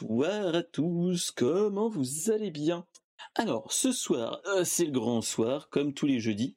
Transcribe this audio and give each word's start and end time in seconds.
Bonsoir 0.00 0.56
à 0.56 0.64
tous, 0.64 1.30
comment 1.30 1.88
vous 1.88 2.28
allez 2.32 2.50
bien? 2.50 2.84
Alors, 3.36 3.72
ce 3.72 3.92
soir, 3.92 4.40
euh, 4.46 4.64
c'est 4.64 4.86
le 4.86 4.90
grand 4.90 5.20
soir, 5.20 5.68
comme 5.68 5.94
tous 5.94 6.06
les 6.06 6.18
jeudis. 6.18 6.56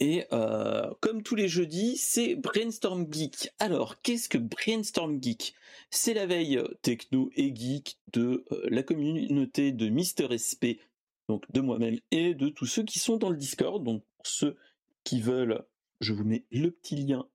Et 0.00 0.24
euh, 0.32 0.92
comme 1.00 1.22
tous 1.22 1.36
les 1.36 1.46
jeudis, 1.46 1.96
c'est 1.96 2.34
Brainstorm 2.34 3.06
Geek. 3.12 3.50
Alors, 3.60 4.02
qu'est-ce 4.02 4.28
que 4.28 4.38
Brainstorm 4.38 5.22
Geek? 5.22 5.54
C'est 5.90 6.14
la 6.14 6.26
veille 6.26 6.58
euh, 6.58 6.66
techno 6.82 7.30
et 7.36 7.54
geek 7.54 7.96
de 8.12 8.44
la 8.64 8.82
communauté 8.82 9.70
de 9.70 9.88
Mister 9.88 10.26
SP, 10.34 10.82
donc 11.28 11.44
de 11.52 11.60
moi-même 11.60 12.00
et 12.10 12.34
de 12.34 12.48
tous 12.48 12.66
ceux 12.66 12.82
qui 12.82 12.98
sont 12.98 13.18
dans 13.18 13.30
le 13.30 13.36
Discord. 13.36 13.84
Donc, 13.84 14.02
ceux 14.24 14.56
qui 15.04 15.20
veulent, 15.20 15.64
je 16.00 16.12
vous 16.12 16.24
mets 16.24 16.44
le 16.50 16.72
petit 16.72 16.96
lien 16.96 17.28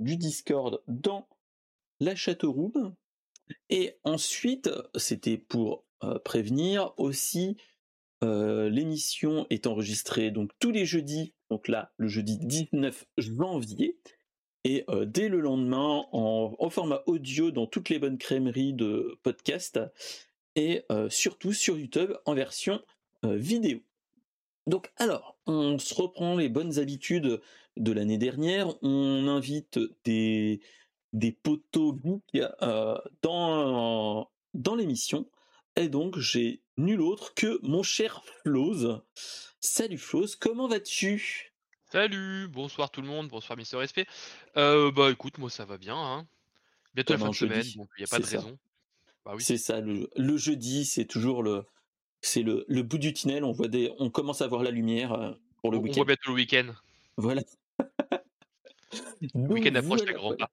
du 0.00 0.18
Discord 0.18 0.82
dans 0.86 1.26
la 1.98 2.14
chatroom. 2.14 2.94
Et 3.70 3.94
ensuite, 4.04 4.70
c'était 4.96 5.38
pour 5.38 5.84
euh, 6.04 6.18
prévenir 6.18 6.92
aussi, 6.98 7.56
euh, 8.22 8.68
l'émission 8.68 9.46
est 9.50 9.66
enregistrée 9.66 10.30
donc 10.30 10.50
tous 10.58 10.70
les 10.70 10.86
jeudis, 10.86 11.34
donc 11.50 11.68
là 11.68 11.92
le 11.96 12.08
jeudi 12.08 12.38
19 12.38 13.06
janvier, 13.18 13.98
et 14.64 14.84
euh, 14.88 15.04
dès 15.04 15.28
le 15.28 15.40
lendemain 15.40 16.06
en, 16.12 16.70
format 16.70 17.02
audio 17.06 17.50
dans 17.50 17.66
toutes 17.66 17.88
les 17.88 17.98
bonnes 17.98 18.18
crèmeries 18.18 18.74
de 18.74 19.18
podcast, 19.22 19.80
et 20.54 20.84
surtout 21.10 21.52
sur 21.52 21.78
YouTube 21.78 22.14
en 22.24 22.32
version 22.32 22.80
vidéo. 23.22 23.80
Donc 24.66 24.90
alors, 24.96 25.38
on 25.46 25.78
se 25.78 25.92
reprend 25.94 26.34
les 26.34 26.48
bonnes 26.48 26.78
habitudes 26.78 27.42
de 27.76 27.92
l'année 27.92 28.16
dernière, 28.16 28.74
on 28.82 29.28
invite 29.28 29.78
des, 30.04 30.60
des 31.16 31.32
poteaux 31.32 31.98
euh, 32.62 32.98
dans, 33.22 34.30
dans 34.54 34.74
l'émission. 34.74 35.26
Et 35.74 35.88
donc, 35.88 36.18
j'ai 36.18 36.60
nul 36.76 37.00
autre 37.00 37.34
que 37.34 37.58
mon 37.62 37.82
cher 37.82 38.22
Floz. 38.42 39.00
Salut 39.60 39.98
Floz, 39.98 40.36
comment 40.36 40.68
vas-tu? 40.68 41.52
Salut, 41.90 42.48
bonsoir 42.48 42.90
tout 42.90 43.00
le 43.00 43.08
monde, 43.08 43.28
bonsoir 43.28 43.56
Mister 43.56 43.76
Respect. 43.76 44.06
Euh, 44.56 44.90
bah 44.90 45.10
écoute, 45.10 45.38
moi 45.38 45.48
ça 45.48 45.64
va 45.64 45.78
bien. 45.78 45.96
Hein. 45.96 46.26
Bientôt 46.94 47.14
la 47.14 47.18
fin 47.18 47.30
de 47.30 47.34
semaine, 47.34 47.64
il 47.64 47.86
n'y 47.98 48.04
a 48.04 48.08
pas 48.08 48.18
de 48.18 48.26
raison. 48.26 48.58
Bah, 49.24 49.32
oui. 49.34 49.42
C'est 49.42 49.56
ça, 49.56 49.80
le, 49.80 50.36
jeudi, 50.36 50.84
c'est 50.84 51.06
toujours 51.06 51.42
le, 51.42 51.64
c'est 52.20 52.42
le, 52.42 52.64
le, 52.68 52.82
bout 52.82 52.98
du 52.98 53.14
tunnel. 53.14 53.44
On 53.44 53.52
voit 53.52 53.68
des, 53.68 53.92
on 53.98 54.10
commence 54.10 54.42
à 54.42 54.46
voir 54.46 54.62
la 54.62 54.70
lumière 54.70 55.12
euh, 55.12 55.32
pour 55.62 55.72
le 55.72 55.78
week-end. 55.78 55.92
On 55.92 56.04
voit 56.04 56.04
bientôt 56.04 56.30
le 56.30 56.34
week-end. 56.34 56.74
Voilà. 57.16 57.42
le 59.34 59.52
week-end 59.52 59.74
approche 59.74 60.00
voilà, 60.00 60.12
grand 60.12 60.36
pas. 60.36 60.50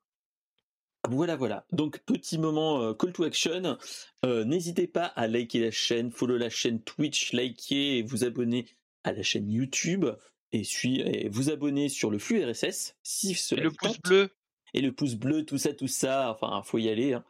Voilà, 1.09 1.35
voilà. 1.35 1.65
Donc, 1.73 1.99
petit 1.99 2.37
moment 2.37 2.81
euh, 2.81 2.93
call 2.93 3.11
to 3.11 3.23
action. 3.23 3.77
Euh, 4.23 4.45
n'hésitez 4.45 4.87
pas 4.87 5.05
à 5.05 5.27
liker 5.27 5.59
la 5.59 5.71
chaîne, 5.71 6.11
follow 6.11 6.37
la 6.37 6.49
chaîne 6.49 6.81
Twitch, 6.81 7.33
liker 7.33 7.97
et 7.97 8.03
vous 8.03 8.23
abonner 8.23 8.67
à 9.03 9.11
la 9.11 9.21
chaîne 9.21 9.51
YouTube 9.51 10.05
et, 10.53 10.63
et 10.85 11.29
vous 11.29 11.49
abonner 11.49 11.89
sur 11.89 12.09
le 12.09 12.19
flux 12.19 12.43
RSS 12.43 12.95
si 13.03 13.37
et 13.51 13.55
le 13.55 13.71
pouce 13.71 13.99
bleu. 13.99 14.29
Et 14.73 14.81
le 14.81 14.93
pouce 14.93 15.15
bleu, 15.15 15.43
tout 15.43 15.57
ça, 15.57 15.73
tout 15.73 15.89
ça. 15.89 16.31
Enfin, 16.31 16.61
faut 16.63 16.77
y 16.77 16.87
aller. 16.87 17.13
Hein. 17.13 17.23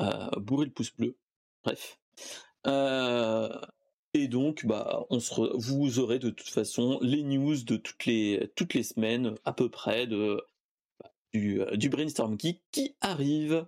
Euh, 0.00 0.40
bourrer 0.40 0.66
le 0.66 0.72
pouce 0.72 0.92
bleu. 0.96 1.16
Bref. 1.62 2.00
et 4.12 4.28
donc, 4.28 4.66
bah, 4.66 5.04
on 5.10 5.20
se 5.20 5.56
vous 5.56 6.00
aurez 6.00 6.18
de 6.18 6.30
toute 6.30 6.48
façon 6.48 6.98
les 7.00 7.22
news 7.22 7.62
de 7.62 7.76
toutes 7.76 8.06
les 8.06 8.50
toutes 8.56 8.74
les 8.74 8.82
semaines 8.82 9.36
à 9.44 9.52
peu 9.52 9.68
près 9.68 10.08
de 10.08 10.42
euh, 11.34 11.76
du, 11.76 11.88
brainstorm 11.88 12.36
qui, 12.36 12.60
arrive. 13.00 13.66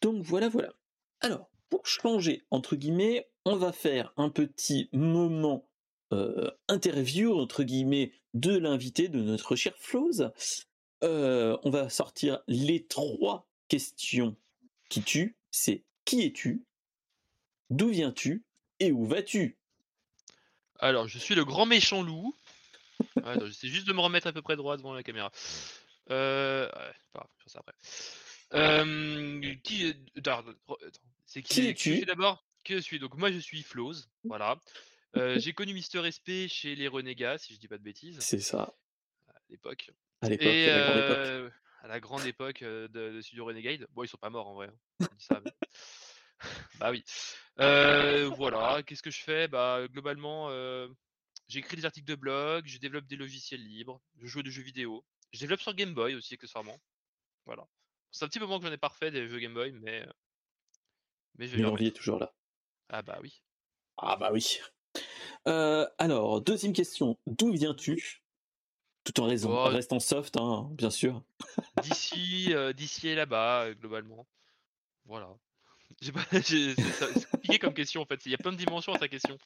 Donc 0.00 0.22
voilà, 0.22 0.48
voilà. 0.48 0.72
Alors, 1.20 1.50
pour 1.68 1.86
changer, 1.86 2.44
entre 2.50 2.76
guillemets, 2.76 3.28
on 3.44 3.56
va 3.56 3.72
faire 3.72 4.12
un 4.16 4.30
petit 4.30 4.88
moment 4.92 5.68
euh, 6.12 6.50
interview, 6.68 7.38
entre 7.38 7.62
guillemets, 7.62 8.12
de 8.32 8.56
l'invité 8.56 9.08
de 9.08 9.20
notre 9.20 9.56
cher 9.56 9.74
Floz. 9.78 10.32
Euh, 11.02 11.58
on 11.62 11.70
va 11.70 11.90
sortir 11.90 12.40
les 12.46 12.86
trois 12.86 13.46
questions 13.68 14.36
qui 14.88 15.02
tuent. 15.02 15.36
C'est 15.50 15.84
qui 16.04 16.22
es-tu? 16.22 16.64
D'où 17.70 17.88
viens-tu? 17.88 18.44
Et 18.80 18.92
où 18.92 19.04
vas-tu? 19.04 19.58
Alors, 20.78 21.06
je 21.06 21.18
suis 21.18 21.34
le 21.34 21.44
grand 21.44 21.66
méchant 21.66 22.02
loup. 22.02 22.34
J'essaie 23.44 23.68
juste 23.68 23.86
de 23.86 23.92
me 23.92 24.00
remettre 24.00 24.26
à 24.26 24.32
peu 24.32 24.42
près 24.42 24.56
droit 24.56 24.76
devant 24.76 24.92
la 24.92 25.02
caméra. 25.02 25.30
Euh, 26.10 26.68
ouais, 27.14 27.22
ça 27.46 27.60
après. 27.60 27.74
Euh, 28.54 29.54
qui, 29.62 29.94
c'est 31.26 31.42
qui, 31.42 31.54
qui 31.54 31.68
es-tu? 31.68 32.04
d'abord? 32.04 32.44
Que 32.64 32.76
je 32.76 32.80
suis? 32.80 32.98
Donc 32.98 33.16
moi 33.16 33.30
je 33.32 33.38
suis 33.38 33.62
Floz, 33.62 34.08
voilà. 34.24 34.58
Euh, 35.16 35.38
j'ai 35.38 35.52
connu 35.52 35.74
Mister 35.74 36.02
SP 36.10 36.48
chez 36.48 36.74
les 36.74 36.88
Renégats, 36.88 37.38
si 37.38 37.54
je 37.54 37.58
dis 37.58 37.68
pas 37.68 37.78
de 37.78 37.82
bêtises. 37.82 38.18
C'est 38.20 38.40
ça. 38.40 38.74
À 39.28 39.38
l'époque. 39.48 39.90
À 40.22 40.28
l'époque. 40.28 40.46
Et 40.46 40.70
à, 40.70 40.76
la 40.76 40.94
euh, 40.94 41.50
à 41.82 41.88
la 41.88 42.00
grande 42.00 42.24
époque 42.26 42.62
de, 42.62 42.88
de 42.88 43.20
Studio 43.20 43.44
Renegade. 43.44 43.86
Bon, 43.92 44.02
ils 44.02 44.08
sont 44.08 44.16
pas 44.16 44.30
morts 44.30 44.48
en 44.48 44.54
vrai. 44.54 44.70
Hein. 45.00 45.06
Ça, 45.18 45.40
mais... 45.44 45.52
bah 46.78 46.90
oui. 46.90 47.04
Euh, 47.60 48.28
voilà. 48.36 48.82
Qu'est-ce 48.82 49.02
que 49.02 49.10
je 49.10 49.22
fais? 49.22 49.46
Bah 49.46 49.86
globalement, 49.88 50.50
j'écris 51.48 51.76
des 51.76 51.84
articles 51.84 52.08
de 52.08 52.16
blog, 52.16 52.64
je 52.66 52.78
développe 52.78 53.06
des 53.06 53.16
logiciels 53.16 53.62
libres, 53.62 54.00
je 54.20 54.26
joue 54.26 54.40
à 54.40 54.42
des 54.42 54.50
jeux 54.50 54.62
vidéo. 54.62 55.04
Je 55.34 55.40
développe 55.40 55.60
sur 55.60 55.74
Game 55.74 55.94
Boy 55.94 56.14
aussi, 56.14 56.34
accessoirement. 56.34 56.78
Voilà. 57.44 57.66
C'est 58.12 58.24
un 58.24 58.28
petit 58.28 58.38
moment 58.38 58.60
que 58.60 58.66
j'en 58.66 58.72
ai 58.72 58.78
pas 58.78 58.86
refait 58.86 59.10
des 59.10 59.26
jeux 59.26 59.40
Game 59.40 59.52
Boy, 59.52 59.72
mais. 59.72 60.06
Mais, 61.36 61.48
je 61.48 61.56
l'envie 61.56 61.88
est 61.88 61.96
toujours 61.96 62.20
là. 62.20 62.32
Ah 62.88 63.02
bah 63.02 63.18
oui. 63.20 63.42
Ah 63.96 64.14
bah 64.14 64.30
oui. 64.32 64.60
Euh, 65.48 65.88
alors, 65.98 66.40
deuxième 66.40 66.72
question. 66.72 67.18
D'où 67.26 67.50
viens-tu? 67.50 68.22
Tout 69.02 69.20
en 69.20 69.26
raison. 69.26 69.50
Oh, 69.50 69.64
restant 69.64 69.98
soft, 69.98 70.36
hein, 70.36 70.68
bien 70.70 70.90
sûr. 70.90 71.24
D'ici, 71.82 72.54
euh, 72.54 72.72
d'ici 72.72 73.08
et 73.08 73.16
là-bas, 73.16 73.74
globalement. 73.74 74.28
Voilà. 75.04 75.36
C'est 76.00 77.30
compliqué 77.32 77.58
comme 77.58 77.74
question 77.74 78.02
en 78.02 78.06
fait. 78.06 78.24
Il 78.24 78.30
y 78.30 78.34
a 78.36 78.38
plein 78.38 78.52
de 78.52 78.56
dimensions 78.56 78.94
à 78.94 78.98
ta 79.00 79.08
question. 79.08 79.36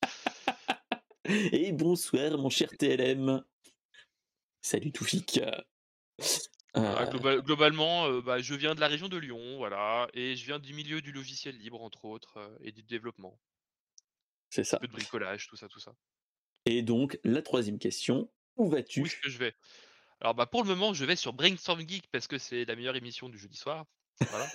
Et 1.24 1.72
bonsoir, 1.72 2.36
mon 2.36 2.50
cher 2.50 2.68
TLM. 2.76 3.42
Salut 4.60 4.92
Toufik. 4.92 5.40
Euh, 6.76 7.40
globalement, 7.40 8.06
euh, 8.08 8.20
bah, 8.20 8.40
je 8.40 8.54
viens 8.54 8.74
de 8.74 8.80
la 8.80 8.88
région 8.88 9.08
de 9.08 9.16
Lyon, 9.16 9.56
voilà, 9.56 10.08
et 10.12 10.36
je 10.36 10.44
viens 10.44 10.58
du 10.58 10.74
milieu 10.74 11.00
du 11.00 11.12
logiciel 11.12 11.56
libre, 11.56 11.82
entre 11.82 12.04
autres, 12.04 12.36
euh, 12.36 12.58
et 12.62 12.72
du 12.72 12.82
développement. 12.82 13.40
C'est 14.50 14.64
ça. 14.64 14.76
Un 14.76 14.80
peu 14.80 14.88
de 14.88 14.92
bricolage, 14.92 15.48
tout 15.48 15.56
ça, 15.56 15.68
tout 15.68 15.80
ça. 15.80 15.94
Et 16.66 16.82
donc, 16.82 17.18
la 17.24 17.42
troisième 17.42 17.78
question, 17.78 18.30
où 18.56 18.68
vas-tu? 18.68 19.00
Où 19.00 19.06
est-ce 19.06 19.16
que 19.16 19.30
je 19.30 19.38
vais? 19.38 19.54
Alors, 20.20 20.34
bah, 20.34 20.46
pour 20.46 20.62
le 20.62 20.68
moment, 20.68 20.92
je 20.94 21.04
vais 21.04 21.16
sur 21.16 21.32
Brainstorm 21.32 21.80
Geek 21.80 22.08
parce 22.12 22.26
que 22.26 22.38
c'est 22.38 22.64
la 22.64 22.76
meilleure 22.76 22.96
émission 22.96 23.28
du 23.28 23.38
jeudi 23.38 23.56
soir. 23.56 23.86
Voilà. 24.20 24.48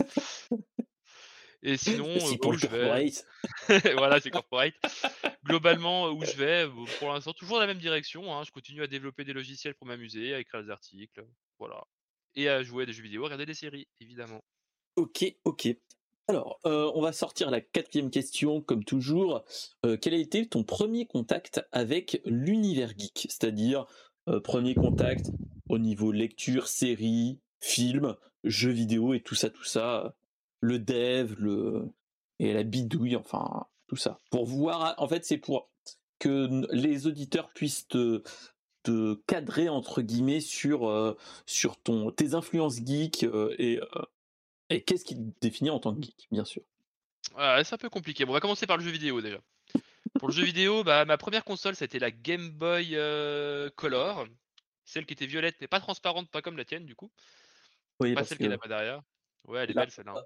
Et 1.66 1.78
sinon, 1.78 2.18
pour 2.42 2.52
le 2.52 2.58
je 2.58 2.68
vais... 2.68 3.12
voilà, 3.96 4.20
c'est 4.20 4.30
corporate. 4.30 4.74
Globalement, 5.46 6.10
où 6.10 6.24
je 6.26 6.36
vais, 6.36 6.68
pour 7.00 7.14
l'instant, 7.14 7.32
toujours 7.32 7.56
dans 7.56 7.62
la 7.62 7.68
même 7.68 7.80
direction. 7.80 8.36
Hein. 8.36 8.44
Je 8.44 8.52
continue 8.52 8.84
à 8.84 8.88
développer 8.88 9.24
des 9.24 9.32
logiciels 9.32 9.74
pour 9.74 9.88
m'amuser, 9.88 10.34
à 10.34 10.40
écrire 10.40 10.62
des 10.62 10.70
articles, 10.70 11.26
voilà. 11.60 11.86
Et 12.36 12.50
à 12.50 12.64
jouer 12.64 12.84
à 12.84 12.86
des 12.86 12.94
jeux 12.94 13.04
vidéo, 13.04 13.22
à 13.24 13.26
regarder 13.26 13.46
des 13.46 13.54
séries, 13.54 13.88
évidemment. 14.00 14.44
Ok, 14.96 15.36
ok. 15.46 15.76
Alors, 16.28 16.60
euh, 16.66 16.90
on 16.96 17.02
va 17.02 17.12
sortir 17.12 17.52
la 17.52 17.60
quatrième 17.60 18.10
question, 18.10 18.62
comme 18.62 18.84
toujours. 18.84 19.44
Euh, 19.86 19.98
quel 19.98 20.14
a 20.14 20.18
été 20.18 20.48
ton 20.48 20.64
premier 20.64 21.06
contact 21.06 21.66
avec 21.72 22.22
l'univers 22.26 22.94
geek? 22.98 23.28
C'est-à-dire, 23.30 23.86
euh, 24.30 24.40
premier 24.40 24.74
contact 24.74 25.32
au 25.70 25.78
niveau 25.78 26.12
lecture, 26.12 26.68
série, 26.68 27.40
film, 27.60 28.16
jeux 28.44 28.72
vidéo 28.72 29.14
et 29.14 29.20
tout 29.20 29.36
ça, 29.36 29.50
tout 29.50 29.64
ça 29.64 30.16
le 30.62 30.80
dev, 30.80 31.36
le 31.40 31.90
et 32.40 32.54
la 32.54 32.64
bidouille, 32.64 33.16
enfin 33.16 33.68
tout 33.88 33.96
ça. 33.96 34.18
Pour 34.32 34.46
voir, 34.46 34.96
en 34.98 35.08
fait, 35.08 35.26
c'est 35.26 35.38
pour 35.38 35.70
que 36.20 36.66
les 36.74 37.06
auditeurs 37.06 37.50
puissent 37.54 37.88
te, 37.88 38.24
cadrer 39.28 39.70
entre 39.70 40.02
guillemets 40.02 40.42
sur 40.42 40.90
euh, 40.90 41.18
sur 41.46 41.78
ton 41.78 42.12
tes 42.12 42.34
influences 42.34 42.78
geek 42.78 43.24
euh, 43.24 43.56
et 43.58 43.80
euh, 43.80 44.04
et 44.70 44.84
qu'est-ce 44.84 45.06
qui 45.06 45.16
te 45.16 45.40
définit 45.42 45.70
en 45.70 45.80
tant 45.80 45.94
que 45.94 46.02
geek, 46.02 46.28
bien 46.32 46.46
sûr. 46.46 46.64
c'est 47.38 47.74
un 47.74 47.78
peu 47.78 47.90
compliqué. 47.90 48.26
Bon, 48.26 48.32
on 48.32 48.34
va 48.34 48.40
commencer 48.40 48.66
par 48.66 48.78
le 48.78 48.84
jeu 48.84 48.92
vidéo 48.92 49.22
déjà. 49.22 49.40
Pour 50.20 50.30
le 50.30 50.34
jeu 50.34 50.44
vidéo, 50.44 50.84
bah, 50.84 51.06
ma 51.06 51.18
première 51.18 51.44
console, 51.44 51.76
c'était 51.76 52.00
la 52.00 52.12
Game 52.12 52.50
Boy 52.50 52.98
Color, 53.76 54.26
celle 54.86 55.06
qui 55.06 55.14
était 55.14 55.26
violette 55.26 55.56
mais 55.62 55.68
pas 55.68 55.80
transparente, 55.80 56.30
pas 56.30 56.42
comme 56.42 56.58
la 56.58 56.66
tienne 56.66 56.86
du 56.86 56.96
coup. 56.96 57.12
Oui, 58.00 58.14
pas 58.14 58.24
celle 58.24 58.38
qui 58.38 58.46
est 58.46 58.50
là-bas 58.50 58.68
derrière. 58.68 59.02
Ouais, 59.46 59.64
elle 59.64 59.72
est 59.72 59.74
belle 59.74 59.92
celle-là. 59.92 60.14
Hein. 60.16 60.24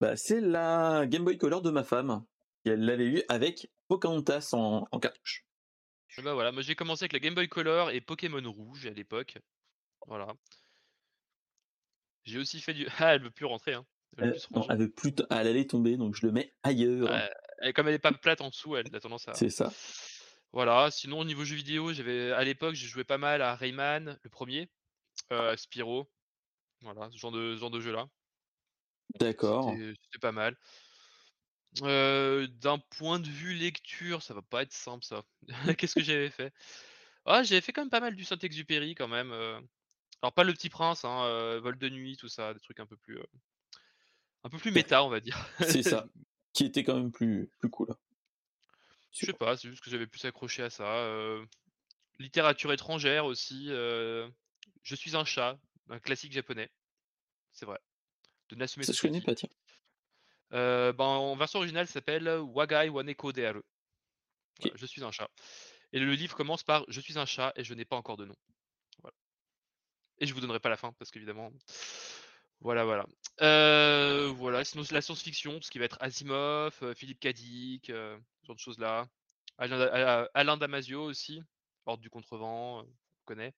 Bah, 0.00 0.16
c'est 0.16 0.40
la 0.40 1.06
Game 1.06 1.24
Boy 1.24 1.38
Color 1.38 1.62
de 1.62 1.70
ma 1.70 1.82
femme. 1.82 2.24
elle 2.64 2.84
l'avait 2.84 3.06
eu 3.06 3.22
avec 3.28 3.68
Pocahontas 3.88 4.50
en, 4.52 4.84
cartouche. 5.00 5.44
Bah 6.22 6.34
voilà, 6.34 6.52
moi 6.52 6.62
j'ai 6.62 6.74
commencé 6.74 7.04
avec 7.04 7.12
la 7.12 7.20
Game 7.20 7.34
Boy 7.34 7.48
Color 7.48 7.90
et 7.90 8.00
Pokémon 8.00 8.42
Rouge 8.50 8.86
à 8.86 8.90
l'époque. 8.90 9.38
Voilà. 10.06 10.28
J'ai 12.24 12.38
aussi 12.38 12.60
fait 12.60 12.74
du. 12.74 12.86
Ah, 12.98 13.14
elle 13.14 13.22
veut 13.22 13.30
plus 13.30 13.46
rentrer, 13.46 13.74
hein. 13.74 13.86
Elle, 14.16 14.36
non, 14.52 14.66
elle 14.68 14.78
veut 14.78 14.90
plus 14.90 15.14
t- 15.14 15.24
elle 15.30 15.46
allait 15.46 15.66
tomber, 15.66 15.96
donc 15.96 16.14
je 16.14 16.26
le 16.26 16.32
mets 16.32 16.52
ailleurs. 16.62 17.10
Et 17.62 17.72
comme 17.72 17.88
elle 17.88 17.94
est 17.94 17.98
pas 17.98 18.12
plate 18.12 18.40
en 18.40 18.48
dessous, 18.48 18.74
elle 18.76 18.86
a 18.94 19.00
tendance 19.00 19.28
à. 19.28 19.34
C'est 19.34 19.50
ça. 19.50 19.72
Voilà. 20.52 20.90
Sinon, 20.90 21.20
au 21.20 21.24
niveau 21.24 21.44
jeux 21.44 21.56
vidéo, 21.56 21.92
j'avais 21.92 22.32
à 22.32 22.42
l'époque, 22.42 22.74
j'ai 22.74 22.86
joué 22.86 23.04
pas 23.04 23.18
mal 23.18 23.42
à 23.42 23.54
Rayman, 23.54 24.18
le 24.22 24.30
premier, 24.30 24.70
euh, 25.30 25.56
Spyro. 25.56 26.10
Voilà, 26.80 27.10
ce 27.10 27.18
genre 27.18 27.32
de, 27.32 27.54
ce 27.54 27.60
genre 27.60 27.70
de 27.70 27.80
jeu-là. 27.80 28.08
D'accord. 29.20 29.70
C'était 29.70 29.94
c'était 30.02 30.18
pas 30.20 30.32
mal. 30.32 30.56
Euh, 31.82 32.46
D'un 32.46 32.78
point 32.78 33.18
de 33.20 33.28
vue 33.28 33.54
lecture, 33.54 34.22
ça 34.22 34.34
va 34.34 34.42
pas 34.42 34.62
être 34.62 34.72
simple 34.72 35.04
ça. 35.04 35.22
Qu'est-ce 35.78 35.94
que 35.94 36.02
j'avais 36.02 36.30
fait? 36.30 36.52
Ah, 37.24 37.42
j'avais 37.42 37.60
fait 37.60 37.72
quand 37.72 37.82
même 37.82 37.90
pas 37.90 38.00
mal 38.00 38.16
du 38.16 38.24
Saint-Exupéry 38.24 38.94
quand 38.94 39.08
même. 39.08 39.32
euh. 39.32 39.60
Alors 40.22 40.32
pas 40.32 40.44
le 40.44 40.52
Petit 40.52 40.70
Prince, 40.70 41.04
hein, 41.04 41.24
euh, 41.26 41.60
Vol 41.60 41.78
de 41.78 41.88
nuit, 41.88 42.16
tout 42.16 42.28
ça, 42.28 42.52
des 42.54 42.60
trucs 42.60 42.80
un 42.80 42.86
peu 42.86 42.96
plus, 42.96 43.18
euh, 43.18 43.26
un 44.44 44.48
peu 44.48 44.58
plus 44.58 44.72
méta, 44.72 45.04
on 45.04 45.08
va 45.08 45.20
dire. 45.20 45.38
C'est 45.60 45.82
ça. 45.82 46.06
Qui 46.54 46.64
était 46.64 46.82
quand 46.82 46.96
même 46.96 47.12
plus, 47.12 47.50
plus 47.60 47.70
cool. 47.70 47.94
Je 49.12 49.26
sais 49.26 49.32
pas, 49.32 49.56
c'est 49.56 49.68
juste 49.70 49.82
que 49.82 49.90
j'avais 49.90 50.06
plus 50.06 50.24
accroché 50.24 50.62
à 50.62 50.70
ça. 50.70 50.84
euh. 50.86 51.44
Littérature 52.18 52.72
étrangère 52.72 53.26
aussi. 53.26 53.66
euh, 53.68 54.28
Je 54.82 54.96
suis 54.96 55.14
un 55.16 55.24
chat, 55.24 55.56
un 55.88 56.00
classique 56.00 56.32
japonais. 56.32 56.68
C'est 57.52 57.66
vrai. 57.66 57.78
De 58.48 58.56
Natsume 58.56 58.82
Ça, 58.82 58.92
je 58.92 59.00
connais 59.00 59.20
pas, 59.20 59.34
tiens. 59.36 59.48
Euh, 60.52 60.92
ben, 60.92 61.04
en 61.04 61.36
version 61.36 61.58
originale, 61.58 61.86
s'appelle 61.86 62.28
Wagai 62.28 62.88
Waneko. 62.88 63.32
Voilà, 63.32 63.58
Ok. 64.64 64.72
je 64.74 64.86
suis 64.86 65.04
un 65.04 65.12
chat. 65.12 65.28
Et 65.92 65.98
le 66.00 66.12
livre 66.14 66.36
commence 66.36 66.62
par 66.62 66.84
Je 66.88 67.00
suis 67.00 67.18
un 67.18 67.26
chat 67.26 67.52
et 67.56 67.64
je 67.64 67.74
n'ai 67.74 67.84
pas 67.84 67.96
encore 67.96 68.16
de 68.16 68.24
nom. 68.24 68.36
Voilà. 69.02 69.14
Et 70.18 70.26
je 70.26 70.34
vous 70.34 70.40
donnerai 70.40 70.60
pas 70.60 70.68
la 70.68 70.76
fin 70.76 70.92
parce 70.92 71.10
qu'évidemment. 71.10 71.50
Voilà, 72.60 72.84
voilà. 72.84 73.06
Euh, 73.40 74.32
voilà, 74.36 74.64
sinon 74.64 74.82
c'est 74.82 74.94
la 74.94 75.00
science-fiction, 75.00 75.62
ce 75.62 75.70
qui 75.70 75.78
va 75.78 75.84
être 75.84 75.96
Asimov, 76.00 76.76
euh, 76.82 76.92
Philippe 76.94 77.20
Cadic, 77.20 77.88
euh, 77.90 78.18
ce 78.42 78.46
genre 78.46 78.56
de 78.56 78.60
choses-là. 78.60 79.06
Alain, 79.58 80.26
Alain 80.34 80.56
Damasio 80.56 81.04
aussi, 81.04 81.40
Ordre 81.86 82.02
du 82.02 82.10
Contrevent, 82.10 82.80
euh, 82.80 82.82
on 82.82 83.24
connaît. 83.26 83.54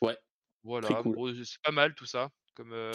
Ouais. 0.00 0.18
Voilà, 0.64 1.02
cool. 1.02 1.14
bon, 1.14 1.44
c'est 1.44 1.62
pas 1.62 1.70
mal 1.70 1.94
tout 1.94 2.06
ça. 2.06 2.30
Comme, 2.54 2.72
euh, 2.72 2.92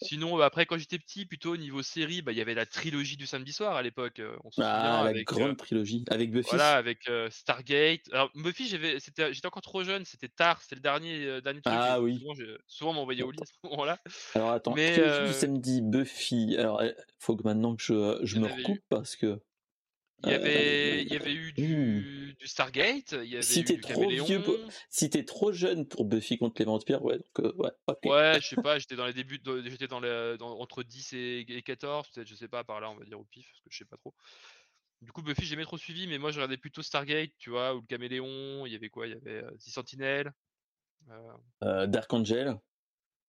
Sinon, 0.00 0.36
bah, 0.38 0.46
après, 0.46 0.64
quand 0.66 0.78
j'étais 0.78 0.98
petit, 0.98 1.26
plutôt 1.26 1.52
au 1.54 1.56
niveau 1.56 1.82
série, 1.82 2.22
bah, 2.22 2.32
il 2.32 2.38
y 2.38 2.40
avait 2.40 2.54
la 2.54 2.66
trilogie 2.66 3.16
du 3.16 3.26
samedi 3.26 3.52
soir 3.52 3.74
à 3.76 3.82
l'époque. 3.82 4.20
euh, 4.20 4.36
On 4.44 4.50
se 4.50 4.56
souvient 4.56 4.70
Ah, 4.70 5.02
la 5.04 5.10
avec, 5.10 5.26
grande 5.26 5.50
euh, 5.50 5.54
trilogie. 5.54 6.04
Avec 6.10 6.30
Buffy. 6.30 6.48
voilà, 6.50 6.76
avec 6.76 7.08
euh, 7.08 7.28
Stargate. 7.30 8.02
Alors, 8.12 8.30
Buffy, 8.34 8.66
j'étais 8.68 9.46
encore 9.46 9.62
trop 9.62 9.82
jeune, 9.82 10.04
c'était 10.04 10.28
tard, 10.28 10.62
c'était 10.62 10.76
le 10.76 10.80
dernier, 10.82 11.24
euh, 11.24 11.40
dernier 11.40 11.60
truc. 11.62 11.74
Ah 11.76 12.00
oui. 12.00 12.18
Souvent, 12.18 12.34
souvent 12.66 12.92
m'envoyait 12.92 13.22
au 13.24 13.30
lit 13.30 13.40
à 13.42 13.46
ce 13.46 13.52
moment-là. 13.70 13.98
Alors 14.34 14.50
attends, 14.50 14.74
Mais, 14.74 14.92
trilogie 14.92 15.26
du 15.32 15.38
samedi, 15.38 15.82
Buffy. 15.82 16.56
Alors, 16.56 16.82
il 16.82 16.94
faut 17.18 17.36
que 17.36 17.42
maintenant 17.42 17.74
que 17.74 17.82
je, 17.82 18.18
je 18.22 18.38
me 18.38 18.48
eu. 18.48 18.52
recoupe 18.52 18.80
parce 18.88 19.16
que 19.16 19.40
Il 20.24 20.30
y 20.30 20.32
avait, 20.32 21.02
il 21.02 21.12
y 21.12 21.16
avait 21.16 21.32
eu 21.32 21.52
du, 21.52 22.34
du 22.38 22.46
Stargate, 22.46 23.12
il 23.12 23.28
y 23.30 23.36
avait 23.36 23.42
Si 23.44 23.64
t'es 23.64 23.74
du 23.74 23.80
trop 23.80 24.08
vieux 24.08 24.40
Caméléon. 24.40 24.42
pour- 24.42 24.72
si 24.90 25.10
t'es 25.10 25.24
trop 25.24 25.52
jeune 25.52 25.86
pour 25.86 26.04
Buffy 26.04 26.38
contre 26.38 26.56
les 26.60 26.64
vampires, 26.64 27.04
ouais, 27.04 27.18
donc 27.18 27.40
euh, 27.40 27.52
ouais, 28.04 28.38
je 28.40 28.48
sais 28.48 28.56
pas, 28.56 28.78
j'étais 28.78 28.96
dans 28.96 29.06
les 29.06 29.12
débuts, 29.12 29.38
de- 29.38 29.62
j'étais 29.62 29.86
dans, 29.88 30.00
entre 30.40 30.82
10 30.82 31.12
et, 31.12 31.44
et 31.48 31.62
14, 31.62 32.08
peut-être, 32.10 32.26
je 32.28 32.34
sais 32.34 32.48
pas, 32.48 32.64
par 32.64 32.80
là, 32.80 32.90
on 32.90 32.96
va 32.96 33.04
dire 33.04 33.18
au 33.20 33.24
pif, 33.24 33.46
parce 33.50 33.60
que 33.60 33.68
je 33.70 33.78
sais 33.78 33.84
pas 33.84 33.96
trop. 33.96 34.14
Du 35.00 35.12
coup, 35.12 35.22
Buffy, 35.22 35.42
j'ai 35.42 35.50
jamais 35.50 35.64
trop 35.64 35.78
suivi, 35.78 36.06
mais 36.08 36.18
moi, 36.18 36.32
je 36.32 36.38
regardais 36.38 36.56
plutôt 36.56 36.82
Stargate, 36.82 37.30
tu 37.38 37.50
vois, 37.50 37.74
ou 37.74 37.80
le 37.80 37.86
Caméléon, 37.86 38.66
il 38.66 38.72
y 38.72 38.76
avait 38.76 38.88
quoi 38.90 39.06
Il 39.06 39.12
y 39.14 39.16
avait 39.16 39.44
euh, 39.44 39.50
The 39.52 39.68
Sentinel, 39.70 40.32
euh, 41.10 41.32
Euh, 41.62 41.86
Dark 41.86 42.12
Angel, 42.12 42.56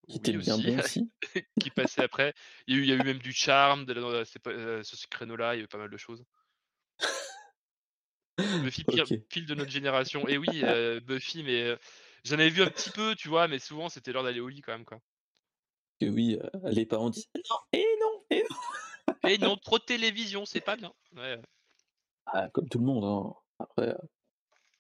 qui 0.08 0.14
oui, 0.14 0.18
était 0.18 0.34
bien 0.34 0.56
aussi, 0.56 0.64
bon 0.64 0.78
aussi. 0.80 1.12
qui 1.60 1.70
passait 1.70 2.04
après. 2.04 2.34
Il 2.68 2.76
y, 2.76 2.78
a 2.78 2.82
eu, 2.82 2.84
il 2.84 2.90
y 2.90 2.94
a 2.94 2.96
eu 2.96 3.04
même 3.04 3.20
du 3.20 3.34
charme, 3.34 3.86
de 3.86 3.94
la- 3.94 4.24
pas- 4.44 4.52
euh, 4.52 4.84
sur 4.84 4.98
ce 4.98 5.08
créneau-là, 5.08 5.56
il 5.56 5.58
y 5.58 5.60
avait 5.62 5.68
pas 5.68 5.78
mal 5.78 5.90
de 5.92 5.98
choses. 5.98 6.24
Buffy, 8.64 8.84
pire, 8.86 9.08
pile 9.30 9.46
de 9.46 9.56
notre 9.56 9.72
génération. 9.72 10.28
Et 10.28 10.38
oui, 10.38 10.62
euh, 10.64 11.00
Buffy, 11.02 11.44
mais 11.44 11.62
euh, 11.64 11.78
j'en 12.24 12.36
avais 12.36 12.50
vu 12.50 12.62
un 12.64 12.70
petit 12.70 12.92
peu, 12.92 13.16
tu 13.16 13.28
vois, 13.30 13.48
mais 13.48 13.60
souvent, 13.60 13.90
c'était 13.90 14.12
l'heure 14.12 14.24
d'aller 14.24 14.40
au 14.40 14.50
lit 14.50 14.62
quand 14.62 14.72
même, 14.74 14.86
quoi. 14.86 15.00
Que 16.00 16.06
oui, 16.08 16.38
euh, 16.42 16.70
les 16.72 16.86
parents 16.86 17.10
disent 17.10 17.30
non, 17.50 17.58
et 17.74 17.86
non, 18.02 18.24
et 18.30 18.44
non. 18.50 19.16
Et 19.26 19.38
non, 19.38 19.58
trop 19.58 19.80
de 19.80 19.84
télévision, 19.84 20.46
c'est 20.46 20.62
pas 20.62 20.78
bien. 20.78 20.94
Ouais. 21.16 21.40
Ah, 22.26 22.50
comme 22.54 22.70
tout 22.70 22.80
le 22.80 22.86
monde, 22.86 23.04
hein. 23.04 23.34
après, 23.60 23.96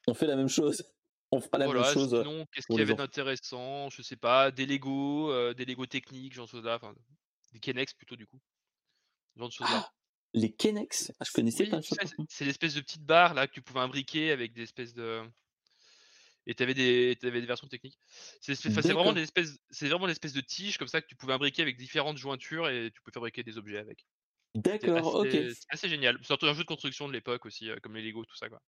on 0.07 0.13
fait 0.13 0.27
la 0.27 0.35
même 0.35 0.49
chose. 0.49 0.83
On 1.31 1.41
fera 1.41 1.57
la 1.59 1.65
Voilà, 1.65 1.81
même 1.81 1.93
chose. 1.93 2.09
sinon, 2.23 2.45
qu'est-ce 2.53 2.67
qu'il 2.67 2.77
y 2.79 2.81
avait 2.81 2.95
d'intéressant? 2.95 3.89
Je 3.89 4.01
sais 4.01 4.15
pas, 4.17 4.51
des 4.51 4.65
Lego, 4.65 5.31
euh, 5.31 5.53
des 5.53 5.65
Lego 5.65 5.85
techniques, 5.85 6.33
genre 6.33 6.45
de 6.45 6.51
choses 6.51 6.63
là, 6.63 6.75
enfin, 6.75 6.93
des 7.53 7.59
Kenex 7.59 7.93
plutôt 7.93 8.15
du 8.15 8.27
coup. 8.27 8.39
Ce 9.35 9.39
genre 9.39 9.49
de 9.49 9.53
choses 9.53 9.69
là. 9.71 9.85
Ah, 9.85 9.91
les 10.33 10.51
Kenex, 10.51 11.11
ah, 11.19 11.23
je 11.25 11.31
connaissais 11.31 11.63
Oui, 11.63 11.69
pas 11.69 11.79
tu 11.81 11.95
ça. 11.95 12.03
c'est- 12.29 12.45
l'espèce 12.45 12.75
de 12.75 12.81
petite 12.81 13.03
barre 13.03 13.33
là 13.33 13.47
que 13.47 13.53
tu 13.53 13.61
pouvais 13.61 13.79
imbriquer 13.81 14.31
avec 14.31 14.53
des 14.53 14.63
espèces 14.63 14.93
de. 14.93 15.21
Et 16.47 16.55
t'avais 16.55 16.73
des, 16.73 17.15
t'avais 17.19 17.41
des 17.41 17.47
versions 17.47 17.67
techniques. 17.67 17.99
C'est 18.41 18.55
vraiment 18.69 19.13
des 19.13 19.21
espèces, 19.21 19.59
c'est 19.69 19.87
vraiment 19.87 20.07
l'espèce 20.07 20.33
de 20.33 20.41
tige 20.41 20.77
comme 20.77 20.87
ça 20.87 21.01
que 21.01 21.07
tu 21.07 21.15
pouvais 21.15 21.33
imbriquer 21.33 21.61
avec 21.61 21.77
différentes 21.77 22.17
jointures 22.17 22.69
et 22.69 22.89
tu 22.93 23.01
peux 23.03 23.11
fabriquer 23.11 23.43
des 23.43 23.57
objets 23.57 23.77
avec. 23.77 24.05
D'accord, 24.55 25.15
ok. 25.15 25.27
c'est 25.31 25.53
assez 25.69 25.89
génial. 25.89 26.17
Surtout 26.23 26.47
un 26.47 26.53
jeu 26.53 26.63
de 26.63 26.67
construction 26.67 27.07
de 27.07 27.13
l'époque 27.13 27.45
aussi, 27.45 27.69
euh, 27.69 27.75
comme 27.83 27.95
les 27.95 28.01
Lego, 28.01 28.25
tout 28.25 28.35
ça 28.35 28.49
quoi. 28.49 28.61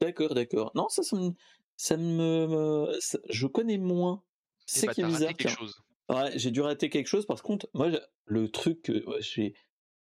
D'accord, 0.00 0.32
d'accord. 0.34 0.70
Non, 0.74 0.88
ça, 0.88 1.02
ça 1.02 1.16
me, 1.16 1.32
ça 1.76 1.96
me, 1.96 2.46
me- 2.46 3.00
ça- 3.00 3.18
je 3.28 3.46
connais 3.46 3.78
moins. 3.78 4.22
C'est 4.64 4.86
bah, 4.86 4.94
qui 4.94 5.00
est 5.02 5.04
raté 5.04 5.14
bizarre, 5.16 5.36
quelque 5.36 5.48
tiens. 5.48 5.56
chose. 5.56 5.74
Ouais, 6.08 6.38
j'ai 6.38 6.50
dû 6.50 6.60
rater 6.62 6.88
quelque 6.88 7.08
chose. 7.08 7.26
Par 7.26 7.42
contre, 7.42 7.68
moi, 7.74 7.90
le 8.24 8.50
truc 8.50 8.82
que 8.82 9.04
j'ai 9.20 9.54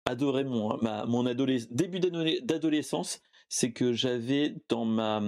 adoré 0.07 0.45
mon, 0.45 0.77
ma, 0.83 1.05
mon 1.07 1.27
adolesc- 1.27 1.69
début 1.73 2.01
d'adole- 2.01 2.41
d'adolescence, 2.43 3.21
c'est 3.49 3.73
que 3.73 3.93
j'avais 3.93 4.55
dans 4.69 4.85
ma, 4.85 5.21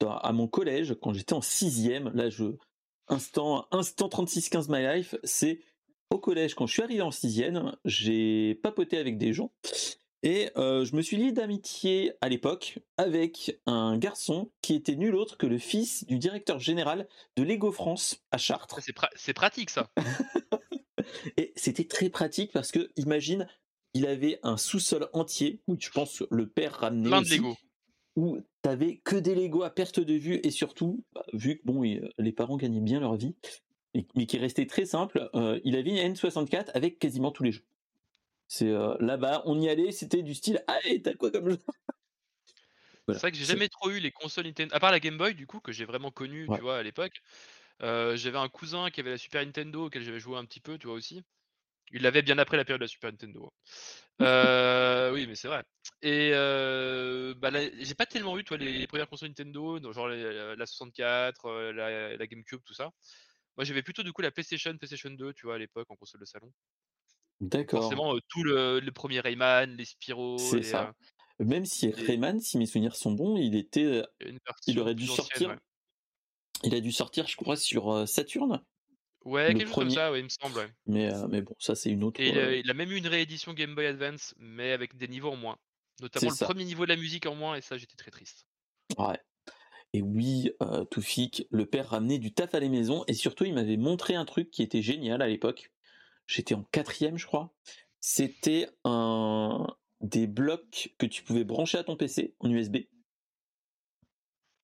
dans- 0.00 0.16
à 0.18 0.32
mon 0.32 0.48
collège, 0.48 0.94
quand 1.00 1.12
j'étais 1.12 1.34
en 1.34 1.40
sixième, 1.40 2.10
là, 2.14 2.28
je, 2.30 2.44
instant, 3.08 3.66
instant 3.70 4.08
36-15 4.08 4.68
my 4.68 4.82
life, 4.96 5.14
c'est 5.24 5.60
au 6.10 6.18
collège, 6.18 6.54
quand 6.54 6.66
je 6.66 6.72
suis 6.74 6.82
arrivé 6.82 7.02
en 7.02 7.10
sixième, 7.10 7.74
j'ai 7.84 8.54
papoté 8.62 8.98
avec 8.98 9.16
des 9.18 9.32
gens. 9.32 9.52
Et 10.24 10.50
euh, 10.56 10.84
je 10.84 10.94
me 10.94 11.02
suis 11.02 11.16
lié 11.16 11.32
d'amitié 11.32 12.12
à 12.20 12.28
l'époque 12.28 12.78
avec 12.96 13.58
un 13.66 13.98
garçon 13.98 14.52
qui 14.60 14.74
était 14.74 14.94
nul 14.94 15.16
autre 15.16 15.36
que 15.36 15.46
le 15.46 15.58
fils 15.58 16.06
du 16.06 16.18
directeur 16.18 16.60
général 16.60 17.08
de 17.36 17.42
Lego 17.42 17.72
France 17.72 18.22
à 18.30 18.38
Chartres. 18.38 18.76
Ça, 18.76 18.82
C'est 18.82 18.96
pra- 18.96 19.10
c'est 19.16 19.32
pratique 19.32 19.70
ça. 19.70 19.90
Et 21.36 21.52
c'était 21.56 21.84
très 21.86 22.08
pratique 22.10 22.52
parce 22.52 22.72
que, 22.72 22.90
imagine, 22.96 23.46
il 23.94 24.06
avait 24.06 24.38
un 24.42 24.56
sous-sol 24.56 25.08
entier, 25.12 25.60
où 25.66 25.76
je 25.78 25.90
pense 25.90 26.22
le 26.30 26.48
père 26.48 26.74
ramenait 26.74 27.08
Plein 27.10 27.22
de 27.22 27.28
Lego. 27.28 27.56
où 28.16 28.38
t'avais 28.62 28.98
que 28.98 29.16
des 29.16 29.34
Lego 29.34 29.62
à 29.62 29.70
perte 29.70 30.00
de 30.00 30.14
vue 30.14 30.40
et 30.44 30.50
surtout, 30.50 31.04
bah, 31.12 31.24
vu 31.32 31.58
que 31.58 31.62
bon, 31.64 31.84
il- 31.84 32.10
les 32.18 32.32
parents 32.32 32.56
gagnaient 32.56 32.80
bien 32.80 33.00
leur 33.00 33.16
vie, 33.16 33.34
et- 33.94 34.06
mais 34.16 34.26
qui 34.26 34.38
restait 34.38 34.66
très 34.66 34.86
simple, 34.86 35.30
euh, 35.34 35.60
il 35.64 35.76
avait 35.76 35.90
une 35.90 35.98
N64 35.98 36.70
avec 36.74 36.98
quasiment 36.98 37.32
tous 37.32 37.42
les 37.42 37.52
jeux. 37.52 37.64
C'est 38.48 38.68
euh, 38.70 38.96
là-bas, 39.00 39.42
on 39.46 39.60
y 39.60 39.68
allait, 39.68 39.92
c'était 39.92 40.22
du 40.22 40.34
style, 40.34 40.62
allez, 40.68 41.02
t'as 41.02 41.14
quoi 41.14 41.30
comme 41.30 41.50
jeu? 41.50 41.58
Voilà, 43.06 43.18
C'est 43.18 43.26
vrai 43.26 43.32
que 43.32 43.38
j'ai 43.38 43.44
jamais 43.44 43.68
trop 43.68 43.90
eu 43.90 43.98
les 43.98 44.12
consoles 44.12 44.44
Nintendo, 44.46 44.74
à 44.74 44.80
part 44.80 44.92
la 44.92 45.00
Game 45.00 45.18
Boy 45.18 45.34
du 45.34 45.46
coup 45.46 45.60
que 45.60 45.72
j'ai 45.72 45.84
vraiment 45.84 46.10
connu, 46.10 46.46
Ouais. 46.46 46.56
tu 46.56 46.62
vois, 46.62 46.78
à 46.78 46.82
l'époque. 46.82 47.20
Euh, 47.82 48.16
j'avais 48.16 48.38
un 48.38 48.48
cousin 48.48 48.90
qui 48.90 49.00
avait 49.00 49.10
la 49.10 49.18
Super 49.18 49.44
Nintendo 49.44 49.86
auquel 49.86 50.02
j'avais 50.02 50.20
joué 50.20 50.38
un 50.38 50.44
petit 50.44 50.60
peu, 50.60 50.78
tu 50.78 50.86
vois 50.86 50.96
aussi. 50.96 51.22
Il 51.92 52.02
l'avait 52.02 52.22
bien 52.22 52.38
après 52.38 52.56
la 52.56 52.64
période 52.64 52.80
de 52.80 52.84
la 52.84 52.88
Super 52.88 53.12
Nintendo. 53.12 53.46
hein. 53.46 54.24
Euh, 54.26 55.12
oui, 55.12 55.26
mais 55.26 55.34
c'est 55.36 55.48
vrai. 55.48 55.64
Et 56.02 56.30
euh, 56.34 57.34
bah, 57.36 57.50
j'ai 57.80 57.94
pas 57.94 58.06
tellement 58.06 58.38
eu, 58.38 58.44
toi, 58.44 58.56
les, 58.58 58.78
les 58.78 58.86
premières 58.86 59.08
consoles 59.08 59.30
Nintendo, 59.30 59.92
genre 59.92 60.08
les- 60.08 60.56
la 60.56 60.66
64, 60.66 61.46
euh, 61.46 61.72
la, 61.72 62.16
la 62.16 62.26
GameCube, 62.26 62.62
tout 62.64 62.74
ça. 62.74 62.90
Moi, 63.56 63.64
j'avais 63.64 63.82
plutôt 63.82 64.02
du 64.04 64.12
coup 64.12 64.22
la 64.22 64.30
PlayStation, 64.32 64.76
PlayStation 64.78 65.10
2, 65.10 65.34
tu 65.34 65.46
vois, 65.46 65.56
à 65.56 65.58
l'époque 65.58 65.90
en 65.90 65.96
console 65.96 66.20
de 66.20 66.26
salon. 66.26 66.52
D'accord, 67.40 67.80
forcément, 67.82 68.14
euh, 68.14 68.18
tout 68.28 68.42
le, 68.44 68.80
le 68.80 68.92
premier 68.92 69.20
Rayman, 69.20 69.76
les 69.76 69.84
Spyro, 69.84 70.56
c'est 70.56 70.62
ça. 70.62 70.92
Même 71.38 71.64
si 71.64 71.90
Rayman, 71.90 72.40
si 72.40 72.58
mes 72.58 72.66
souvenirs 72.66 72.96
sont 72.96 73.12
bons, 73.12 73.36
il 73.36 73.56
était, 73.56 74.02
il 74.66 74.78
aurait 74.80 74.94
dû 74.94 75.08
sortir, 75.08 75.48
ouais. 75.48 75.56
Il 76.64 76.74
a 76.74 76.80
dû 76.80 76.92
sortir, 76.92 77.26
je 77.26 77.36
crois, 77.36 77.56
sur 77.56 77.90
euh, 77.92 78.06
Saturn, 78.06 78.62
Ouais, 79.24 79.52
le 79.52 79.58
quelque 79.58 79.68
chose 79.68 79.74
comme 79.76 79.90
ça, 79.90 80.10
ouais, 80.10 80.18
il 80.18 80.24
me 80.24 80.28
semble. 80.28 80.58
ouais. 80.58 80.68
Mais, 80.86 81.12
euh, 81.12 81.28
mais 81.28 81.42
bon, 81.42 81.54
ça 81.60 81.76
c'est 81.76 81.90
une 81.90 82.02
autre. 82.02 82.20
Et 82.20 82.30
il 82.30 82.38
a, 82.38 82.42
euh, 82.42 82.56
il 82.56 82.68
a 82.68 82.74
même 82.74 82.90
eu 82.90 82.96
une 82.96 83.06
réédition 83.06 83.52
Game 83.52 83.74
Boy 83.74 83.86
Advance, 83.86 84.34
mais 84.38 84.72
avec 84.72 84.96
des 84.96 85.06
niveaux 85.06 85.30
en 85.30 85.36
moins. 85.36 85.58
Notamment 86.00 86.30
le 86.30 86.36
ça. 86.36 86.44
premier 86.46 86.64
niveau 86.64 86.84
de 86.84 86.88
la 86.88 86.96
musique 86.96 87.26
en 87.26 87.34
moins, 87.36 87.54
et 87.54 87.60
ça, 87.60 87.76
j'étais 87.76 87.96
très 87.96 88.10
triste. 88.10 88.46
Ouais. 88.98 89.18
Et 89.92 90.02
oui, 90.02 90.50
euh, 90.62 90.84
Toufik, 90.86 91.46
le 91.50 91.66
père 91.66 91.90
ramenait 91.90 92.18
du 92.18 92.32
taf 92.32 92.54
à 92.54 92.60
la 92.60 92.68
maison 92.68 93.04
et 93.08 93.14
surtout 93.14 93.44
il 93.44 93.54
m'avait 93.54 93.76
montré 93.76 94.14
un 94.14 94.24
truc 94.24 94.50
qui 94.50 94.62
était 94.62 94.82
génial 94.82 95.20
à 95.22 95.28
l'époque. 95.28 95.70
J'étais 96.26 96.54
en 96.54 96.62
quatrième, 96.64 97.18
je 97.18 97.26
crois. 97.26 97.54
C'était 98.00 98.70
un 98.84 99.66
des 100.00 100.26
blocs 100.26 100.94
que 100.98 101.06
tu 101.06 101.22
pouvais 101.22 101.44
brancher 101.44 101.78
à 101.78 101.84
ton 101.84 101.96
PC 101.96 102.34
en 102.40 102.50
USB. 102.50 102.78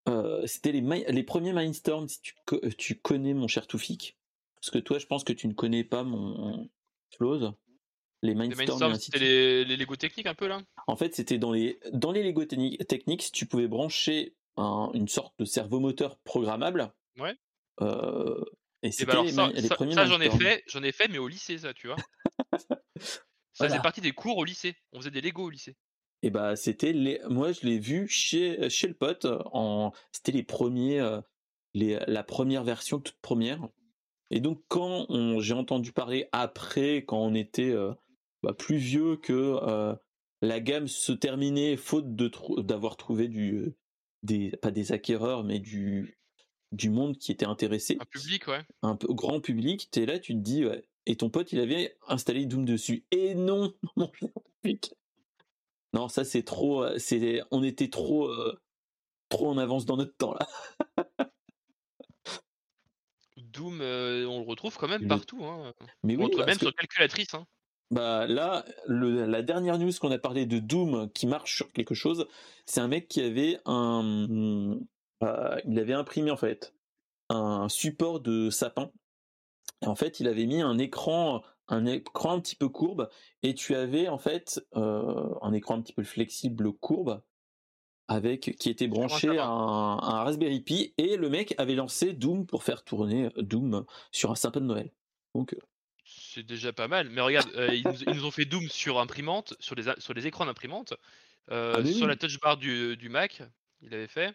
Euh, 0.09 0.47
C'était 0.47 0.73
les, 0.73 0.81
Mi- 0.81 1.05
les 1.09 1.23
premiers 1.23 1.53
Mindstorm, 1.53 2.09
si 2.09 2.21
tu, 2.23 2.35
co- 2.47 2.61
tu 2.77 2.97
connais 2.99 3.35
mon 3.35 3.49
cher 3.49 3.67
Toufik. 3.67 4.17
Parce 4.57 4.71
que 4.71 4.79
toi, 4.79 4.99
je 4.99 5.07
pense 5.07 5.23
que 5.25 5.33
tu 5.33 5.47
ne 5.49 5.53
connais 5.55 5.85
pas 5.85 6.03
mon, 6.03 6.69
Close, 7.13 7.53
les 8.23 8.35
Mindstorm 8.35 8.95
c'était 8.97 9.19
les, 9.21 9.65
les 9.65 9.77
Lego 9.77 9.95
techniques 9.97 10.27
un 10.27 10.35
peu 10.35 10.49
là? 10.49 10.61
En 10.87 10.97
fait, 10.97 11.15
c'était 11.15 11.39
dans 11.39 11.53
les 11.53 11.79
dans 11.93 12.11
les 12.13 12.23
Lego 12.25 12.45
Techni- 12.45 12.77
Technics, 12.85 13.31
tu 13.33 13.47
pouvais 13.47 13.69
brancher 13.69 14.35
un- 14.57 14.91
une 14.95 15.07
sorte 15.09 15.35
de 15.39 15.45
servomoteur 15.45 16.19
programmable. 16.19 16.93
Ouais. 17.19 17.37
euh, 17.81 18.45
et 18.83 18.89
Et 18.89 18.91
c'était 18.93 19.07
bah 19.07 19.13
alors 19.13 19.25
les, 19.25 19.33
ça, 19.33 19.47
mi- 19.49 19.55
les 19.55 19.69
ça, 19.69 19.75
premiers 19.77 19.95
ça, 19.95 20.07
j'en 20.07 20.21
ai 20.21 20.31
fait, 20.31 20.65
j'en 20.67 20.83
ai 20.83 20.93
fait, 20.93 21.09
mais 21.09 21.19
au 21.19 21.29
lycée, 21.29 21.59
ça, 21.59 21.73
tu 21.75 21.87
vois. 21.87 21.97
Ça 23.55 23.65
faisait 23.65 23.69
Voilà. 23.77 23.83
partie 23.83 24.01
des 24.01 24.13
cours 24.13 24.37
au 24.37 24.45
lycée. 24.45 24.77
On 24.93 24.99
faisait 25.01 25.11
des 25.11 25.21
Lego 25.21 25.45
au 25.45 25.51
lycée. 25.51 25.75
Et 26.23 26.31
bah 26.31 26.57
c'était 26.57 26.93
les 26.93 27.21
moi 27.29 27.53
je 27.53 27.67
l'ai 27.67 27.79
vu 27.79 28.09
chez 28.09 28.69
chez 28.71 28.89
le 28.89 28.95
pote 28.95 29.27
en 29.53 29.93
c'était 30.11 30.33
les 30.33 30.43
premiers 30.43 31.01
euh, 31.01 31.21
les 31.75 31.99
la 32.07 32.25
première 32.25 32.65
version 32.65 32.99
toute 32.99 33.21
première. 33.21 33.69
Et 34.31 34.41
donc 34.41 34.63
quand 34.69 35.07
on 35.09 35.41
j'ai 35.41 35.55
entendu 35.55 35.93
parler 35.93 36.29
après 36.33 37.05
quand 37.05 37.19
on 37.19 37.35
était 37.35 37.71
euh, 37.71 37.93
bah, 38.43 38.53
plus 38.53 38.77
vieux 38.77 39.17
que 39.17 39.59
euh, 39.63 39.95
la 40.43 40.61
gamme 40.61 40.89
se 40.89 41.13
terminait 41.13 41.77
faute 41.77 42.17
de 42.17 42.31
d'avoir 42.63 42.97
trouvé 42.97 43.29
du 43.29 43.55
euh, 43.55 43.77
des 44.25 44.51
pas 44.61 44.73
des 44.73 44.93
acquéreurs 44.93 45.45
mais 45.45 45.61
du 45.61 46.19
du 46.73 46.91
monde 46.91 47.17
qui 47.17 47.33
était 47.33 47.47
intéressé 47.47 47.97
Un 48.01 48.05
public, 48.05 48.47
ouais. 48.49 48.61
un 48.83 48.95
grand 48.95 49.41
public, 49.41 49.89
t'es 49.91 50.07
là, 50.07 50.19
tu 50.19 50.35
te 50.35 50.41
dis, 50.41 50.65
ouais. 50.65 50.85
Et 51.07 51.17
ton 51.17 51.31
pote, 51.31 51.53
il 51.53 51.61
avait 51.61 51.97
installé 52.07 52.45
Doom 52.47 52.65
dessus. 52.65 53.07
Et 53.11 53.35
non, 53.35 53.73
mon 53.97 54.11
public. 54.61 54.95
Non, 55.95 56.09
ça 56.09 56.25
c'est 56.25 56.43
trop, 56.43 56.85
euh, 56.85 56.99
c'est, 56.99 57.41
on 57.51 57.63
était 57.63 57.89
trop, 57.89 58.27
euh, 58.29 58.61
trop 59.29 59.49
en 59.49 59.59
avance 59.59 59.87
dans 59.87 59.97
notre 59.97 60.17
temps 60.17 60.35
là. 60.35 60.47
Doom, 63.37 63.81
euh, 63.81 64.27
on 64.27 64.41
le 64.41 64.47
retrouve 64.47 64.77
quand 64.77 64.89
même 64.89 65.07
partout. 65.09 65.45
Hein. 65.45 65.73
Mais 66.03 66.17
On 66.17 66.21
oui, 66.21 66.25
retrouve 66.27 66.45
même 66.47 66.57
que, 66.59 66.65
sur 66.67 66.75
calculatrice. 66.75 67.35
Hein. 67.35 67.47
bah 67.91 68.27
là, 68.27 68.65
le- 68.87 69.27
la 69.27 69.43
dernière 69.43 69.79
news 69.79 69.93
qu'on 70.01 70.11
a 70.11 70.19
parlé 70.19 70.45
de 70.47 70.59
Doom 70.59 71.11
qui 71.13 71.27
marche 71.27 71.57
sur 71.57 71.73
quelque 71.73 71.95
chose, 71.95 72.27
c'est 72.67 72.81
un 72.81 72.89
mec 72.89 73.09
qui 73.09 73.21
avait 73.21 73.59
un, 73.65 74.77
euh, 75.23 75.61
il 75.65 75.79
avait 75.79 75.93
imprimé 75.95 76.31
en 76.31 76.37
fait 76.37 76.75
un 77.31 77.69
support 77.69 78.21
de 78.21 78.51
sapin. 78.51 78.91
Et 79.83 79.87
en 79.87 79.95
fait, 79.95 80.19
il 80.21 80.27
avait 80.27 80.47
mis 80.47 80.61
un 80.61 80.77
écran, 80.79 81.43
un 81.69 81.87
écran 81.87 82.33
un 82.33 82.41
petit 82.41 82.57
peu 82.57 82.69
courbe, 82.69 83.09
et 83.43 83.55
tu 83.55 83.75
avais 83.75 84.09
en 84.09 84.19
fait 84.19 84.61
euh, 84.77 85.35
un 85.43 85.53
écran 85.53 85.77
un 85.77 85.83
petit 85.83 85.93
peu 85.93 86.05
flexible 86.05 86.73
courbe 86.73 87.23
avec 88.11 88.57
qui 88.59 88.71
était 88.71 88.89
branché 88.89 89.37
à 89.39 89.47
un, 89.47 89.99
à 89.99 90.21
un 90.21 90.25
Raspberry 90.25 90.61
Pi, 90.61 90.95
et 90.97 91.17
le 91.19 91.29
mec 91.29 91.55
avait 91.59 91.75
lancé 91.75 92.15
Doom 92.15 92.47
pour 92.47 92.63
faire 92.65 92.83
tourner 92.83 93.29
Doom 93.37 93.85
sur 94.13 94.31
un 94.31 94.35
sapin 94.35 94.61
de 94.61 94.67
Noël. 94.67 94.91
Donc 95.35 95.53
euh, 95.53 95.59
C'est 96.07 96.43
déjà 96.43 96.73
pas 96.73 96.89
mal. 96.89 97.11
Mais 97.11 97.21
regarde, 97.21 97.51
euh, 97.57 97.75
ils, 97.75 97.87
nous, 97.87 98.03
ils 98.07 98.15
nous 98.15 98.25
ont 98.25 98.31
fait 98.31 98.47
Doom 98.47 98.67
sur 98.71 98.99
imprimante, 98.99 99.55
sur 99.61 99.75
les, 99.75 99.85
sur 99.99 100.15
les 100.15 100.27
écrans 100.27 100.47
d'imprimante, 100.47 100.95
euh, 101.51 101.75
Ah, 101.77 101.85
sur 101.85 102.07
la 102.07 102.17
touch 102.17 102.41
bar 102.41 102.57
du, 102.57 102.97
du 102.97 103.11
Mac. 103.11 103.43
Il 103.83 103.91
l'avait 103.91 104.09
fait. 104.09 104.35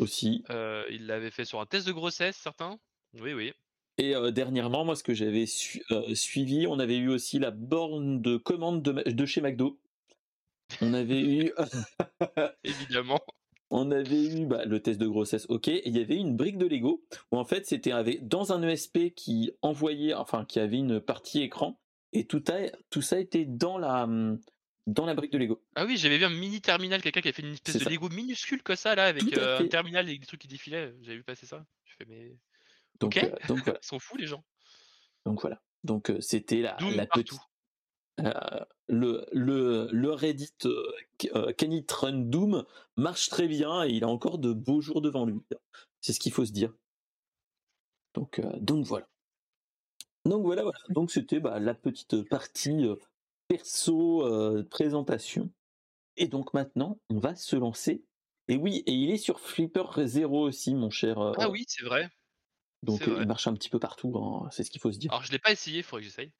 aussi. 0.00 0.44
Euh, 0.50 0.84
il 0.90 1.06
l'avait 1.06 1.30
fait 1.30 1.46
sur 1.46 1.60
un 1.60 1.66
test 1.66 1.86
de 1.86 1.92
grossesse, 1.92 2.36
certains. 2.36 2.78
Oui, 3.14 3.32
oui. 3.32 3.54
Et 3.98 4.14
euh, 4.16 4.30
dernièrement, 4.30 4.84
moi, 4.84 4.96
ce 4.96 5.02
que 5.04 5.14
j'avais 5.14 5.46
su- 5.46 5.84
euh, 5.90 6.14
suivi, 6.14 6.66
on 6.66 6.78
avait 6.78 6.96
eu 6.96 7.08
aussi 7.08 7.38
la 7.38 7.50
borne 7.50 8.20
de 8.20 8.36
commande 8.36 8.82
de, 8.82 9.26
chez 9.26 9.40
McDo. 9.40 9.80
On 10.80 10.94
avait 10.94 11.20
eu, 11.20 11.52
Évidemment. 12.64 13.20
on 13.70 13.90
avait 13.90 14.24
eu 14.24 14.46
bah, 14.46 14.64
le 14.64 14.80
test 14.80 14.98
de 15.00 15.06
grossesse, 15.06 15.46
ok. 15.48 15.68
Et 15.68 15.88
il 15.88 15.96
y 15.96 16.00
avait 16.00 16.16
une 16.16 16.36
brique 16.36 16.58
de 16.58 16.66
Lego 16.66 17.04
où 17.30 17.38
en 17.38 17.44
fait 17.44 17.66
c'était 17.66 17.92
dans 18.22 18.52
un 18.52 18.62
ESP 18.66 19.14
qui 19.14 19.52
envoyait, 19.62 20.14
enfin 20.14 20.44
qui 20.44 20.58
avait 20.58 20.78
une 20.78 21.00
partie 21.00 21.42
écran 21.42 21.78
et 22.12 22.26
tout, 22.26 22.42
a, 22.48 22.70
tout 22.90 23.02
ça 23.02 23.20
était 23.20 23.44
dans 23.44 23.78
la 23.78 24.08
dans 24.86 25.06
la 25.06 25.14
brique 25.14 25.32
de 25.32 25.38
Lego. 25.38 25.62
Ah 25.76 25.86
oui, 25.86 25.96
j'avais 25.96 26.18
vu 26.18 26.24
un 26.24 26.30
mini 26.30 26.60
terminal, 26.60 27.00
quelqu'un 27.02 27.20
qui 27.20 27.28
a 27.28 27.32
fait 27.32 27.42
une 27.42 27.52
espèce 27.54 27.76
de 27.76 27.84
ça. 27.84 27.90
Lego 27.90 28.08
minuscule 28.10 28.62
comme 28.62 28.76
ça, 28.76 28.94
là, 28.94 29.06
avec 29.06 29.36
euh, 29.36 29.58
un 29.60 29.66
terminal 29.66 30.08
et 30.10 30.18
des 30.18 30.26
trucs 30.26 30.40
qui 30.40 30.48
défilaient. 30.48 30.94
J'avais 31.02 31.16
vu 31.18 31.24
passer 31.24 31.46
ça. 31.46 31.64
Je 31.84 31.94
fais, 31.96 32.04
mais. 32.08 32.36
Donc, 33.00 33.14
voilà. 33.48 33.78
Ils 33.82 33.86
sont 33.86 33.98
fous, 33.98 34.16
les 34.16 34.26
gens. 34.26 34.44
Donc 35.24 35.40
voilà. 35.40 35.62
Donc 35.84 36.12
c'était 36.20 36.60
la, 36.60 36.76
la 36.80 37.06
petite 37.06 37.38
euh, 38.20 38.32
le, 38.86 39.26
le, 39.32 39.88
le 39.90 40.12
Reddit 40.12 40.52
euh, 40.66 40.92
euh, 41.34 41.52
Can 41.58 41.70
It 41.70 41.90
Run 41.90 42.12
Doom 42.12 42.64
marche 42.96 43.28
très 43.28 43.48
bien 43.48 43.84
et 43.84 43.90
il 43.90 44.04
a 44.04 44.08
encore 44.08 44.38
de 44.38 44.52
beaux 44.52 44.80
jours 44.80 45.00
devant 45.00 45.24
lui. 45.24 45.40
C'est 46.00 46.12
ce 46.12 46.20
qu'il 46.20 46.32
faut 46.32 46.44
se 46.44 46.52
dire. 46.52 46.72
Donc, 48.14 48.38
euh, 48.38 48.50
donc 48.60 48.84
voilà. 48.84 49.08
Donc 50.24 50.44
voilà, 50.44 50.62
voilà. 50.62 50.78
Donc 50.90 51.10
c'était 51.10 51.40
bah, 51.40 51.58
la 51.58 51.74
petite 51.74 52.22
partie 52.28 52.86
perso 53.48 54.64
présentation. 54.70 55.50
Et 56.16 56.28
donc 56.28 56.54
maintenant, 56.54 56.98
on 57.10 57.18
va 57.18 57.34
se 57.34 57.56
lancer. 57.56 58.04
Et 58.48 58.56
oui, 58.56 58.82
et 58.86 58.92
il 58.92 59.10
est 59.10 59.18
sur 59.18 59.40
Flipper 59.40 60.06
Zero 60.06 60.42
aussi, 60.42 60.74
mon 60.74 60.90
cher. 60.90 61.18
Ah 61.38 61.50
oui, 61.50 61.64
c'est 61.66 61.84
vrai. 61.84 62.08
Donc 62.84 63.08
euh, 63.08 63.18
il 63.20 63.26
marche 63.26 63.46
un 63.46 63.54
petit 63.54 63.68
peu 63.68 63.78
partout, 63.78 64.16
hein, 64.16 64.48
c'est 64.50 64.64
ce 64.64 64.70
qu'il 64.70 64.80
faut 64.80 64.92
se 64.92 64.98
dire. 64.98 65.10
Alors, 65.12 65.24
je 65.24 65.32
l'ai 65.32 65.38
pas 65.38 65.52
essayé, 65.52 65.78
il 65.78 65.82
faudrait 65.82 66.02
que 66.02 66.08
j'essaye. 66.08 66.32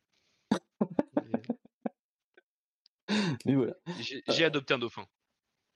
Mais 0.51 1.43
Mais 3.47 3.55
voilà. 3.55 3.75
J'ai 4.01 4.23
j'ai 4.29 4.45
adopté 4.45 4.75
un 4.75 4.79
dauphin. 4.79 5.07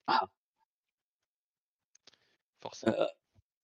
Ah. 0.07 0.29
Forcément. 2.61 2.97
Euh, 2.99 3.07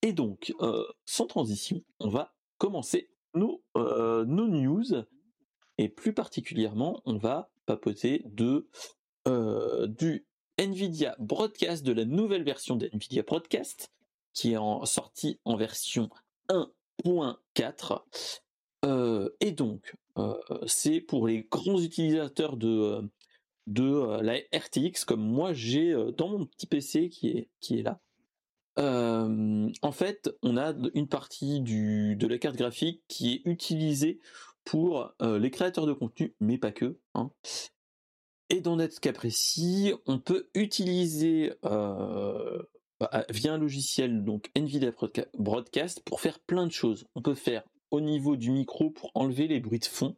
et 0.04 0.12
donc, 0.12 0.52
euh, 0.60 0.86
sans 1.06 1.26
transition, 1.26 1.82
on 1.98 2.10
va 2.10 2.34
commencer 2.58 3.10
nos, 3.32 3.64
euh, 3.74 4.26
nos 4.26 4.46
news. 4.46 4.84
Et 5.78 5.88
plus 5.88 6.12
particulièrement, 6.12 7.00
on 7.06 7.16
va 7.16 7.50
papoter 7.64 8.22
de, 8.26 8.68
euh, 9.26 9.86
du 9.86 10.26
NVIDIA 10.58 11.16
Broadcast, 11.18 11.84
de 11.84 11.92
la 11.92 12.04
nouvelle 12.04 12.44
version 12.44 12.76
d'NVIDIA 12.76 13.22
Broadcast, 13.22 13.92
qui 14.34 14.52
est 14.52 14.56
en, 14.58 14.84
sortie 14.84 15.40
en 15.46 15.56
version 15.56 16.10
1.4. 17.04 18.04
Euh, 18.84 19.30
et 19.40 19.52
donc, 19.52 19.94
euh, 20.18 20.34
c'est 20.66 21.00
pour 21.00 21.26
les 21.26 21.46
grands 21.50 21.80
utilisateurs 21.80 22.56
de, 22.56 22.68
euh, 22.68 23.02
de 23.66 24.20
la 24.20 24.34
RTX, 24.54 25.04
comme 25.06 25.22
moi 25.22 25.52
j'ai 25.52 25.94
dans 26.16 26.28
mon 26.28 26.44
petit 26.46 26.66
PC 26.66 27.08
qui 27.08 27.48
est, 27.70 27.82
là. 27.82 28.00
En 28.76 29.92
fait, 29.92 30.30
on 30.42 30.56
a 30.56 30.74
une 30.94 31.08
partie 31.08 31.60
du, 31.60 32.16
de 32.16 32.26
la 32.26 32.38
carte 32.38 32.56
graphique 32.56 33.02
qui 33.08 33.32
est 33.32 33.42
utilisée 33.46 34.20
pour 34.64 35.14
les 35.20 35.50
créateurs 35.50 35.86
de 35.86 35.92
contenu, 35.94 36.34
mais 36.40 36.58
pas 36.58 36.72
que. 36.72 36.98
hein. 37.14 37.30
Et 38.50 38.60
dans 38.60 38.76
notre 38.76 39.00
cas 39.00 39.14
précis, 39.14 39.94
on 40.06 40.18
peut 40.18 40.50
utiliser 40.54 41.54
via 43.30 43.52
un 43.52 43.58
logiciel, 43.58 44.24
donc 44.24 44.50
NVIDIA 44.56 44.90
Broadca- 44.90 45.28
Broadcast, 45.36 46.02
pour 46.04 46.20
faire 46.20 46.38
plein 46.38 46.66
de 46.66 46.72
choses. 46.72 47.06
On 47.14 47.22
peut 47.22 47.34
faire 47.34 47.62
au 47.90 48.00
niveau 48.00 48.36
du 48.36 48.50
micro 48.50 48.90
pour 48.90 49.10
enlever 49.14 49.46
les 49.46 49.60
bruits 49.60 49.78
de 49.78 49.84
fond 49.84 50.16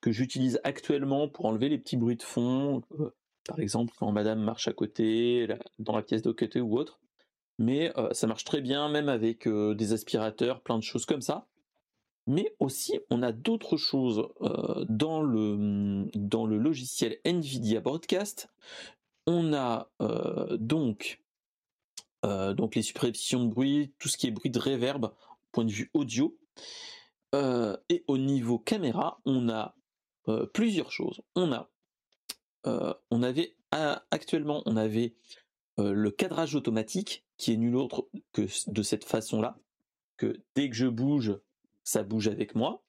que 0.00 0.12
j'utilise 0.12 0.60
actuellement 0.62 1.28
pour 1.28 1.46
enlever 1.46 1.68
les 1.68 1.78
petits 1.78 1.96
bruits 1.96 2.16
de 2.16 2.22
fond, 2.22 2.82
euh, 3.00 3.10
par 3.44 3.58
exemple 3.58 3.92
quand 3.98 4.12
madame 4.12 4.40
marche 4.40 4.68
à 4.68 4.72
côté, 4.72 5.48
dans 5.78 5.96
la 5.96 6.02
pièce 6.02 6.22
d'à 6.22 6.32
côté 6.32 6.60
ou 6.60 6.78
autre 6.78 7.00
mais 7.58 7.90
euh, 7.98 8.12
ça 8.12 8.26
marche 8.26 8.44
très 8.44 8.60
bien 8.60 8.88
même 8.90 9.08
avec 9.08 9.48
euh, 9.48 9.74
des 9.74 9.94
aspirateurs, 9.94 10.60
plein 10.60 10.78
de 10.78 10.82
choses 10.82 11.06
comme 11.06 11.22
ça. 11.22 11.46
Mais 12.26 12.54
aussi, 12.58 12.98
on 13.08 13.22
a 13.22 13.32
d'autres 13.32 13.76
choses 13.76 14.28
dans, 14.88 15.22
le, 15.22 16.58
logiciel 16.58 17.18
NVIDIA 17.24 17.80
Broadcast. 17.80 18.48
On 19.28 19.54
a 19.54 19.88
donc, 20.58 21.20
donc 22.54 22.74
les 22.74 22.82
suppressions 22.82 23.44
de 23.44 23.50
bruit, 23.50 23.92
tout 23.98 24.08
ce 24.08 24.16
qui 24.16 24.26
est 24.26 24.30
bruit 24.30 24.50
de 24.50 24.58
reverb, 24.58 25.12
point 25.52 25.64
de 25.64 25.72
vue 25.72 25.90
audio. 25.94 26.36
Euh, 27.34 27.76
et 27.88 28.04
au 28.06 28.18
niveau 28.18 28.58
caméra, 28.58 29.20
on 29.24 29.48
a 29.48 29.76
euh, 30.28 30.46
plusieurs 30.46 30.90
choses. 30.90 31.20
On 31.34 31.52
a, 31.52 31.70
euh, 32.66 32.94
on 33.10 33.22
avait 33.22 33.56
actuellement, 34.10 34.62
on 34.64 34.76
avait 34.76 35.14
euh, 35.78 35.92
le 35.92 36.10
cadrage 36.10 36.54
automatique 36.54 37.24
qui 37.36 37.52
est 37.52 37.56
nul 37.56 37.76
autre 37.76 38.08
que 38.32 38.46
de 38.70 38.82
cette 38.82 39.04
façon-là, 39.04 39.58
que 40.16 40.40
dès 40.54 40.70
que 40.70 40.76
je 40.76 40.86
bouge, 40.86 41.38
ça 41.84 42.02
bouge 42.02 42.28
avec 42.28 42.54
moi. 42.54 42.82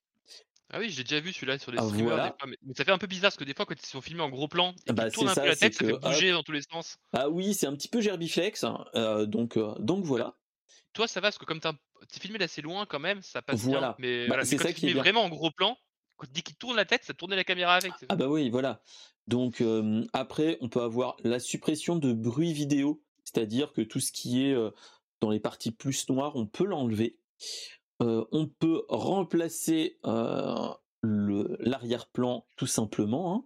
Ah 0.70 0.78
oui, 0.80 0.90
j'ai 0.90 1.02
déjà 1.02 1.20
vu 1.20 1.32
celui-là 1.32 1.58
sur 1.58 1.72
les 1.72 1.78
Ah, 1.78 1.82
streamers. 1.84 2.04
voilà. 2.08 2.28
des 2.30 2.36
fois, 2.38 2.46
mais, 2.48 2.56
mais 2.62 2.74
ça 2.74 2.84
fait 2.84 2.90
un 2.90 2.98
peu 2.98 3.06
bizarre 3.06 3.30
parce 3.30 3.36
que 3.36 3.44
des 3.44 3.54
fois, 3.54 3.64
quand 3.64 3.74
ils 3.80 3.86
sont 3.86 4.02
filmés 4.02 4.22
en 4.22 4.28
gros 4.28 4.48
plan 4.48 4.74
et 4.86 4.92
Bah, 4.92 5.10
tournent 5.10 5.28
un 5.28 5.34
peu 5.34 5.40
ça, 5.40 5.46
la 5.46 5.54
c'est 5.54 5.60
tête, 5.70 5.74
ça 5.74 5.80
que, 5.84 5.86
fait 5.86 5.98
bouger 5.98 6.30
dans 6.32 6.42
tous 6.42 6.52
les 6.52 6.62
sens. 6.62 6.98
Ah 7.12 7.30
oui, 7.30 7.54
c'est 7.54 7.66
un 7.66 7.74
petit 7.74 7.88
peu 7.88 8.00
gerbiflex, 8.02 8.64
hein, 8.64 8.84
euh, 8.94 9.24
donc, 9.26 9.56
euh, 9.56 9.74
donc 9.78 10.04
voilà. 10.04 10.36
Toi, 10.92 11.08
ça 11.08 11.20
va 11.20 11.28
parce 11.28 11.38
que 11.38 11.44
comme 11.46 11.60
t'es 11.60 12.20
filmé 12.20 12.38
d'assez 12.38 12.60
loin 12.60 12.84
quand 12.86 12.98
même, 12.98 13.22
ça 13.22 13.40
passe 13.40 13.62
bien. 13.62 13.72
Voilà. 13.78 13.96
Mais, 13.98 14.22
Bah, 14.22 14.28
voilà, 14.28 14.44
c'est 14.44 14.56
mais 14.56 14.58
quand 14.62 14.68
ça 14.68 14.74
tu 14.74 14.80
qui 14.80 14.86
est 14.86 14.88
filmé 14.88 14.94
bien. 14.94 15.02
vraiment 15.02 15.24
en 15.24 15.28
gros 15.30 15.50
plan, 15.50 15.76
quand 16.16 16.26
dès 16.32 16.42
qu'il 16.42 16.56
tourne 16.56 16.76
la 16.76 16.84
tête, 16.84 17.04
ça 17.04 17.14
tournait 17.14 17.36
la 17.36 17.44
caméra 17.44 17.74
avec. 17.76 17.92
Ah 18.08 18.16
bah 18.16 18.28
oui, 18.28 18.50
voilà. 18.50 18.82
Donc 19.26 19.60
euh, 19.60 20.04
après, 20.12 20.58
on 20.60 20.68
peut 20.68 20.82
avoir 20.82 21.16
la 21.24 21.38
suppression 21.38 21.96
de 21.96 22.12
bruit 22.12 22.52
vidéo, 22.52 23.02
c'est-à-dire 23.24 23.72
que 23.72 23.80
tout 23.82 24.00
ce 24.00 24.12
qui 24.12 24.42
est 24.44 24.54
dans 25.20 25.30
les 25.30 25.40
parties 25.40 25.70
plus 25.72 26.08
noires, 26.10 26.36
on 26.36 26.46
peut 26.46 26.64
l'enlever. 26.64 27.18
Euh, 28.00 28.24
on 28.30 28.46
peut 28.46 28.84
remplacer 28.88 29.98
euh, 30.06 30.68
l'arrière-plan 31.02 32.46
tout 32.56 32.66
simplement. 32.66 33.34
Hein. 33.34 33.44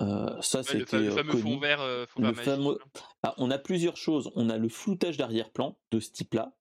Euh, 0.00 0.42
ça, 0.42 0.58
Ouais, 0.58 0.64
c'était 0.64 0.98
le 0.98 1.10
fond 1.10 1.22
connu. 1.24 1.60
vert, 1.60 2.08
fond 2.08 2.22
vert 2.22 2.44
fameux. 2.44 2.78
là. 2.78 3.02
Ah, 3.22 3.34
on 3.38 3.50
a 3.50 3.58
plusieurs 3.58 3.96
choses. 3.96 4.32
On 4.34 4.50
a 4.50 4.58
le 4.58 4.68
floutage 4.68 5.16
d'arrière-plan 5.16 5.78
de 5.92 6.00
ce 6.00 6.10
type-là. 6.10 6.52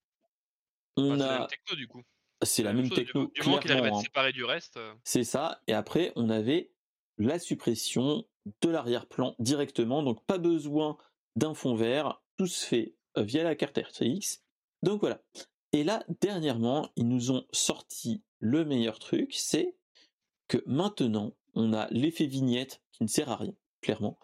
On 0.95 1.15
Enfin, 1.15 1.17
c'est 1.17 1.23
la 1.25 1.33
même 1.33 1.41
a, 1.41 1.47
techno 1.47 1.75
du 1.75 1.87
coup. 1.87 2.03
c'est 2.43 2.63
la 2.63 2.73
même 2.73 2.81
même 2.83 2.91
techno, 2.91 3.31
du 3.33 3.41
moment 3.41 3.57
qu'il 3.57 3.71
arrive 3.71 3.85
à 3.85 3.95
hein. 3.97 4.01
séparer 4.01 4.31
du 4.31 4.43
reste. 4.43 4.79
C'est 5.03 5.23
ça. 5.23 5.61
Et 5.65 5.73
après, 5.73 6.13
on 6.15 6.29
avait 6.29 6.71
la 7.17 7.39
suppression 7.39 8.23
de 8.61 8.69
l'arrière-plan 8.69 9.35
directement. 9.39 10.03
Donc, 10.03 10.23
pas 10.25 10.37
besoin 10.37 10.97
d'un 11.35 11.55
fond 11.55 11.73
vert. 11.73 12.21
Tout 12.37 12.45
se 12.45 12.63
fait 12.63 12.95
via 13.17 13.43
la 13.43 13.55
carte 13.55 13.79
RTX. 13.79 14.43
Donc 14.83 14.99
voilà. 14.99 15.21
Et 15.73 15.83
là, 15.83 16.05
dernièrement, 16.21 16.89
ils 16.95 17.07
nous 17.07 17.31
ont 17.31 17.45
sorti 17.51 18.21
le 18.39 18.63
meilleur 18.63 18.99
truc, 18.99 19.33
c'est 19.33 19.75
que 20.47 20.63
maintenant, 20.67 21.33
on 21.55 21.73
a 21.73 21.87
l'effet 21.89 22.27
vignette 22.27 22.81
qui 22.91 23.03
ne 23.03 23.09
sert 23.09 23.29
à 23.29 23.35
rien, 23.35 23.55
clairement. 23.81 24.19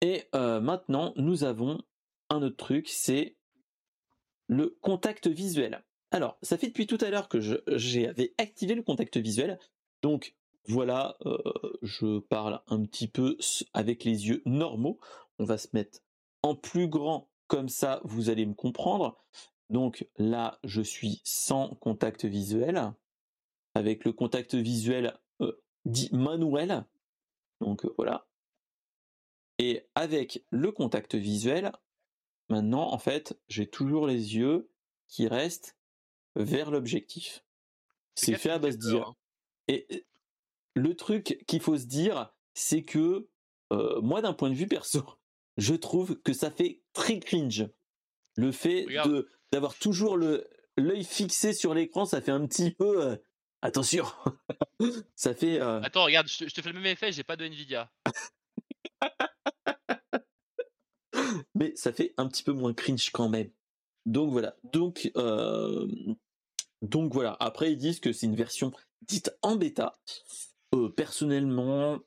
Et 0.00 0.24
euh, 0.34 0.60
maintenant, 0.60 1.12
nous 1.16 1.42
avons 1.42 1.82
un 2.30 2.42
autre 2.42 2.56
truc, 2.56 2.88
c'est 2.88 3.36
le 4.46 4.78
contact 4.80 5.26
visuel. 5.26 5.84
Alors, 6.12 6.38
ça 6.42 6.56
fait 6.56 6.68
depuis 6.68 6.86
tout 6.86 6.98
à 7.00 7.10
l'heure 7.10 7.28
que 7.28 7.40
j'avais 7.40 8.34
activé 8.38 8.76
le 8.76 8.82
contact 8.82 9.16
visuel. 9.16 9.58
Donc, 10.02 10.36
voilà, 10.68 11.16
euh, 11.26 11.38
je 11.82 12.20
parle 12.20 12.62
un 12.68 12.84
petit 12.84 13.08
peu 13.08 13.36
avec 13.74 14.04
les 14.04 14.28
yeux 14.28 14.42
normaux. 14.44 15.00
On 15.38 15.44
va 15.44 15.58
se 15.58 15.68
mettre 15.72 15.98
en 16.42 16.54
plus 16.54 16.88
grand, 16.88 17.28
comme 17.48 17.68
ça, 17.68 18.00
vous 18.04 18.30
allez 18.30 18.46
me 18.46 18.54
comprendre. 18.54 19.18
Donc 19.70 20.06
là, 20.16 20.58
je 20.64 20.82
suis 20.82 21.20
sans 21.24 21.74
contact 21.76 22.24
visuel, 22.24 22.92
avec 23.74 24.04
le 24.04 24.12
contact 24.12 24.54
visuel 24.54 25.18
euh, 25.40 25.60
dit 25.84 26.08
manuel. 26.12 26.84
Donc 27.60 27.84
euh, 27.84 27.94
voilà. 27.96 28.26
Et 29.58 29.88
avec 29.94 30.44
le 30.50 30.70
contact 30.70 31.14
visuel, 31.14 31.72
maintenant, 32.48 32.92
en 32.92 32.98
fait, 32.98 33.38
j'ai 33.48 33.68
toujours 33.68 34.06
les 34.06 34.36
yeux 34.36 34.70
qui 35.08 35.28
restent 35.28 35.76
vers 36.36 36.70
l'objectif. 36.70 37.44
ces 38.14 38.32
C'est 38.32 38.38
fait 38.38 38.50
à 38.50 38.58
base 38.58 38.78
hein. 38.94 39.16
Et 39.68 40.06
le 40.74 40.94
truc 40.94 41.42
qu'il 41.46 41.60
faut 41.60 41.76
se 41.76 41.86
dire, 41.86 42.32
c'est 42.54 42.82
que 42.82 43.28
euh, 43.72 44.00
moi, 44.00 44.22
d'un 44.22 44.34
point 44.34 44.50
de 44.50 44.54
vue 44.54 44.68
perso, 44.68 45.02
je 45.56 45.74
trouve 45.74 46.20
que 46.20 46.32
ça 46.32 46.50
fait 46.50 46.82
très 46.92 47.18
cringe. 47.18 47.68
Le 48.36 48.52
fait 48.52 48.84
Regarde. 48.84 49.10
de 49.10 49.28
d'avoir 49.52 49.76
toujours 49.76 50.16
le 50.16 50.48
l'œil 50.76 51.04
fixé 51.04 51.52
sur 51.52 51.74
l'écran, 51.74 52.04
ça 52.04 52.20
fait 52.20 52.30
un 52.30 52.46
petit 52.46 52.70
peu 52.70 53.04
euh, 53.04 53.16
attention. 53.62 54.04
ça 55.14 55.34
fait 55.34 55.60
euh, 55.60 55.80
Attends, 55.82 56.04
regarde, 56.04 56.28
je 56.28 56.38
te, 56.38 56.48
je 56.48 56.54
te 56.54 56.60
fais 56.60 56.70
le 56.70 56.74
même 56.74 56.86
effet, 56.86 57.12
j'ai 57.12 57.24
pas 57.24 57.36
de 57.36 57.46
Nvidia. 57.46 57.90
mais 61.54 61.74
ça 61.76 61.92
fait 61.92 62.14
un 62.16 62.28
petit 62.28 62.42
peu 62.42 62.52
moins 62.52 62.74
cringe 62.74 63.10
quand 63.10 63.28
même. 63.28 63.50
Donc 64.04 64.30
voilà. 64.30 64.56
Donc 64.72 65.10
euh, 65.16 65.88
donc 66.82 67.12
voilà. 67.12 67.36
Après 67.40 67.72
ils 67.72 67.78
disent 67.78 68.00
que 68.00 68.12
c'est 68.12 68.26
une 68.26 68.36
version 68.36 68.72
dite 69.02 69.36
en 69.42 69.56
bêta. 69.56 69.98
Personnellement, 70.96 71.98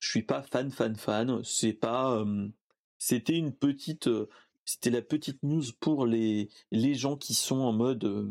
je 0.00 0.08
suis 0.08 0.22
pas 0.22 0.42
fan 0.42 0.70
fan 0.70 0.96
fan. 0.96 1.42
C'est 1.44 1.74
pas. 1.74 2.24
c'était 2.98 3.36
une 3.36 3.54
petite. 3.54 4.08
C'était 4.68 4.90
la 4.90 5.00
petite 5.00 5.42
news 5.42 5.64
pour 5.80 6.04
les 6.04 6.50
les 6.72 6.94
gens 6.94 7.16
qui 7.16 7.32
sont 7.32 7.60
en 7.60 7.72
mode 7.72 8.04
euh, 8.04 8.30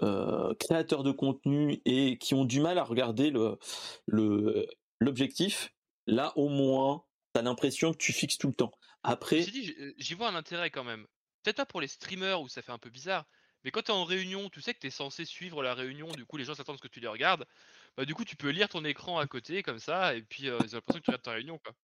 euh, 0.00 0.54
créateurs 0.54 1.02
de 1.02 1.12
contenu 1.12 1.82
et 1.84 2.16
qui 2.16 2.32
ont 2.32 2.46
du 2.46 2.60
mal 2.60 2.78
à 2.78 2.84
regarder 2.84 3.30
l'objectif. 4.06 5.74
Là 6.06 6.32
au 6.36 6.48
moins, 6.48 7.04
t'as 7.34 7.42
l'impression 7.42 7.92
que 7.92 7.98
tu 7.98 8.14
fixes 8.14 8.38
tout 8.38 8.48
le 8.48 8.54
temps. 8.54 8.72
Après, 9.02 9.42
euh, 9.42 9.92
j'y 9.98 10.14
vois 10.14 10.30
un 10.30 10.34
intérêt 10.34 10.70
quand 10.70 10.84
même. 10.84 11.06
Peut-être 11.42 11.56
pas 11.56 11.66
pour 11.66 11.82
les 11.82 11.88
streamers 11.88 12.40
où 12.40 12.48
ça 12.48 12.62
fait 12.62 12.72
un 12.72 12.78
peu 12.78 12.88
bizarre, 12.88 13.26
mais 13.64 13.70
quand 13.70 13.82
t'es 13.82 13.92
en 13.92 14.04
réunion, 14.04 14.48
tu 14.48 14.62
sais 14.62 14.72
que 14.72 14.78
t'es 14.78 14.88
censé 14.88 15.26
suivre 15.26 15.62
la 15.62 15.74
réunion, 15.74 16.08
du 16.08 16.24
coup 16.24 16.38
les 16.38 16.44
gens 16.44 16.54
s'attendent 16.54 16.76
à 16.76 16.78
ce 16.78 16.82
que 16.82 16.88
tu 16.88 17.00
les 17.00 17.06
regardes. 17.06 17.44
Bah 17.98 18.06
du 18.06 18.14
coup 18.14 18.24
tu 18.24 18.34
peux 18.34 18.48
lire 18.48 18.70
ton 18.70 18.82
écran 18.82 19.18
à 19.18 19.26
côté 19.26 19.62
comme 19.62 19.78
ça, 19.78 20.14
et 20.14 20.22
puis 20.22 20.48
euh, 20.48 20.58
j'ai 20.62 20.76
l'impression 20.76 21.00
que 21.00 21.04
tu 21.04 21.10
regardes 21.10 21.22
ta 21.22 21.32
réunion 21.32 21.58
quoi. 21.58 21.74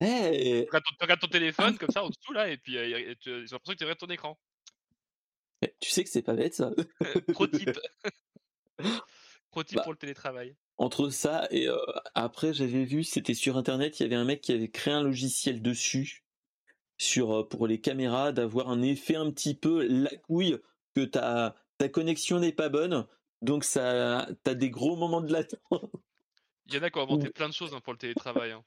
Hey, 0.00 0.64
Tu 0.64 0.68
regardes 0.70 0.84
ton, 0.84 0.94
tu 0.98 1.02
regardes 1.04 1.20
ton 1.20 1.26
téléphone 1.28 1.78
comme 1.78 1.90
ça 1.90 2.02
en 2.04 2.08
dessous 2.10 2.32
là, 2.32 2.48
et 2.48 2.56
puis 2.56 2.76
euh, 2.78 3.14
tu- 3.20 3.30
j'ai 3.30 3.52
l'impression 3.52 3.72
que 3.72 3.78
tu 3.78 3.84
regardes 3.84 3.98
ton 3.98 4.06
écran. 4.10 4.38
tu 5.80 5.90
sais 5.90 6.04
que 6.04 6.10
c'est 6.10 6.22
pas 6.22 6.34
bête 6.34 6.54
ça. 6.54 6.70
Pro 7.32 7.46
tip. 7.46 7.70
Pro 9.50 9.62
tip 9.64 9.76
Bah. 9.76 9.82
pour 9.82 9.92
le 9.92 9.98
télétravail. 9.98 10.56
Entre 10.78 11.10
ça 11.10 11.46
et 11.50 11.68
euh, 11.68 11.76
après 12.14 12.54
j'avais 12.54 12.84
vu 12.84 13.04
c'était 13.04 13.34
sur 13.34 13.58
internet 13.58 14.00
il 14.00 14.04
y 14.04 14.06
avait 14.06 14.14
un 14.16 14.24
mec 14.24 14.40
qui 14.40 14.52
avait 14.52 14.70
créé 14.70 14.94
un 14.94 15.02
logiciel 15.02 15.60
dessus 15.60 16.24
sur 16.96 17.32
euh, 17.40 17.46
pour 17.48 17.66
les 17.66 17.80
caméras 17.80 18.32
d'avoir 18.32 18.70
un 18.70 18.80
effet 18.80 19.16
un 19.16 19.30
petit 19.30 19.54
peu 19.54 19.86
la 19.86 20.14
couille 20.16 20.56
que 20.94 21.04
ta 21.04 21.54
ta 21.76 21.88
connexion 21.90 22.38
n'est 22.40 22.52
pas 22.52 22.70
bonne 22.70 23.06
donc 23.42 23.64
ça 23.64 24.26
t'as 24.42 24.54
des 24.54 24.70
gros 24.70 24.96
moments 24.96 25.20
de 25.20 25.32
latence. 25.32 25.60
Il 26.66 26.74
y 26.74 26.78
en 26.78 26.82
a 26.82 26.90
qui 26.90 26.98
ont 26.98 27.02
inventé 27.10 27.28
plein 27.30 27.48
de 27.48 27.54
choses 27.54 27.74
hein, 27.74 27.80
pour 27.80 27.92
le 27.92 27.98
télétravail. 27.98 28.52
hein. 28.52 28.64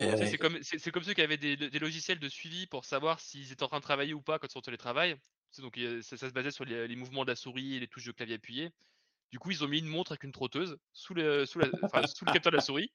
Eh 0.00 0.06
ouais. 0.06 0.26
c'est 0.26 0.38
comme, 0.38 0.62
ceux 0.62 1.14
qui 1.14 1.20
avaient 1.20 1.36
des, 1.36 1.56
des 1.56 1.78
logiciels 1.78 2.18
de 2.18 2.28
suivi 2.28 2.66
pour 2.66 2.84
savoir 2.84 3.20
s'ils 3.20 3.52
étaient 3.52 3.62
en 3.62 3.68
train 3.68 3.78
de 3.78 3.84
travailler 3.84 4.14
ou 4.14 4.22
pas 4.22 4.38
quand 4.38 4.46
ils 4.48 4.52
sont 4.52 4.58
en 4.58 4.62
télétravail. 4.62 5.16
Donc 5.58 5.78
ça, 6.02 6.16
ça 6.16 6.28
se 6.28 6.32
basait 6.32 6.50
sur 6.50 6.64
les, 6.64 6.88
les 6.88 6.96
mouvements 6.96 7.24
de 7.24 7.30
la 7.30 7.36
souris 7.36 7.76
et 7.76 7.80
les 7.80 7.88
touches 7.88 8.06
de 8.06 8.12
clavier 8.12 8.36
appuyées. 8.36 8.70
Du 9.30 9.38
coup, 9.38 9.50
ils 9.50 9.62
ont 9.62 9.68
mis 9.68 9.78
une 9.78 9.86
montre 9.86 10.12
avec 10.12 10.24
une 10.24 10.32
trotteuse 10.32 10.78
sous 10.92 11.14
le, 11.14 11.46
sous 11.46 11.58
la, 11.58 11.68
enfin, 11.82 12.06
sous 12.06 12.24
le 12.24 12.32
capteur 12.32 12.50
de 12.50 12.56
la 12.56 12.62
souris. 12.62 12.92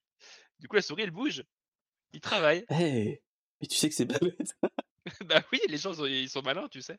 Du 0.59 0.67
coup, 0.67 0.75
la 0.75 0.81
souris, 0.81 1.03
elle 1.03 1.11
bouge. 1.11 1.43
Ils 2.13 2.21
travaillent. 2.21 2.65
Hey, 2.69 3.21
mais 3.61 3.67
tu 3.67 3.75
sais 3.75 3.89
que 3.89 3.95
c'est 3.95 4.05
pas 4.05 4.19
bête. 4.19 4.55
bah 5.25 5.43
oui, 5.51 5.59
les 5.69 5.77
gens, 5.77 5.93
ils 6.05 6.29
sont, 6.29 6.41
malins, 6.41 6.67
tu 6.69 6.81
sais. 6.81 6.97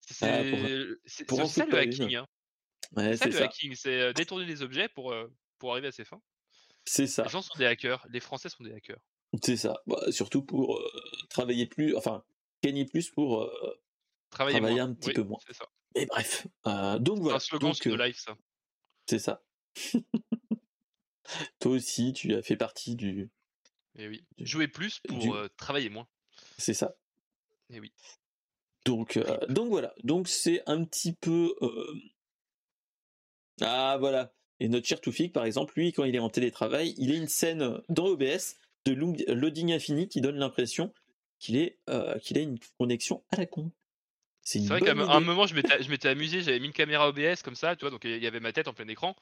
C'est, 0.00 0.26
Ah, 0.26 1.46
ça 1.46 1.66
le 1.66 1.78
hacking. 1.78 2.16
Hein. 2.16 2.26
Ouais, 2.96 3.16
C'est 3.16 3.30
ça 3.32 3.40
le 3.40 3.42
hacking, 3.42 3.74
c'est 3.74 4.12
détourner 4.14 4.46
des 4.46 4.62
objets 4.62 4.88
pour, 4.88 5.12
euh, 5.12 5.26
pour 5.58 5.72
arriver 5.72 5.88
à 5.88 5.92
ses 5.92 6.04
fins. 6.04 6.20
C'est 6.84 7.06
ça. 7.06 7.22
Les 7.24 7.28
gens 7.30 7.42
sont 7.42 7.58
des 7.58 7.66
hackers. 7.66 8.06
Les 8.10 8.20
Français 8.20 8.48
sont 8.48 8.62
des 8.64 8.72
hackers. 8.72 9.00
C'est 9.42 9.56
ça. 9.56 9.76
Bah, 9.86 10.10
surtout 10.12 10.42
pour 10.44 10.76
euh, 10.78 10.90
travailler 11.28 11.66
plus 11.66 11.96
enfin 11.96 12.24
gagner 12.62 12.84
plus 12.84 13.10
pour 13.10 13.42
euh, 13.42 13.80
Travailler, 14.30 14.80
un 14.80 14.92
petit 14.94 15.08
Oui, 15.08 15.14
peu 15.14 15.22
moins. 15.22 15.38
C'est 15.46 15.54
ça. 15.54 15.68
mais 15.94 16.06
bref. 16.06 16.46
Euh, 16.66 16.98
donc 16.98 17.16
C'est 17.18 17.22
voilà. 17.22 17.36
un 17.36 17.40
slogan 17.40 17.70
Donc, 17.70 17.88
de 17.88 17.94
live, 17.94 18.16
ça. 18.18 18.36
c'est 19.08 19.18
ça. 19.18 19.42
Toi 21.60 21.72
aussi, 21.72 22.12
tu 22.12 22.34
as 22.34 22.42
fait 22.42 22.56
partie 22.56 22.96
du. 22.96 23.30
Et 23.96 24.08
oui. 24.08 24.26
du- 24.36 24.46
Jouer 24.46 24.68
plus 24.68 25.00
pour 25.00 25.18
du- 25.18 25.30
travailler 25.56 25.88
moins. 25.88 26.06
C'est 26.58 26.74
ça. 26.74 26.96
Et 27.70 27.80
oui. 27.80 27.92
Donc, 28.84 29.18
donc 29.48 29.68
voilà. 29.68 29.94
Donc 30.04 30.28
c'est 30.28 30.62
un 30.66 30.84
petit 30.84 31.14
peu. 31.14 31.54
Ah 33.60 33.96
voilà. 33.98 34.32
Et 34.60 34.68
notre 34.68 34.86
cher 34.86 35.00
Toufik, 35.00 35.32
par 35.32 35.44
exemple, 35.44 35.74
lui, 35.76 35.92
quand 35.92 36.04
il 36.04 36.14
est 36.14 36.20
en 36.20 36.30
télétravail, 36.30 36.94
il 36.98 37.10
a 37.12 37.16
une 37.16 37.28
scène 37.28 37.80
dans 37.88 38.06
OBS 38.06 38.56
de 38.84 38.92
lo- 38.92 39.14
loading 39.28 39.72
infini 39.72 40.08
qui 40.08 40.20
donne 40.20 40.36
l'impression 40.36 40.92
qu'il 41.40 41.56
est 41.56 41.78
euh, 41.90 42.18
qu'il 42.20 42.38
a 42.38 42.40
une 42.40 42.58
connexion 42.78 43.22
à 43.30 43.36
la 43.36 43.46
con. 43.46 43.70
C'est 44.42 44.60
vrai 44.66 44.80
qu'à 44.80 44.92
un 44.92 45.20
moment, 45.20 45.46
je 45.46 45.54
m'étais 45.54 46.08
amusé, 46.08 46.42
j'avais 46.42 46.60
mis 46.60 46.66
une 46.66 46.72
caméra 46.72 47.08
OBS 47.08 47.42
comme 47.42 47.54
ça, 47.56 47.76
tu 47.76 47.80
vois, 47.80 47.90
donc 47.90 48.04
il 48.04 48.22
y 48.22 48.26
avait 48.26 48.40
ma 48.40 48.52
tête 48.52 48.68
en 48.68 48.74
plein 48.74 48.86
écran. 48.88 49.16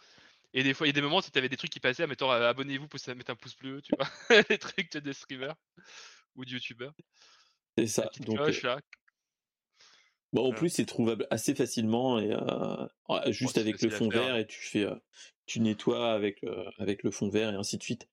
Et 0.53 0.62
des 0.62 0.75
fois, 0.75 0.87
il 0.87 0.90
y 0.90 0.90
a 0.90 0.95
des 0.95 1.01
moments, 1.01 1.23
tu 1.23 1.31
avais 1.38 1.49
des 1.49 1.57
trucs 1.57 1.71
qui 1.71 1.81
passaient, 1.81 2.07
mettant 2.07 2.31
abonnez-vous, 2.31 2.87
poussez- 2.87 3.14
mettez 3.14 3.33
un 3.33 3.37
pouce 3.37 3.57
bleu, 3.57 3.81
tu 3.81 3.92
vois. 3.97 4.09
des 4.51 4.59
trucs 4.59 4.92
de 4.92 4.99
des 5.01 5.12
streamers 5.14 5.55
ou 6.37 6.45
de 6.45 6.51
youtubeurs. 6.51 6.92
C'est 7.79 7.85
La 7.85 7.88
ça. 7.88 8.03
petite 8.09 8.27
Donc, 8.27 8.38
euh, 8.40 8.45
cloche 8.45 8.62
là. 8.62 8.79
Bon, 10.33 10.40
en 10.40 10.45
Voilà. 10.45 10.59
plus, 10.59 10.71
c'est 10.71 10.87
trouvable 10.87 11.27
assez 11.31 11.55
facilement 11.55 12.18
et 12.18 12.33
euh, 12.33 12.87
juste 13.33 13.59
avec 13.59 13.83
le 13.83 13.90
fond 13.90 14.09
vert 14.09 14.37
et 14.37 14.47
tu 14.47 14.61
fais, 14.61 14.85
euh, 14.85 14.95
tu 15.47 15.61
nettoies 15.61 16.12
avec 16.12 16.42
euh, 16.45 16.64
avec 16.79 17.03
le 17.03 17.11
fond 17.11 17.29
vert 17.29 17.53
et 17.53 17.57
ainsi 17.57 17.77
de 17.77 17.83
suite. 17.83 18.09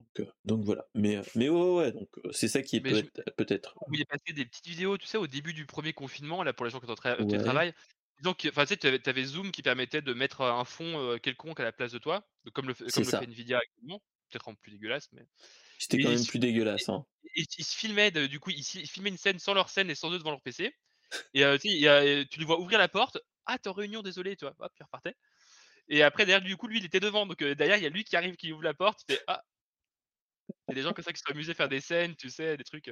Donc, 0.00 0.28
euh, 0.28 0.32
donc 0.44 0.64
voilà. 0.64 0.86
Mais 0.94 1.20
mais 1.34 1.48
ouais, 1.48 1.60
ouais, 1.60 1.74
ouais, 1.76 1.92
donc 1.92 2.08
c'est 2.32 2.48
ça 2.48 2.62
qui 2.62 2.76
est 2.76 2.80
je- 2.80 3.00
peut-être 3.02 3.34
peut-être. 3.36 3.74
Où 3.88 3.94
il 3.94 4.02
est 4.02 4.04
passé 4.04 4.32
des 4.34 4.44
petites 4.44 4.66
vidéos, 4.66 4.98
tu 4.98 5.06
sais, 5.06 5.16
au 5.16 5.26
début 5.26 5.54
du 5.54 5.64
premier 5.66 5.92
confinement, 5.94 6.42
là, 6.42 6.52
pour 6.52 6.66
les 6.66 6.70
gens 6.70 6.80
qui 6.80 6.86
en 6.86 6.94
Ouais. 6.94 7.74
Disons 8.20 8.34
que, 8.34 8.48
enfin, 8.48 8.64
tu 8.64 8.74
sais, 8.74 8.86
avais, 8.86 9.00
t'avais 9.00 9.24
Zoom 9.24 9.50
qui 9.50 9.62
permettait 9.62 10.00
de 10.00 10.14
mettre 10.14 10.42
un 10.42 10.64
fond 10.64 11.18
quelconque 11.20 11.58
à 11.58 11.64
la 11.64 11.72
place 11.72 11.90
de 11.90 11.98
toi, 11.98 12.24
donc 12.44 12.54
comme 12.54 12.68
le, 12.68 12.74
comme 12.74 12.86
le 13.02 13.04
fait 13.04 13.24
Nvidia 13.24 13.58
actuellement, 13.58 14.00
peut-être 14.30 14.46
en 14.48 14.54
plus 14.54 14.70
dégueulasse, 14.70 15.08
mais. 15.12 15.22
C'était 15.78 16.00
quand 16.00 16.10
même 16.10 16.24
plus 16.24 16.38
dégueulasse. 16.38 16.88
Hein. 16.88 17.04
ils, 17.34 17.44
ils 17.58 17.64
se 17.64 17.76
filmaient, 17.76 18.12
de- 18.12 18.26
du 18.26 18.38
coup, 18.38 18.50
ils 18.50 18.62
filmaient 18.64 19.10
une 19.10 19.16
scène 19.18 19.40
sans 19.40 19.52
leur 19.52 19.68
scène 19.68 19.90
et 19.90 19.96
sans 19.96 20.12
eux 20.12 20.18
devant 20.18 20.30
leur 20.30 20.42
PC. 20.42 20.72
Et 21.34 21.44
euh, 21.44 21.56
tu 21.58 21.68
sais, 21.68 21.74
il 21.74 21.80
y 21.80 21.88
a- 21.88 22.24
tu 22.24 22.38
les 22.38 22.44
vois 22.44 22.60
ouvrir 22.60 22.78
la 22.78 22.88
porte. 22.88 23.18
Ah, 23.46 23.58
t'es 23.58 23.68
en 23.68 23.72
réunion, 23.72 24.02
désolé, 24.02 24.36
tu 24.36 24.44
vois. 24.44 24.54
Hop, 24.58 24.72
il 24.78 24.82
repartait. 24.84 25.14
Et 25.88 26.02
après, 26.02 26.24
derrière, 26.26 26.44
du 26.46 26.56
coup, 26.56 26.66
lui, 26.66 26.78
il 26.78 26.84
était 26.84 27.00
devant. 27.00 27.26
Donc, 27.26 27.42
euh, 27.42 27.54
derrière, 27.54 27.76
il 27.76 27.82
y 27.82 27.86
a 27.86 27.90
lui 27.90 28.04
qui 28.04 28.16
arrive, 28.16 28.36
qui 28.36 28.52
ouvre 28.52 28.62
la 28.62 28.74
porte. 28.74 29.00
Il 29.08 29.14
fait 29.16 29.22
Ah. 29.26 29.42
Il 30.48 30.54
y 30.70 30.72
a 30.72 30.74
des 30.74 30.82
gens 30.82 30.92
comme 30.92 31.04
ça 31.04 31.12
qui 31.12 31.18
se 31.18 31.24
sont 31.26 31.32
amusés 31.32 31.52
à 31.52 31.54
faire 31.54 31.68
des 31.68 31.80
scènes, 31.80 32.16
tu 32.16 32.30
sais, 32.30 32.56
des 32.56 32.64
trucs. 32.64 32.90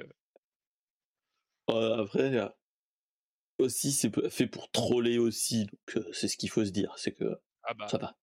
après, 1.67 2.31
aussi 3.59 3.91
c'est 3.91 4.29
fait 4.29 4.47
pour 4.47 4.71
troller 4.71 5.17
aussi. 5.17 5.65
Donc 5.65 6.05
c'est 6.13 6.27
ce 6.27 6.37
qu'il 6.37 6.49
faut 6.49 6.65
se 6.65 6.71
dire, 6.71 6.93
c'est 6.97 7.13
que 7.13 7.39
Ah 7.63 7.73
bah. 7.73 7.87
ça 7.87 7.97
va. 7.97 8.17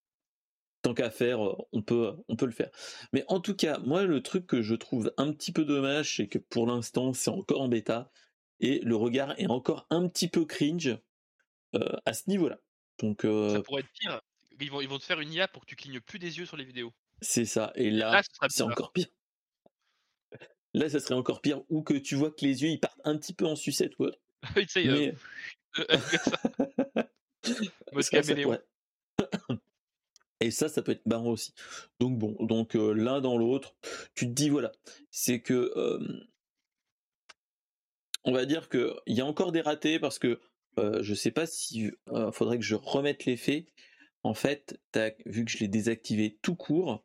tant 0.81 0.93
qu'à 0.93 1.11
faire, 1.11 1.39
on 1.71 1.81
peut, 1.81 2.13
on 2.27 2.35
peut 2.35 2.45
le 2.45 2.51
faire. 2.51 2.71
Mais 3.13 3.23
en 3.27 3.39
tout 3.39 3.55
cas, 3.55 3.77
moi, 3.79 4.03
le 4.03 4.21
truc 4.21 4.47
que 4.47 4.61
je 4.61 4.75
trouve 4.75 5.13
un 5.17 5.31
petit 5.31 5.51
peu 5.51 5.63
dommage, 5.65 6.17
c'est 6.17 6.27
que 6.27 6.39
pour 6.39 6.67
l'instant, 6.67 7.13
c'est 7.13 7.29
encore 7.29 7.61
en 7.61 7.67
bêta 7.67 8.11
et 8.61 8.79
le 8.79 8.95
regard 8.95 9.37
est 9.37 9.47
encore 9.47 9.85
un 9.89 10.07
petit 10.07 10.29
peu 10.29 10.45
cringe 10.45 10.97
à 12.05 12.13
ce 12.13 12.29
niveau-là. 12.29 12.59
Donc, 12.99 13.23
ça 13.23 13.61
pourrait 13.61 13.81
être 13.81 13.91
pire. 13.99 14.21
Ils 14.59 14.69
vont, 14.69 14.81
ils 14.81 14.87
vont 14.87 14.99
te 14.99 15.03
faire 15.03 15.19
une 15.19 15.33
IA 15.33 15.47
pour 15.47 15.63
que 15.63 15.67
tu 15.67 15.75
clignes 15.75 15.99
plus 15.99 16.19
des 16.19 16.37
yeux 16.37 16.45
sur 16.45 16.55
les 16.55 16.63
vidéos. 16.63 16.93
C'est 17.21 17.45
ça. 17.45 17.71
Et 17.75 17.89
là, 17.89 18.21
c'est 18.49 18.63
encore 18.63 18.91
pire. 18.91 19.07
Là, 20.73 20.89
ça 20.89 20.99
serait 20.99 21.15
encore 21.15 21.41
pire, 21.41 21.61
ou 21.69 21.83
que 21.83 21.93
tu 21.93 22.15
vois 22.15 22.31
que 22.31 22.43
les 22.45 22.63
yeux 22.63 22.69
ils 22.69 22.79
partent 22.79 22.99
un 23.03 23.17
petit 23.17 23.33
peu 23.33 23.45
en 23.45 23.55
sucette 23.55 23.93
ou 23.99 24.05
autre. 24.05 24.17
oui, 24.55 24.65
tu 24.65 24.71
sais, 24.71 24.85
Mais... 24.85 25.13
euh, 25.79 25.97
Et 30.39 30.49
ça, 30.49 30.69
ça 30.69 30.81
peut 30.81 30.93
être 30.93 31.05
marrant 31.05 31.29
aussi. 31.29 31.53
Donc 31.99 32.17
bon, 32.17 32.35
donc 32.39 32.75
euh, 32.75 32.93
l'un 32.93 33.21
dans 33.21 33.37
l'autre, 33.37 33.75
tu 34.15 34.25
te 34.25 34.31
dis 34.31 34.49
voilà, 34.49 34.71
c'est 35.11 35.39
que 35.41 35.71
on 38.23 38.31
va 38.31 38.45
dire 38.45 38.69
que 38.69 38.95
il 39.05 39.15
y 39.15 39.21
a 39.21 39.25
encore 39.25 39.51
des 39.51 39.61
ratés 39.61 39.99
parce 39.99 40.19
que 40.19 40.39
euh, 40.79 41.01
je 41.03 41.13
sais 41.13 41.31
pas 41.31 41.45
si 41.45 41.91
euh, 42.09 42.31
faudrait 42.31 42.57
que 42.57 42.65
je 42.65 42.75
remette 42.75 43.25
l'effet. 43.25 43.65
En 44.23 44.33
fait, 44.33 44.79
vu 45.25 45.45
que 45.45 45.51
je 45.51 45.57
l'ai 45.57 45.67
désactivé 45.67 46.37
tout 46.43 46.55
court, 46.55 47.03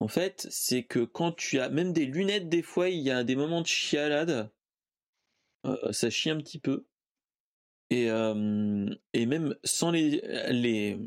en 0.00 0.08
fait, 0.08 0.46
c'est 0.50 0.84
que 0.84 1.00
quand 1.00 1.32
tu 1.32 1.58
as 1.60 1.70
même 1.70 1.94
des 1.94 2.04
lunettes, 2.04 2.50
des 2.50 2.62
fois, 2.62 2.90
il 2.90 3.00
y 3.00 3.10
a 3.10 3.24
des 3.24 3.36
moments 3.36 3.62
de 3.62 3.66
chialade. 3.66 4.50
ça 5.92 6.10
chie 6.10 6.28
un 6.28 6.36
petit 6.36 6.58
peu. 6.58 6.86
Et, 7.88 8.08
et 9.14 9.26
même 9.26 9.56
sans 9.64 9.90
les, 9.90 10.98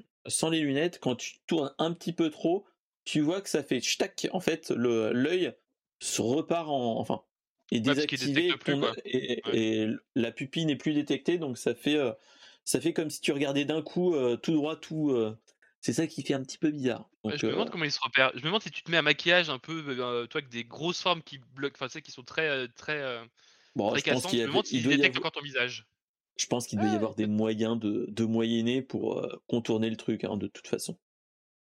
lunettes, 0.41 0.99
quand 0.99 1.15
tu 1.15 1.37
tournes 1.45 1.75
un 1.77 1.93
petit 1.93 2.13
peu 2.13 2.31
trop, 2.31 2.65
tu 3.03 3.21
vois 3.21 3.41
que 3.41 3.49
ça 3.49 3.61
fait 3.61 3.81
ch'tac, 3.81 4.27
en 4.31 4.39
fait, 4.39 4.71
l'œil 4.71 5.53
se 5.99 6.23
repart 6.23 6.69
en, 6.69 6.99
enfin, 6.99 7.23
est 7.71 7.79
désactivé 7.79 8.53
et, 9.05 9.87
la 10.15 10.31
pupille 10.31 10.65
n'est 10.65 10.75
plus 10.75 10.93
détectée, 10.93 11.37
donc 11.37 11.57
ça 11.57 11.75
fait, 11.75 11.95
euh, 11.95 12.11
ça 12.63 12.79
fait 12.79 12.93
comme 12.93 13.09
si 13.09 13.21
tu 13.21 13.31
regardais 13.31 13.65
d'un 13.65 13.81
coup 13.81 14.15
euh, 14.15 14.37
tout 14.37 14.53
droit, 14.53 14.75
tout. 14.75 15.11
Euh, 15.11 15.37
c'est 15.81 15.93
ça 15.93 16.07
qui 16.07 16.23
fait 16.23 16.33
un 16.33 16.41
petit 16.41 16.57
peu 16.57 16.71
bizarre. 16.71 17.07
je 17.23 17.45
me 17.45 17.51
demande 17.51 17.69
comment 17.69 17.83
il 17.83 17.91
se 17.91 17.99
repère. 18.01 18.31
Je 18.33 18.39
me 18.39 18.45
demande 18.45 18.63
si 18.63 18.71
tu 18.71 18.81
te 18.81 18.89
mets 18.89 18.97
un 18.97 19.03
maquillage 19.03 19.49
un 19.49 19.59
peu, 19.59 19.95
toi, 19.95 20.27
avec 20.33 20.49
des 20.49 20.63
grosses 20.63 21.01
formes 21.01 21.21
qui 21.21 21.39
bloquent, 21.55 21.77
enfin, 21.79 22.01
qui 22.01 22.11
sont 22.11 22.23
très, 22.23 22.67
très, 22.69 23.19
bon, 23.75 23.91
très 23.91 24.01
cassantes. 24.01 24.31
Je, 24.31 24.37
me 24.37 24.47
demande 24.47 24.65
s'il 24.65 24.87
détecte 24.87 25.17
encore 25.17 25.31
ton 25.31 25.41
visage. 25.41 25.85
Je 26.37 26.47
pense 26.47 26.65
qu'il 26.65 26.79
doit 26.79 26.87
y 26.87 26.91
ah, 26.91 26.95
avoir 26.95 27.13
des 27.13 27.27
moyens 27.27 27.79
de, 27.79 28.07
de 28.09 28.23
moyenner 28.25 28.81
pour 28.81 29.25
contourner 29.47 29.89
le 29.89 29.95
truc, 29.95 30.23
hein, 30.23 30.37
de 30.37 30.47
toute 30.47 30.67
façon. 30.67 30.97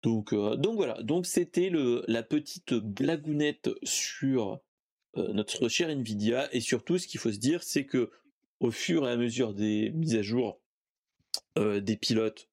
Donc, 0.03 0.33
euh, 0.33 0.57
donc 0.57 0.77
voilà. 0.77 1.01
Donc 1.03 1.27
c'était 1.27 1.71
le 1.71 2.05
la 2.09 2.23
petite 2.23 2.75
blagounette 2.75 3.71
sur 3.83 4.61
notre 5.16 5.68
cher 5.68 5.90
Nvidia 5.90 6.48
et 6.55 6.61
surtout 6.61 6.98
ce 6.98 7.07
qu'il 7.07 7.20
faut 7.20 7.33
se 7.33 7.38
dire, 7.38 7.62
c'est 7.62 7.85
que 7.85 8.11
au 8.61 8.70
fur 8.70 9.09
et 9.09 9.12
à 9.12 9.16
mesure 9.16 9.55
des 9.55 9.90
mises 9.90 10.14
à 10.14 10.22
jour 10.22 10.61
des 11.57 11.96
pilotes, 11.96 12.48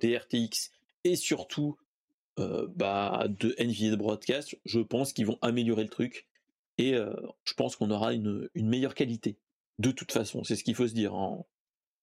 des 0.00 0.16
RTX 0.16 0.70
et 1.04 1.16
surtout 1.16 1.76
bah, 2.36 3.26
de 3.28 3.54
Nvidia 3.58 3.96
Broadcast, 3.96 4.56
je 4.64 4.80
pense 4.80 5.12
qu'ils 5.12 5.26
vont 5.26 5.38
améliorer 5.42 5.82
le 5.82 5.88
truc 5.88 6.26
et 6.78 6.92
je 6.92 7.54
pense 7.54 7.76
qu'on 7.76 7.90
aura 7.90 8.12
une, 8.12 8.48
une 8.54 8.68
meilleure 8.68 8.94
qualité. 8.94 9.38
De 9.78 9.90
toute 9.90 10.12
façon, 10.12 10.44
c'est 10.44 10.56
ce 10.56 10.64
qu'il 10.64 10.74
faut 10.74 10.88
se 10.88 10.94
dire. 10.94 11.14
Hein. 11.14 11.44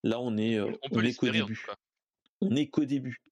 Là, 0.03 0.19
on 0.19 0.37
est, 0.37 0.59
on, 0.59 1.01
est 1.01 1.15
qu'au 1.15 1.29
début. 1.29 1.65
On 2.41 2.55
est 2.55 2.67
qu'au 2.67 2.85
début. 2.85 3.23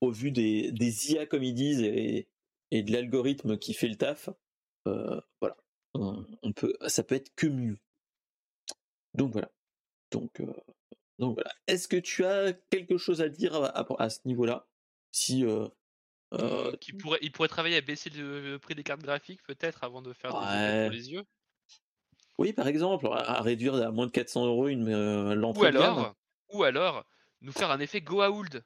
Au 0.00 0.10
vu 0.10 0.30
des, 0.30 0.70
des 0.72 1.12
IA, 1.12 1.26
comme 1.26 1.42
ils 1.42 1.54
disent, 1.54 1.82
et, 1.82 2.28
et 2.70 2.82
de 2.82 2.92
l'algorithme 2.92 3.58
qui 3.58 3.74
fait 3.74 3.88
le 3.88 3.96
taf, 3.96 4.28
euh, 4.86 5.20
voilà. 5.40 5.56
On, 5.94 6.52
peut, 6.54 6.74
ça 6.86 7.02
peut 7.02 7.14
être 7.14 7.34
que 7.34 7.46
mieux. 7.46 7.78
Donc 9.14 9.32
voilà. 9.32 9.50
Donc, 10.10 10.40
euh, 10.40 10.52
donc 11.18 11.34
voilà. 11.34 11.52
Est-ce 11.66 11.88
que 11.88 11.96
tu 11.96 12.24
as 12.24 12.52
quelque 12.70 12.98
chose 12.98 13.20
à 13.20 13.28
dire 13.28 13.54
à, 13.54 13.86
à, 14.02 14.10
ce 14.10 14.20
niveau-là? 14.26 14.66
Si 15.10 15.44
euh, 15.44 15.66
euh, 16.34 16.72
pourrait, 17.00 17.18
il 17.22 17.32
pourrait 17.32 17.48
travailler 17.48 17.76
à 17.76 17.80
baisser 17.80 18.10
le, 18.10 18.58
prix 18.58 18.74
des 18.74 18.82
cartes 18.82 19.02
graphiques 19.02 19.42
peut-être 19.42 19.82
avant 19.82 20.02
de 20.02 20.12
faire 20.12 20.32
des 20.32 20.84
pour 20.84 20.92
les 20.92 21.10
yeux? 21.10 21.24
Oui, 22.38 22.52
par 22.52 22.68
exemple, 22.68 23.08
à, 23.10 23.42
réduire 23.42 23.74
à 23.74 23.90
moins 23.90 24.06
de 24.06 24.12
400 24.12 24.46
euros 24.46 24.68
une 24.68 25.34
l'entrée 25.34 25.62
ou 25.62 25.64
alors, 25.64 26.14
ou 26.52 26.62
alors 26.62 27.04
nous 27.40 27.52
faire 27.52 27.70
un 27.70 27.80
effet 27.80 28.00
Goa'uld. 28.00 28.64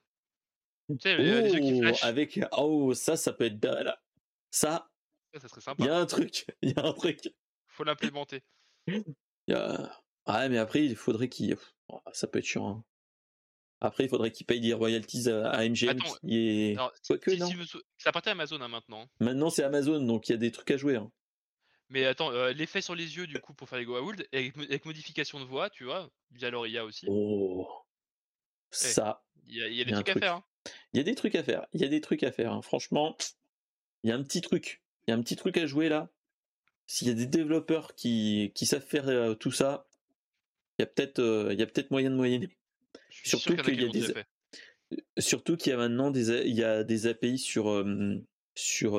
Tu 0.90 0.98
sais, 1.00 1.16
les, 1.16 1.52
yeux 1.52 1.60
qui 1.60 1.74
oh, 1.74 1.80
flashent. 1.80 2.04
Avec 2.04 2.40
oh 2.58 2.92
ça, 2.92 3.16
ça 3.16 3.32
peut 3.32 3.44
être 3.44 3.64
là. 3.64 3.98
Ça, 4.50 4.91
ça, 5.40 5.48
serait 5.48 5.60
sympa. 5.60 5.82
Il 5.82 5.86
y 5.86 5.90
a 5.90 5.96
un 5.96 6.06
truc, 6.06 6.46
il 6.62 6.70
y 6.70 6.78
a 6.78 6.84
un 6.84 6.92
truc. 6.92 7.20
Faut 7.68 7.84
l'implémenter. 7.84 8.42
a... 9.50 10.02
Ah 10.24 10.48
mais 10.48 10.58
après 10.58 10.84
il 10.84 10.94
faudrait 10.94 11.28
qu'il, 11.28 11.56
oh, 11.88 12.00
ça 12.12 12.26
peut 12.26 12.38
être 12.38 12.44
chiant. 12.44 12.68
Hein. 12.68 12.84
Après, 13.84 14.04
il 14.04 14.08
faudrait 14.08 14.30
qu'il 14.30 14.46
paye 14.46 14.60
des 14.60 14.74
royalties 14.74 15.28
à, 15.28 15.68
MGM 15.68 15.98
est. 16.28 16.76
Ça 17.98 18.10
appartient 18.10 18.28
à 18.28 18.32
Amazon 18.32 18.60
hein, 18.60 18.68
maintenant. 18.68 19.08
Maintenant, 19.18 19.50
c'est 19.50 19.64
Amazon, 19.64 20.00
donc 20.00 20.28
il 20.28 20.32
y 20.32 20.34
a 20.36 20.38
des 20.38 20.52
trucs 20.52 20.70
à 20.70 20.76
jouer. 20.76 20.94
Hein. 20.94 21.10
Mais 21.88 22.06
attends, 22.06 22.30
euh, 22.30 22.52
l'effet 22.52 22.80
sur 22.80 22.94
les 22.94 23.16
yeux, 23.16 23.26
du 23.26 23.40
coup, 23.40 23.54
pour 23.54 23.68
faire 23.68 23.80
les 23.80 23.84
Goa'uld, 23.84 24.24
avec, 24.32 24.56
avec 24.56 24.84
modification 24.84 25.40
de 25.40 25.44
voix, 25.44 25.68
tu 25.68 25.82
vois, 25.82 26.08
via 26.30 26.48
l'Oria 26.50 26.84
aussi. 26.84 27.06
Oh, 27.08 27.68
eh, 28.70 28.76
ça. 28.76 29.24
Il 29.46 29.56
y, 29.56 29.80
a 29.80 29.84
des 29.84 29.92
trucs 29.92 30.08
à 30.10 30.14
faire. 30.14 30.42
Il 30.92 30.98
y 30.98 31.00
a 31.00 31.02
des 31.02 31.14
trucs 31.16 31.34
à 31.34 31.42
faire. 31.42 31.66
Il 31.72 31.80
y 31.80 31.84
a 31.84 31.88
des 31.88 32.00
trucs 32.00 32.22
à 32.22 32.30
faire. 32.30 32.64
Franchement, 32.64 33.16
il 34.04 34.10
y 34.10 34.12
a 34.12 34.16
un 34.16 34.22
petit 34.22 34.40
truc. 34.40 34.81
Il 35.06 35.10
y 35.10 35.14
a 35.14 35.16
un 35.16 35.22
petit 35.22 35.36
truc 35.36 35.56
à 35.56 35.66
jouer 35.66 35.88
là. 35.88 36.10
S'il 36.86 37.08
y 37.08 37.10
a 37.10 37.14
des 37.14 37.26
développeurs 37.26 37.94
qui, 37.94 38.52
qui 38.54 38.66
savent 38.66 38.84
faire 38.84 39.08
euh, 39.08 39.34
tout 39.34 39.52
ça, 39.52 39.86
il 40.78 40.82
y 40.82 40.84
a 40.84 40.86
peut-être 40.86 41.20
euh, 41.20 41.52
il 41.52 41.58
y 41.58 41.62
a 41.62 41.66
peut-être 41.66 41.90
moyen 41.90 42.10
de 42.10 42.16
moyenner. 42.16 42.56
Surtout 43.10 43.56
qu'il 43.56 43.80
y 43.80 43.84
a 43.84 43.88
des 43.88 44.14
surtout 45.18 45.56
qu'il 45.56 45.70
y 45.70 45.72
a 45.74 45.78
maintenant 45.78 46.10
des 46.10 46.46
il 46.46 46.54
y 46.54 46.64
a 46.64 46.84
des 46.84 47.06
API 47.06 47.38
sur 47.38 47.84
sur 48.54 48.98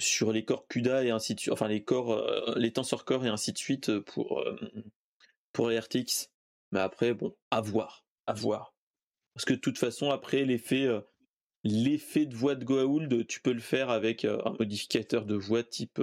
sur 0.00 0.32
les 0.32 0.44
corps 0.44 0.66
CUDA 0.66 1.04
et 1.04 1.10
ainsi 1.10 1.34
de 1.34 1.40
suite, 1.40 1.52
enfin 1.52 1.68
les 1.68 1.84
corps, 1.84 2.12
euh, 2.12 2.54
les 2.56 2.72
tensor 2.72 3.04
core 3.04 3.24
et 3.26 3.28
ainsi 3.28 3.52
de 3.52 3.58
suite 3.58 3.90
euh, 3.90 4.00
pour 4.00 4.40
euh, 4.40 4.58
pour 5.52 5.68
les 5.68 5.78
RTX. 5.78 6.30
Mais 6.72 6.80
après, 6.80 7.14
bon, 7.14 7.36
à 7.50 7.60
voir, 7.60 8.04
à 8.26 8.32
voir. 8.32 8.74
Parce 9.34 9.44
que 9.44 9.52
de 9.52 9.58
toute 9.58 9.78
façon, 9.78 10.10
après 10.10 10.44
l'effet 10.44 10.86
l'effet 11.64 12.26
de 12.26 12.34
voix 12.34 12.54
de 12.54 12.64
Goa'uld, 12.64 13.26
tu 13.26 13.40
peux 13.40 13.52
le 13.52 13.60
faire 13.60 13.90
avec 13.90 14.24
un 14.24 14.54
modificateur 14.58 15.26
de 15.26 15.34
voix 15.34 15.62
type 15.62 16.00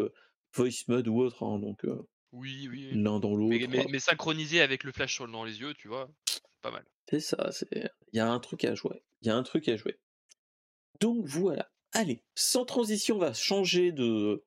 voice 0.53 0.83
mode 0.87 1.07
ou 1.07 1.19
autre. 1.19 1.43
Hein, 1.43 1.59
donc 1.59 1.83
oui, 2.31 2.67
oui. 2.69 2.89
L'un 2.93 3.19
dans 3.19 3.35
l'autre. 3.35 3.67
Mais, 3.69 3.85
mais, 3.89 3.99
synchronisé 3.99 4.61
avec 4.61 4.83
le 4.83 4.91
flash 4.91 5.21
dans 5.21 5.43
les 5.43 5.59
yeux, 5.59 5.73
tu 5.73 5.87
vois, 5.87 6.09
pas 6.61 6.71
mal. 6.71 6.85
C'est 7.09 7.19
ça. 7.19 7.51
C'est. 7.51 7.91
Il 8.13 8.17
y 8.17 8.19
a 8.19 8.29
un 8.29 8.39
truc 8.39 8.63
à 8.65 8.75
jouer. 8.75 9.03
Il 9.21 9.27
y 9.27 9.31
a 9.31 9.35
un 9.35 9.43
truc 9.43 9.67
à 9.69 9.75
jouer. 9.75 9.99
Donc 10.99 11.25
voilà. 11.25 11.71
Allez, 11.93 12.23
sans 12.35 12.65
transition, 12.65 13.15
on 13.15 13.19
va 13.19 13.33
changer 13.33 13.91
de, 13.91 14.43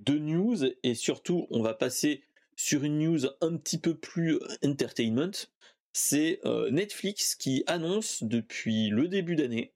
de 0.00 0.18
news 0.18 0.56
et 0.82 0.94
surtout, 0.94 1.46
on 1.50 1.62
va 1.62 1.74
passer 1.74 2.24
sur 2.56 2.84
une 2.84 2.98
news 2.98 3.26
un 3.40 3.56
petit 3.56 3.78
peu 3.78 3.96
plus 3.96 4.36
euh, 4.36 4.48
entertainment. 4.64 5.32
C'est 5.92 6.40
euh, 6.44 6.70
Netflix 6.70 7.34
qui 7.34 7.64
annonce 7.66 8.22
depuis 8.22 8.88
le 8.88 9.08
début 9.08 9.36
d'année 9.36 9.74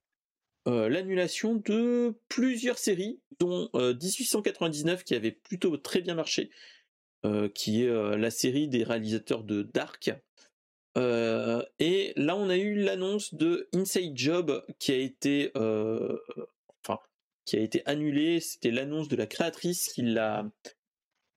euh, 0.68 0.88
l'annulation 0.88 1.54
de 1.54 2.14
plusieurs 2.28 2.78
séries, 2.78 3.20
dont 3.40 3.70
1899 3.74 5.04
qui 5.04 5.14
avait 5.14 5.32
plutôt 5.32 5.76
très 5.76 6.00
bien 6.00 6.14
marché, 6.14 6.50
qui 7.54 7.82
est 7.82 8.16
la 8.16 8.30
série 8.30 8.68
des 8.68 8.84
réalisateurs 8.84 9.42
de 9.42 9.62
Dark. 9.62 10.10
et 10.96 12.12
là, 12.16 12.36
on 12.36 12.48
a 12.48 12.56
eu 12.56 12.74
l'annonce 12.74 13.34
de 13.34 13.68
Inside 13.72 14.16
Job 14.16 14.64
qui 14.78 14.92
a 14.92 14.96
été 14.96 15.52
qui 17.48 17.56
a 17.56 17.60
été 17.60 17.82
annulé. 17.86 18.40
C'était 18.40 18.70
l'annonce 18.70 19.08
de 19.08 19.16
la 19.16 19.26
créatrice 19.26 19.88
qui 19.88 20.02
l'a 20.02 20.44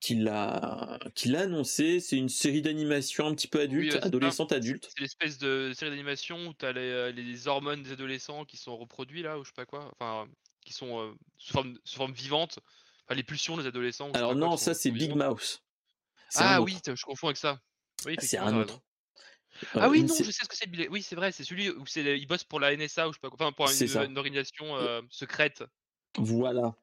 qui 0.02 0.16
l'a 0.16 1.00
qui 1.16 1.30
l'a 1.30 1.42
annoncé. 1.42 2.02
C'est 2.02 2.18
une 2.18 2.28
série 2.28 2.62
d'animation 2.62 3.28
un 3.28 3.36
petit 3.36 3.48
peu 3.48 3.62
adulte, 3.62 3.98
adolescente 4.02 4.52
adulte. 4.52 4.90
C'est 4.90 5.00
l'espèce 5.00 5.38
de 5.38 5.72
série 5.74 5.92
d'animation 5.92 6.48
où 6.48 6.54
tu 6.54 6.66
as 6.66 6.76
euh, 6.76 7.12
les, 7.12 7.48
hormones 7.48 7.84
des 7.84 7.94
adolescents 7.94 8.44
qui 8.44 8.58
sont 8.58 8.76
reproduits 8.76 9.22
là, 9.22 9.38
ou 9.38 9.44
je 9.44 9.50
sais 9.50 9.56
pas 9.56 9.66
quoi, 9.66 9.90
enfin 9.94 10.28
qui 10.66 10.74
sont 10.74 11.00
euh, 11.00 11.14
sous, 11.38 11.54
forme, 11.54 11.78
sous, 11.86 11.98
forme, 11.98 12.12
vivante. 12.12 12.60
Enfin, 13.06 13.16
les 13.16 13.24
pulsions 13.24 13.58
des 13.58 13.68
adolescents. 13.68 14.12
Alors 14.12 14.36
non, 14.36 14.58
ça 14.58 14.74
c'est 14.74 14.92
Big 14.92 15.16
Mouse. 15.16 15.62
Ah 16.36 16.62
oui, 16.62 16.78
je 16.86 17.04
confonds 17.04 17.28
avec 17.28 17.38
ça. 17.38 17.62
Oui, 18.06 18.16
c'est 18.20 18.38
un 18.38 18.56
autre. 18.58 18.82
ah 19.76 19.88
oui, 19.90 20.02
non, 20.02 20.16
je 20.18 20.32
sais 20.32 20.44
ce 20.44 20.50
que 20.50 20.56
c'est. 20.56 20.90
Oui, 20.90 21.04
c'est 21.04 21.16
vrai, 21.16 21.32
c'est 21.32 21.44
celui 21.44 21.70
où 21.70 21.86
il 21.96 22.28
bosse 22.28 22.44
pour 22.44 22.60
la 22.60 22.76
NSA 22.76 23.08
ou 23.08 23.12
je 23.12 23.18
sais 23.18 23.22
pas 23.22 23.30
quoi, 23.30 23.46
enfin 23.46 23.52
pour 23.52 23.70
une, 23.70 24.18
organisation 24.18 24.78
euh, 24.78 25.02
secrète. 25.12 25.64
Voilà. 26.18 26.76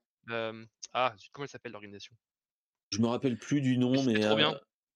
ah, 0.92 1.14
comment 1.32 1.44
elle 1.44 1.50
s'appelle 1.50 1.72
l'organisation? 1.72 2.14
Je 2.90 3.00
me 3.00 3.06
rappelle 3.06 3.36
plus 3.36 3.60
du 3.60 3.78
nom, 3.78 4.02
mais 4.02 4.20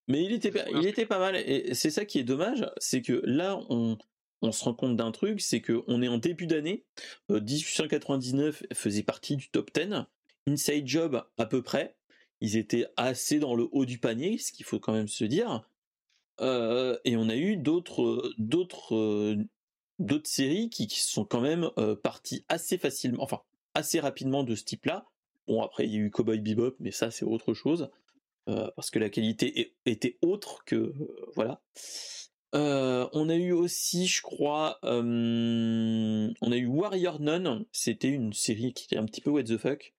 mais 0.09 0.25
il 0.25 0.33
était 0.33 0.53
il 0.75 0.87
était 0.87 1.07
pas 1.07 1.19
mal 1.19 1.37
et 1.37 1.75
c'est 1.75 1.91
ça 1.91 2.05
qui 2.05 2.19
est 2.19 2.25
dommage, 2.25 2.69
c'est 2.79 3.03
que 3.03 3.23
là 3.25 3.61
on 3.69 3.97
on 4.43 4.51
se 4.51 4.65
rend 4.65 4.75
compte 4.75 4.97
d'un 4.97 5.13
truc, 5.13 5.41
c'est 5.41 5.61
que 5.61 5.85
on 5.87 6.03
est 6.03 6.09
en 6.09 6.19
début 6.19 6.47
d'année. 6.47 6.85
1899 7.29 8.65
faisait 8.75 9.05
partie 9.05 9.37
du 9.37 9.49
top 9.51 9.71
10. 9.73 10.05
Inside 10.49 10.87
Job 10.87 11.25
à 11.39 11.47
peu 11.47 11.63
près. 11.63 11.97
Ils 12.41 12.57
étaient 12.57 12.87
assez 12.97 13.39
dans 13.39 13.55
le 13.55 13.69
haut 13.71 13.85
du 13.85 13.99
panier, 13.99 14.37
ce 14.39 14.51
qu'il 14.51 14.67
faut 14.67 14.81
quand 14.81 14.93
même 14.93 15.09
se 15.09 15.25
dire. 15.25 15.63
et 16.41 17.17
on 17.17 17.29
a 17.29 17.37
eu 17.37 17.57
d'autres 17.57 18.33
d'autres 18.37 19.37
d'autres 20.01 20.29
séries 20.29 20.69
qui, 20.69 20.89
sont 20.91 21.25
quand 21.25 21.41
même 21.41 21.71
parties 22.03 22.45
assez 22.49 22.79
facilement, 22.79 23.23
enfin 23.23 23.43
assez 23.75 24.01
rapidement 24.01 24.43
de 24.43 24.57
ce 24.57 24.65
type-là. 24.65 25.07
Bon 25.47 25.63
après 25.63 25.87
il 25.87 25.93
y 25.93 25.97
a 25.97 26.01
eu 26.01 26.11
Cowboy 26.11 26.41
Bebop, 26.41 26.77
mais 26.81 26.91
ça 26.91 27.11
c'est 27.11 27.25
autre 27.25 27.55
chose 27.55 27.91
parce 28.47 28.91
que 28.91 28.99
la 28.99 29.09
qualité 29.09 29.75
était 29.87 30.19
autre 30.23 30.65
que 30.65 30.93
voilà. 31.35 31.61
on 32.53 33.29
a 33.29 33.37
eu 33.37 33.53
aussi, 33.53 34.07
je 34.07 34.23
crois, 34.23 34.79
on 34.83 36.33
a 36.43 36.57
eu 36.57 36.67
Warrior 36.67 37.21
Nun. 37.21 37.65
C'était 37.73 38.09
une 38.09 38.33
série 38.33 38.73
qui 38.73 38.87
était 38.87 38.97
un 38.97 39.05
petit 39.05 39.21
peu 39.21 39.31
what 39.31 39.45
the 39.45 39.59
fuck. 39.59 39.95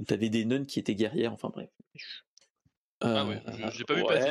Où 0.00 0.04
t'avais 0.04 0.28
des 0.28 0.44
nuns 0.44 0.64
qui 0.64 0.80
étaient 0.80 0.94
guerrières. 0.94 1.32
Enfin 1.32 1.50
bref. 1.50 1.70
ah 3.00 3.26
ouais, 3.26 3.40
j'ai 3.72 3.84
pas 3.84 3.94
vu 3.94 4.04
passer. 4.04 4.30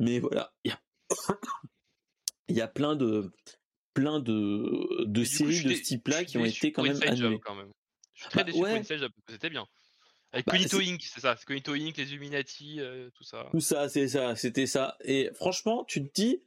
Mais 0.00 0.20
voilà, 0.20 0.52
il 0.64 0.70
y 0.70 0.72
a, 0.72 0.80
il 2.48 2.56
y 2.56 2.60
a 2.60 2.68
plein 2.68 2.94
de 2.94 3.32
plein 3.98 4.20
de, 4.20 5.04
de 5.04 5.24
séries 5.24 5.62
de 5.62 5.74
ce 5.74 5.82
type-là 5.82 6.24
qui 6.24 6.38
ont 6.38 6.44
été 6.44 6.72
quand 6.72 6.82
même 6.82 6.98
annulées. 7.02 7.40
Je 8.14 8.22
suis 8.22 8.30
très 8.30 8.40
bah, 8.40 8.44
déçu 8.44 8.62
ouais. 8.62 8.76
pour 8.76 8.86
c'était 9.28 9.50
bien. 9.50 9.66
Avec 10.32 10.46
bah, 10.46 10.52
Cognito 10.52 10.78
Inc, 10.78 11.00
c'est 11.02 11.20
ça, 11.20 11.36
Cognito 11.46 11.72
Inc, 11.72 11.96
les 11.96 12.10
Illuminati, 12.12 12.80
euh, 12.80 13.10
tout 13.14 13.24
ça. 13.24 13.48
Tout 13.50 13.60
ça, 13.60 13.88
c'est 13.88 14.08
ça, 14.08 14.36
c'était 14.36 14.66
ça. 14.66 14.96
Et 15.04 15.30
franchement, 15.34 15.84
tu 15.84 16.06
te 16.06 16.12
dis, 16.12 16.42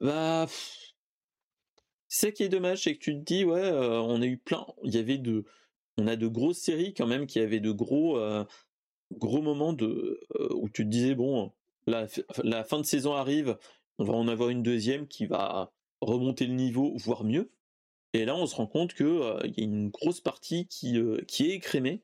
bah, 0.00 0.46
c'est 2.08 2.32
qui 2.32 2.42
est 2.42 2.48
dommage, 2.48 2.82
c'est 2.82 2.94
que 2.94 3.02
tu 3.02 3.12
te 3.12 3.22
dis, 3.22 3.44
ouais, 3.44 3.60
euh, 3.60 4.00
on 4.00 4.20
a 4.22 4.26
eu 4.26 4.38
plein, 4.38 4.66
il 4.82 4.94
y 4.94 4.98
avait 4.98 5.18
de, 5.18 5.44
on 5.98 6.06
a 6.06 6.16
de 6.16 6.26
grosses 6.26 6.58
séries 6.58 6.94
quand 6.94 7.06
même 7.06 7.26
qui 7.26 7.38
avaient 7.38 7.60
de 7.60 7.70
gros, 7.70 8.18
euh, 8.18 8.44
gros 9.12 9.42
moments 9.42 9.72
de, 9.72 10.20
où 10.54 10.68
tu 10.68 10.84
te 10.84 10.88
disais, 10.88 11.14
bon, 11.14 11.52
la, 11.86 12.06
la 12.42 12.64
fin 12.64 12.80
de 12.80 12.86
saison 12.86 13.14
arrive, 13.14 13.56
on 13.98 14.04
va 14.04 14.14
en 14.14 14.28
avoir 14.28 14.48
une 14.48 14.62
deuxième 14.62 15.06
qui 15.06 15.26
va 15.26 15.72
remonter 16.06 16.46
le 16.46 16.54
niveau, 16.54 16.92
voire 16.96 17.24
mieux. 17.24 17.50
Et 18.12 18.24
là, 18.24 18.34
on 18.34 18.46
se 18.46 18.54
rend 18.54 18.66
compte 18.66 18.94
qu'il 18.94 19.06
y 19.06 19.60
a 19.60 19.64
une 19.64 19.90
grosse 19.90 20.20
partie 20.20 20.66
qui, 20.68 20.98
qui 21.28 21.50
est 21.50 21.54
écrémée. 21.54 22.02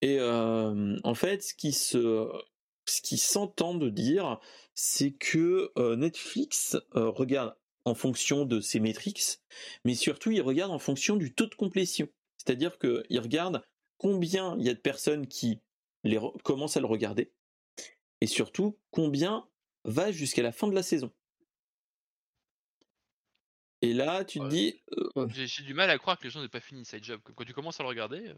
Et 0.00 0.20
en 0.20 1.14
fait, 1.14 1.42
ce 1.42 1.54
qui 1.54 1.72
se, 1.72 2.30
s'entend 2.86 3.74
de 3.74 3.90
dire, 3.90 4.40
c'est 4.74 5.12
que 5.12 5.72
Netflix 5.96 6.76
regarde 6.92 7.54
en 7.84 7.94
fonction 7.94 8.44
de 8.44 8.60
ses 8.60 8.80
métriques, 8.80 9.22
mais 9.84 9.94
surtout 9.94 10.30
il 10.30 10.42
regarde 10.42 10.72
en 10.72 10.78
fonction 10.78 11.16
du 11.16 11.34
taux 11.34 11.46
de 11.46 11.54
complétion. 11.54 12.08
C'est-à-dire 12.38 12.78
qu'il 12.78 13.20
regarde 13.20 13.62
combien 13.98 14.56
il 14.58 14.64
y 14.64 14.70
a 14.70 14.74
de 14.74 14.78
personnes 14.78 15.26
qui 15.26 15.60
les 16.04 16.18
commencent 16.44 16.76
à 16.76 16.80
le 16.80 16.86
regarder, 16.86 17.32
et 18.20 18.26
surtout 18.26 18.78
combien 18.90 19.48
va 19.84 20.12
jusqu'à 20.12 20.42
la 20.42 20.52
fin 20.52 20.68
de 20.68 20.74
la 20.74 20.82
saison. 20.82 21.12
Et 23.82 23.92
là, 23.92 24.24
tu 24.24 24.38
te 24.40 24.48
dis. 24.48 24.80
J'ai 25.28 25.64
du 25.64 25.74
mal 25.74 25.90
à 25.90 25.98
croire 25.98 26.18
que 26.18 26.24
les 26.24 26.30
gens 26.30 26.40
n'aient 26.40 26.48
pas 26.48 26.60
fini 26.60 26.80
Inside 26.80 27.04
Job. 27.04 27.20
Quand 27.34 27.44
tu 27.44 27.52
commences 27.52 27.78
à 27.80 27.82
le 27.82 27.88
regarder. 27.88 28.32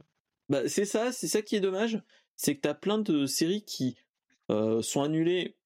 Bah, 0.49 0.69
c'est 0.69 0.85
ça, 0.85 1.13
c'est 1.13 1.29
ça 1.29 1.43
qui 1.43 1.57
est 1.57 1.61
dommage. 1.61 2.01
C'est 2.37 2.57
que 2.57 2.61
tu 2.63 2.69
as 2.69 2.75
plein 2.75 2.99
de 2.99 3.27
séries 3.27 3.65
qui 3.65 3.97
sont 4.49 5.03
annulées 5.03 5.57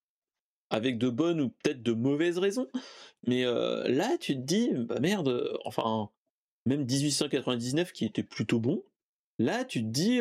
avec 0.71 0.99
de 0.99 1.09
bonnes 1.11 1.41
ou 1.41 1.51
peut-être 1.51 1.83
de 1.83 1.93
mauvaises 1.93 2.39
raisons. 2.39 2.69
Mais 3.27 3.45
là, 3.45 4.19
tu 4.19 4.35
te 4.35 4.41
dis, 4.41 4.71
bah 4.73 5.01
merde, 5.01 5.59
enfin, 5.65 6.11
même 6.67 6.85
1899 6.85 7.93
qui 7.93 8.05
était 8.05 8.23
plutôt 8.23 8.59
bon. 8.59 8.83
Là, 9.39 9.65
tu 9.65 9.81
te 9.83 9.89
dis, 9.89 10.21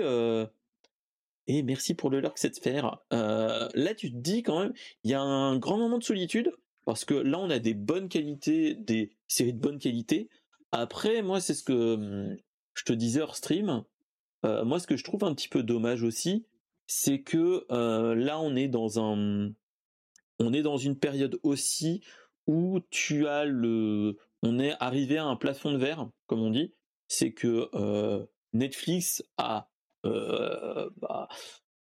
et 1.48 1.64
merci 1.64 1.96
pour 1.96 2.10
le 2.10 2.20
lurk 2.20 2.38
cette 2.38 2.56
sphère. 2.56 3.00
là, 3.12 3.96
tu 3.96 4.12
te 4.12 4.18
dis 4.18 4.44
quand 4.44 4.60
même, 4.60 4.74
il 5.04 5.12
y 5.12 5.14
a 5.14 5.22
un 5.22 5.58
grand 5.58 5.78
moment 5.78 5.98
de 5.98 6.04
solitude 6.04 6.52
parce 6.86 7.06
que 7.06 7.14
là, 7.14 7.40
on 7.40 7.50
a 7.50 7.60
des 7.60 7.74
bonnes 7.74 8.10
qualités, 8.10 8.76
des 8.76 9.12
séries 9.28 9.54
de 9.54 9.60
bonne 9.60 9.80
qualité. 9.80 10.30
Après, 10.72 11.22
moi, 11.22 11.40
c'est 11.40 11.54
ce 11.54 11.64
que 11.64 11.96
mmh, 11.96 12.38
je 12.74 12.84
te 12.84 12.94
disais 12.94 13.22
hors 13.22 13.36
stream. 13.36 13.84
moi, 14.44 14.80
ce 14.80 14.88
que 14.88 14.98
je 14.98 15.04
trouve 15.04 15.24
un 15.24 15.34
petit 15.36 15.50
peu 15.50 15.64
dommage 15.64 16.04
aussi, 16.04 16.46
c'est 16.88 17.22
que 17.22 17.66
là, 18.14 18.40
on 18.40 18.56
est 18.56 18.68
dans 18.68 19.00
un, 19.00 19.52
on 20.40 20.54
est 20.54 20.64
dans 20.64 20.78
une 20.78 20.98
période 20.98 21.40
aussi 21.44 22.02
où 22.48 22.80
tu 22.90 23.28
as 23.28 23.46
le, 23.46 24.18
on 24.42 24.60
est 24.60 24.74
arrivé 24.80 25.18
à 25.18 25.26
un 25.26 25.36
plafond 25.36 25.72
de 25.72 25.78
verre, 25.78 26.10
comme 26.28 26.42
on 26.42 26.50
dit. 26.50 26.74
C'est 27.08 27.34
que 27.34 27.70
Netflix 28.54 29.24
a 29.38 29.70
bah, 30.04 31.28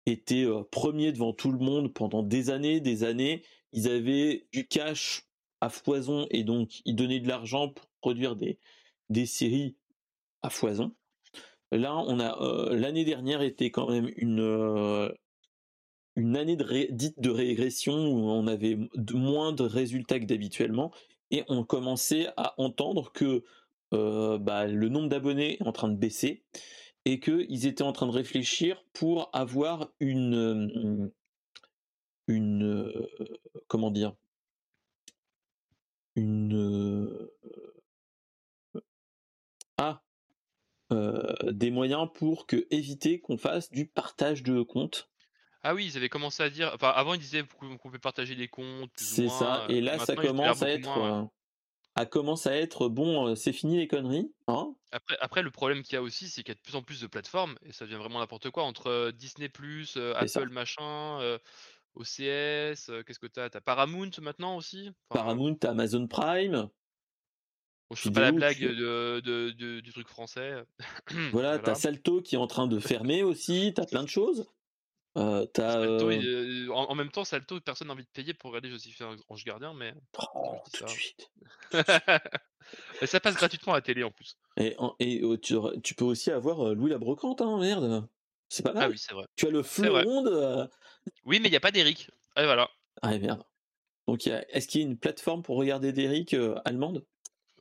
été 0.06 0.48
premier 0.70 1.12
devant 1.12 1.32
tout 1.32 1.52
le 1.52 1.58
monde 1.58 1.92
pendant 1.92 2.22
des 2.22 2.50
années, 2.50 2.80
des 2.80 3.04
années. 3.04 3.42
Ils 3.72 3.88
avaient 3.88 4.46
du 4.52 4.66
cash 4.66 5.24
à 5.60 5.68
foison 5.68 6.26
et 6.30 6.44
donc 6.44 6.80
ils 6.84 6.96
donnaient 6.96 7.20
de 7.20 7.28
l'argent 7.28 7.70
pour 7.70 7.86
produire 8.00 8.36
des, 8.36 8.58
des 9.08 9.26
séries 9.26 9.76
à 10.42 10.50
foison. 10.50 10.94
Là, 11.72 11.96
on 11.96 12.20
a 12.20 12.72
l'année 12.72 13.04
dernière 13.04 13.42
était 13.42 13.70
quand 13.70 13.90
même 13.90 14.10
une 14.16 15.10
une 16.14 16.36
année 16.36 16.56
de 16.56 16.92
dite 16.92 17.20
de 17.20 17.30
régression 17.30 17.94
où 18.08 18.30
on 18.30 18.46
avait 18.46 18.78
moins 19.12 19.52
de 19.52 19.64
résultats 19.64 20.18
que 20.18 20.24
d'habituellement 20.24 20.92
et 21.30 21.44
on 21.48 21.64
commençait 21.64 22.28
à 22.36 22.54
entendre 22.58 23.12
que 23.12 23.44
bah, 23.90 24.66
le 24.66 24.88
nombre 24.88 25.08
d'abonnés 25.08 25.58
est 25.60 25.66
en 25.66 25.72
train 25.72 25.88
de 25.88 25.96
baisser 25.96 26.44
et 27.04 27.20
qu'ils 27.20 27.66
étaient 27.66 27.82
en 27.82 27.92
train 27.92 28.06
de 28.06 28.12
réfléchir 28.12 28.84
pour 28.92 29.30
avoir 29.32 29.90
une 30.00 31.10
une 32.26 33.06
comment 33.68 33.90
dire? 33.90 34.14
Une 36.14 37.28
ah 39.78 40.02
des 40.90 41.70
moyens 41.70 42.08
pour 42.14 42.46
que 42.46 42.66
éviter 42.70 43.20
qu'on 43.20 43.38
fasse 43.38 43.70
du 43.70 43.86
partage 43.86 44.42
de 44.42 44.62
comptes. 44.62 45.10
Ah 45.62 45.74
oui, 45.74 45.86
ils 45.86 45.96
avaient 45.96 46.08
commencé 46.08 46.42
à 46.42 46.50
dire. 46.50 46.70
Enfin, 46.74 46.90
avant 46.90 47.14
ils 47.14 47.20
disaient 47.20 47.42
qu'on 47.42 47.76
pouvait 47.76 47.98
partager 47.98 48.36
des 48.36 48.48
comptes. 48.48 48.92
C'est 48.96 49.28
ça. 49.28 49.66
Et 49.68 49.80
là, 49.80 49.98
ça 49.98 50.14
commence 50.14 50.62
à 50.62 50.70
être 50.70 51.28
à 51.96 52.04
commence 52.04 52.46
à 52.46 52.54
être 52.54 52.90
bon, 52.90 53.34
c'est 53.34 53.54
fini 53.54 53.78
les 53.78 53.88
conneries. 53.88 54.30
Hein 54.48 54.74
après, 54.92 55.16
après, 55.20 55.42
le 55.42 55.50
problème 55.50 55.82
qu'il 55.82 55.94
y 55.94 55.96
a 55.96 56.02
aussi, 56.02 56.28
c'est 56.28 56.42
qu'il 56.42 56.50
y 56.50 56.52
a 56.52 56.54
de 56.54 56.60
plus 56.60 56.76
en 56.76 56.82
plus 56.82 57.00
de 57.00 57.06
plateformes 57.06 57.56
et 57.62 57.72
ça 57.72 57.86
devient 57.86 57.96
vraiment 57.96 58.18
n'importe 58.18 58.50
quoi 58.50 58.64
entre 58.64 59.10
Disney, 59.12 59.50
Apple, 60.14 60.50
machin, 60.50 61.38
OCS, 61.96 62.90
qu'est-ce 63.06 63.18
que 63.18 63.26
t'as 63.26 63.50
T'as 63.50 63.60
Paramount 63.60 64.10
maintenant 64.20 64.56
aussi? 64.56 64.90
Paramount, 65.08 65.56
Amazon 65.64 66.06
Prime. 66.06 66.68
je 67.92 68.00
fais 68.00 68.10
pas 68.10 68.20
la 68.20 68.32
blague 68.32 68.60
de, 68.60 69.80
du 69.80 69.92
truc 69.92 70.08
français. 70.08 70.62
voilà, 71.32 71.58
t'as 71.58 71.74
Salto 71.74 72.22
qui 72.22 72.34
est 72.34 72.38
en 72.38 72.46
train 72.46 72.66
de 72.66 72.78
fermer 72.78 73.22
aussi, 73.22 73.72
t'as 73.74 73.86
plein 73.86 74.02
de 74.02 74.08
choses. 74.08 74.46
Euh, 75.16 75.46
euh, 75.58 76.68
en, 76.68 76.94
même 76.94 77.10
temps, 77.10 77.24
Salto, 77.24 77.58
personne 77.60 77.88
n'a 77.88 77.94
envie 77.94 78.04
de 78.04 78.08
payer 78.12 78.34
pour 78.34 78.50
regarder 78.50 78.68
Joséphine 78.68 79.16
Ange 79.28 79.44
Gardien, 79.44 79.72
mais. 79.72 79.94
Oh, 80.34 80.56
tout 80.72 80.84
de 80.84 80.90
suite. 80.90 81.30
ça 83.06 83.20
passe 83.20 83.36
gratuitement 83.36 83.72
à 83.72 83.76
la 83.76 83.82
télé 83.82 84.04
en 84.04 84.10
plus. 84.10 84.36
Et, 84.58 84.76
et 85.00 85.24
oh, 85.24 85.38
tu, 85.38 85.94
peux 85.94 86.04
aussi 86.04 86.30
avoir 86.30 86.68
euh, 86.68 86.74
Louis 86.74 86.90
la 86.90 86.98
Brocante, 86.98 87.40
hein, 87.40 87.58
merde. 87.58 88.06
C'est 88.48 88.62
pas 88.62 88.70
ah 88.70 88.74
mal. 88.74 88.84
Ah 88.84 88.88
oui, 88.90 88.98
c'est 88.98 89.14
vrai. 89.14 89.24
Tu 89.36 89.46
as 89.46 89.50
le 89.50 89.62
fleuron 89.62 90.22
de. 90.22 90.68
Oui, 91.24 91.40
mais 91.40 91.48
il 91.48 91.50
n'y 91.50 91.56
a 91.56 91.60
pas 91.60 91.70
d'Eric. 91.70 92.10
Et 92.36 92.44
voilà. 92.44 92.68
Ah 93.02 93.16
merde. 93.18 93.42
Donc, 94.06 94.26
est-ce 94.26 94.68
qu'il 94.68 94.80
y 94.80 94.84
a 94.84 94.86
une 94.86 94.98
plateforme 94.98 95.42
pour 95.42 95.56
regarder 95.56 95.92
d'Eric 95.92 96.34
allemande 96.64 97.04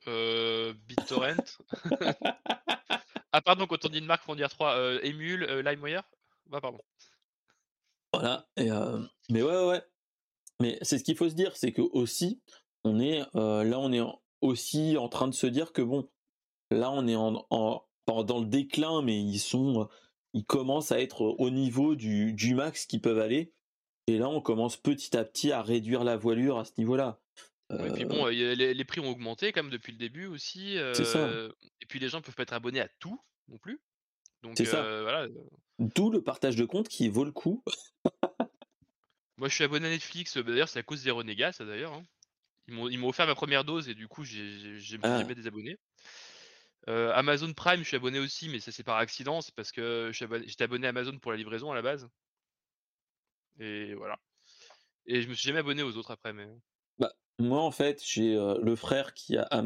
euh, 0.06 0.72
BitTorrent. 0.86 1.58
ah, 3.32 3.42
pardon, 3.42 3.66
quand 3.66 3.84
on 3.84 3.88
dit 3.88 3.98
une 3.98 4.06
marque, 4.06 4.28
en 4.28 4.36
dire 4.36 4.48
trois. 4.48 4.76
Emule, 5.02 5.44
LimeWire? 5.64 6.02
Bah, 6.46 6.60
pardon. 6.60 6.80
Voilà. 8.12 8.46
Et, 8.56 8.70
mais 9.30 9.42
ouais, 9.42 9.66
ouais. 9.66 9.82
Mais 10.60 10.78
c'est 10.82 10.98
ce 10.98 11.04
qu'il 11.04 11.16
faut 11.16 11.28
se 11.28 11.34
dire, 11.34 11.56
c'est 11.56 11.72
que 11.72 11.82
aussi, 11.82 12.40
on 12.84 13.00
est 13.00 13.20
là, 13.34 13.78
on 13.78 13.92
est 13.92 14.00
aussi 14.40 14.96
en 14.96 15.08
train 15.08 15.28
de 15.28 15.34
se 15.34 15.46
dire 15.46 15.72
que 15.72 15.82
bon, 15.82 16.08
là, 16.70 16.90
on 16.90 17.06
est 17.08 17.16
en, 17.16 17.44
dans 18.06 18.38
le 18.38 18.46
déclin, 18.46 19.02
mais 19.02 19.20
ils 19.20 19.38
sont, 19.38 19.88
ils 20.36 20.44
commencent 20.44 20.92
à 20.92 21.00
être 21.00 21.22
au 21.22 21.50
niveau 21.50 21.94
du, 21.94 22.34
du 22.34 22.54
max 22.54 22.84
qu'ils 22.86 23.00
peuvent 23.00 23.18
aller. 23.18 23.52
Et 24.06 24.18
là, 24.18 24.28
on 24.28 24.40
commence 24.40 24.76
petit 24.76 25.16
à 25.16 25.24
petit 25.24 25.50
à 25.50 25.62
réduire 25.62 26.04
la 26.04 26.16
voilure 26.16 26.58
à 26.58 26.64
ce 26.64 26.72
niveau-là. 26.78 27.18
et 27.70 27.90
puis 27.92 28.04
bon, 28.04 28.26
les, 28.26 28.84
prix 28.84 29.00
ont 29.00 29.08
augmenté 29.10 29.50
quand 29.50 29.62
même 29.62 29.72
depuis 29.72 29.92
le 29.92 29.98
début 29.98 30.26
aussi. 30.26 30.76
c'est 30.92 31.04
ça. 31.04 31.28
Et 31.80 31.86
puis 31.86 31.98
les 31.98 32.08
gens 32.08 32.20
peuvent 32.20 32.34
pas 32.34 32.44
être 32.44 32.52
abonnés 32.52 32.80
à 32.80 32.88
tout 33.00 33.18
non 33.48 33.58
plus. 33.58 33.80
C'est 34.54 34.66
ça. 34.66 34.82
voilà. 35.02 35.26
D'où 35.78 36.10
le 36.10 36.22
partage 36.22 36.56
de 36.56 36.64
compte 36.64 36.88
qui 36.88 37.08
vaut 37.08 37.24
le 37.24 37.32
coup. 37.32 37.64
Moi, 39.38 39.48
je 39.48 39.54
suis 39.54 39.64
abonné 39.64 39.86
à 39.86 39.90
Netflix. 39.90 40.36
D'ailleurs, 40.38 40.68
c'est 40.68 40.78
à 40.78 40.82
cause 40.82 41.02
des 41.02 41.10
renégats, 41.10 41.52
ça 41.52 41.64
d'ailleurs. 41.64 41.92
Hein. 41.92 42.04
Ils 42.68 42.98
m'ont 42.98 43.08
offert 43.08 43.26
ma 43.26 43.34
première 43.34 43.64
dose 43.64 43.88
et 43.88 43.94
du 43.94 44.08
coup, 44.08 44.24
j'ai 44.24 44.78
j'ai 44.78 44.96
suis 44.96 44.98
Ah. 45.02 45.18
jamais 45.18 45.34
désabonné. 45.34 45.78
Amazon 46.86 47.52
Prime, 47.52 47.80
je 47.82 47.88
suis 47.88 47.96
abonné 47.96 48.18
aussi, 48.18 48.48
mais 48.48 48.60
ça 48.60 48.70
c'est 48.72 48.84
par 48.84 48.96
accident, 48.96 49.40
c'est 49.40 49.54
parce 49.54 49.72
que 49.72 50.10
j'étais 50.12 50.64
abonné 50.64 50.86
à 50.86 50.90
Amazon 50.90 51.18
pour 51.18 51.32
la 51.32 51.38
livraison 51.38 51.72
à 51.72 51.74
la 51.74 51.82
base. 51.82 52.08
Et 53.58 53.94
voilà. 53.94 54.18
Et 55.06 55.22
je 55.22 55.28
me 55.28 55.34
suis 55.34 55.46
jamais 55.46 55.60
abonné 55.60 55.82
aux 55.82 55.96
autres 55.96 56.10
après, 56.10 56.32
mais 56.32 56.46
Bah, 56.98 57.12
moi, 57.38 57.60
en 57.60 57.70
fait, 57.70 58.02
j'ai 58.04 58.34
le 58.34 58.76
frère 58.76 59.14
qui 59.14 59.36
a, 59.36 59.62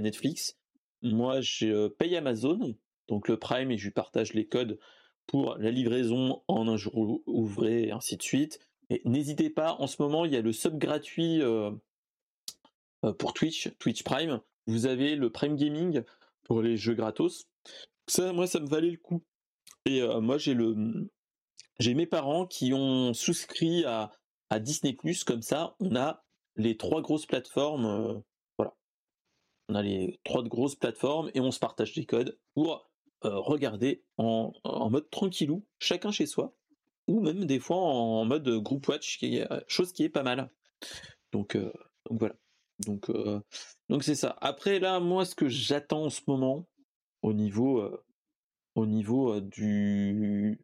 Netflix. 0.00 0.56
Moi, 1.02 1.40
je 1.40 1.88
paye 1.88 2.16
Amazon, 2.16 2.76
donc 3.08 3.28
le 3.28 3.38
Prime, 3.38 3.70
et 3.70 3.78
je 3.78 3.84
lui 3.84 3.90
partage 3.92 4.32
les 4.32 4.46
codes 4.46 4.78
pour 5.26 5.56
la 5.58 5.70
livraison 5.70 6.42
en 6.48 6.68
un 6.68 6.76
jour 6.76 6.96
ou- 6.96 7.22
ouvré, 7.26 7.90
ainsi 7.90 8.16
de 8.16 8.22
suite. 8.22 8.60
Et 8.90 9.02
n'hésitez 9.04 9.50
pas, 9.50 9.74
en 9.74 9.86
ce 9.86 10.00
moment, 10.00 10.24
il 10.24 10.32
y 10.32 10.36
a 10.36 10.40
le 10.40 10.52
sub 10.52 10.78
gratuit 10.78 11.42
pour 13.18 13.34
Twitch, 13.34 13.70
Twitch 13.78 14.02
Prime. 14.02 14.40
Vous 14.66 14.86
avez 14.86 15.16
le 15.16 15.30
Prime 15.30 15.56
Gaming 15.56 16.02
pour 16.46 16.62
les 16.62 16.76
jeux 16.76 16.94
gratos. 16.94 17.48
Ça, 18.08 18.32
moi, 18.32 18.46
ça 18.46 18.60
me 18.60 18.68
valait 18.68 18.92
le 18.92 18.98
coup. 18.98 19.24
Et 19.84 20.00
euh, 20.00 20.20
moi, 20.20 20.38
j'ai 20.38 20.54
le, 20.54 21.10
j'ai 21.80 21.94
mes 21.94 22.06
parents 22.06 22.46
qui 22.46 22.72
ont 22.72 23.12
souscrit 23.14 23.84
à, 23.84 24.12
à 24.48 24.60
Disney 24.60 24.96
comme 25.26 25.42
ça, 25.42 25.74
on 25.80 25.96
a 25.96 26.24
les 26.54 26.76
trois 26.76 27.02
grosses 27.02 27.26
plateformes. 27.26 27.86
euh, 27.86 28.20
voilà, 28.58 28.74
on 29.68 29.74
a 29.74 29.82
les 29.82 30.20
trois 30.24 30.44
grosses 30.44 30.76
plateformes 30.76 31.30
et 31.34 31.40
on 31.40 31.50
se 31.50 31.58
partage 31.58 31.94
des 31.94 32.06
codes 32.06 32.38
pour 32.54 32.88
euh, 33.24 33.38
regarder 33.38 34.04
en, 34.16 34.52
en 34.62 34.88
mode 34.88 35.10
tranquillou, 35.10 35.66
chacun 35.80 36.12
chez 36.12 36.26
soi, 36.26 36.54
ou 37.08 37.20
même 37.20 37.44
des 37.44 37.58
fois 37.58 37.78
en 37.78 38.24
mode 38.24 38.48
group 38.62 38.86
watch, 38.86 39.18
chose 39.66 39.92
qui 39.92 40.04
est 40.04 40.08
pas 40.08 40.22
mal. 40.22 40.50
Donc, 41.32 41.56
donc 41.56 42.18
voilà. 42.20 42.36
Donc 42.80 43.08
euh, 43.10 43.40
donc 43.88 44.04
c'est 44.04 44.14
ça. 44.14 44.36
Après 44.40 44.78
là, 44.78 45.00
moi, 45.00 45.24
ce 45.24 45.34
que 45.34 45.48
j'attends 45.48 46.04
en 46.04 46.10
ce 46.10 46.20
moment, 46.26 46.68
au 47.22 47.32
niveau 47.32 47.80
euh, 47.80 48.04
au 48.74 48.86
niveau 48.86 49.34
euh, 49.34 49.40
du 49.40 50.60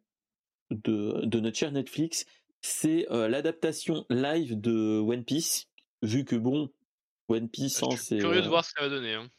de, 0.69 1.25
de 1.25 1.39
notre 1.39 1.57
cher 1.57 1.71
Netflix, 1.71 2.25
c'est 2.61 3.05
l'adaptation 3.09 4.05
live 4.09 4.59
de 4.59 4.99
One 4.99 5.23
Piece. 5.23 5.67
Vu 6.01 6.25
que 6.25 6.35
bon, 6.35 6.69
One 7.29 7.49
Piece, 7.49 7.79
je 7.79 7.85
hein, 7.85 7.89
suis 7.91 8.05
c'est 8.05 8.17
curieux 8.19 8.41
de 8.41 8.47
voir 8.47 8.63
ce 8.63 8.73
que 8.73 8.81
ça 8.81 8.87
va 8.87 8.93
donner, 8.93 9.13
hein. 9.13 9.29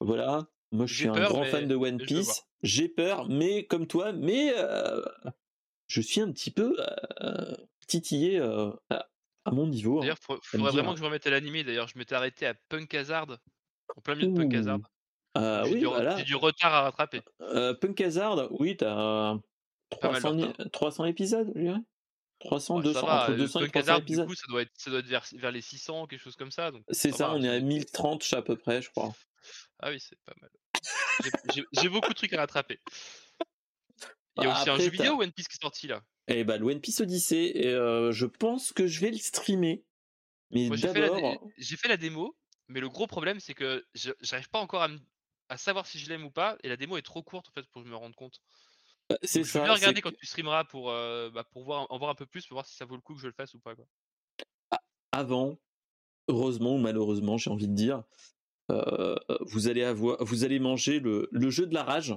voilà. 0.00 0.48
Moi, 0.70 0.86
je 0.86 0.94
suis 0.94 1.08
un 1.08 1.12
grand 1.12 1.44
fan 1.44 1.68
de 1.68 1.74
One. 1.74 1.98
Piece. 1.98 2.44
J'ai 2.62 2.88
peur, 2.88 3.28
mais 3.28 3.66
comme 3.66 3.86
toi, 3.86 4.12
mais 4.12 4.54
je 5.86 6.00
suis 6.00 6.20
un 6.20 6.32
petit 6.32 6.50
peu 6.50 6.76
titillé 7.86 8.40
à, 9.44 9.50
mon 9.50 9.66
niveau. 9.66 9.98
hein, 9.98 10.00
D'ailleurs, 10.02 10.18
me 10.28 10.36
faudrait 10.42 10.58
dire, 10.58 10.72
vraiment 10.72 10.92
que 10.92 10.98
je 10.98 11.02
me 11.02 11.06
remette 11.08 11.26
à 11.26 11.30
l'animé. 11.30 11.64
D'ailleurs, 11.64 11.88
je 11.88 11.98
m'étais 11.98 12.14
arrêté 12.14 12.46
à 12.46 12.54
Punk 12.68 12.92
Hazard, 12.94 13.26
en 13.96 14.00
plein 14.00 14.14
milieu 14.14 14.28
de 14.32 14.36
Punk 14.36 14.54
Hazard. 14.54 14.78
ouh, 14.78 14.82
ah 15.34 15.62
oui, 15.64 15.78
du, 15.80 15.84
voilà. 15.86 16.16
j'ai 16.18 16.24
du 16.24 16.34
retard 16.36 16.72
à 16.74 16.82
rattraper. 16.82 17.22
Euh, 17.40 17.74
Punk 17.74 18.00
Hazard, 18.00 18.48
oui, 18.60 18.76
t'as 18.76 18.94
Pas 20.00 20.10
mal 20.10 20.14
de 20.14 20.20
300, 20.20 20.48
retard. 20.48 20.70
300 20.72 21.04
épisodes, 21.06 21.52
je 21.54 21.60
dirais. 21.60 21.80
300, 22.40 22.76
Bah, 22.78 22.82
ça 22.82 22.88
200, 22.92 23.06
va, 23.06 23.22
entre 23.22 23.30
euh, 23.32 23.36
200 23.36 23.60
et 23.60 23.62
Punk 23.64 23.72
300 23.72 23.80
Hazard, 23.84 23.96
du 24.00 24.02
épisodes. 24.04 24.26
coup, 24.26 24.34
ça 24.34 24.46
doit 24.48 24.62
être, 24.62 24.72
ça 24.74 24.90
doit 24.90 24.98
être 25.00 25.06
vers, 25.06 25.24
vers 25.34 25.50
les 25.52 25.60
600, 25.60 26.06
quelque 26.06 26.20
chose 26.20 26.36
comme 26.36 26.50
ça. 26.50 26.70
Donc 26.70 26.82
C'est 26.90 27.10
ça 27.12 27.16
ça, 27.18 27.28
va, 27.28 27.34
on 27.34 27.42
est 27.42 27.48
à 27.48 27.52
c'est- 27.54 27.60
1030 27.60 28.32
à 28.32 28.42
peu 28.42 28.56
près, 28.56 28.82
je 28.82 28.90
crois. 28.90 29.12
Ah 29.80 29.90
oui, 29.90 29.98
c'est 30.00 30.18
pas 30.24 30.34
mal. 30.40 30.50
J'ai- 31.72 31.88
beaucoup 31.88 32.08
de 32.08 32.14
trucs 32.14 32.32
à 32.32 32.38
rattraper. 32.38 32.78
Il 34.38 34.44
y 34.44 34.46
a 34.46 34.50
Bah, 34.52 34.60
aussi 34.60 34.70
un 34.70 34.76
jeu 34.78 34.88
vidéo 34.90 35.20
One 35.20 35.30
Piece 35.32 35.46
qui 35.48 35.56
est 35.56 35.62
sorti 35.62 35.86
là. 35.88 36.00
Eh 36.28 36.44
ben, 36.44 36.58
le 36.58 36.66
One 36.66 36.80
Piece 36.80 37.00
Odyssey, 37.00 37.52
et, 37.54 37.68
euh, 37.68 38.12
je 38.12 38.26
pense 38.26 38.72
que 38.72 38.86
je 38.86 39.00
vais 39.00 39.10
le 39.10 39.18
streamer. 39.18 39.84
Mais 40.50 40.68
Moi, 40.68 40.76
j'ai 40.76 40.88
fait, 40.88 41.00
la 41.00 41.08
dé- 41.08 41.14
d'abord, 41.14 41.50
j'ai 41.58 41.76
fait 41.76 41.88
la 41.88 41.96
démo, 41.96 42.36
mais 42.68 42.80
le 42.80 42.88
gros 42.88 43.06
problème, 43.06 43.40
c'est 43.40 43.54
que 43.54 43.84
je- 43.94 44.12
j'arrive 44.20 44.48
pas 44.50 44.60
encore 44.60 44.82
à, 44.82 44.88
me- 44.88 45.00
à 45.48 45.56
savoir 45.56 45.86
si 45.86 45.98
je 45.98 46.08
l'aime 46.08 46.24
ou 46.24 46.30
pas, 46.30 46.56
et 46.62 46.68
la 46.68 46.76
démo 46.76 46.96
est 46.96 47.02
trop 47.02 47.22
courte 47.22 47.48
en 47.48 47.52
fait 47.52 47.66
pour 47.70 47.82
que 47.82 47.88
je 47.88 47.92
me 47.92 47.96
rende 47.96 48.14
compte. 48.14 48.40
bah, 49.08 49.18
c'est 49.22 49.40
Donc, 49.40 49.46
je 49.48 49.52
vais 49.52 49.60
ça. 49.60 49.64
bien 49.64 49.74
c'est 49.74 49.80
regarder 49.80 50.00
quand 50.00 50.12
tu 50.12 50.26
streameras 50.26 50.64
pour, 50.64 50.90
euh, 50.90 51.30
bah, 51.30 51.44
pour 51.44 51.64
voir, 51.64 51.86
en 51.90 51.98
voir 51.98 52.10
un 52.10 52.14
peu 52.14 52.26
plus, 52.26 52.46
pour 52.46 52.54
voir 52.56 52.66
si 52.66 52.76
ça 52.76 52.84
vaut 52.84 52.96
le 52.96 53.02
coup 53.02 53.14
que 53.14 53.20
je 53.20 53.26
le 53.26 53.32
fasse 53.34 53.54
ou 53.54 53.60
pas. 53.60 53.74
Quoi. 53.74 53.86
avant, 55.12 55.58
heureusement 56.28 56.76
ou 56.76 56.78
malheureusement, 56.78 57.38
j'ai 57.38 57.50
envie 57.50 57.68
de 57.68 57.74
dire, 57.74 58.04
euh, 58.70 59.16
vous 59.42 59.68
allez 59.68 59.82
avoir, 59.84 60.24
vous 60.24 60.44
allez 60.44 60.60
manger 60.60 61.00
le, 61.00 61.28
le 61.32 61.50
jeu 61.50 61.66
de 61.66 61.74
la 61.74 61.84
rage. 61.84 62.14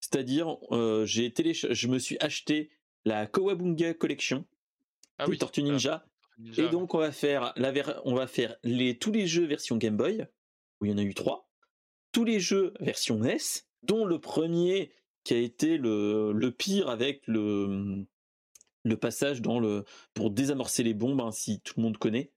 C'est-à-dire, 0.00 0.56
euh, 0.72 1.06
j'ai 1.06 1.30
télécha- 1.30 1.72
je 1.74 1.88
me 1.88 1.98
suis 1.98 2.18
acheté 2.20 2.70
la 3.04 3.26
Kawabunga 3.26 3.94
Collection 3.94 4.44
Ah 5.18 5.26
des 5.26 5.32
oui, 5.32 5.38
Tortues 5.38 5.60
voilà, 5.60 5.74
Ninja. 5.74 6.06
Ninja, 6.38 6.62
Et 6.64 6.68
donc 6.68 6.94
on 6.94 6.98
va 6.98 7.12
faire 7.12 7.52
la 7.56 7.70
ver- 7.70 8.00
on 8.04 8.14
va 8.14 8.26
faire 8.26 8.56
les 8.64 8.98
tous 8.98 9.12
les 9.12 9.26
jeux 9.26 9.44
version 9.46 9.76
Game 9.76 9.96
Boy 9.96 10.26
où 10.80 10.86
il 10.86 10.90
y 10.90 10.94
en 10.94 10.98
a 10.98 11.02
eu 11.02 11.14
trois, 11.14 11.48
tous 12.12 12.24
les 12.24 12.40
jeux 12.40 12.74
version 12.80 13.18
NES, 13.18 13.36
dont 13.84 14.04
le 14.04 14.18
premier 14.18 14.90
qui 15.22 15.34
a 15.34 15.38
été 15.38 15.78
le, 15.78 16.32
le 16.32 16.50
pire 16.50 16.88
avec 16.90 17.22
le 17.26 18.04
le 18.86 18.96
passage 18.98 19.40
dans 19.40 19.60
le 19.60 19.84
pour 20.12 20.30
désamorcer 20.30 20.82
les 20.82 20.92
bombes, 20.92 21.20
hein, 21.22 21.30
si 21.32 21.60
tout 21.60 21.74
le 21.78 21.84
monde 21.84 21.96
connaît, 21.96 22.32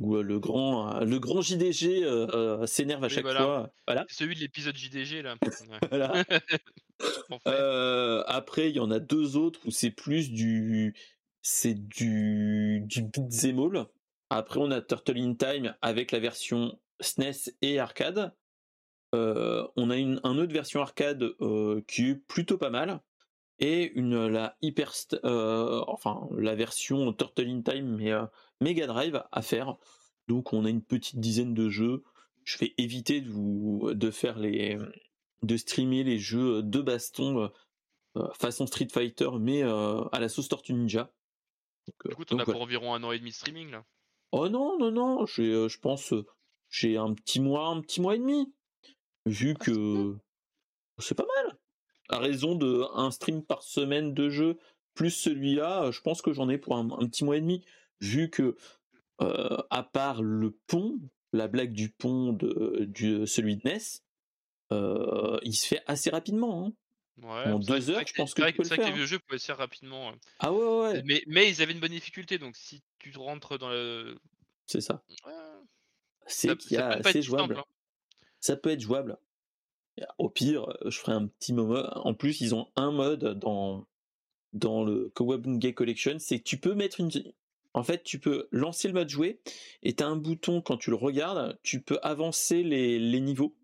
où 0.00 0.16
euh, 0.16 0.22
le 0.22 0.40
grand 0.40 0.96
euh, 0.96 1.04
le 1.04 1.18
grand 1.20 1.42
JDG 1.42 2.02
euh, 2.02 2.66
s'énerve 2.66 3.04
à 3.04 3.06
Oui, 3.06 3.12
chaque 3.12 3.22
voilà. 3.22 3.40
fois. 3.40 3.70
Voilà. 3.86 4.04
Celui 4.08 4.34
de 4.34 4.40
l'épisode 4.40 4.76
JDG 4.76 5.22
là. 5.22 5.36
Voilà. 5.90 6.24
Après, 8.26 8.70
il 8.70 8.76
y 8.76 8.80
en 8.80 8.90
a 8.90 8.98
deux 8.98 9.36
autres 9.36 9.60
où 9.66 9.70
c'est 9.70 9.90
plus 9.90 10.32
du, 10.32 10.94
c'est 11.42 11.74
du, 11.74 12.82
du 12.86 13.02
beat'em 13.02 13.58
all. 13.60 13.86
Après, 14.30 14.60
on 14.60 14.70
a 14.70 14.80
Turtle 14.80 15.18
in 15.18 15.34
Time 15.34 15.74
avec 15.82 16.12
la 16.12 16.18
version 16.18 16.78
SNES 17.00 17.52
et 17.62 17.78
arcade. 17.78 18.32
Euh, 19.14 19.66
on 19.76 19.90
a 19.90 19.96
une, 19.96 20.20
un 20.24 20.38
autre 20.38 20.52
version 20.52 20.80
arcade 20.80 21.22
euh, 21.40 21.82
qui 21.88 22.10
est 22.10 22.14
plutôt 22.14 22.58
pas 22.58 22.70
mal 22.70 23.00
et 23.60 23.92
une 23.92 24.26
la 24.26 24.56
hyper, 24.62 24.92
euh, 25.24 25.84
enfin 25.86 26.28
la 26.36 26.54
version 26.54 27.12
Turtle 27.12 27.48
in 27.48 27.62
Time 27.62 27.96
mais 27.96 28.10
euh, 28.10 28.26
Mega 28.60 28.86
Drive 28.86 29.22
à 29.30 29.42
faire. 29.42 29.76
Donc, 30.28 30.52
on 30.52 30.64
a 30.64 30.70
une 30.70 30.82
petite 30.82 31.18
dizaine 31.18 31.54
de 31.54 31.68
jeux. 31.68 32.02
Je 32.44 32.58
vais 32.58 32.74
éviter 32.78 33.20
de 33.20 33.28
vous 33.28 33.92
de 33.94 34.10
faire 34.10 34.38
les 34.38 34.78
de 35.42 35.56
streamer 35.56 36.04
les 36.04 36.18
jeux 36.18 36.62
de 36.62 36.80
baston 36.80 37.38
euh, 37.44 37.48
euh, 38.16 38.28
façon 38.34 38.66
Street 38.66 38.88
Fighter, 38.92 39.30
mais 39.38 39.62
euh, 39.62 40.02
à 40.12 40.20
la 40.20 40.28
sauce 40.28 40.48
Tortue 40.48 40.74
Ninja. 40.74 41.12
Donc, 41.86 42.06
euh, 42.06 42.08
Du 42.10 42.14
coup, 42.16 42.24
t'en 42.24 42.38
as 42.38 42.44
voilà. 42.44 42.52
pour 42.52 42.62
environ 42.62 42.94
un 42.94 43.02
an 43.04 43.12
et 43.12 43.18
demi 43.18 43.30
de 43.30 43.34
streaming 43.34 43.70
là? 43.70 43.84
Oh 44.32 44.48
non, 44.48 44.78
non, 44.78 44.90
non, 44.92 45.26
j'ai, 45.26 45.52
euh, 45.52 45.68
je 45.68 45.78
pense, 45.80 46.12
euh, 46.12 46.24
j'ai 46.68 46.96
un 46.96 47.14
petit 47.14 47.40
mois, 47.40 47.66
un 47.68 47.80
petit 47.80 48.00
mois 48.00 48.14
et 48.14 48.18
demi, 48.18 48.52
vu 49.26 49.56
Ah, 49.58 49.64
que 49.64 50.16
c'est 50.98 51.16
pas 51.16 51.26
mal. 51.42 51.49
À 52.10 52.18
raison 52.18 52.54
de 52.54 52.84
un 52.94 53.10
stream 53.10 53.42
par 53.44 53.62
semaine 53.62 54.12
de 54.14 54.28
jeu, 54.30 54.58
plus 54.94 55.10
celui-là, 55.10 55.84
euh, 55.84 55.92
je 55.92 56.00
pense 56.00 56.20
que 56.22 56.32
j'en 56.32 56.48
ai 56.48 56.58
pour 56.58 56.76
un, 56.76 56.90
un 56.90 57.06
petit 57.08 57.24
mois 57.24 57.36
et 57.36 57.40
demi, 57.40 57.64
vu 58.00 58.28
que, 58.30 58.56
euh, 59.22 59.56
à 59.70 59.82
part 59.82 60.22
le 60.22 60.50
pont, 60.66 60.98
la 61.32 61.46
blague 61.48 61.72
du 61.72 61.88
pont 61.90 62.32
de, 62.32 62.84
du, 62.88 63.26
celui 63.26 63.56
de 63.56 63.62
NES, 63.68 63.78
euh, 64.72 65.38
il 65.42 65.54
se 65.54 65.66
fait 65.66 65.82
assez 65.86 66.10
rapidement. 66.10 66.66
hein. 66.66 66.72
Ouais, 67.22 67.52
En 67.52 67.58
deux 67.58 67.90
heures, 67.90 68.02
que 68.02 68.08
je 68.08 68.14
pense 68.14 68.32
que 68.34 68.42
tu 68.42 68.52
peux 68.56 68.62
le 68.62 68.68
que 68.68 68.74
faire. 68.74 68.86
les 68.88 68.92
vieux 68.94 69.04
jeux 69.06 69.18
pouvaient 69.18 69.38
se 69.38 69.44
faire 69.44 69.58
rapidement. 69.58 70.10
Ah 70.38 70.52
ouais, 70.52 70.80
ouais, 70.80 71.02
Mais, 71.04 71.22
mais 71.26 71.50
ils 71.50 71.60
avaient 71.60 71.72
une 71.74 71.80
bonne 71.80 71.90
difficulté, 71.90 72.38
donc 72.38 72.56
si 72.56 72.82
tu 72.98 73.12
rentres 73.18 73.58
dans 73.58 73.68
le. 73.68 74.16
c'est 74.66 74.80
ça. 74.80 75.02
Ouais, 75.26 75.32
C'est 76.26 76.56
qu'il 76.56 76.72
y 76.72 76.76
a 76.78 76.88
assez 76.88 77.02
simple. 77.12 77.22
jouable. 77.22 77.58
hein. 77.58 77.64
Ça 78.40 78.56
peut 78.56 78.70
être 78.70 78.80
jouable. 78.80 79.18
Au 80.18 80.28
pire, 80.30 80.66
je 80.86 80.98
ferai 80.98 81.12
un 81.12 81.26
petit 81.26 81.52
moment. 81.52 81.84
En 82.06 82.14
plus, 82.14 82.40
ils 82.40 82.54
ont 82.54 82.68
un 82.76 82.90
mode 82.90 83.38
dans 83.38 83.86
dans 84.52 84.82
le 84.82 85.12
Kawabunga 85.14 85.72
Collection, 85.72 86.16
c'est 86.18 86.38
que 86.38 86.44
tu 86.44 86.56
peux 86.58 86.74
mettre 86.74 87.00
une. 87.00 87.10
En 87.72 87.84
fait, 87.84 88.02
tu 88.02 88.18
peux 88.18 88.48
lancer 88.50 88.88
le 88.88 88.94
mode 88.94 89.08
jouer 89.08 89.40
et 89.84 89.94
tu 89.94 90.02
as 90.02 90.08
un 90.08 90.16
bouton 90.16 90.60
quand 90.60 90.76
tu 90.76 90.90
le 90.90 90.96
regardes, 90.96 91.56
tu 91.62 91.80
peux 91.82 91.98
avancer 92.02 92.64
les, 92.64 92.98
les 92.98 93.20
niveaux 93.20 93.54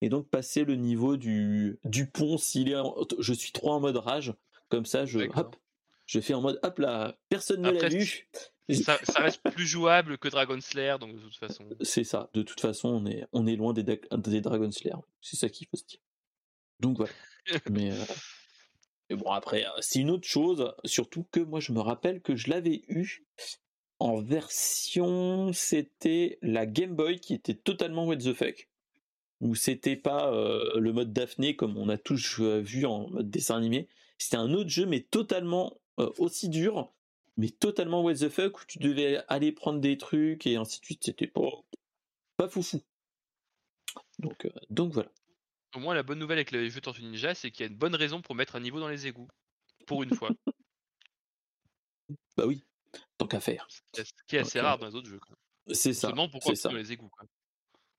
et 0.00 0.08
donc 0.08 0.28
passer 0.28 0.64
le 0.64 0.74
niveau 0.74 1.16
du, 1.16 1.78
du 1.84 2.10
pont 2.10 2.38
s'il 2.38 2.68
est 2.70 2.76
en- 2.76 2.94
je 3.20 3.32
suis 3.32 3.52
trop 3.52 3.70
en 3.70 3.80
mode 3.80 3.96
rage 3.96 4.34
comme 4.68 4.84
ça 4.84 5.06
je 5.06 5.20
hop 5.38 5.56
je 6.06 6.20
fais 6.20 6.34
en 6.34 6.42
mode 6.42 6.58
hop 6.62 6.78
là 6.78 7.16
personne 7.30 7.62
ne 7.62 7.70
l'a 7.70 7.88
vu 7.88 8.28
Ça, 8.74 8.98
ça 9.02 9.20
reste 9.20 9.42
plus 9.42 9.66
jouable 9.66 10.18
que 10.18 10.28
Dragon 10.28 10.60
Slayer, 10.60 10.96
donc 11.00 11.14
de 11.14 11.20
toute 11.20 11.36
façon. 11.36 11.64
c'est 11.80 12.04
ça. 12.04 12.30
De 12.34 12.42
toute 12.42 12.60
façon 12.60 12.88
on 12.88 13.06
est 13.06 13.26
on 13.32 13.46
est 13.46 13.56
loin 13.56 13.72
des, 13.72 13.82
des 13.82 14.40
Dragon 14.40 14.70
Slayer. 14.70 14.96
C'est 15.20 15.36
ça 15.36 15.48
qu'il 15.48 15.66
faut 15.68 15.76
se 15.76 15.84
dire. 15.84 16.00
Donc 16.80 16.96
voilà. 16.98 17.12
Mais, 17.70 17.90
euh, 17.90 17.96
mais 19.10 19.16
bon 19.16 19.30
après 19.30 19.64
euh, 19.64 19.70
c'est 19.80 19.98
une 19.98 20.10
autre 20.10 20.28
chose 20.28 20.72
surtout 20.84 21.26
que 21.32 21.40
moi 21.40 21.58
je 21.58 21.72
me 21.72 21.80
rappelle 21.80 22.20
que 22.20 22.36
je 22.36 22.48
l'avais 22.50 22.82
eu 22.86 23.26
en 23.98 24.20
version 24.20 25.52
c'était 25.52 26.38
la 26.40 26.66
Game 26.66 26.94
Boy 26.94 27.18
qui 27.18 27.34
était 27.34 27.54
totalement 27.54 28.06
what 28.06 28.18
the 28.18 28.32
fuck. 28.32 28.68
Où 29.40 29.56
c'était 29.56 29.96
pas 29.96 30.32
euh, 30.32 30.78
le 30.78 30.92
mode 30.92 31.12
Daphné 31.12 31.56
comme 31.56 31.76
on 31.76 31.88
a 31.88 31.98
tous 31.98 32.38
vu 32.40 32.86
en 32.86 33.08
mode 33.08 33.28
dessin 33.28 33.56
animé. 33.56 33.88
C'était 34.18 34.36
un 34.36 34.52
autre 34.54 34.70
jeu 34.70 34.86
mais 34.86 35.00
totalement 35.00 35.80
euh, 35.98 36.10
aussi 36.18 36.48
dur 36.48 36.92
mais 37.36 37.48
totalement 37.50 38.02
what 38.02 38.14
the 38.14 38.28
fuck 38.28 38.60
où 38.60 38.64
tu 38.66 38.78
devais 38.78 39.22
aller 39.28 39.52
prendre 39.52 39.80
des 39.80 39.96
trucs 39.96 40.46
et 40.46 40.56
ainsi 40.56 40.80
de 40.80 40.84
suite 40.84 41.04
c'était 41.04 41.26
pas 41.26 41.50
pas 42.36 42.48
foufou. 42.48 42.82
Donc, 44.18 44.46
euh, 44.46 44.50
donc 44.70 44.92
voilà. 44.92 45.10
Au 45.74 45.80
moins, 45.80 45.94
la 45.94 46.02
bonne 46.02 46.18
nouvelle 46.18 46.38
avec 46.38 46.50
les 46.50 46.68
jeux 46.70 46.80
Tortue 46.80 47.02
Ninja, 47.02 47.34
c'est 47.34 47.50
qu'il 47.50 47.64
y 47.64 47.68
a 47.68 47.72
une 47.72 47.78
bonne 47.78 47.94
raison 47.94 48.20
pour 48.20 48.34
mettre 48.34 48.56
un 48.56 48.60
niveau 48.60 48.78
dans 48.78 48.88
les 48.88 49.06
égouts. 49.06 49.28
Pour 49.86 50.02
une 50.02 50.14
fois. 50.14 50.30
Bah 52.36 52.44
oui, 52.46 52.64
tant 53.18 53.26
qu'à 53.26 53.40
faire. 53.40 53.66
Ce 53.94 54.02
qui 54.26 54.36
est 54.36 54.40
assez 54.40 54.58
euh, 54.58 54.62
rare 54.62 54.78
dans 54.78 54.86
les 54.86 54.94
autres 54.94 55.08
jeux. 55.08 55.20
C'est 55.70 55.92
ça. 55.92 56.08
Seulement 56.08 56.28
pourquoi 56.28 56.54
c'est 56.54 56.62
ça. 56.62 56.68
dans 56.70 56.74
les 56.74 56.92
égouts. 56.92 57.08
quoi. 57.08 57.26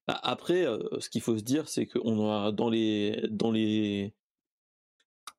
Bah, 0.07 0.19
Après, 0.23 0.65
euh, 0.65 0.99
ce 0.99 1.09
qu'il 1.09 1.21
faut 1.21 1.37
se 1.37 1.43
dire, 1.43 1.69
c'est 1.69 1.85
qu'on 1.85 2.31
a 2.31 2.51
dans 2.51 2.69
les 2.69 3.27
dans 3.29 3.51
les 3.51 4.13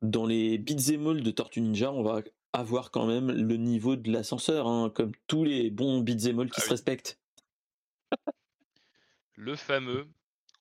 dans 0.01 0.26
les 0.26 0.55
all 0.55 1.22
de 1.22 1.30
Tortue 1.30 1.61
Ninja, 1.61 1.92
on 1.92 2.03
va 2.03 2.22
avoir 2.55 2.90
quand 2.90 3.07
même 3.07 3.30
le 3.30 3.57
niveau 3.57 3.96
de 3.96 4.11
l'ascenseur, 4.12 4.66
hein, 4.68 4.90
comme 4.94 5.12
tous 5.26 5.44
les 5.44 5.70
bons 5.70 6.00
beat'em 6.00 6.38
all 6.40 6.46
qui 6.48 6.55
Ah 6.59 6.61
se 6.61 6.66
oui. 6.66 6.70
respectent. 6.70 7.18
Le 9.36 9.57
fameux. 9.57 10.07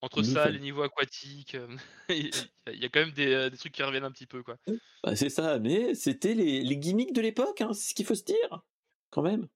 Entre 0.01 0.17
Le 0.19 0.23
ça, 0.25 0.43
fameux. 0.43 0.53
les 0.55 0.59
niveaux 0.59 0.81
aquatiques, 0.81 1.55
euh, 1.55 1.67
il 2.09 2.31
y 2.73 2.85
a- 2.85 2.89
quand 2.89 2.99
même 2.99 3.11
des, 3.11 3.33
euh, 3.33 3.49
des 3.49 3.57
trucs 3.57 3.71
qui 3.71 3.83
reviennent 3.83 4.03
un 4.03 4.11
petit 4.11 4.25
peu. 4.27 4.43
quoi. 4.43 4.57
Bah, 5.03 5.15
c'est 5.15 5.29
ça, 5.29 5.59
mais 5.59 5.95
c'était 5.95 6.33
les, 6.33 6.61
les 6.61 6.77
gimmicks 6.77 7.13
de 7.13 7.21
l'époque, 7.21 7.61
hein, 7.61 7.71
c'est 7.73 7.89
ce 7.91 7.95
qu'il 7.95 8.05
faut 8.05 8.15
se 8.15 8.23
dire, 8.25 8.63
quand 9.11 9.21
même. 9.21 9.47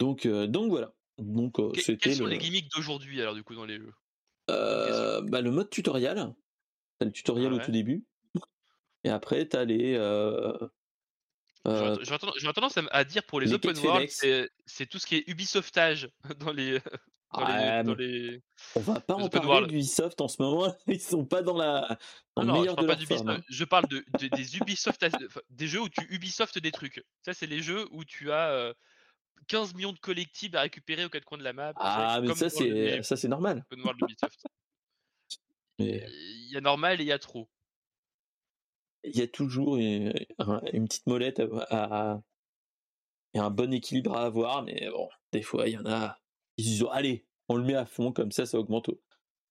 Donc, 0.00 0.26
euh, 0.26 0.46
donc 0.48 0.70
voilà. 0.70 0.92
Donc 1.18 1.60
euh, 1.60 1.70
Que- 1.72 1.92
Quels 1.92 2.16
sont 2.16 2.24
le, 2.24 2.30
les 2.30 2.38
gimmicks 2.38 2.70
d'aujourd'hui 2.72 3.22
alors 3.22 3.34
du 3.34 3.42
coup 3.44 3.54
dans 3.54 3.64
les 3.64 3.76
jeux? 3.78 3.94
Euh, 4.50 5.20
bah, 5.22 5.40
le 5.40 5.50
mode 5.50 5.70
tutoriel. 5.70 6.34
T'as 6.98 7.06
le 7.06 7.12
tutoriel 7.12 7.52
au 7.52 7.56
Ouais. 7.58 7.64
tout 7.64 7.70
début. 7.72 8.04
Et 9.04 9.08
après, 9.10 9.46
t'as 9.46 9.64
les. 9.64 9.94
Euh, 11.66 11.96
J'aurais 12.02 12.18
euh, 12.24 12.52
tendance- 12.52 12.78
à, 12.90 13.04
dire 13.04 13.22
pour 13.24 13.40
les 13.40 13.46
les 13.46 13.54
open 13.54 13.76
world, 13.78 14.08
c'est 14.66 14.86
tout 14.86 14.98
ce 14.98 15.06
qui 15.06 15.16
est 15.16 15.24
Ubisoftage 15.28 16.08
dans 16.40 16.52
les, 16.52 16.78
dans 17.32 17.40
les, 17.46 17.52
ah, 17.54 17.82
dans 17.82 17.94
mais 17.96 18.04
les... 18.06 18.42
on 18.76 18.80
va 18.80 19.00
pas 19.00 19.16
les 19.16 19.22
en 19.22 19.26
open 19.26 19.40
parler 19.40 19.48
world. 19.48 19.68
d'Ubisoft 19.70 20.20
en 20.20 20.28
ce 20.28 20.40
moment. 20.42 20.74
Ils 20.86 21.00
sont 21.00 21.24
pas 21.24 21.42
dans 21.42 21.56
la 21.56 21.98
dans 22.36 22.44
Non, 22.44 22.60
le 22.62 22.66
non, 22.68 22.76
je 22.78 22.82
de 22.82 22.86
pas 22.86 22.96
forme. 23.16 23.28
hein. 23.30 23.42
je 23.48 23.64
parle 23.64 23.86
de, 23.88 24.04
de- 24.20 24.28
des 24.28 24.56
Ubisoft, 24.56 25.04
des 25.50 25.66
jeux 25.66 25.80
où 25.80 25.88
tu 25.88 26.06
Ubisoft 26.10 26.58
des 26.58 26.72
trucs. 26.72 27.04
Ça, 27.22 27.32
c'est 27.34 27.46
les 27.46 27.62
jeux 27.62 27.86
où 27.90 28.04
tu 28.04 28.30
as 28.32 28.50
euh, 28.50 28.74
15 29.48 29.74
millions 29.74 29.92
de 29.92 29.98
collectibles 29.98 30.56
à 30.56 30.62
récupérer 30.62 31.04
aux 31.04 31.08
quatre 31.08 31.24
coins 31.24 31.38
de 31.38 31.44
la 31.44 31.52
map, 31.52 31.72
Ah, 31.76 32.18
mais 32.22 32.28
ça 32.34 32.48
dans 32.48 32.64
les 32.64 32.90
c'est 32.96 33.02
ça 33.02 33.16
c'est 33.16 33.28
normal. 33.28 33.64
open 33.70 33.82
world 33.84 33.98
d'Ubisoft. 34.00 34.46
Mais 35.78 36.06
Il 36.08 36.52
y 36.52 36.56
a 36.56 36.60
normal 36.60 37.00
et 37.00 37.04
il 37.04 37.08
y 37.08 37.12
a 37.12 37.18
trop. 37.18 37.48
Il 39.04 39.16
y 39.16 39.22
a 39.22 39.26
toujours 39.28 39.76
une, 39.76 40.12
un- 40.38 40.60
une 40.72 40.86
petite 40.88 41.06
molette 41.06 41.40
à, 41.70 42.12
à- 42.14 42.22
et 43.34 43.38
un 43.38 43.50
bon 43.50 43.72
équilibre 43.72 44.16
à 44.16 44.24
avoir, 44.24 44.62
mais 44.62 44.88
bon, 44.90 45.08
des 45.32 45.42
fois 45.42 45.68
il 45.68 45.74
y 45.74 45.78
en 45.78 45.86
a. 45.86 46.18
Ils 46.56 46.64
disent 46.64 46.84
allez, 46.90 47.26
on 47.48 47.56
le 47.56 47.64
met 47.64 47.74
à 47.74 47.84
fond 47.86 48.12
comme 48.12 48.32
ça, 48.32 48.46
ça 48.46 48.58
augmente, 48.58 48.90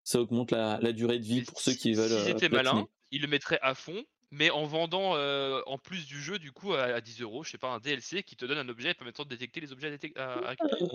ça 0.03 0.19
augmente 0.19 0.51
la, 0.51 0.79
la 0.81 0.91
durée 0.91 1.19
de 1.19 1.23
vie 1.25 1.43
pour 1.43 1.59
ceux 1.61 1.73
qui 1.73 1.93
veulent. 1.93 2.09
S'ils 2.09 2.31
euh, 2.33 2.35
étaient 2.37 2.49
malins, 2.49 2.87
ils 3.11 3.21
le 3.21 3.27
mettraient 3.27 3.59
à 3.61 3.75
fond, 3.75 4.03
mais 4.31 4.49
en 4.49 4.65
vendant 4.65 5.15
euh, 5.15 5.61
en 5.67 5.77
plus 5.77 6.07
du 6.07 6.19
jeu, 6.21 6.39
du 6.39 6.51
coup, 6.51 6.73
à, 6.73 6.83
à 6.85 7.01
10 7.01 7.21
euros, 7.21 7.43
je 7.43 7.51
sais 7.51 7.57
pas, 7.59 7.69
un 7.69 7.79
DLC 7.79 8.23
qui 8.23 8.35
te 8.35 8.45
donne 8.45 8.57
un 8.57 8.69
objet 8.69 8.93
permettant 8.95 9.23
de 9.23 9.29
détecter 9.29 9.61
les 9.61 9.71
objets 9.71 9.87
à, 9.87 9.95
détec- 9.95 10.17
à- 10.17 10.33
à 10.33 10.49
récupérer. 10.49 10.85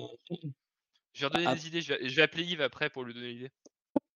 Je 1.12 1.20
vais 1.20 1.26
redonner 1.26 1.46
Ah. 1.46 1.54
des 1.54 1.66
idées, 1.68 1.80
je 1.82 1.94
vais, 1.94 2.08
je 2.08 2.14
vais 2.16 2.22
appeler 2.22 2.44
Yves 2.44 2.60
après 2.60 2.90
pour 2.90 3.04
lui 3.04 3.14
donner 3.14 3.32
l'idée. 3.32 3.50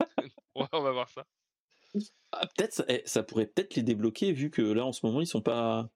on, 0.54 0.62
va, 0.62 0.68
on 0.72 0.82
va 0.82 0.90
voir 0.92 1.08
ça. 1.10 1.24
Ah, 2.32 2.46
peut-être 2.56 2.72
ça, 2.72 2.84
eh, 2.88 3.02
ça 3.04 3.22
pourrait 3.22 3.46
peut-être 3.46 3.74
les 3.76 3.82
débloquer 3.82 4.32
vu 4.32 4.50
que 4.50 4.62
là 4.62 4.84
en 4.84 4.92
ce 4.92 5.04
moment 5.06 5.20
ils 5.20 5.26
sont 5.26 5.40
pas 5.42 5.88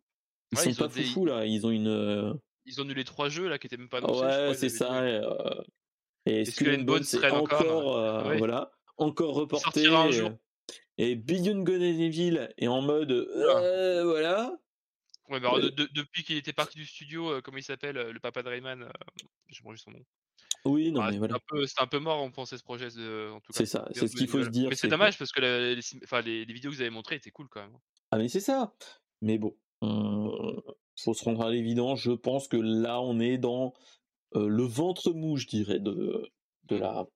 ils 0.53 0.59
Ouais, 0.59 0.65
sont 0.65 0.71
ils 0.71 0.77
pas 0.77 0.89
des- 0.89 1.03
foufous 1.03 1.27
là 1.27 1.45
ils 1.47 1.67
ont 1.67 1.71
une 1.71 1.89
euh, 1.89 2.33
Ils 2.65 2.81
ont 2.81 2.89
eu 2.89 2.95
les 2.95 3.05
trois 3.05 3.29
jeux 3.29 3.49
là 3.49 3.59
qui 3.59 3.67
étaient 3.67 3.77
même 3.77 3.89
pas 3.89 3.99
annoncés. 3.99 4.21
ouais 4.23 4.55
c'est 4.55 4.69
ça 4.69 5.05
et, 5.09 5.15
euh, 5.25 5.63
et 6.27 6.45
Skull 6.45 6.75
and 6.81 6.83
Bones 6.85 7.03
c'est 7.03 7.25
encore, 7.31 7.43
encore 7.61 7.97
euh, 7.99 8.29
ouais. 8.29 8.39
voilà 8.39 8.71
encore 8.99 9.35
reporté 9.35 9.87
un 9.89 10.07
et- 10.09 10.13
jour. 10.13 10.31
et 10.99 11.17
Beyond 11.17 11.63
Good 11.65 11.81
and 11.81 12.01
Evil 12.01 12.49
est 12.57 12.69
en 12.69 12.83
mode 12.83 13.11
euh, 13.13 14.05
voilà 14.05 14.57
Ouais, 15.31 15.41
de- 15.41 15.69
de- 15.69 15.89
depuis 15.93 16.25
qu'il 16.25 16.39
était 16.39 16.55
parti 16.55 16.79
du 16.79 16.87
studio, 16.87 17.43
comment 17.43 17.59
il 17.59 17.63
s'appelle, 17.63 17.97
le 17.97 18.19
papa 18.19 18.43
de 18.43 18.49
Rayman, 18.49 18.91
j'ai 19.49 19.63
mangé 19.63 19.77
son 19.77 19.91
nom. 19.91 20.03
Oui 20.65 20.91
non 20.93 21.01
Ah, 21.03 21.07
mais 21.07 21.13
c'est 21.13 21.19
voilà 21.19 21.35
un 21.37 21.41
peu- 21.47 21.67
c'est 21.67 21.81
un 21.81 21.87
peu 21.87 21.99
mort, 21.99 22.23
on 22.23 22.31
pensait 22.31 22.59
ce 22.59 22.63
projet, 22.63 22.89
euh, 22.99 23.31
en 23.33 23.41
tout 23.41 23.53
cas. 23.53 23.59
c'est 23.59 23.67
ça 23.67 23.89
c'est 23.93 24.07
ce 24.09 24.17
qu'il 24.17 24.29
faut 24.29 24.43
se 24.43 24.49
dire 24.49 24.69
Mais 24.71 24.75
c'est 24.77 24.87
que- 24.89 24.91
dommage 24.91 25.19
parce 25.19 25.33
que 25.33 25.41
la- 25.41 25.75
les, 25.75 25.83
sim- 25.83 26.01
enfin, 26.05 26.21
les, 26.21 26.45
les 26.45 26.53
vidéos 26.53 26.71
que 26.71 26.77
vous 26.77 26.81
avez 26.83 26.91
montrées 26.91 27.17
étaient 27.17 27.31
cool 27.31 27.49
quand 27.49 27.61
même. 27.61 27.77
ah 28.11 28.19
mais 28.19 28.29
c'est 28.29 28.41
ça 28.41 28.75
mais 29.21 29.39
bon 29.39 29.57
on- 29.81 30.63
faut 31.01 31.15
se 31.15 31.25
rendre 31.25 31.45
à 31.45 31.51
l'évidence 31.51 32.01
je 32.01 32.11
pense 32.11 32.49
que 32.49 32.57
là 32.57 33.01
on 33.01 33.21
est 33.21 33.39
dans 33.39 33.73
euh, 34.35 34.49
le 34.49 34.65
ventre 34.65 35.13
mou 35.13 35.37
je 35.37 35.47
dirais 35.47 35.79
de 35.79 36.29
de 36.65 36.77
la 36.77 37.07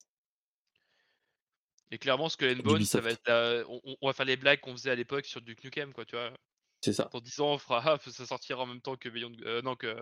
Et 1.90 1.98
clairement, 1.98 2.30
Skull 2.30 2.56
and 2.58 2.62
Bones, 2.62 2.84
ça 2.84 3.00
va 3.02 3.10
être 3.10 3.28
la- 3.28 3.64
on, 3.68 4.06
va 4.06 4.12
faire 4.14 4.24
les 4.24 4.36
blagues 4.38 4.60
qu'on 4.60 4.72
faisait 4.72 4.90
à 4.90 4.94
l'époque 4.94 5.26
sur 5.26 5.42
Duke 5.42 5.62
Nukem, 5.62 5.92
quoi, 5.92 6.06
tu 6.06 6.16
vois. 6.16 6.32
c'est 6.80 6.94
ça 6.94 7.10
Dans 7.12 7.20
10 7.20 7.38
ans, 7.40 7.52
on 7.52 7.58
fera, 7.58 7.98
ça 8.06 8.24
sortira 8.26 8.62
en 8.62 8.66
même 8.66 8.80
temps 8.80 8.96
que 8.96 9.10
Beyond, 9.10 9.32
euh, 9.44 9.60
non, 9.60 9.76
que, 9.76 9.94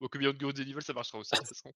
bon, 0.00 0.08
que 0.08 0.16
Beyond 0.16 0.32
Good 0.40 0.58
and 0.60 0.62
Evil, 0.62 0.80
ça 0.80 0.94
marchera 0.94 1.18
aussi, 1.18 1.32
de 1.32 1.38
toute 1.38 1.48
façon. 1.48 1.70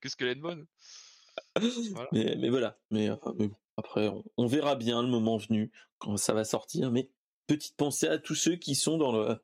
Que 0.00 0.08
Skull. 0.08 0.38
Voilà. 0.40 2.08
Mais, 2.12 2.36
mais 2.36 2.48
voilà, 2.48 2.78
mais, 2.90 3.08
mais 3.36 3.48
bon, 3.48 3.56
après, 3.76 4.08
on, 4.08 4.24
on 4.36 4.46
verra 4.46 4.76
bien 4.76 5.02
le 5.02 5.08
moment 5.08 5.36
venu 5.36 5.72
quand 5.98 6.16
ça 6.16 6.32
va 6.32 6.44
sortir. 6.44 6.90
Mais 6.90 7.10
petite 7.46 7.76
pensée 7.76 8.08
à 8.08 8.18
tous 8.18 8.34
ceux 8.34 8.56
qui 8.56 8.74
sont 8.74 8.98
dans 8.98 9.12
le 9.12 9.38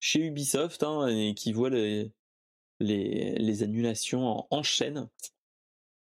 chez 0.00 0.20
Ubisoft 0.20 0.82
hein, 0.82 1.06
et 1.08 1.34
qui 1.34 1.52
voient 1.52 1.70
les, 1.70 2.10
les, 2.80 3.34
les 3.34 3.62
annulations 3.62 4.26
en, 4.26 4.48
en 4.50 4.62
chaîne. 4.62 5.08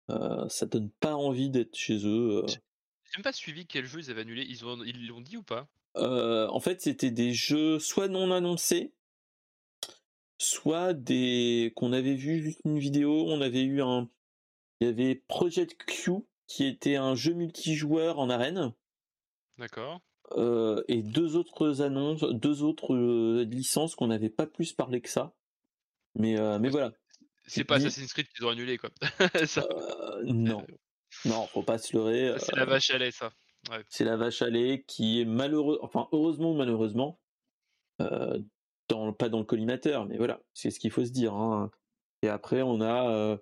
Euh, 0.09 0.49
ça 0.49 0.65
donne 0.65 0.89
pas 0.89 1.15
envie 1.15 1.49
d'être 1.49 1.75
chez 1.75 2.05
eux. 2.05 2.43
euh. 2.43 2.47
J'ai 2.47 3.17
même 3.17 3.23
pas 3.23 3.33
suivi 3.33 3.65
quel 3.67 3.85
jeu 3.85 3.99
ils 3.99 4.09
avaient 4.09 4.21
annulé. 4.21 4.43
Ils 4.43 5.07
l'ont 5.07 5.21
dit 5.21 5.37
ou 5.37 5.43
pas? 5.43 5.67
Euh, 5.97 6.47
en 6.47 6.59
fait, 6.59 6.81
c'était 6.81 7.11
des 7.11 7.33
jeux 7.33 7.77
soit 7.77 8.07
non 8.07 8.31
annoncés, 8.31 8.93
soit 10.41 10.93
des 10.93 11.71
qu'on 11.75 11.93
avait 11.93 12.15
vu 12.15 12.41
juste 12.41 12.61
une 12.65 12.79
vidéo. 12.79 13.25
On 13.27 13.41
avait 13.41 13.63
eu 13.63 13.81
un, 13.81 14.09
il 14.79 14.87
y 14.87 14.89
avait 14.89 15.15
Project 15.15 15.77
Q 15.85 16.11
qui 16.47 16.65
était 16.65 16.95
un 16.95 17.15
jeu 17.15 17.33
multijoueur 17.33 18.19
en 18.19 18.29
arène. 18.29 18.73
D'accord. 19.57 20.01
Euh, 20.37 20.83
et 20.87 21.01
deux 21.01 21.35
autres 21.35 21.81
annonces, 21.81 22.21
deux 22.21 22.63
autres 22.63 22.93
euh, 22.95 23.43
licences 23.43 23.95
qu'on 23.95 24.07
n'avait 24.07 24.29
pas 24.29 24.47
plus 24.47 24.73
parlé 24.73 25.01
que 25.01 25.09
ça. 25.09 25.33
Mais, 26.15 26.39
euh, 26.39 26.57
mais 26.59 26.69
voilà. 26.69 26.91
C'est 27.45 27.63
pas 27.63 27.75
Assassin's 27.75 28.11
Creed 28.13 28.27
qu'ils 28.27 28.45
ont 28.45 28.49
annulé, 28.49 28.77
quoi. 28.77 28.89
Ça, 29.45 29.67
non, 30.23 30.65
non, 31.25 31.47
faut 31.47 31.63
pas 31.63 31.77
se 31.77 31.95
leurrer. 31.95 32.33
c'est 32.39 32.55
la 32.55 32.65
vache 32.65 32.91
à 32.91 32.97
lait, 32.97 33.11
ça. 33.11 33.33
c'est 33.89 34.05
la 34.05 34.15
vache 34.15 34.41
à 34.41 34.49
lait 34.49 34.85
qui 34.87 35.19
est 35.19 35.25
malheureux, 35.25 35.79
enfin 35.81 36.07
heureusement 36.11 36.51
ou 36.51 36.55
malheureusement, 36.55 37.19
dans, 38.91 39.13
pas 39.13 39.29
dans 39.29 39.39
le 39.39 39.45
collimateur, 39.45 40.05
mais 40.05 40.17
voilà, 40.17 40.41
c'est 40.53 40.69
ce 40.71 40.79
qu'il 40.79 40.91
faut 40.91 41.05
se 41.05 41.11
dire. 41.11 41.33
hein. 41.33 41.71
Et 42.21 42.27
après, 42.29 42.61
on 42.61 42.81
a, 42.81 43.09
euh, 43.09 43.37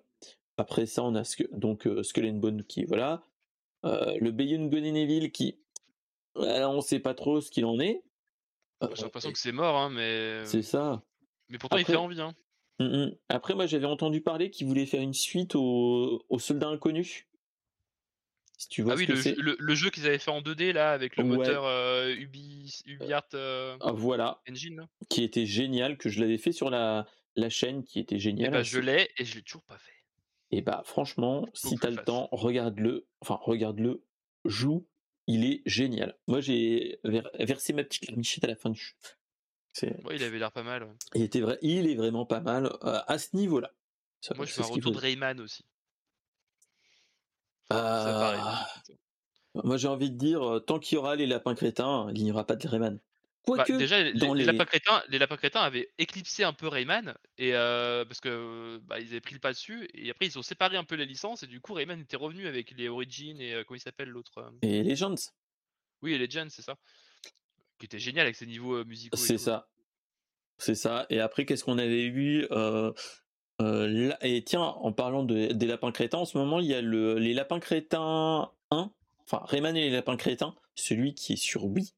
après 0.56 0.86
ça, 0.86 1.02
on 1.04 1.14
a 1.14 1.22
donc 1.52 1.86
euh, 1.86 2.02
Skull 2.02 2.26
and 2.26 2.38
Bone 2.38 2.64
qui, 2.64 2.84
voilà, 2.84 3.22
euh, 3.84 4.16
le 4.20 4.30
Beyond 4.30 4.70
Evil 4.70 5.30
qui, 5.32 5.58
voilà, 6.34 6.70
on 6.70 6.80
sait 6.80 7.00
pas 7.00 7.14
trop 7.14 7.40
ce 7.40 7.50
qu'il 7.50 7.64
en 7.66 7.78
est. 7.80 8.02
J'ai 8.82 8.88
Euh, 8.88 8.94
l'impression 9.02 9.32
que 9.32 9.38
c'est 9.38 9.52
mort, 9.52 9.76
hein, 9.76 9.90
mais. 9.90 10.44
c'est 10.46 10.62
ça. 10.62 11.02
Mais 11.50 11.58
pourtant, 11.58 11.76
il 11.76 11.84
fait 11.84 11.96
envie, 11.96 12.20
hein. 12.20 12.34
Mm, 12.78 12.84
mm. 12.84 13.16
Après, 13.28 13.54
moi, 13.54 13.66
j'avais 13.66 13.86
entendu 13.86 14.22
parler 14.22 14.50
qu'il 14.50 14.66
voulait 14.66 14.86
faire 14.86 15.02
une 15.02 15.12
suite 15.12 15.54
au, 15.54 16.24
au 16.30 16.38
Soldat 16.38 16.68
Inconnu. 16.68 17.28
Si 18.60 18.68
tu 18.68 18.82
vois 18.82 18.92
Ah 18.92 18.96
oui, 18.96 19.06
le, 19.06 19.14
jeu- 19.16 19.34
le, 19.38 19.56
le 19.58 19.74
jeu 19.74 19.88
qu'ils 19.88 20.06
avaient 20.06 20.18
fait 20.18 20.30
en 20.30 20.42
2D, 20.42 20.72
là, 20.72 20.92
avec 20.92 21.16
le 21.16 21.24
Ouais. 21.24 21.36
moteur 21.38 21.64
euh, 21.64 22.14
Ubi, 22.14 22.78
UbiArt 22.84 23.24
euh, 23.32 23.74
Ah, 23.80 23.92
voilà, 23.92 24.42
Engine. 24.46 24.76
là. 24.80 24.88
qui 25.08 25.24
était 25.24 25.46
génial, 25.46 25.96
que 25.96 26.10
je 26.10 26.20
l'avais 26.20 26.36
fait 26.36 26.52
sur 26.52 26.68
la, 26.68 27.06
la 27.36 27.48
chaîne, 27.48 27.84
qui 27.84 27.98
était 28.00 28.16
Et 28.16 28.18
génial. 28.18 28.50
bah, 28.50 28.62
je 28.62 28.78
l'ai 28.78 29.08
et 29.16 29.24
je 29.24 29.36
l'ai 29.36 29.42
toujours 29.42 29.62
pas 29.62 29.78
fait. 29.78 29.94
Et 30.50 30.60
bah, 30.60 30.82
franchement, 30.84 31.48
si 31.54 31.76
t'as 31.78 31.88
le 31.88 31.96
fasse. 31.96 32.04
temps, 32.04 32.28
regarde-le. 32.32 33.06
Enfin, 33.22 33.38
regarde-le, 33.40 34.04
joue. 34.44 34.86
Il 35.26 35.44
est 35.46 35.62
génial. 35.64 36.18
Moi, 36.26 36.42
j'ai 36.42 36.98
ver- 37.04 37.30
versé 37.38 37.72
ma 37.72 37.82
petite 37.82 38.08
larmichette 38.10 38.44
à 38.44 38.48
la 38.48 38.56
fin 38.56 38.68
du 38.68 38.78
jeu. 38.78 38.92
Ouais, 40.04 40.16
il 40.16 40.22
avait 40.22 40.38
l'air 40.38 40.52
pas 40.52 40.64
mal. 40.64 40.82
ouais. 40.82 40.92
Il, 41.14 41.22
était 41.22 41.40
vrai, 41.40 41.56
il 41.62 41.88
est 41.88 41.94
vraiment 41.94 42.26
pas 42.26 42.40
mal 42.40 42.66
euh, 42.82 42.98
à 43.06 43.16
ce 43.18 43.34
niveau-là. 43.36 43.72
Moi, 44.36 44.44
je 44.44 44.52
fais 44.52 44.60
un 44.62 44.66
retour 44.66 44.92
de. 44.92 44.98
Rayman 44.98 45.40
aussi. 45.40 45.64
Enfin, 46.62 46.98
ça 46.98 47.06
pareil. 47.06 47.59
Ah, 47.59 47.59
Moi, 49.54 49.76
j'ai 49.76 49.88
envie 49.88 50.10
de 50.10 50.16
dire, 50.16 50.60
tant 50.66 50.78
qu'il 50.78 50.96
y 50.96 50.98
aura 50.98 51.16
les 51.16 51.26
lapins 51.26 51.54
crétins, 51.54 52.08
il 52.14 52.22
n'y 52.24 52.30
aura 52.32 52.44
pas 52.46 52.56
de 52.56 52.66
Rayman. 52.68 52.98
Bah, 53.46 53.64
déjà, 53.66 54.02
les, 54.02 54.12
dans 54.12 54.34
les 54.34 54.44
les- 54.44 54.52
lapins 54.52 54.66
crétins, 54.66 55.02
les 55.08 55.18
lapins 55.18 55.36
crétins 55.36 55.62
avaient 55.62 55.88
éclipsé 55.98 56.44
un 56.44 56.52
peu 56.52 56.68
Rayman 56.68 57.14
et 57.38 57.54
euh, 57.54 58.04
parce 58.04 58.20
que 58.20 58.78
bah, 58.84 59.00
ils 59.00 59.08
avaient 59.08 59.20
pris 59.22 59.34
le 59.34 59.40
pas 59.40 59.50
dessus 59.52 59.88
et 59.94 60.10
après 60.10 60.26
ils 60.26 60.38
ont 60.38 60.42
séparé 60.42 60.76
un 60.76 60.84
peu 60.84 60.94
les 60.94 61.06
licences 61.06 61.42
et 61.42 61.46
du 61.46 61.58
coup 61.60 61.72
Rayman 61.72 61.98
était 62.00 62.18
revenu 62.18 62.46
avec 62.46 62.70
les 62.72 62.88
Origins 62.88 63.40
et 63.40 63.54
euh, 63.54 63.64
comment 63.66 63.76
il 63.76 63.80
s'appelle 63.80 64.10
l'autre 64.10 64.38
euh, 64.38 64.50
et 64.62 64.82
Legends, 64.84 65.14
Oui, 66.02 66.12
et 66.12 66.18
Legends, 66.18 66.48
c'est 66.50 66.62
ça. 66.62 66.76
Qui 67.78 67.86
était 67.86 67.98
génial 67.98 68.26
avec 68.26 68.36
ses 68.36 68.46
niveaux 68.46 68.84
musicaux. 68.84 69.16
et 69.16 69.20
c'est 69.20 69.36
tout. 69.36 69.42
ça. 69.42 69.68
C'est 70.58 70.74
ça. 70.74 71.06
Et 71.08 71.18
après, 71.18 71.46
qu'est-ce 71.46 71.64
qu'on 71.64 71.78
avait 71.78 72.04
eu 72.04 72.46
euh, 73.60 74.12
et 74.22 74.42
tiens, 74.42 74.62
en 74.62 74.92
parlant 74.92 75.22
de, 75.22 75.52
des 75.52 75.66
lapins 75.66 75.92
crétins, 75.92 76.18
en 76.18 76.24
ce 76.24 76.38
moment, 76.38 76.60
il 76.60 76.66
y 76.66 76.74
a 76.74 76.80
le, 76.80 77.18
les 77.18 77.34
lapins 77.34 77.60
crétins 77.60 78.50
1, 78.70 78.90
enfin 79.26 79.42
Rayman 79.44 79.76
et 79.76 79.82
les 79.82 79.90
lapins 79.90 80.16
crétins, 80.16 80.54
celui 80.74 81.14
qui 81.14 81.34
est 81.34 81.36
sur 81.36 81.66
Wii, 81.66 81.92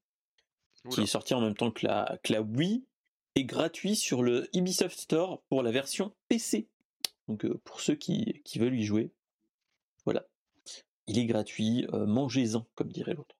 qui 0.91 1.01
est 1.01 1.07
sorti 1.07 1.33
en 1.33 1.41
même 1.41 1.55
temps 1.55 1.71
que 1.71 1.85
la, 1.85 2.19
que 2.23 2.33
la 2.33 2.41
Wii, 2.41 2.83
est 3.35 3.45
gratuit 3.45 3.95
sur 3.95 4.21
le 4.21 4.47
Ubisoft 4.55 4.99
Store 4.99 5.41
pour 5.49 5.63
la 5.63 5.71
version 5.71 6.13
PC. 6.27 6.67
Donc 7.27 7.45
euh, 7.45 7.59
pour 7.63 7.81
ceux 7.81 7.95
qui, 7.95 8.41
qui, 8.43 8.59
veulent 8.59 8.77
y 8.77 8.83
jouer, 8.83 9.11
voilà. 10.05 10.25
Il 11.07 11.17
est 11.17 11.25
gratuit, 11.25 11.87
euh, 11.93 12.05
mangez-en, 12.05 12.65
comme 12.75 12.91
dirait 12.91 13.13
l'autre. 13.13 13.35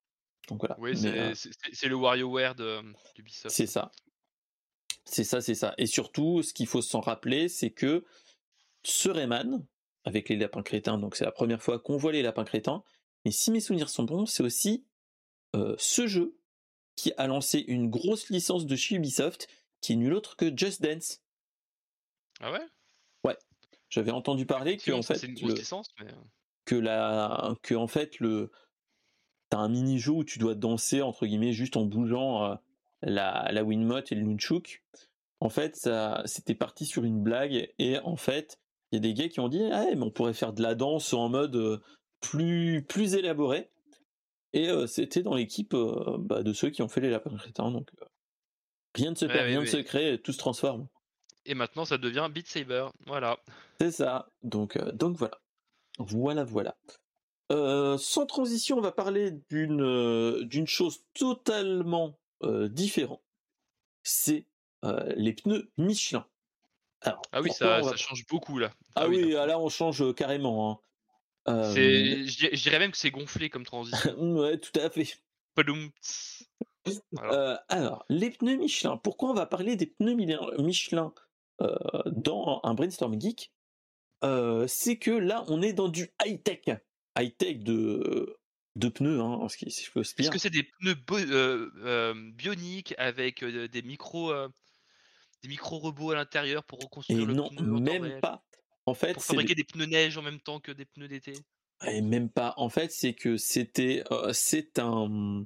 Donc 0.48 0.60
voilà. 0.60 0.76
Oui, 0.80 0.98
c'est 0.98 1.88
le 1.88 1.96
WarioWare 1.96 2.56
d'Ubisoft. 3.16 3.56
C'est 3.56 3.68
ça. 3.68 3.92
C'est 5.06 5.24
ça, 5.24 5.42
c'est 5.42 5.56
ça. 5.56 5.74
Et 5.78 5.86
surtout, 5.86 6.42
ce 6.44 6.54
qu'il 6.54 6.68
faut 6.68 6.82
s'en 6.82 7.02
rappeler, 7.02 7.50
c'est 7.50 7.72
que 7.72 8.06
ce 8.84 9.10
Rayman, 9.10 9.66
avec 10.06 10.30
les 10.30 10.36
lapins 10.36 10.64
crétins, 10.64 10.98
donc 10.98 11.16
c'est 11.16 11.26
la 11.26 11.32
première 11.32 11.62
fois 11.62 11.80
qu'on 11.80 11.98
voit 11.98 12.12
les 12.12 12.22
lapins 12.22 12.46
crétins, 12.46 12.84
mais 13.26 13.32
si 13.32 13.52
mes 13.52 13.60
souvenirs 13.60 13.90
sont 13.90 14.04
bons, 14.04 14.26
c'est 14.26 14.44
aussi 14.44 14.86
euh, 15.56 15.76
ce 15.78 16.08
jeu 16.08 16.38
qui 16.96 17.12
a 17.18 17.28
lancé 17.28 17.60
une 17.60 17.90
grosse 17.90 18.30
licence 18.30 18.66
de 18.66 18.76
chez 18.76 18.96
Ubisoft, 18.96 19.48
qui 19.82 19.94
est 19.94 19.96
nul 19.96 20.14
autre 20.14 20.36
que 20.36 20.56
Just 20.56 20.82
Dance. 20.82 21.22
Ah 22.40 22.52
ouais? 22.52 22.66
Ouais. 23.24 23.38
J'avais 23.90 24.12
entendu 24.12 24.46
parler 24.46 24.78
que 24.78 24.92
en 24.92 25.02
fait, 25.02 25.22
une 25.24 25.34
grosse 25.34 25.60
licence, 25.60 25.88
mais... 26.00 26.08
Euh. 26.08 26.16
que 26.66 26.76
la, 26.76 27.56
que 27.62 27.76
en 27.76 27.88
fait 27.88 28.20
le, 28.20 28.52
t'as 29.50 29.58
un 29.58 29.70
mini 29.70 30.00
jeu 30.00 30.12
où 30.12 30.24
tu 30.24 30.40
dois 30.40 30.56
danser 30.56 31.02
entre 31.02 31.26
guillemets 31.26 31.54
juste 31.54 31.78
en 31.78 31.86
bougeant 31.86 32.44
euh, 32.46 32.56
la, 33.06 33.50
la 33.52 33.62
et 33.62 34.16
le 34.16 34.24
Nunchuk. 34.24 34.84
En 35.40 35.50
fait, 35.50 35.76
ça, 35.76 36.22
c'était 36.26 36.56
parti 36.56 36.86
sur 36.86 37.04
une 37.04 37.22
blague 37.22 37.74
et 37.78 38.00
en 38.00 38.16
fait, 38.16 38.60
il 38.92 38.96
y 38.96 38.98
a 38.98 39.02
des 39.02 39.14
gars 39.14 39.28
qui 39.28 39.40
ont 39.40 39.50
dit, 39.50 39.62
ah, 39.72 39.86
mais 39.94 40.04
on 40.04 40.12
pourrait 40.12 40.34
faire 40.34 40.54
de 40.54 40.62
la 40.62 40.76
danse 40.76 41.14
en 41.14 41.28
mode 41.28 41.56
euh, 41.56 41.82
plus 42.22 42.86
plus 42.88 43.16
élaboré. 43.16 43.70
Et 44.54 44.70
euh, 44.70 44.86
c'était 44.86 45.24
dans 45.24 45.34
l'équipe 45.34 45.74
euh, 45.74 46.18
bah, 46.20 46.44
de 46.44 46.54
ceux 46.54 46.70
qui 46.70 46.82
ont 46.82 46.88
fait 46.88 47.02
les 47.02 47.10
lapins 47.10 47.36
crétins. 47.36 47.72
Donc 47.72 47.90
rien 48.94 49.10
ne 49.10 49.16
se 49.16 49.26
perd, 49.26 49.48
rien 49.48 49.62
ne 49.62 49.66
se 49.66 49.78
crée, 49.78 50.22
tout 50.22 50.32
se 50.32 50.38
transforme. 50.38 50.88
Et 51.46 51.56
maintenant, 51.56 51.86
ça 51.86 51.98
devient 51.98 52.30
Beat 52.32 52.48
Saber. 52.48 52.86
Voilà. 53.08 53.40
C'est 53.82 53.92
ça. 53.92 54.30
Donc 54.44 54.78
donc 54.94 55.18
voilà, 55.18 55.42
voilà 55.98 56.44
voilà. 56.46 57.98
sans 57.98 58.26
transition, 58.28 58.78
on 58.78 58.82
va 58.82 58.92
parler 58.92 59.32
d'une 59.50 60.44
d'une 60.44 60.68
chose 60.68 61.04
totalement 61.16 62.18
différente. 62.70 63.22
C'est 64.04 64.46
les 65.16 65.34
pneus 65.34 65.72
Michelin. 65.78 66.26
ah 67.02 67.42
oui, 67.42 67.52
ça, 67.52 67.82
change 67.96 68.26
beaucoup 68.28 68.58
là. 68.58 68.72
Ah, 68.96 69.04
ah 69.04 69.08
oui, 69.08 69.32
là 69.32 69.60
on 69.60 69.70
change 69.70 70.14
carrément. 70.16 70.82
Hein. 71.48 71.74
Je 71.74 72.64
dirais 72.64 72.80
même 72.80 72.92
que 72.92 72.98
c'est 72.98 73.12
gonflé 73.12 73.50
comme 73.50 73.66
transition. 73.66 74.16
ouais, 74.38 74.58
tout 74.58 74.78
à 74.80 74.90
fait. 74.90 75.08
alors, 77.70 78.06
les 78.10 78.32
pneus 78.32 78.58
Michelin. 78.58 78.98
Pourquoi 78.98 79.30
on 79.30 79.34
va 79.34 79.46
parler 79.46 79.76
des 79.76 79.88
pneus 79.88 80.16
Michelin 80.60 81.14
dans 82.08 82.60
un 82.64 82.74
brainstorm 82.74 83.20
geek? 83.20 83.52
C'est 84.68 84.98
que 84.98 85.12
là, 85.12 85.44
on 85.48 85.62
est 85.62 85.74
dans 85.74 85.90
du 85.90 86.12
high 86.26 86.42
tech, 86.42 86.62
high 87.18 87.36
tech 87.38 87.60
de 87.60 88.38
de 88.76 88.90
pneus, 88.90 89.22
hein, 89.22 89.48
ce 89.50 89.58
qui, 89.58 89.70
si 89.70 89.86
je 89.86 89.92
peux 89.92 90.02
Est-ce 90.02 90.30
que 90.32 90.40
c'est 90.40 90.50
des 90.50 90.64
pneus 90.64 90.96
bioniques 92.34 92.96
avec 92.98 93.44
des 93.44 93.82
micros 93.82 94.34
des 95.44 95.50
micro 95.50 95.78
robots 95.78 96.12
à 96.12 96.16
l'intérieur 96.16 96.64
pour 96.64 96.80
reconstruire 96.80 97.26
le 97.26 97.34
non, 97.34 97.50
pneu 97.50 98.00
même 98.00 98.20
pas. 98.20 98.44
En 98.86 98.94
fait, 98.94 99.14
pour 99.14 99.24
fabriquer 99.24 99.56
des 99.56 99.64
pneus 99.64 99.86
neige 99.86 100.18
en 100.18 100.22
même 100.22 100.40
temps 100.40 100.60
que 100.60 100.72
des 100.72 100.86
pneus 100.86 101.08
d'été? 101.08 101.34
Et 101.86 102.02
même 102.02 102.30
pas. 102.30 102.54
En 102.58 102.70
fait, 102.70 102.92
c'est 102.92 103.14
que 103.14 103.38
c'était 103.38 104.04
c'est 104.32 104.80
un 104.80 105.46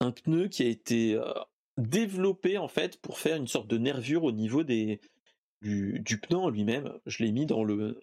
un 0.00 0.12
pneu 0.12 0.48
qui 0.48 0.62
a 0.62 0.66
été 0.66 1.20
développé 1.76 2.58
en 2.58 2.68
fait 2.68 3.00
pour 3.00 3.18
faire 3.18 3.36
une 3.36 3.48
sorte 3.48 3.68
de 3.68 3.78
nervure 3.78 4.24
au 4.24 4.32
niveau 4.32 4.64
des 4.64 5.00
du, 5.62 6.00
du 6.00 6.20
pneu 6.20 6.38
en 6.38 6.50
lui-même. 6.50 6.92
Je 7.06 7.22
l'ai 7.24 7.32
mis 7.32 7.46
dans 7.46 7.64
le 7.64 8.00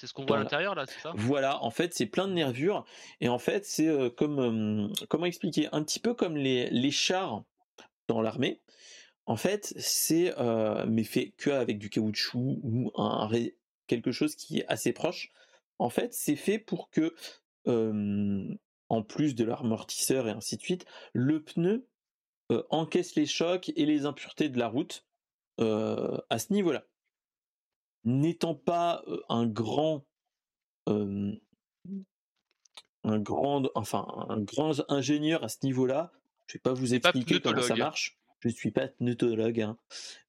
c'est 0.00 0.06
ce 0.06 0.14
qu'on 0.14 0.24
voit 0.24 0.38
à 0.38 0.40
l'intérieur 0.40 0.74
là, 0.74 0.86
c'est 0.86 1.00
ça? 1.00 1.12
Voilà, 1.14 1.62
en 1.62 1.70
fait, 1.70 1.92
c'est 1.92 2.06
plein 2.06 2.26
de 2.26 2.32
nervures. 2.32 2.86
Et 3.20 3.28
en 3.28 3.38
fait, 3.38 3.66
c'est 3.66 4.14
comme 4.16 4.90
comment 5.10 5.26
expliquer? 5.26 5.68
Un 5.72 5.84
petit 5.84 6.00
peu 6.00 6.14
comme 6.14 6.38
les, 6.38 6.70
les 6.70 6.90
chars 6.90 7.44
dans 8.08 8.22
l'armée. 8.22 8.62
En 9.26 9.36
fait, 9.36 9.74
c'est 9.76 10.34
mais 10.88 11.04
fait 11.04 11.34
que 11.36 11.50
avec 11.50 11.78
du 11.78 11.90
caoutchouc 11.90 12.58
ou 12.62 12.90
un 12.96 13.28
quelque 13.86 14.10
chose 14.10 14.36
qui 14.36 14.60
est 14.60 14.66
assez 14.68 14.92
proche. 14.92 15.30
En 15.78 15.90
fait, 15.90 16.14
c'est 16.14 16.36
fait 16.36 16.58
pour 16.58 16.88
que 16.88 17.14
en 17.66 19.02
plus 19.02 19.34
de 19.34 19.44
l'amortisseur 19.44 20.28
et 20.28 20.30
ainsi 20.30 20.56
de 20.56 20.62
suite, 20.62 20.86
le 21.12 21.42
pneu 21.42 21.86
encaisse 22.70 23.16
les 23.16 23.26
chocs 23.26 23.70
et 23.76 23.84
les 23.84 24.06
impuretés 24.06 24.48
de 24.48 24.58
la 24.58 24.68
route 24.68 25.04
à 25.58 26.38
ce 26.38 26.52
niveau-là 26.54 26.86
n'étant 28.04 28.54
pas 28.54 29.04
un 29.28 29.46
grand 29.46 30.06
un 30.86 31.36
grand 33.18 33.68
enfin 33.74 34.06
un 34.28 34.40
grand 34.40 34.82
ingénieur 34.90 35.44
à 35.44 35.48
ce 35.48 35.58
niveau-là, 35.62 36.12
je 36.46 36.54
vais 36.54 36.60
pas 36.60 36.72
vous 36.72 36.94
expliquer 36.94 37.40
comment 37.40 37.62
ça 37.62 37.76
marche. 37.76 38.18
Je 38.40 38.48
ne 38.48 38.54
suis 38.54 38.70
pas 38.70 38.88
pneutologue, 38.88 39.60
hein. 39.60 39.78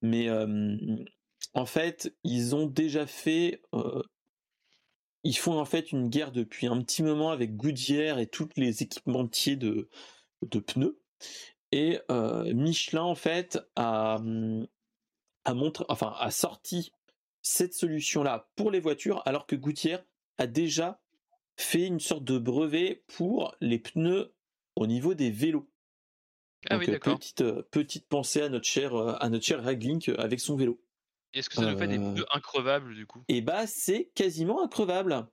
mais 0.01 0.29
en 1.53 1.65
fait, 1.65 2.15
ils 2.23 2.55
ont 2.55 2.67
déjà 2.67 3.07
fait 3.07 3.61
ils 5.23 5.37
font 5.37 5.59
en 5.59 5.65
fait 5.65 5.91
une 5.91 6.09
guerre 6.09 6.31
depuis 6.31 6.67
un 6.67 6.81
petit 6.81 7.03
moment 7.03 7.31
avec 7.31 7.55
Goodyear 7.55 8.19
et 8.19 8.27
tous 8.27 8.49
les 8.55 8.83
équipementiers 8.83 9.55
de, 9.55 9.89
de 10.41 10.59
pneus. 10.59 10.99
Et 11.71 11.99
Michelin 12.09 13.03
en 13.03 13.15
fait 13.15 13.59
a, 13.75 14.19
mmh, 14.19 14.67
a 15.45 15.53
montré, 15.53 15.85
enfin 15.89 16.13
a 16.19 16.31
sorti 16.31 16.91
cette 17.41 17.73
solution-là 17.73 18.49
pour 18.55 18.71
les 18.71 18.79
voitures, 18.79 19.21
alors 19.25 19.45
que 19.45 19.55
Gouttière 19.55 20.03
a 20.37 20.47
déjà 20.47 21.01
fait 21.57 21.85
une 21.85 21.99
sorte 21.99 22.23
de 22.23 22.37
brevet 22.37 23.03
pour 23.07 23.55
les 23.61 23.79
pneus 23.79 24.33
au 24.75 24.87
niveau 24.87 25.13
des 25.13 25.31
vélos. 25.31 25.69
Ah 26.69 26.77
oui, 26.77 26.85
euh, 26.89 26.99
petite, 26.99 27.41
euh, 27.41 27.63
petite 27.71 28.07
pensée 28.07 28.41
à 28.41 28.49
notre 28.49 28.67
cher, 28.67 28.93
euh, 28.95 29.15
à 29.19 29.29
notre 29.29 29.45
cher 29.45 29.63
Raglink 29.63 30.09
avec 30.17 30.39
son 30.39 30.55
vélo. 30.55 30.79
Est-ce 31.33 31.49
que 31.49 31.55
ça 31.55 31.71
nous 31.71 31.77
fait 31.77 31.87
des 31.87 31.97
pneus 31.97 32.25
increvables 32.31 32.93
du 32.93 33.05
coup? 33.05 33.23
Et 33.27 33.37
eh 33.37 33.41
bah 33.41 33.65
c'est 33.65 34.11
quasiment 34.15 34.63
increvable. 34.63 35.27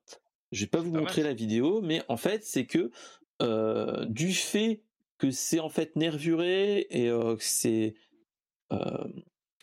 Je 0.53 0.61
vais 0.61 0.69
pas 0.69 0.81
vous 0.81 0.93
montrer 0.93 1.23
la 1.23 1.35
vidéo, 1.35 1.83
mais 1.83 2.03
en 2.09 2.17
fait 2.17 2.45
c'est 2.45 2.67
que 2.67 2.91
du 4.07 4.33
fait 4.33 4.83
que 5.19 5.31
c'est 5.31 5.61
en 5.61 5.69
fait 5.69 5.97
nervuré 5.97 6.87
et 6.91 7.09
que 7.09 7.37
c'est 7.41 7.95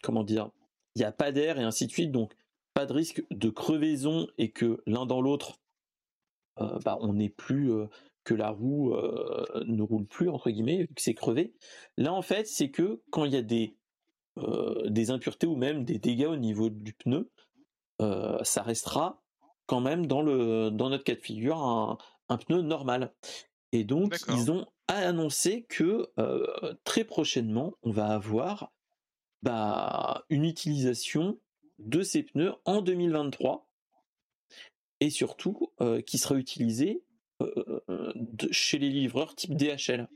comment 0.03 0.23
dire 0.23 0.51
il 0.95 0.99
n'y 0.99 1.05
a 1.05 1.11
pas 1.11 1.31
d'air 1.31 1.59
et 1.59 1.63
ainsi 1.63 1.87
de 1.87 1.91
suite, 1.91 2.11
donc 2.11 2.33
pas 2.73 2.85
de 2.85 2.93
risque 2.93 3.23
de 3.31 3.49
crevaison 3.49 4.27
et 4.37 4.51
que 4.51 4.81
l'un 4.85 5.05
dans 5.05 5.21
l'autre, 5.21 5.59
euh, 6.61 6.79
bah, 6.83 6.97
on 7.01 7.13
n'est 7.13 7.29
plus 7.29 7.71
euh, 7.71 7.87
que 8.23 8.33
la 8.33 8.49
roue 8.49 8.93
euh, 8.93 9.45
ne 9.65 9.81
roule 9.81 10.05
plus 10.05 10.29
entre 10.29 10.49
guillemets, 10.49 10.87
que 10.87 11.01
c'est 11.01 11.13
crevé. 11.13 11.53
Là 11.97 12.13
en 12.13 12.21
fait, 12.21 12.47
c'est 12.47 12.69
que 12.69 13.01
quand 13.09 13.25
il 13.25 13.33
y 13.33 13.37
a 13.37 13.41
des 13.41 13.77
des 14.87 15.11
impuretés 15.11 15.47
ou 15.47 15.55
même 15.55 15.85
des 15.85 15.97
dégâts 15.97 16.25
au 16.25 16.35
niveau 16.35 16.69
du 16.69 16.91
pneu, 16.91 17.31
ça 18.01 18.63
restera 18.63 19.23
quand 19.65 19.79
même 19.79 20.07
dans 20.07 20.21
le 20.21 20.71
dans 20.71 20.89
notre 20.89 21.05
cas 21.05 21.15
de 21.15 21.21
figure 21.21 21.55
un, 21.55 21.97
un 22.27 22.35
pneu 22.35 22.61
normal. 22.61 23.13
Et 23.71 23.85
donc 23.85 24.13
ils 24.27 24.51
ont 24.51 24.65
annoncé 24.89 25.63
que 25.69 26.11
très 26.83 27.05
prochainement 27.05 27.75
on 27.83 27.91
va 27.91 28.07
avoir 28.07 28.73
bah, 29.45 30.25
une 30.29 30.43
utilisation 30.43 31.39
de 31.77 32.01
ces 32.01 32.23
pneus 32.23 32.55
en 32.65 32.81
2023 32.81 33.69
et 35.01 35.11
surtout 35.11 35.71
euh, 35.81 36.01
qui 36.01 36.17
sera 36.17 36.35
utilisé 36.35 37.03
euh, 37.43 37.81
euh, 37.89 38.13
chez 38.49 38.79
les 38.79 38.89
livreurs 38.89 39.35
type 39.35 39.55
DHL. 39.55 40.07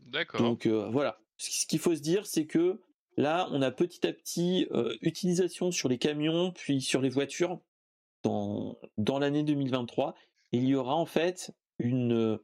D'accord. 0.00 0.42
Donc 0.42 0.66
voilà, 0.66 1.18
ce 1.38 1.66
qu'il 1.66 1.78
faut 1.78 1.94
se 1.94 2.02
dire, 2.02 2.26
c'est 2.26 2.44
que 2.44 2.78
là, 3.16 3.48
on 3.52 3.62
a 3.62 3.70
petit 3.70 4.06
à 4.06 4.12
petit 4.12 4.68
utilisation 5.00 5.70
sur 5.70 5.88
les 5.88 5.96
camions, 5.96 6.52
puis 6.52 6.82
sur 6.82 7.00
les 7.00 7.08
voitures 7.08 7.58
dans, 8.22 8.78
dans 8.98 9.18
l'année 9.18 9.44
2023. 9.44 10.14
Et 10.52 10.58
il 10.58 10.68
y 10.68 10.74
aura 10.74 10.94
en 10.94 11.06
fait 11.06 11.52
une, 11.78 12.38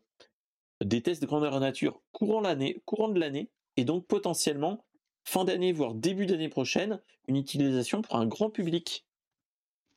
des 0.82 1.02
tests 1.02 1.20
de 1.20 1.26
grandeur 1.26 1.60
nature 1.60 2.00
courant 2.12 2.40
l'année, 2.40 2.82
courant 2.86 3.08
de 3.08 3.20
l'année, 3.20 3.50
et 3.76 3.84
donc 3.84 4.06
potentiellement 4.06 4.84
fin 5.30 5.44
d'année, 5.44 5.72
voire 5.72 5.94
début 5.94 6.26
d'année 6.26 6.48
prochaine, 6.48 7.00
une 7.28 7.36
utilisation 7.36 8.02
pour 8.02 8.16
un 8.16 8.26
grand 8.26 8.50
public. 8.50 9.06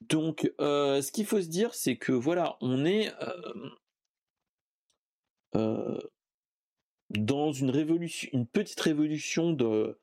Donc, 0.01 0.51
euh, 0.61 1.01
ce 1.01 1.11
qu'il 1.11 1.25
faut 1.25 1.41
se 1.41 1.47
dire, 1.47 1.73
c'est 1.73 1.97
que 1.97 2.11
voilà, 2.11 2.57
on 2.61 2.85
est 2.85 3.11
euh, 3.21 3.69
euh, 5.55 5.99
dans 7.09 7.51
une 7.51 7.71
révolution, 7.71 8.29
une 8.33 8.45
petite 8.45 8.79
révolution 8.79 9.53
de, 9.53 9.97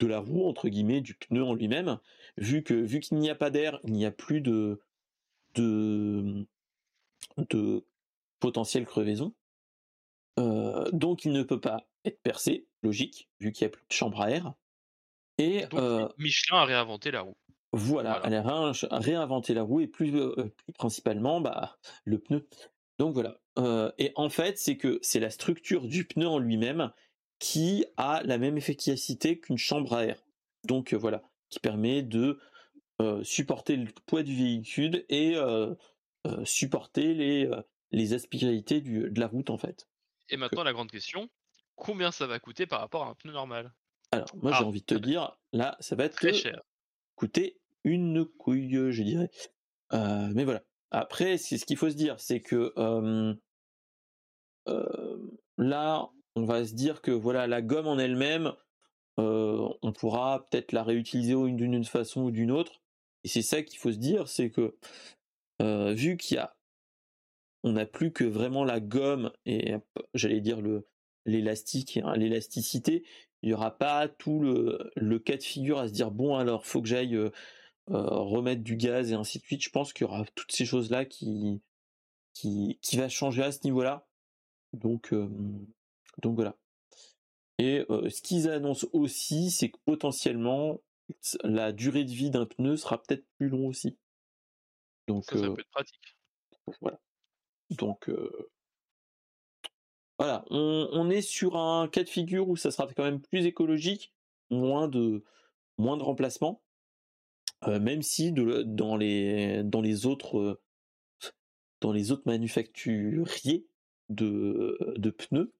la 0.00 0.18
roue 0.18 0.48
entre 0.48 0.68
guillemets, 0.68 1.00
du 1.00 1.14
pneu 1.14 1.44
en 1.44 1.54
lui-même, 1.54 2.00
vu 2.36 2.64
que 2.64 2.74
vu 2.74 2.98
qu'il 2.98 3.18
n'y 3.18 3.30
a 3.30 3.36
pas 3.36 3.50
d'air, 3.50 3.78
il 3.84 3.92
n'y 3.92 4.04
a 4.04 4.10
plus 4.10 4.40
de 4.40 4.80
potentielle 8.40 8.84
crevaison. 8.84 9.32
Donc 10.92 11.24
il 11.24 11.30
ne 11.32 11.44
peut 11.44 11.60
pas 11.60 11.86
être 12.04 12.20
percé, 12.20 12.66
logique, 12.82 13.28
vu 13.38 13.52
qu'il 13.52 13.64
n'y 13.64 13.72
a 13.72 13.76
plus 13.76 13.86
de 13.88 13.92
chambre 13.92 14.20
à 14.20 14.30
air. 14.30 14.54
Et 15.38 15.64
euh, 15.74 16.08
Michelin 16.18 16.58
a 16.58 16.64
réinventé 16.64 17.10
la 17.10 17.22
roue. 17.22 17.36
Voilà, 17.72 18.20
elle 18.24 18.34
a 18.34 18.72
réinventé 18.98 19.54
la 19.54 19.62
roue 19.62 19.80
et 19.80 19.86
plus, 19.86 20.14
euh, 20.14 20.34
plus 20.56 20.72
principalement 20.74 21.40
bah, 21.40 21.78
le 22.04 22.18
pneu. 22.18 22.46
Donc 22.98 23.14
voilà. 23.14 23.38
et 23.98 24.12
en 24.14 24.28
fait, 24.28 24.58
c'est 24.58 24.76
que 24.76 24.98
c'est 25.02 25.20
la 25.20 25.30
structure 25.30 25.86
du 25.86 26.06
pneu 26.06 26.28
en 26.28 26.38
lui-même 26.38 26.92
qui 27.38 27.86
a 27.96 28.22
la 28.24 28.38
même 28.38 28.58
efficacité 28.58 29.40
qu'une 29.40 29.56
chambre 29.56 29.94
à 29.94 30.04
air. 30.04 30.22
Donc 30.64 30.92
voilà, 30.92 31.22
qui 31.48 31.58
permet 31.58 32.02
de 32.02 32.38
supporter 33.24 33.76
le 33.76 33.90
poids 34.06 34.22
du 34.22 34.36
véhicule 34.36 35.04
et 35.08 35.36
supporter 36.44 37.14
les, 37.14 37.50
les 37.90 38.12
aspérités 38.12 38.80
de 38.82 39.18
la 39.18 39.26
route 39.26 39.50
en 39.50 39.58
fait. 39.58 39.88
Et 40.28 40.36
maintenant, 40.36 40.62
la 40.62 40.72
grande 40.72 40.90
question, 40.90 41.28
combien 41.74 42.12
ça 42.12 42.26
va 42.26 42.38
coûter 42.38 42.66
par 42.66 42.80
rapport 42.80 43.04
à 43.04 43.08
un 43.08 43.14
pneu 43.14 43.32
normal? 43.32 43.72
Alors, 44.12 44.28
moi, 44.36 44.52
j'ai 44.52 44.64
ah. 44.64 44.66
envie 44.66 44.80
de 44.80 44.86
te 44.86 44.94
dire, 44.94 45.36
là, 45.52 45.76
ça 45.80 45.96
va 45.96 46.04
être 46.04 46.16
très 46.16 46.32
cher. 46.32 46.62
coûter 47.16 47.58
une 47.84 48.24
couille, 48.24 48.92
je 48.92 49.02
dirais. 49.02 49.30
Euh, 49.92 50.30
mais 50.34 50.44
voilà. 50.44 50.62
Après, 50.90 51.38
c'est 51.38 51.58
ce 51.58 51.64
qu'il 51.64 51.76
faut 51.76 51.90
se 51.90 51.96
dire, 51.96 52.20
c'est 52.20 52.40
que 52.40 52.72
là, 55.58 56.10
on 56.36 56.44
va 56.44 56.64
se 56.64 56.74
dire 56.74 57.00
que 57.00 57.10
voilà, 57.10 57.46
la 57.46 57.62
gomme 57.62 57.86
en 57.86 57.98
elle-même, 57.98 58.52
on 59.16 59.92
pourra 59.94 60.46
peut-être 60.50 60.72
la 60.72 60.84
réutiliser 60.84 61.34
d'une 61.34 61.84
façon 61.84 62.22
ou 62.22 62.30
d'une 62.30 62.50
autre. 62.50 62.82
Et 63.24 63.28
c'est 63.28 63.42
ça 63.42 63.62
qu'il 63.62 63.78
faut 63.78 63.92
se 63.92 63.98
dire, 63.98 64.28
c'est 64.28 64.50
que 64.50 64.76
vu 65.60 66.16
qu'il 66.18 66.36
y 66.36 66.38
a 66.38 66.54
on 67.64 67.72
n'a 67.72 67.86
plus 67.86 68.12
que 68.12 68.24
vraiment 68.24 68.64
la 68.64 68.80
gomme 68.80 69.32
et 69.46 69.74
j'allais 70.14 70.40
dire 70.40 70.60
le 70.60 70.86
l'élastique, 71.24 71.98
hein, 71.98 72.16
l'élasticité. 72.16 73.04
Il 73.42 73.48
n'y 73.48 73.54
aura 73.54 73.76
pas 73.76 74.08
tout 74.08 74.40
le, 74.40 75.18
cas 75.18 75.36
de 75.36 75.42
figure 75.42 75.78
à 75.78 75.88
se 75.88 75.92
dire 75.92 76.10
bon 76.10 76.36
alors 76.36 76.64
faut 76.64 76.80
que 76.80 76.88
j'aille 76.88 77.16
euh, 77.16 77.30
euh, 77.90 78.06
remettre 78.08 78.62
du 78.62 78.76
gaz 78.76 79.10
et 79.10 79.14
ainsi 79.14 79.38
de 79.38 79.44
suite. 79.44 79.62
Je 79.62 79.70
pense 79.70 79.92
qu'il 79.92 80.06
y 80.06 80.10
aura 80.10 80.24
toutes 80.34 80.52
ces 80.52 80.64
choses 80.64 80.90
là 80.90 81.04
qui 81.04 81.60
qui 82.34 82.78
qui 82.80 82.96
va 82.96 83.08
changer 83.08 83.42
à 83.42 83.52
ce 83.52 83.60
niveau-là. 83.64 84.06
Donc 84.72 85.14
donc 86.22 86.34
voilà. 86.34 86.56
Et 87.58 87.84
ce 87.88 88.22
qu'ils 88.22 88.48
annoncent 88.48 88.88
aussi, 88.92 89.50
c'est 89.50 89.70
que 89.70 89.78
potentiellement 89.84 90.80
la 91.42 91.72
durée 91.72 92.04
de 92.04 92.10
vie 92.10 92.30
d'un 92.30 92.46
pneu 92.46 92.76
sera 92.76 93.02
peut-être 93.02 93.26
plus 93.38 93.48
long 93.48 93.66
aussi. 93.66 93.98
Donc 95.08 95.24
ça, 95.24 95.36
ça 95.36 95.50
peut 95.50 95.60
être 95.60 95.70
pratique. 95.70 96.16
Voilà. 96.80 97.00
Donc 97.70 98.08
voilà, 100.18 100.44
on, 100.50 101.10
est 101.10 101.22
sur 101.22 101.56
un 101.56 101.88
cas 101.88 102.04
de 102.04 102.08
figure 102.08 102.48
où 102.48 102.56
ça 102.56 102.70
sera 102.70 102.86
quand 102.94 103.04
même 103.04 103.20
plus 103.20 103.46
écologique, 103.46 104.12
moins 104.50 104.88
de 104.88 105.24
moins 105.78 105.96
de 105.96 106.02
remplacement, 106.02 106.62
même 107.66 108.02
si 108.02 108.32
dans 108.32 108.96
les 108.96 109.62
dans 109.64 109.80
les 109.80 110.06
autres 110.06 110.60
dans 111.80 111.92
les 111.92 112.12
autres 112.12 112.22
manufacturiers 112.26 113.66
de, 114.08 114.78
de 114.96 115.10
pneus, 115.10 115.52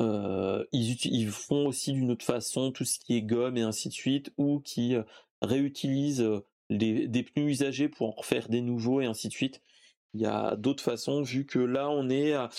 ils, 0.00 1.06
ils, 1.06 1.30
font 1.30 1.66
aussi 1.66 1.92
d'une 1.92 2.10
autre 2.10 2.24
façon 2.24 2.72
tout 2.72 2.84
ce 2.84 2.98
qui 2.98 3.16
est 3.16 3.22
gomme 3.22 3.56
et 3.56 3.62
ainsi 3.62 3.88
de 3.88 3.94
suite, 3.94 4.32
ou 4.36 4.60
qui 4.60 4.96
réutilisent 5.40 6.28
des 6.68 7.22
pneus 7.22 7.48
usagés 7.48 7.88
pour 7.88 8.08
en 8.08 8.12
refaire 8.12 8.48
des 8.48 8.60
nouveaux 8.60 9.00
et 9.00 9.06
ainsi 9.06 9.28
de 9.28 9.32
suite. 9.32 9.62
Il 10.14 10.20
y 10.20 10.26
a 10.26 10.56
d'autres 10.56 10.82
façons, 10.82 11.22
vu 11.22 11.46
que 11.46 11.58
là, 11.58 11.90
on 11.90 12.08
est 12.08 12.32
à, 12.32 12.50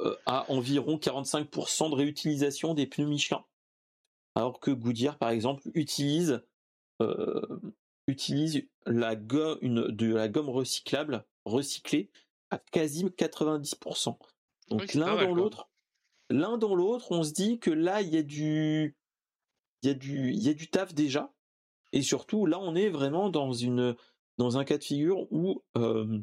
euh, 0.00 0.16
environ 0.26 0.96
45% 0.96 1.90
de 1.90 1.94
réutilisation 1.94 2.74
des 2.74 2.86
pneus 2.86 3.06
Michelin. 3.06 3.44
Alors 4.34 4.60
que 4.60 4.70
Goodyear, 4.70 5.18
par 5.18 5.30
exemple, 5.30 5.62
utilise, 5.74 6.42
euh, 7.00 7.60
utilise 8.06 8.68
la 8.86 9.16
gomme, 9.16 9.58
une, 9.60 9.88
de 9.88 10.14
la 10.14 10.28
gomme 10.28 10.48
recyclable, 10.48 11.24
recyclée, 11.44 12.10
à 12.50 12.58
quasi 12.58 13.04
90%. 13.04 14.16
Donc 14.68 14.94
l'un 14.94 15.16
dans 15.16 15.34
l'autre, 15.34 15.68
l'un 16.30 16.58
dans 16.58 16.74
l'autre, 16.74 17.10
on 17.12 17.22
se 17.22 17.32
dit 17.32 17.58
que 17.58 17.70
là, 17.70 18.02
il 18.02 18.08
y 18.08 18.16
a 18.16 18.22
du, 18.22 18.96
il 19.82 19.88
y 19.88 19.90
a 19.90 19.94
du, 19.94 20.30
il 20.30 20.42
y 20.42 20.48
a 20.48 20.54
du 20.54 20.70
taf 20.70 20.94
déjà. 20.94 21.32
Et 21.92 22.02
surtout, 22.02 22.46
là, 22.46 22.58
on 22.60 22.74
est 22.74 22.90
vraiment 22.90 23.30
dans 23.30 23.52
une, 23.52 23.96
dans 24.36 24.58
un 24.58 24.64
cas 24.64 24.78
de 24.78 24.84
figure 24.84 25.26
où 25.32 25.62
euh, 25.76 26.20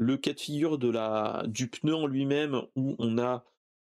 le 0.00 0.16
cas 0.16 0.32
de 0.32 0.40
figure 0.40 0.78
du 0.78 1.68
pneu 1.68 1.94
en 1.94 2.06
lui-même, 2.06 2.62
où 2.74 2.96
on 2.98 3.18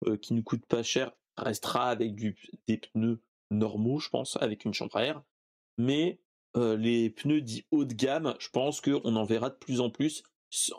euh, 0.06 0.16
qui 0.16 0.32
ne 0.32 0.40
coûte 0.40 0.64
pas 0.64 0.82
cher, 0.82 1.12
restera 1.36 1.90
avec 1.90 2.14
des 2.66 2.78
pneus 2.78 3.20
normaux, 3.50 3.98
je 3.98 4.08
pense, 4.08 4.38
avec 4.40 4.64
une 4.64 4.72
chambre 4.72 4.96
à 4.96 5.04
air. 5.04 5.22
Mais 5.76 6.18
euh, 6.56 6.78
les 6.78 7.10
pneus 7.10 7.42
dits 7.42 7.66
haut 7.70 7.84
de 7.84 7.92
gamme, 7.92 8.34
je 8.40 8.48
pense 8.48 8.80
qu'on 8.80 9.16
en 9.16 9.24
verra 9.24 9.50
de 9.50 9.56
plus 9.56 9.80
en 9.80 9.90
plus 9.90 10.22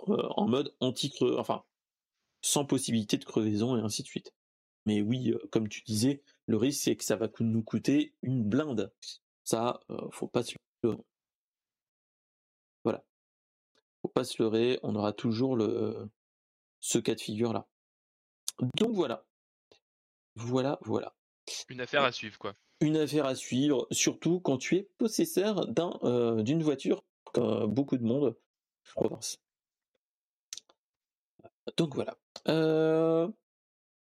euh, 0.07 0.27
en 0.35 0.47
mode 0.47 0.75
anti 0.79 1.13
enfin, 1.37 1.63
sans 2.41 2.65
possibilité 2.65 3.17
de 3.17 3.25
crevaison 3.25 3.77
et 3.77 3.81
ainsi 3.81 4.01
de 4.01 4.07
suite. 4.07 4.33
Mais 4.87 5.03
oui, 5.03 5.35
comme 5.51 5.69
tu 5.69 5.83
disais, 5.83 6.23
le 6.47 6.57
risque 6.57 6.81
c'est 6.81 6.95
que 6.95 7.03
ça 7.03 7.17
va 7.17 7.29
nous 7.39 7.61
coûter 7.61 8.15
une 8.23 8.43
blinde. 8.43 8.91
Ça, 9.43 9.79
faut 10.11 10.27
pas 10.27 10.41
se 10.41 10.55
faut 14.01 14.07
pas 14.07 14.23
se 14.23 14.41
leurrer, 14.41 14.79
on 14.83 14.95
aura 14.95 15.13
toujours 15.13 15.55
le 15.55 16.09
ce 16.79 16.97
cas 16.97 17.15
de 17.15 17.21
figure 17.21 17.53
là. 17.53 17.67
Donc 18.77 18.91
voilà. 18.93 19.25
Voilà, 20.35 20.79
voilà. 20.81 21.13
Une 21.69 21.81
affaire 21.81 22.03
à 22.03 22.11
suivre 22.11 22.37
quoi. 22.37 22.55
Une 22.81 22.97
affaire 22.97 23.25
à 23.25 23.35
suivre, 23.35 23.87
surtout 23.91 24.39
quand 24.39 24.57
tu 24.57 24.77
es 24.77 24.83
possesseur 24.97 25.67
d'un 25.67 25.99
euh, 26.03 26.43
d'une 26.43 26.63
voiture, 26.63 27.03
comme 27.33 27.65
beaucoup 27.67 27.97
de 27.97 28.03
monde 28.03 28.37
province. 28.95 29.37
Donc 31.77 31.95
voilà. 31.95 32.17
Euh, 32.47 33.27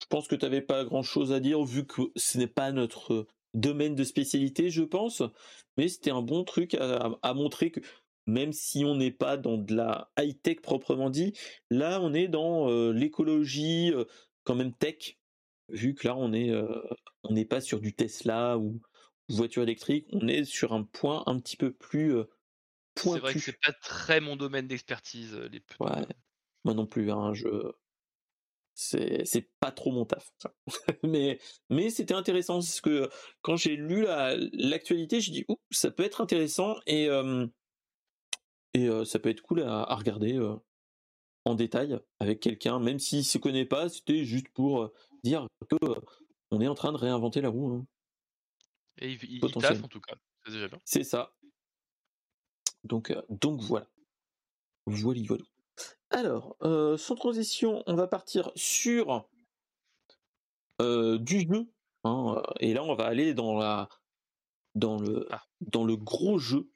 je 0.02 0.08
pense 0.08 0.28
que 0.28 0.36
tu 0.36 0.44
n'avais 0.46 0.62
pas 0.62 0.84
grand 0.84 1.04
chose 1.04 1.32
à 1.32 1.40
dire 1.40 1.64
vu 1.64 1.86
que 1.86 2.02
ce 2.16 2.38
n'est 2.38 2.48
pas 2.48 2.72
notre 2.72 3.28
domaine 3.54 3.96
de 3.96 4.04
spécialité, 4.04 4.70
je 4.70 4.84
pense. 4.84 5.22
Mais 5.78 5.88
c'était 5.88 6.12
un 6.12 6.22
bon 6.22 6.44
truc 6.44 6.76
à 6.76 7.34
montrer 7.34 7.72
que 7.72 7.80
même 8.26 8.54
si 8.54 8.86
on 8.86 8.96
n'est 8.96 9.12
pas 9.12 9.38
dans 9.38 9.58
de 9.58 9.76
la 9.76 10.12
high-tech 10.18 10.62
proprement 10.62 11.10
dit, 11.10 11.34
là 11.70 12.00
on 12.02 12.14
est 12.14 12.28
dans 12.28 12.92
l'écologie 12.92 13.94
quand 14.44 14.56
même 14.56 14.74
tech, 14.74 15.18
vu 15.70 15.94
que 15.94 16.08
là 16.08 16.16
on 16.16 16.34
est 16.34 16.52
on 17.24 17.34
n'est 17.34 17.46
pas 17.46 17.62
sur 17.62 17.80
du 17.80 17.94
Tesla 17.94 18.58
ou 18.58 18.82
voiture 19.30 19.64
électrique, 19.64 20.08
on 20.12 20.28
est 20.28 20.46
sur 20.46 20.74
un 20.74 20.84
point 20.84 21.24
un 21.26 21.40
petit 21.40 21.58
peu 21.58 21.72
plus 21.72 22.16
pointu. 22.96 23.16
C'est 23.16 23.20
vrai 23.20 23.34
que 23.34 23.40
c'est 23.40 23.60
pas 23.62 23.74
très 23.82 24.22
mon 24.22 24.36
domaine 24.36 24.68
d'expertise 24.68 25.36
les 25.52 25.62
Ouais, 25.80 26.06
moi 26.64 26.74
non 26.74 26.86
plus, 26.86 27.12
hein, 27.12 27.34
je 27.34 27.48
c'est 28.76 29.50
pas 29.60 29.72
trop 29.72 29.92
mon 29.92 30.06
taf 30.06 30.32
mais 31.04 31.40
mais 31.70 31.90
c'était 31.90 32.14
intéressant 32.14 32.56
parce 32.56 32.82
que 32.82 33.10
quand 33.42 33.56
j'ai 33.56 33.76
lu 33.76 34.06
l'actualité 34.54 35.22
j'ai 35.22 35.32
dit 35.32 35.46
ouh 35.48 35.58
ça 35.72 35.92
peut 35.92 36.04
être 36.04 36.22
intéressant 36.22 36.76
et 36.88 37.08
et 38.74 38.90
ça 39.06 39.20
peut 39.20 39.30
être 39.30 39.42
cool 39.42 39.62
à, 39.62 39.96
regarder 39.96 40.40
en 41.46 41.56
détail 41.56 42.00
avec 42.20 42.40
quelqu'un, 42.40 42.80
même 42.80 43.00
s'il 43.00 43.20
ne 43.20 43.24
se 43.24 43.38
connaît 43.38 43.66
pas, 43.66 43.90
c'était 43.90 44.24
juste 44.24 44.50
pour 44.50 44.92
dire 45.24 45.48
que 45.70 45.78
on 46.52 46.62
est 46.62 46.68
en 46.68 46.76
train 46.76 46.92
de 46.92 46.98
réinventer 46.98 47.42
la 47.42 47.50
roue. 47.50 47.74
Hein. 47.74 47.86
Et 49.00 49.12
il, 49.12 49.24
il, 49.24 49.46
en 49.46 49.50
tout 49.50 49.60
cas, 50.00 50.16
c'est 50.86 51.04
ça. 51.04 51.36
Donc, 52.84 53.14
donc 53.30 53.62
voilà. 53.62 53.88
Voilà, 54.86 55.22
voilà. 55.28 55.44
Alors, 56.10 56.58
sans 57.00 57.16
transition, 57.16 57.84
on 57.88 57.96
va 57.96 58.08
partir 58.08 58.52
sur 58.56 59.28
du 60.80 61.42
jeu. 61.42 61.68
Hein, 62.04 62.42
et 62.60 62.74
là, 62.74 62.84
on 62.84 62.96
va 62.96 63.06
aller 63.06 63.34
dans 63.34 63.58
la 63.58 63.90
dans 64.76 65.00
le 65.00 65.28
ah. 65.32 65.44
dans 65.62 65.86
le 65.86 65.96
gros 65.96 66.38
jeu. 66.38 66.70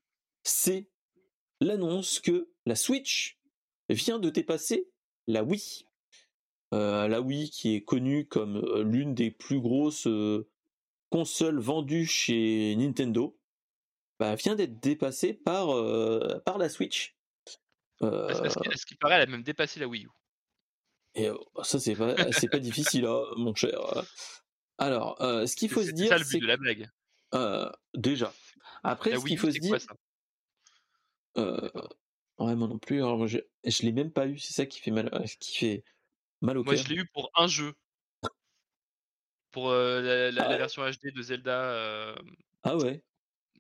C'est 0.44 0.90
l'annonce 1.62 2.20
que 2.20 2.50
la 2.66 2.76
Switch 2.76 3.38
vient 3.90 4.20
de 4.20 4.30
dépasser 4.30 4.90
la 5.28 5.44
Wii. 5.44 5.86
Euh, 6.74 7.08
la 7.08 7.22
Wii 7.22 7.50
qui 7.50 7.76
est 7.76 7.84
connue 7.84 8.28
comme 8.28 8.58
euh, 8.58 8.84
l'une 8.84 9.16
des 9.16 9.32
plus 9.32 9.60
grosses 9.60 10.08
euh, 10.08 10.50
consoles 11.10 11.60
vendues 11.60 12.06
chez 12.06 12.76
Nintendo, 12.76 13.38
bah, 14.20 14.36
vient 14.36 14.56
d'être 14.56 14.80
dépassée 14.80 15.34
par, 15.34 15.68
par 16.44 16.58
la 16.58 16.70
Switch. 16.70 17.16
Est-ce 18.02 18.86
qu'il 18.86 18.98
paraît, 18.98 19.16
elle 19.16 19.22
a 19.22 19.26
même 19.28 19.44
dépassé 19.44 19.80
la 19.80 19.88
Wii 19.88 20.06
U? 20.06 20.10
Et 21.16 21.30
ça, 21.64 21.80
c'est 21.80 21.96
pas, 21.96 22.16
c'est 22.32 22.50
pas 22.50 22.60
difficile, 22.60 23.06
hein, 23.06 23.22
mon 23.38 23.56
cher. 23.56 23.80
Alors, 24.78 25.18
ce 25.20 25.56
qu'il 25.56 25.70
faut 25.70 25.84
se 25.84 25.92
dire. 25.92 26.08
C'est 26.08 26.18
ça 26.18 26.18
le 26.18 26.26
but 26.26 26.40
de 26.40 26.48
la 26.48 26.58
blague. 26.58 26.90
déjà. 27.94 28.34
Après, 28.84 29.16
ce 29.16 29.24
qu'il 29.24 29.38
faut 29.38 29.52
se 29.52 29.60
dire. 29.60 29.78
Euh, 31.38 31.70
ouais, 32.40 32.56
moi 32.56 32.68
non 32.68 32.80
plus. 32.80 32.98
Alors, 32.98 33.18
moi, 33.18 33.28
je, 33.28 33.38
je 33.66 33.82
l'ai 33.84 33.92
même 33.92 34.12
pas 34.12 34.28
eu. 34.28 34.38
C'est 34.38 34.54
ça 34.54 34.66
qui 34.66 34.80
fait 34.80 34.92
mal, 34.92 35.10
qui 35.40 35.58
fait 35.58 35.84
mal 36.42 36.58
au 36.58 36.64
Moi, 36.64 36.76
cœur. 36.76 36.84
je 36.84 36.90
l'ai 36.90 36.96
eu 37.02 37.08
pour 37.14 37.30
un 37.36 37.48
jeu. 37.48 37.74
Pour 39.52 39.70
euh, 39.70 40.02
la, 40.02 40.32
la- 40.32 40.42
Ah 40.44 40.46
la 40.46 40.52
ouais. 40.52 40.58
version 40.58 40.84
HD 40.84 41.12
de 41.14 41.22
Zelda. 41.22 41.62
euh, 41.72 42.16
Ah 42.64 42.76
ouais? 42.78 43.02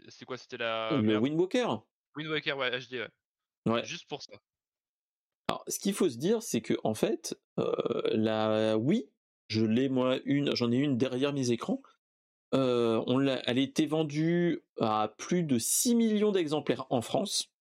C'était 0.09 0.25
quoi 0.25 0.37
C'était 0.37 0.57
la. 0.57 0.91
Le 0.91 1.01
merde. 1.01 1.23
Wind 1.23 1.39
Walker. 1.39 1.67
Wind 2.15 2.29
Waker, 2.29 2.57
ouais, 2.57 2.71
HD, 2.79 2.93
ouais. 2.93 3.09
Ouais. 3.65 3.85
Juste 3.85 4.07
pour 4.07 4.21
ça. 4.21 4.33
Alors, 5.49 5.63
ce 5.67 5.79
qu'il 5.79 5.93
faut 5.93 6.09
se 6.09 6.17
dire, 6.17 6.43
c'est 6.43 6.61
que 6.61 6.73
en 6.83 6.93
fait, 6.93 7.39
euh, 7.59 8.01
la 8.11 8.77
Wii, 8.77 9.09
je 9.49 9.63
l'ai 9.65 9.89
moi 9.89 10.17
une, 10.25 10.55
j'en 10.55 10.71
ai 10.71 10.77
une 10.77 10.97
derrière 10.97 11.33
mes 11.33 11.51
écrans. 11.51 11.81
Euh, 12.53 13.03
on 13.07 13.17
l'a, 13.17 13.41
elle 13.49 13.57
a 13.57 13.61
été 13.61 13.85
vendue 13.87 14.61
à 14.79 15.13
plus 15.17 15.43
de 15.43 15.57
6 15.59 15.95
millions 15.95 16.31
d'exemplaires 16.31 16.85
en 16.89 17.01
France. 17.01 17.51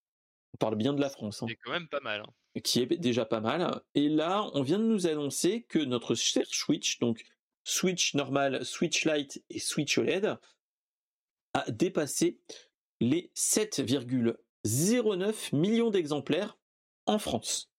On 0.53 0.57
parle 0.57 0.75
bien 0.75 0.93
de 0.93 1.01
la 1.01 1.09
France, 1.09 1.43
hein, 1.43 1.47
C'est 1.49 1.55
quand 1.57 1.71
même 1.71 1.89
pas 1.89 1.99
mal. 1.99 2.21
hein. 2.21 2.61
qui 2.63 2.79
est 2.81 2.87
déjà 2.97 3.25
pas 3.25 3.41
mal. 3.41 3.81
Et 3.95 4.07
là, 4.09 4.49
on 4.53 4.61
vient 4.63 4.79
de 4.79 4.83
nous 4.85 5.07
annoncer 5.07 5.63
que 5.63 5.79
notre 5.79 6.15
cher 6.15 6.45
Switch, 6.47 6.99
donc 6.99 7.23
Switch 7.63 8.13
normal, 8.15 8.63
Switch 8.65 9.05
Lite 9.05 9.43
et 9.49 9.59
Switch 9.59 9.97
OLED, 9.97 10.37
a 11.53 11.71
dépassé 11.71 12.39
les 12.99 13.31
7,09 13.35 15.55
millions 15.55 15.89
d'exemplaires 15.89 16.57
en 17.05 17.19
France. 17.19 17.71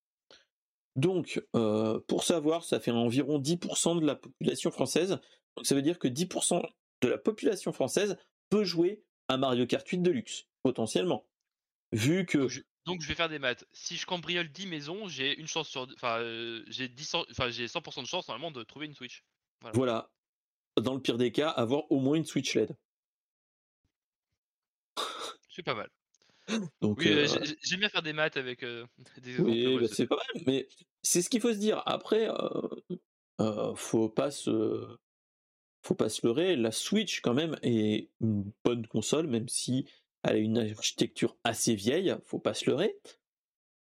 Donc, 0.97 1.43
euh, 1.55 2.01
pour 2.09 2.25
savoir, 2.25 2.64
ça 2.64 2.81
fait 2.81 2.91
environ 2.91 3.39
10% 3.39 4.01
de 4.01 4.07
la 4.07 4.16
population 4.16 4.71
française. 4.71 5.19
Donc, 5.57 5.66
ça 5.66 5.75
veut 5.75 5.83
dire 5.83 5.99
que 5.99 6.09
10% 6.09 6.62
de 7.03 7.09
la 7.09 7.19
population 7.19 7.73
française 7.73 8.16
peut 8.51 8.64
jouer 8.64 9.03
à 9.29 9.37
Mario 9.37 9.66
Kart 9.66 9.87
8 9.87 9.99
Deluxe, 9.99 10.47
potentiellement. 10.62 11.28
Vu 11.93 12.26
que, 12.26 12.49
Donc 12.84 13.03
je, 13.03 13.09
vais 13.09 13.14
faire 13.14 13.28
des 13.28 13.39
maths. 13.39 13.64
Si 13.72 13.97
je 13.97 14.07
cambriole 14.07 14.49
10 14.51 14.66
maisons, 14.66 15.09
j'ai 15.09 15.39
une 15.39 15.47
chance 15.47 15.68
sur. 15.68 15.89
Enfin, 15.95 16.18
euh, 16.18 16.62
j'ai 16.68 16.89
10 16.89 17.05
cent- 17.05 17.24
enfin, 17.30 17.51
j'ai 17.51 17.66
100% 17.66 18.03
de 18.03 18.07
chance 18.07 18.28
normalement 18.28 18.51
de 18.51 18.62
trouver 18.62 18.86
une 18.86 18.95
Switch. 18.95 19.24
voilà, 19.74 20.11
dans 20.80 20.95
le 20.95 21.01
pire 21.01 21.18
des 21.18 21.32
cas, 21.32 21.49
avoir 21.51 21.91
au 21.91 21.99
moins 22.01 22.16
une 22.16 22.24
Switch 22.24 22.55
LED. 22.55 22.76
C'est 25.51 25.62
pas 25.62 25.74
mal. 25.74 25.89
Donc, 26.80 26.99
Oui, 26.99 27.09
euh, 27.09 27.24
euh, 27.24 27.26
j'ai- 27.26 27.45
j'ai- 27.47 27.59
j'aime 27.62 27.80
bien 27.80 27.89
faire 27.89 28.03
des 28.03 28.12
maths 28.12 28.36
avec 28.36 28.62
euh, 28.62 28.86
des. 29.22 29.39
Oui, 29.41 29.78
bah, 29.78 29.89
c'est- 29.91 30.07
pas 30.07 30.16
mal, 30.16 30.43
mais 30.47 30.68
c'est 31.03 31.22
ce 31.22 31.30
qu'il 31.30 31.41
faut 31.41 31.53
se 31.53 31.59
dire. 31.59 31.82
Après, 31.86 32.28
euh, 33.41 33.74
faut 33.74 34.09
pas 34.09 34.30
se, 34.30 34.97
faut 35.84 35.95
pas 35.95 36.09
se 36.09 36.26
leurrer. 36.26 36.57
La 36.57 36.72
Switch, 36.72 37.20
quand 37.20 37.34
même, 37.34 37.59
est 37.62 38.11
une 38.20 38.51
bonne 38.64 38.86
console, 38.86 39.26
même 39.26 39.49
si 39.49 39.89
elle 40.23 40.37
a 40.37 40.39
une 40.39 40.59
architecture 40.59 41.37
assez 41.45 41.75
vieille. 41.75 42.14
Faut 42.25 42.39
pas 42.39 42.55
se 42.55 42.69
leurrer. 42.69 42.97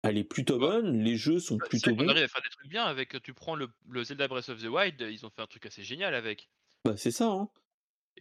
Elle 0.03 0.17
est 0.17 0.23
plutôt 0.23 0.55
Ouais. 0.55 0.59
bonne. 0.59 1.03
Les 1.03 1.15
jeux 1.15 1.39
sont 1.39 1.57
Bah, 1.57 1.65
plutôt 1.69 1.95
bons. 1.95 2.07
arrive 2.09 2.23
à 2.23 2.27
faire 2.27 2.41
des 2.41 2.49
trucs 2.49 2.67
bien 2.69 2.83
avec. 2.83 3.21
Tu 3.23 3.33
prends 3.33 3.55
le, 3.55 3.69
le 3.87 4.03
Zelda 4.03 4.27
Breath 4.27 4.49
of 4.49 4.61
the 4.61 4.65
Wild, 4.67 4.99
ils 5.01 5.25
ont 5.25 5.29
fait 5.29 5.41
un 5.41 5.47
truc 5.47 5.65
assez 5.65 5.83
génial 5.83 6.13
avec. 6.15 6.49
Bah, 6.85 6.97
c'est 6.97 7.11
ça. 7.11 7.27
Hein. 7.29 7.49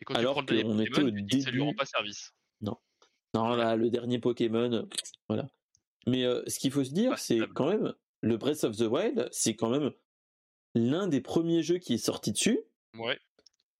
Et 0.00 0.04
quand 0.04 0.14
tu 0.14 0.20
Alors 0.20 0.34
prends 0.34 0.42
dernier 0.42 0.62
qu'on 0.62 0.78
était 0.78 0.90
Pokémon, 0.90 1.08
au 1.08 1.10
tu 1.10 1.22
dis 1.22 1.38
que 1.38 1.44
ça 1.44 1.50
lui 1.50 1.60
rend 1.60 1.66
début. 1.66 1.76
pas 1.76 1.84
service. 1.86 2.32
Non, 3.34 3.56
là, 3.56 3.76
le 3.76 3.88
dernier 3.88 4.18
Pokémon, 4.18 4.86
voilà. 5.28 5.48
Mais 6.06 6.24
euh, 6.24 6.42
ce 6.48 6.58
qu'il 6.58 6.70
faut 6.70 6.84
se 6.84 6.92
dire, 6.92 7.18
c'est 7.18 7.40
quand 7.54 7.66
même 7.70 7.94
le 8.20 8.36
Breath 8.36 8.64
of 8.64 8.76
the 8.76 8.82
Wild, 8.82 9.28
c'est 9.32 9.56
quand 9.56 9.70
même 9.70 9.90
l'un 10.74 11.08
des 11.08 11.22
premiers 11.22 11.62
jeux 11.62 11.78
qui 11.78 11.94
est 11.94 11.98
sorti 11.98 12.32
dessus 12.32 12.60
Ouais. 12.98 13.18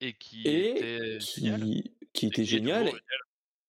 Et 0.01 0.15
qui 0.15 0.41
et 0.49 0.71
était 0.71 1.21
génial. 1.21 1.61
qui, 2.15 2.25
Et 2.25 2.29
était 2.29 2.43
qui 2.43 2.47
génial. 2.47 2.91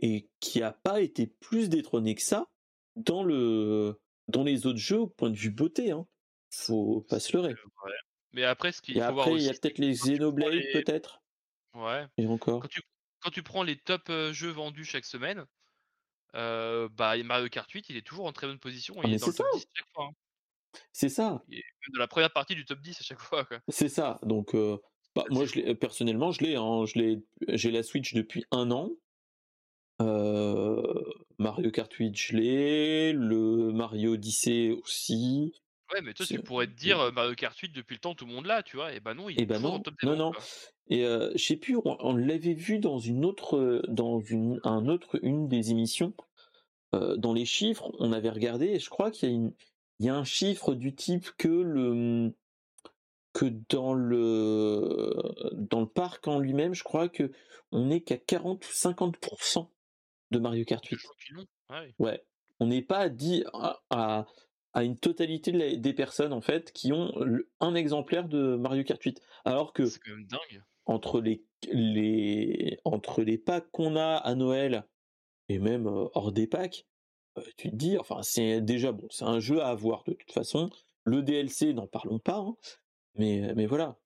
Et 0.06 0.30
qui 0.42 0.62
a 0.62 0.72
pas 0.74 1.02
été 1.02 1.28
plus 1.28 1.70
détrôné 1.70 2.14
que 2.14 2.22
ça 2.22 2.46
dans 2.96 3.24
le 3.24 4.00
dans 4.28 4.44
les 4.44 4.66
autres 4.68 4.78
jeux 4.80 5.00
au 5.00 5.08
point 5.08 5.30
de 5.30 5.36
vue 5.38 5.50
beauté. 5.50 5.92
Hein. 5.92 6.06
Faut 6.52 7.02
pas 7.10 7.20
se 7.20 7.36
leurrer. 7.36 7.56
Mais 8.34 8.44
après, 8.44 8.72
ce 8.72 8.82
qu'il 8.82 8.96
faut 8.96 9.00
voir 9.00 9.12
après, 9.28 9.32
il 9.32 9.36
aussi, 9.36 9.46
y 9.46 9.50
a 9.50 9.54
peut-être 9.54 9.78
les 9.80 9.94
Xenoblade, 9.94 10.54
les- 10.54 10.72
peut-être. 10.74 11.22
Ouais. 11.74 12.06
Et 12.18 12.26
encore. 12.28 12.62
Quand 12.62 12.68
tu, 12.68 12.82
quand 13.22 13.30
tu 13.32 13.44
prends 13.44 13.64
les 13.64 13.78
top 13.78 14.10
euh, 14.10 14.34
jeux 14.34 14.50
vendus 14.52 14.86
chaque 14.86 15.06
semaine, 15.06 15.46
euh, 16.36 16.90
bah 16.92 17.16
Mario 17.24 17.48
Kart 17.50 17.70
8, 17.70 17.90
il 17.90 17.98
est 17.98 18.02
toujours 18.06 18.26
en 18.26 18.34
très 18.34 18.48
bonne 18.48 18.60
position. 18.60 18.96
Ah, 18.98 19.02
il 19.06 19.10
mais 19.12 19.16
est 19.16 19.20
dans 19.20 19.26
c'est 19.28 19.32
le 19.32 19.38
top 19.38 19.48
ça. 19.54 19.58
10 19.58 19.64
à 19.64 19.70
chaque 19.76 19.90
fois. 19.94 20.06
hein. 20.06 20.12
C'est 20.92 21.10
ça. 21.10 21.44
Il 21.50 21.58
est 21.60 21.64
dans 21.94 22.00
la 22.00 22.08
première 22.08 22.32
partie 22.34 22.56
du 22.56 22.66
top 22.66 22.80
10 22.82 23.00
à 23.00 23.04
chaque 23.04 23.20
fois. 23.20 23.48
C'est 23.70 23.90
ça. 23.90 24.20
Donc, 24.24 24.56
euh, 24.56 24.78
bah, 25.16 25.24
C'est 25.28 25.34
moi, 25.34 25.46
je 25.46 25.56
l'ai- 25.56 25.76
personnellement, 25.76 26.32
je 26.32 26.44
l'ai. 26.44 26.56
Hein, 26.56 26.86
je 26.86 26.98
l'ai. 27.00 27.24
J'ai 27.50 27.72
la 27.72 27.84
Switch 27.84 28.14
depuis 28.14 28.46
un 28.52 28.72
an. 28.72 28.90
Mario 30.00 31.72
Kart 31.72 31.92
8, 31.94 32.16
je 32.16 32.36
l'ai. 32.38 33.14
Le 33.14 33.72
Mario 33.72 34.14
Odyssey 34.14 34.72
aussi. 34.72 35.54
Ouais, 35.94 36.02
mais 36.02 36.14
toi, 36.14 36.26
tu 36.26 36.36
C'est- 36.36 36.42
pourrais 36.44 36.68
te 36.68 36.72
dire 36.74 37.12
Mario 37.14 37.36
Kart 37.36 37.58
8 37.58 37.70
depuis 37.70 37.96
le 37.96 38.00
temps, 38.00 38.16
tout 38.16 38.26
le 38.26 38.34
monde 38.34 38.46
l'a, 38.46 38.64
tu 38.64 38.78
vois. 38.78 38.94
Et 38.94 39.00
bah 39.00 39.14
non, 39.14 39.30
il 39.30 39.40
Et 39.40 39.44
est 39.44 39.46
ben 39.46 39.56
toujours 39.56 39.72
dans 39.72 39.78
non, 39.78 39.84
top 39.84 39.94
des 40.02 40.08
non, 40.08 40.12
ventes, 40.14 40.20
non. 40.20 40.32
quoi. 40.32 40.44
Et 40.90 41.02
je 41.04 41.44
sais 41.44 41.56
plus, 41.58 41.76
on, 41.78 41.98
on 42.00 42.16
l'avait 42.16 42.54
vu 42.54 42.80
dans 42.80 43.00
une 43.00 43.26
autre, 43.26 43.82
dans 43.88 44.20
une, 44.20 44.60
un 44.64 44.88
autre, 44.88 45.20
une 45.22 45.48
des 45.48 45.72
émissions. 45.72 46.14
dans 46.94 47.34
les 47.34 47.46
chiffres, 47.46 47.92
on 48.00 48.12
avait 48.14 48.30
regardé 48.30 48.68
et 48.68 48.80
je 48.80 48.90
crois 48.90 49.12
qu'il 49.12 49.30
y 49.30 49.32
a 49.32 49.36
une, 49.36 49.54
il 50.00 50.06
y 50.06 50.10
a 50.10 50.16
un 50.16 50.24
chiffre 50.24 50.74
du 50.74 50.94
type 50.96 51.30
que 51.38 51.48
le, 51.48 52.34
que 53.34 53.46
dans 53.70 53.94
le, 53.94 55.12
dans 55.54 55.82
le 55.82 55.88
parc 55.88 56.28
en 56.28 56.40
lui-même, 56.40 56.74
je 56.74 56.84
crois 56.84 57.10
que 57.10 57.32
on 57.72 57.90
est 57.90 58.02
qu'à 58.02 58.18
40 58.18 58.64
ou 58.66 58.72
50% 58.72 59.70
de 60.34 60.40
Mario 60.40 60.66
Kart 60.66 60.84
Je 60.86 60.96
8. 60.96 61.02
crois 61.02 61.16
qu'ils 61.26 61.36
l'ont. 61.36 61.48
Ouais. 62.00 62.24
On 62.60 62.68
n'est 62.68 62.82
pas 62.82 63.00
à, 63.00 63.10
dix- 63.10 63.46
à, 63.54 63.82
à, 63.90 64.26
à 64.74 64.84
une 64.84 64.98
totalité 64.98 65.52
de 65.52 65.58
la- 65.60 65.76
des 65.76 65.94
personnes 65.94 66.34
en 66.34 66.42
fait 66.42 66.72
qui 66.72 66.92
ont 66.94 67.12
un 67.60 67.76
exemplaire 67.76 68.28
de 68.28 68.56
Mario 68.56 68.84
Kart 68.84 69.02
8, 69.02 69.22
alors 69.46 69.74
que 69.74 69.86
C'est 69.86 70.00
quand 70.00 70.12
même 70.12 70.26
dingue. 70.28 70.64
entre 70.86 71.20
les, 71.22 71.44
les, 71.72 72.80
entre 72.86 73.22
les 73.24 73.38
packs 73.38 73.70
qu'on 73.72 73.96
a 73.96 74.16
à 74.18 74.36
Noël 74.36 74.86
et 75.50 75.60
même 75.60 75.88
euh, 75.88 76.08
hors 76.14 76.32
des 76.32 76.48
packs, 76.48 76.86
euh, 77.38 77.42
tu 77.58 77.70
te 77.72 77.76
dis, 77.76 77.98
enfin, 77.98 78.22
c'est 78.24 78.62
déjà 78.62 78.92
bon, 78.92 79.08
c'est 79.10 79.26
un 79.26 79.40
jeu 79.40 79.62
à 79.62 79.68
avoir 79.70 80.04
de 80.06 80.14
toute 80.14 80.32
façon. 80.32 80.70
Le 81.06 81.22
DLC, 81.22 81.74
n'en 81.74 81.88
parlons 81.88 82.20
pas, 82.20 82.38
hein, 82.38 82.56
mais, 83.16 83.54
mais 83.56 83.66
voilà. 83.66 83.98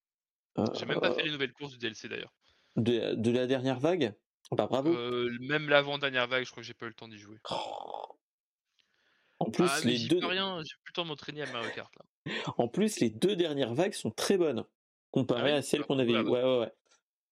J'ai 0.74 0.86
même 0.88 1.00
pas 1.00 1.12
Euh, 1.12 1.14
fait 1.14 1.24
les 1.26 1.32
nouvelles 1.32 1.54
courses 1.54 1.74
du 1.74 1.78
DLC 1.78 2.08
d'ailleurs. 2.10 2.34
de, 2.78 3.14
de 3.14 3.32
la 3.32 3.46
dernière 3.46 3.80
vague, 3.80 4.16
bah 4.52 4.68
bravo. 4.68 4.94
Euh, 4.94 5.30
même 5.42 5.70
l'avant-dernière 5.70 6.28
vague, 6.28 6.46
je 6.46 6.52
crois 6.52 6.62
que 6.62 6.68
j'ai 6.68 6.74
pas 6.74 6.86
eu 6.86 6.90
le 6.90 6.96
temps 6.96 7.08
d'y 7.08 7.18
jouer. 7.18 7.38
En 9.40 9.52
plus, 9.52 9.68
Ah, 9.70 9.80
les 9.84 10.08
deux, 10.08 10.20
peux 10.20 10.28
rien, 10.28 10.60
j'ai 10.64 10.76
plus 10.84 10.92
le 10.92 10.94
temps 10.94 11.04
de 11.04 11.10
m'entraîner 11.10 11.44
à 11.44 11.52
Mario 11.52 11.70
Kart 11.76 11.94
là. 11.96 12.06
en 12.58 12.68
plus, 12.68 13.00
les 13.00 13.10
deux 13.10 13.36
dernières 13.36 13.74
vagues 13.74 13.94
sont 13.94 14.12
très 14.12 14.38
bonnes 14.38 14.66
comparées 15.12 15.42
Ah 15.42 15.46
oui 15.46 15.52
à 15.60 15.62
celles 15.62 15.84
qu'on 15.84 16.00
avait 16.00 16.12
eues. 16.12 16.22
Ouais, 16.22 16.44
ouais, 16.44 16.60
ouais. 16.60 16.72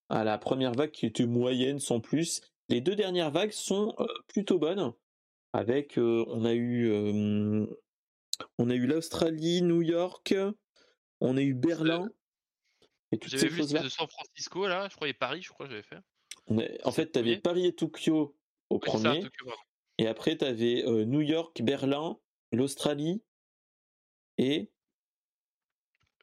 À 0.08 0.22
la 0.22 0.38
première 0.38 0.72
vague 0.72 0.92
qui 0.92 1.06
était 1.06 1.26
moyenne 1.26 1.80
sans 1.80 2.00
plus. 2.00 2.42
Les 2.68 2.80
deux 2.80 2.94
dernières 2.94 3.30
vagues 3.30 3.50
sont 3.50 3.94
euh, 3.98 4.06
plutôt 4.28 4.58
bonnes. 4.58 4.92
Avec, 5.52 5.98
euh, 5.98 6.24
on 6.28 6.44
a 6.44 6.52
eu, 6.52 6.90
euh, 6.90 7.66
on 8.58 8.70
a 8.70 8.74
eu 8.74 8.86
l'Australie, 8.86 9.62
New 9.62 9.82
York, 9.82 10.34
on 11.20 11.36
a 11.36 11.40
eu 11.40 11.54
Berlin 11.54 12.08
et 13.10 13.18
toutes 13.18 13.30
J'avais 13.30 13.42
ces 13.42 13.48
vu 13.48 13.56
choses-là. 13.58 13.82
de 13.82 13.88
San 13.88 14.06
Francisco 14.08 14.66
là, 14.68 14.88
je 14.90 14.96
crois, 14.96 15.08
et 15.08 15.14
Paris, 15.14 15.42
je 15.42 15.48
crois 15.48 15.66
que 15.66 15.72
j'avais 15.72 15.82
fait. 15.82 15.98
En 16.48 16.92
fait, 16.92 17.12
tu 17.12 17.18
avais 17.18 17.36
premier 17.36 17.40
Paris 17.40 17.66
et 17.66 17.74
Tokyo 17.74 18.36
au 18.70 18.76
Oui, 18.76 18.80
ça, 18.84 19.10
premier, 19.10 19.22
Tokyo, 19.22 19.50
et 19.98 20.06
après 20.06 20.36
tu 20.36 20.44
avais 20.44 20.82
New 21.06 21.20
York, 21.20 21.62
Berlin, 21.62 22.18
l'Australie 22.52 23.22
et 24.38 24.70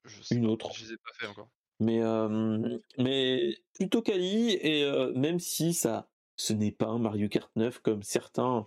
Je 0.05 0.21
sais 0.21 0.35
une 0.35 0.47
autre. 0.47 0.71
je 0.75 0.85
les 0.85 0.93
ai 0.93 0.97
pas 0.97 1.11
fait 1.13 1.27
encore. 1.27 1.49
Mais, 1.79 2.01
euh, 2.01 2.79
mais 2.97 3.57
plutôt 3.73 4.01
quali, 4.01 4.51
et 4.51 4.83
euh, 4.83 5.11
même 5.13 5.39
si 5.39 5.73
ça, 5.73 6.09
ce 6.35 6.53
n'est 6.53 6.71
pas 6.71 6.87
un 6.87 6.99
Mario 6.99 7.27
Kart 7.27 7.51
9 7.55 7.79
comme 7.79 8.03
certains 8.03 8.65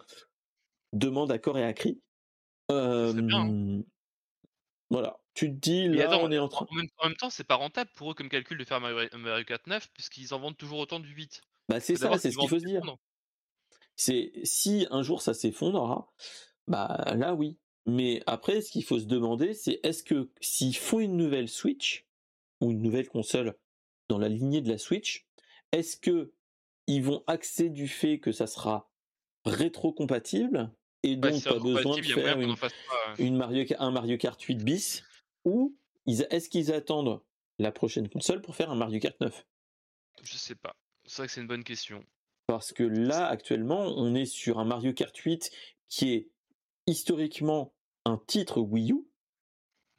demandent 0.93 1.33
à 1.33 1.39
corps 1.39 1.59
et 1.59 1.65
à 1.65 1.73
cri. 1.73 2.01
Bien, 2.69 2.77
hein. 2.77 3.51
Euh, 3.51 3.83
voilà, 4.91 5.21
tu 5.37 5.51
te 5.51 5.55
dis 5.55 5.87
là, 5.89 6.07
attends, 6.07 6.25
on 6.25 6.33
est 6.33 6.39
en 6.39 6.49
train. 6.49 6.67
en 6.69 6.75
même, 6.75 6.89
en 6.99 7.09
même 7.09 7.17
temps, 7.17 7.31
c'est 7.31 7.45
pas 7.45 7.55
rentable 7.55 7.91
pour 7.95 8.11
eux 8.11 8.15
comme 8.15 8.29
calcul 8.29 8.59
de 8.59 8.65
faire 8.65 8.81
Mario, 8.81 9.09
Mario 9.17 9.45
Kart 9.45 9.65
9 9.67 9.89
puisqu'ils 9.93 10.35
en 10.35 10.41
vendent 10.41 10.57
toujours 10.57 10.79
autant 10.81 10.99
du 10.99 11.11
8. 11.11 11.43
Bah 11.69 11.79
c'est 11.79 11.95
ça, 11.97 12.17
c'est 12.19 12.31
ce 12.33 12.39
qu'il 12.39 12.49
faut 12.49 12.59
se 12.59 12.65
dire. 12.65 12.81
s'effondrent. 12.81 12.99
C'est 13.95 14.33
si 14.45 14.87
un 14.91 15.03
jour 15.03 15.23
ça 15.23 15.35
s'effondrera, 15.35 16.11
bah 16.67 17.15
là 17.17 17.35
oui. 17.35 17.57
Mais 17.87 18.21
après, 18.27 18.63
ce 18.63 18.73
qu'il 18.73 18.83
faut 18.85 18.99
se 18.99 19.05
demander, 19.05 19.55
c'est 19.55 19.79
est-ce 19.85 20.03
que 20.03 20.29
s'ils 20.41 20.77
font 20.77 20.99
une 20.99 21.17
nouvelle 21.17 21.49
Switch 21.49 22.05
ou 22.61 22.73
une 22.73 22.83
nouvelle 22.83 23.09
console 23.09 23.57
dans 24.09 24.19
la 24.19 24.29
lignée 24.29 24.61
de 24.61 24.69
la 24.69 24.79
Switch, 24.79 25.27
est-ce 25.73 25.97
que 25.97 26.33
ils 26.89 27.03
vont 27.03 27.23
axer 27.27 27.69
du 27.69 27.87
fait 27.89 28.19
que 28.19 28.33
ça 28.33 28.47
sera 28.47 28.91
rétro-compatible 29.45 30.73
et 31.03 31.11
Ouais, 31.11 31.17
donc 31.17 31.35
si 31.35 31.43
pas 31.45 31.59
besoin 31.59 31.97
de 31.97 32.03
faire 32.03 32.41
une, 32.41 32.57
pas. 32.57 32.67
ouais. 32.67 33.15
une 33.19 33.37
Mario, 33.37 33.65
un 33.79 33.91
Mario 33.91 34.17
Kart 34.19 34.41
8 34.41 34.57
bis? 34.65 35.05
Ou 35.47 35.75
est-ce 36.07 36.51
qu'ils 36.51 36.71
attendent 36.73 37.23
la 37.59 37.73
prochaine 37.73 38.09
console 38.11 38.43
pour 38.43 38.55
faire 38.55 38.71
un 38.71 38.75
Mario 38.77 39.01
Kart 39.01 39.19
9 39.21 39.47
Je 40.23 40.37
sais 40.37 40.55
pas. 40.55 40.77
C'est 41.07 41.17
vrai 41.23 41.27
que 41.29 41.33
c'est 41.33 41.41
une 41.41 41.47
bonne 41.47 41.65
question. 41.65 42.05
Parce 42.47 42.73
que 42.73 42.83
là, 42.83 43.27
actuellement, 43.27 43.81
on 43.97 44.15
est 44.15 44.27
sur 44.27 44.59
un 44.59 44.65
Mario 44.65 44.93
Kart 44.93 45.17
8 45.17 45.51
qui 45.89 46.13
est 46.13 46.29
historiquement 46.87 47.73
un 48.05 48.19
titre 48.27 48.61
Wii 48.61 48.93
U. 48.93 49.07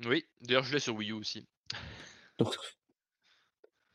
Oui, 0.05 0.25
d'ailleurs 0.41 0.63
je 0.63 0.73
l'ai 0.73 0.79
sur 0.79 0.95
Wii 0.95 1.09
U 1.11 1.13
aussi. 1.13 1.47
Donc, 2.37 2.53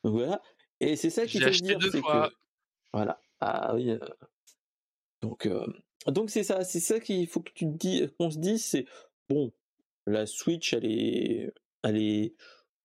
donc 0.02 0.14
voilà. 0.14 0.42
Et 0.80 0.96
c'est 0.96 1.10
ça 1.10 1.22
faut 1.22 1.28
se 1.28 1.44
acheté 1.44 1.66
dire, 1.68 1.78
deux 1.78 2.00
fois. 2.00 2.28
que 2.30 2.34
voilà. 2.92 3.20
Ah 3.38 3.72
oui. 3.76 3.90
euh, 3.90 3.98
Donc 5.20 5.46
euh, 5.46 5.64
donc 6.08 6.28
c'est 6.30 6.42
ça, 6.42 6.64
c'est 6.64 6.80
ça 6.80 6.98
qu'il 6.98 7.28
faut 7.28 7.40
que 7.40 7.52
tu 7.52 7.66
te 7.66 7.70
dis, 7.76 8.08
qu'on 8.18 8.30
se 8.32 8.38
dise, 8.38 8.64
c'est 8.64 8.84
bon, 9.28 9.52
la 10.06 10.26
Switch, 10.26 10.72
elle 10.72 10.84
est, 10.86 11.52
elle 11.82 11.96
est, 11.96 12.34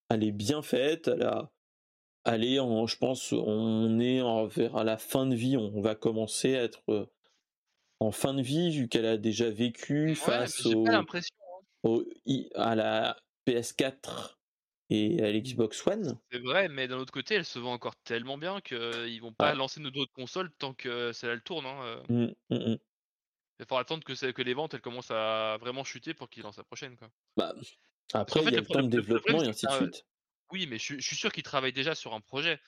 elle 0.09 0.23
est 0.23 0.31
bien 0.31 0.61
faite, 0.61 1.07
elle 1.07 1.23
a, 1.23 1.51
elle 2.25 2.43
est 2.43 2.59
en, 2.59 2.87
je 2.87 2.97
pense, 2.97 3.31
on 3.33 3.99
est 3.99 4.21
en, 4.21 4.45
vers 4.47 4.83
la 4.83 4.97
fin 4.97 5.25
de 5.25 5.35
vie, 5.35 5.57
on 5.57 5.81
va 5.81 5.95
commencer 5.95 6.55
à 6.55 6.63
être 6.63 6.81
euh, 6.89 7.05
en 7.99 8.11
fin 8.11 8.33
de 8.33 8.41
vie 8.41 8.71
vu 8.77 8.87
qu'elle 8.87 9.05
a 9.05 9.17
déjà 9.17 9.49
vécu 9.49 10.09
Ouais, 10.09 10.15
face 10.15 10.65
au, 10.65 10.83
pas 10.83 10.97
hein. 10.97 11.05
au- 11.83 12.03
à 12.55 12.75
la 12.75 13.17
PS4 13.47 14.37
et 14.89 15.21
à 15.23 15.31
l'Xbox 15.31 15.85
One. 15.87 16.17
C'est 16.31 16.39
vrai, 16.39 16.69
mais 16.69 16.87
d'un 16.87 16.97
autre 16.97 17.11
côté, 17.11 17.35
elle 17.35 17.45
se 17.45 17.59
vend 17.59 17.73
encore 17.73 17.95
tellement 17.97 18.37
bien 18.37 18.61
qu'ils 18.61 19.19
vont 19.21 19.33
pas 19.33 19.49
Ah. 19.49 19.55
lancer 19.55 19.79
nos 19.81 19.89
autres 19.89 20.13
consoles 20.13 20.51
tant 20.59 20.73
que 20.73 21.11
celle-là 21.11 21.33
elle 21.35 21.41
tourne. 21.41 21.65
Hein. 21.65 21.81
euh. 21.83 22.03
Mm, 22.49 22.55
mm, 22.55 22.71
mm. 22.73 22.77
Il 23.59 23.65
faudra 23.65 23.81
attendre 23.81 24.03
que, 24.03 24.41
les 24.41 24.53
ventes 24.53 24.73
elles 24.73 24.81
commencent 24.81 25.11
à 25.11 25.57
vraiment 25.59 25.83
chuter 25.83 26.13
pour 26.13 26.29
qu'ils 26.29 26.43
lancent 26.43 26.57
la 26.57 26.63
prochaine. 26.63 26.95
Quoi. 26.97 27.09
Bah, 27.35 27.53
après, 28.13 28.41
fait, 28.41 28.49
il 28.49 28.53
y 28.53 28.57
a 28.57 28.59
le 28.59 28.61
le 28.61 28.67
temps 28.67 28.83
de 28.83 28.89
développement 28.89 29.43
et 29.43 29.47
ainsi 29.47 29.65
de 29.65 29.71
suite. 29.71 30.05
Oui, 30.51 30.65
mais 30.67 30.77
je, 30.77 30.83
suis- 30.83 31.01
je 31.01 31.05
suis 31.05 31.15
sûr 31.15 31.31
qu'ils 31.31 31.43
travaillent 31.43 31.73
déjà 31.73 31.95
sur 31.95 32.13
un 32.13 32.21
projet. 32.21 32.59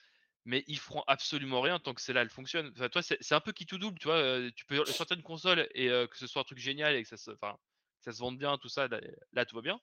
Mais 0.45 0.63
ils 0.67 0.79
feront 0.79 1.03
absolument 1.05 1.61
rien 1.61 1.79
tant 1.79 1.93
que 1.93 2.01
celle-là 2.01 2.21
elle 2.21 2.29
fonctionne. 2.29 2.71
Enfin, 2.75 2.89
toi, 2.89 3.01
c'est 3.03 3.35
un 3.35 3.41
peu 3.41 3.51
qui 3.51 3.65
tout 3.65 3.77
double, 3.77 3.99
tu 3.99 4.07
vois. 4.07 4.15
euh, 4.15 4.49
tu 4.55 4.65
peux 4.65 4.83
sortir 4.85 5.17
une 5.17 5.23
console 5.23 5.67
et 5.75 5.89
euh, 5.89 6.07
que 6.07 6.17
ce 6.17 6.27
soit 6.27 6.41
un 6.41 6.45
truc 6.45 6.57
génial 6.59 6.95
et 6.95 7.03
que 7.03 7.09
ça 7.09 7.17
se, 7.17 7.31
enfin, 7.31 7.53
que 7.99 8.05
ça 8.05 8.13
se 8.13 8.19
vende 8.19 8.37
bien, 8.37 8.57
tout 8.57 8.69
ça, 8.69 8.87
là, 8.87 9.01
là, 9.33 9.45
tout 9.45 9.55
va 9.55 9.61
bien. 9.61 9.79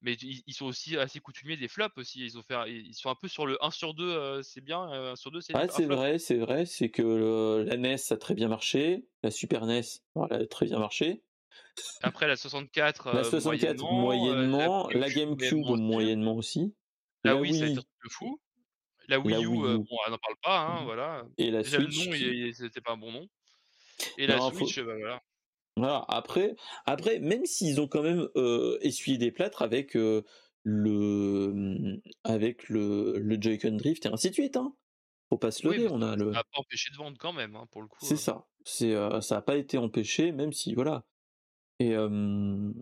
Mais 0.00 0.12
ils, 0.14 0.54
sont 0.54 0.66
aussi 0.66 0.96
assez 0.96 1.18
coutumiers 1.18 1.56
des 1.56 1.66
flops 1.66 1.98
aussi. 1.98 2.24
Ils 2.24 2.38
ont 2.38 2.42
fait, 2.42 2.54
ils 2.70 2.94
sont 2.94 3.10
un 3.10 3.16
peu 3.16 3.26
sur 3.26 3.46
le 3.46 3.62
1 3.64 3.70
sur 3.72 3.94
2, 3.94 4.04
euh, 4.08 4.42
c'est 4.42 4.60
bien, 4.60 4.88
euh, 4.92 5.12
1 5.12 5.16
sur 5.16 5.32
2, 5.32 5.40
c'est 5.40 5.54
Ah, 5.56 5.62
un 5.62 5.68
c'est 5.68 5.86
vrai, 5.86 6.18
c'est 6.20 6.36
vrai, 6.36 6.66
c'est 6.66 6.88
que 6.88 7.02
le- 7.02 7.64
la 7.64 7.74
NES 7.76 7.96
a 8.12 8.16
très 8.16 8.34
bien 8.34 8.46
marché, 8.48 9.06
la 9.24 9.32
Super 9.32 9.64
NES, 9.66 9.82
voilà, 10.14 10.36
a 10.36 10.46
très 10.46 10.66
bien 10.66 10.78
marché. 10.78 11.24
Après 12.02 12.28
la 12.28 12.36
64, 12.36 13.10
La 13.12 13.20
euh, 13.20 13.24
64 13.24 13.78
moyennement, 13.82 14.00
moyennement, 14.00 14.88
la 14.90 15.08
GameCube, 15.10 15.38
GameCube 15.38 15.80
moyennement 15.80 16.36
aussi. 16.36 16.74
La 17.24 17.32
la 17.34 17.40
Wii, 17.40 17.54
ça 17.58 17.64
a 17.64 17.66
été 17.66 17.72
un 17.72 17.74
Wii 17.74 17.84
truc 17.84 17.88
de 18.04 18.08
fou. 18.10 18.40
La 19.08 19.18
Wii 19.20 19.32
la 19.34 19.40
U, 19.40 19.46
Wii 19.46 19.62
euh, 19.64 19.74
U. 19.74 19.78
bon, 19.78 19.96
on 20.06 20.10
n'en 20.12 20.18
parle 20.18 20.36
pas, 20.42 20.58
hein, 20.60 20.78
Mhm. 20.80 20.84
voilà. 20.84 21.24
et 21.38 21.50
la 21.50 21.62
Déjà 21.62 21.78
le 21.78 21.90
Switch 21.90 22.06
nom, 22.06 22.12
qui- 22.16 22.24
il- 22.24 22.54
c'était 22.54 22.80
pas 22.80 22.92
un 22.92 22.96
bon 22.98 23.10
nom. 23.10 23.26
Et 24.16 24.28
la 24.28 24.36
Non, 24.36 24.50
faut- 24.52 24.58
Switch, 24.66 24.78
bah 24.78 24.94
voilà. 24.96 25.20
Voilà, 25.78 26.04
après, 26.08 26.54
après, 26.86 27.18
même 27.20 27.44
s'ils 27.46 27.80
ont 27.80 27.88
quand 27.88 28.02
même 28.02 28.28
euh, 28.36 28.78
essuyé 28.82 29.18
des 29.18 29.32
plâtres 29.32 29.62
avec 29.62 29.96
euh, 29.96 30.22
le 30.64 32.00
avec 32.24 32.68
le, 32.68 33.18
le 33.18 33.40
Joy-Con 33.40 33.72
Drift 33.76 34.06
et 34.06 34.08
ainsi 34.08 34.28
de 34.30 34.34
suite, 34.34 34.56
hein. 34.56 34.74
Faut 35.30 35.38
pas 35.38 35.50
se 35.50 35.62
leurrer, 35.66 35.88
on 35.88 36.00
ça 36.00 36.12
a 36.12 36.16
le. 36.16 36.30
n'a 36.30 36.42
pas 36.42 36.58
empêché 36.58 36.90
de 36.90 36.96
vendre 36.96 37.18
quand 37.18 37.34
même, 37.34 37.54
hein, 37.54 37.66
pour 37.70 37.82
le 37.82 37.88
coup. 37.88 37.98
C'est 38.00 38.14
euh. 38.14 38.16
ça. 38.16 38.46
C'est 38.64 38.94
euh, 38.94 39.20
ça 39.20 39.36
a 39.38 39.42
pas 39.42 39.56
été 39.56 39.76
empêché, 39.76 40.32
même 40.32 40.52
si 40.52 40.74
voilà. 40.74 41.04
Et 41.80 41.94
euh, 41.94 42.72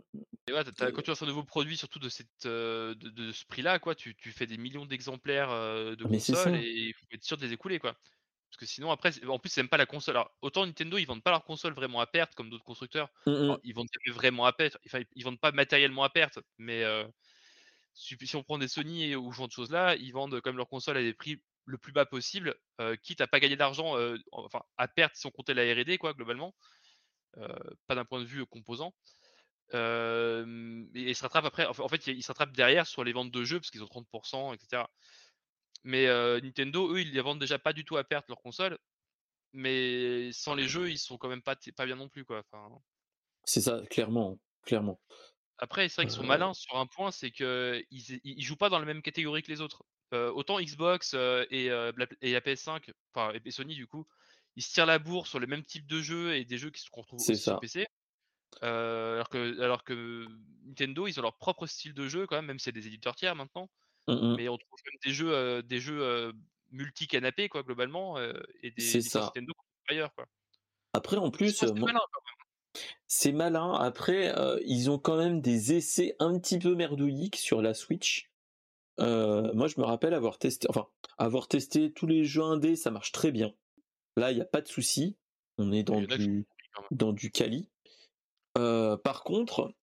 Et 0.49 0.53
ouais, 0.53 0.65
t'as- 0.65 0.73
t'as- 0.73 0.93
quand 0.93 1.03
tu 1.03 1.11
lances 1.11 1.23
un 1.23 1.27
nouveau 1.27 1.45
produit, 1.45 1.77
surtout 1.77 1.99
de, 1.99 2.09
cette, 2.09 2.29
de, 2.45 2.95
de 2.95 3.33
ce 3.33 3.45
prix-là, 3.47 3.79
quoi, 3.79 3.95
tu, 3.95 4.15
tu 4.15 4.31
fais 4.31 4.47
des 4.47 4.57
millions 4.59 4.87
d'exemplaires 4.87 5.51
de 5.51 6.05
Mais 6.09 6.19
c'est 6.19 6.33
consoles 6.33 6.55
ça. 6.55 6.63
et 6.63 6.71
il 6.71 6.95
faut 6.95 7.05
être 7.13 7.25
sûr 7.25 7.37
de 7.37 7.45
les 7.45 7.53
écouler, 7.53 7.79
quoi. 7.79 7.97
Parce 8.57 8.71
que 8.71 8.75
sinon, 8.75 8.91
après, 8.91 9.11
en 9.27 9.39
plus, 9.39 9.51
c'est 9.51 9.61
même 9.63 9.69
pas 9.69 9.77
la 9.77 9.85
console. 9.85 10.17
Alors, 10.17 10.31
autant 10.41 10.65
Nintendo, 10.65 10.97
ils 10.97 11.05
vendent 11.05 11.23
pas 11.23 11.31
leur 11.31 11.45
console 11.45 11.75
vraiment 11.75 12.01
à 12.01 12.07
perte, 12.07 12.35
comme 12.35 12.49
d'autres 12.49 12.65
constructeurs. 12.65 13.11
Mm, 13.27 13.31
mm. 13.33 13.43
Alors, 13.43 13.59
ils 13.65 13.75
vendent 13.75 13.89
vraiment 14.09 14.47
à 14.47 14.53
perte. 14.55 14.79
Enfin, 14.87 15.03
ils 15.15 15.25
vendent 15.25 15.39
pas 15.39 15.53
matériellement 15.53 16.05
à 16.05 16.09
perte, 16.09 16.39
mais 16.57 16.83
euh, 16.83 17.07
si, 17.93 18.17
si 18.19 18.35
on 18.35 18.43
prend 18.43 18.57
des 18.57 18.69
Sony 18.69 19.15
ou 19.15 19.31
ce 19.31 19.37
genre 19.37 19.49
de 19.49 19.53
choses-là, 19.53 19.97
ils 19.97 20.11
vendent 20.11 20.41
comme 20.41 20.57
leur 20.57 20.71
console 20.71 20.97
à 20.97 21.03
des 21.03 21.13
prix 21.13 21.43
le 21.67 21.77
plus 21.77 21.93
bas 21.93 22.07
possible, 22.07 22.55
euh, 22.81 22.97
quitte 22.97 23.21
à 23.21 23.27
pas 23.27 23.41
gagner 23.41 23.57
d'argent, 23.57 23.99
euh, 23.99 24.17
enfin 24.33 24.63
à 24.79 24.89
perte 24.89 25.17
si 25.17 25.27
on 25.27 25.31
comptait 25.31 25.53
la 25.53 25.63
R&D, 25.65 25.99
quoi, 25.99 26.15
globalement. 26.15 26.55
Pas 27.87 27.95
d'un 27.95 28.07
point 28.07 28.21
de 28.21 28.25
vue 28.25 28.47
composant. 28.47 28.95
Et 29.75 29.77
ils 30.95 31.15
se 31.15 31.23
rattrapent 31.23 31.45
après. 31.45 31.67
En 31.67 31.75
fait- 31.75 31.83
en 31.83 31.89
fait, 31.89 32.07
ils 32.07 32.23
se 32.23 32.29
rattrapent 32.29 32.57
derrière 32.57 32.87
sur 32.87 33.05
les 33.05 33.13
ventes 33.13 33.31
de 33.31 33.45
jeux 33.45 33.61
parce 33.61 33.71
qu'ils 33.71 33.83
ont 33.83 33.89
30%, 33.89 34.55
etc. 34.55 34.89
Mais 35.87 36.09
euh, 36.09 36.41
Nintendo, 36.41 36.93
eux, 36.93 37.01
ils 37.01 37.13
les 37.13 37.21
vendent 37.21 37.39
déjà 37.39 37.61
pas 37.61 37.73
du 37.73 37.85
tout 37.85 37.97
à 37.97 38.03
perte 38.03 38.29
leur 38.29 38.43
console. 38.43 38.77
Mais 39.53 40.33
sans 40.33 40.57
les 40.57 40.67
jeux, 40.67 40.91
ils 40.91 40.99
sont 40.99 41.17
quand 41.17 41.29
même 41.29 41.43
pas, 41.43 41.57
pas 41.77 41.87
bien 41.87 41.95
non 41.95 42.09
plus, 42.09 42.25
quoi. 42.25 42.41
Enfin, 42.41 42.69
C'est 43.45 43.61
ça, 43.61 43.81
clairement, 43.89 44.37
clairement. 44.65 45.01
Après, 45.59 45.89
c'est 45.89 46.03
vrai 46.03 46.07
qu'ils 46.07 46.17
sont 46.17 46.25
Euh, 46.25 46.27
malins 46.27 46.55
sur 46.55 46.77
un 46.77 46.87
point, 46.87 47.13
c'est 47.13 47.31
que 47.31 47.83
ils, 47.93 48.21
ils 48.25 48.43
jouent 48.43 48.57
pas 48.57 48.69
dans 48.69 48.81
la 48.81 48.85
même 48.85 49.01
catégorie 49.01 49.43
que 49.45 49.51
les 49.51 49.61
autres. 49.61 49.85
Euh, 50.13 50.31
autant 50.33 50.61
Xbox 50.61 51.15
et, 51.15 51.67
et 51.67 52.33
la 52.33 52.41
PS5, 52.41 52.93
enfin 53.15 53.33
et 53.45 53.51
Sony 53.53 53.77
du 53.77 53.87
coup, 53.87 54.07
ils 54.57 54.63
se 54.63 54.73
tirent 54.73 54.87
la 54.87 54.99
bourre 54.99 55.29
sur 55.29 55.39
le 55.39 55.47
même 55.47 55.65
type 55.65 55.87
de 55.87 56.01
jeux 56.01 56.35
et 56.35 56.45
des 56.45 56.59
jeux 56.59 56.71
qui 56.71 56.83
se 56.83 56.89
retrouvent 56.93 57.21
aussi 57.21 57.37
sur. 57.37 57.61
PC. 57.61 57.87
Alors 58.61 59.29
que 59.29 59.61
alors 59.61 59.85
que 59.85 60.27
Nintendo, 60.65 61.07
ils 61.07 61.19
ont 61.21 61.23
leur 61.23 61.39
propre 61.39 61.67
style 61.67 61.95
de 61.95 62.09
jeu 62.09 62.27
quand 62.27 62.37
même, 62.37 62.47
même 62.47 62.59
si 62.59 62.65
c'est 62.65 62.73
des 62.73 62.89
éditeurs 62.89 63.15
tiers 63.15 63.37
maintenant. 63.37 63.71
Mm, 64.09 64.13
mm. 64.13 64.37
Mais 64.37 64.49
on 64.49 64.57
trouve 64.57 64.79
même 64.85 64.99
des 65.05 65.13
jeux, 65.13 65.33
euh, 65.33 65.63
des 65.63 65.81
jeux 65.81 66.33
multi-canapés 66.71 67.49
quoi 67.49 67.63
globalement 67.63 68.19
et 68.19 68.71
des 68.71 68.83
C'est 68.83 68.99
licences 68.99 69.13
ça. 69.13 69.21
Nintendo 69.21 69.53
ailleurs 69.89 70.15
quoi. 70.15 70.27
Après, 70.93 71.17
en 71.17 71.31
plus, 71.31 71.63
malins, 71.63 72.01
quoi. 72.13 72.83
c'est 73.07 73.33
malin. 73.33 73.75
Après, 73.75 74.35
ils 74.65 74.91
ont 74.91 74.99
quand 74.99 75.17
même 75.19 75.41
des 75.41 75.75
essais 75.75 76.17
un 76.19 76.39
petit 76.39 76.59
peu 76.59 76.75
merdouilliques 76.75 77.37
sur 77.37 77.61
la 77.61 77.75
Switch. 77.75 78.31
Moi, 78.99 79.69
je 79.69 79.79
me 79.79 79.85
rappelle 79.85 80.15
avoir 80.15 80.39
testé, 80.39 80.67
enfin, 80.71 80.87
avoir 81.19 81.49
testé 81.49 81.93
tous 81.93 82.07
les 82.07 82.25
jeux 82.25 82.43
indés, 82.43 82.77
ça 82.77 82.91
marche 82.91 83.13
très 83.13 83.31
bien. 83.31 83.53
Là, 84.17 84.33
il 84.33 84.37
n'y 84.37 84.41
a 84.41 84.47
pas 84.47 84.63
de 84.63 84.69
souci. 84.69 85.17
On 85.59 85.73
est 85.73 85.83
dans 85.83 86.01
du, 86.01 86.47
dans 86.91 87.13
du. 87.13 87.31
Euh, 88.59 88.97
par 88.97 89.23
contre, 89.23 89.75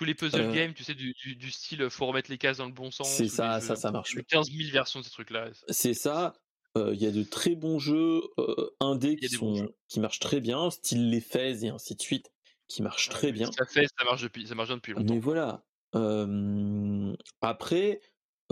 Tous 0.00 0.06
les 0.06 0.14
puzzle 0.14 0.40
Euh, 0.40 0.52
games, 0.54 0.72
tu 0.72 0.82
sais, 0.82 0.94
du, 0.94 1.12
du, 1.12 1.36
du 1.36 1.50
style 1.50 1.90
faut 1.90 2.06
remettre 2.06 2.30
les 2.30 2.38
cases 2.38 2.56
dans 2.56 2.64
le 2.64 2.72
bon 2.72 2.90
sens. 2.90 3.06
c'est 3.06 3.28
ça, 3.28 3.58
des 3.60 3.66
ça, 3.66 3.74
jeux- 3.74 3.80
ça 3.82 3.90
marche. 3.90 4.12
Il 4.14 4.16
y 4.16 4.20
a 4.20 4.22
15 4.22 4.50
000 4.50 4.70
versions 4.72 5.00
de 5.00 5.04
ces 5.04 5.10
trucs-là. 5.10 5.50
C'est 5.68 5.92
ça. 5.92 6.32
Euh, 6.78 6.94
Il 6.94 7.02
y 7.02 7.06
a 7.06 7.10
de 7.10 7.22
très 7.22 7.54
bons 7.54 7.78
jeux 7.78 8.22
euh, 8.38 8.70
indés 8.80 9.16
qui 9.16 9.28
sont, 9.28 9.68
qui 9.88 10.00
marchent 10.00 10.18
très 10.20 10.40
bien, 10.40 10.70
style 10.70 11.10
les 11.10 11.20
Fez 11.20 11.66
et 11.66 11.68
ainsi 11.68 11.96
de 11.96 12.00
suite, 12.00 12.32
qui 12.66 12.80
marchent 12.80 13.10
très 13.10 13.30
bien. 13.30 13.52
Ça 13.52 13.66
fait, 13.66 13.84
ça 13.98 14.04
marche 14.06 14.22
depuis, 14.22 14.46
ça 14.46 14.54
marche 14.54 14.68
bien 14.68 14.76
depuis 14.76 14.94
longtemps. 14.94 15.12
Mais 15.12 15.20
voilà. 15.20 15.64
Euh, 15.94 17.14
après, 17.42 18.00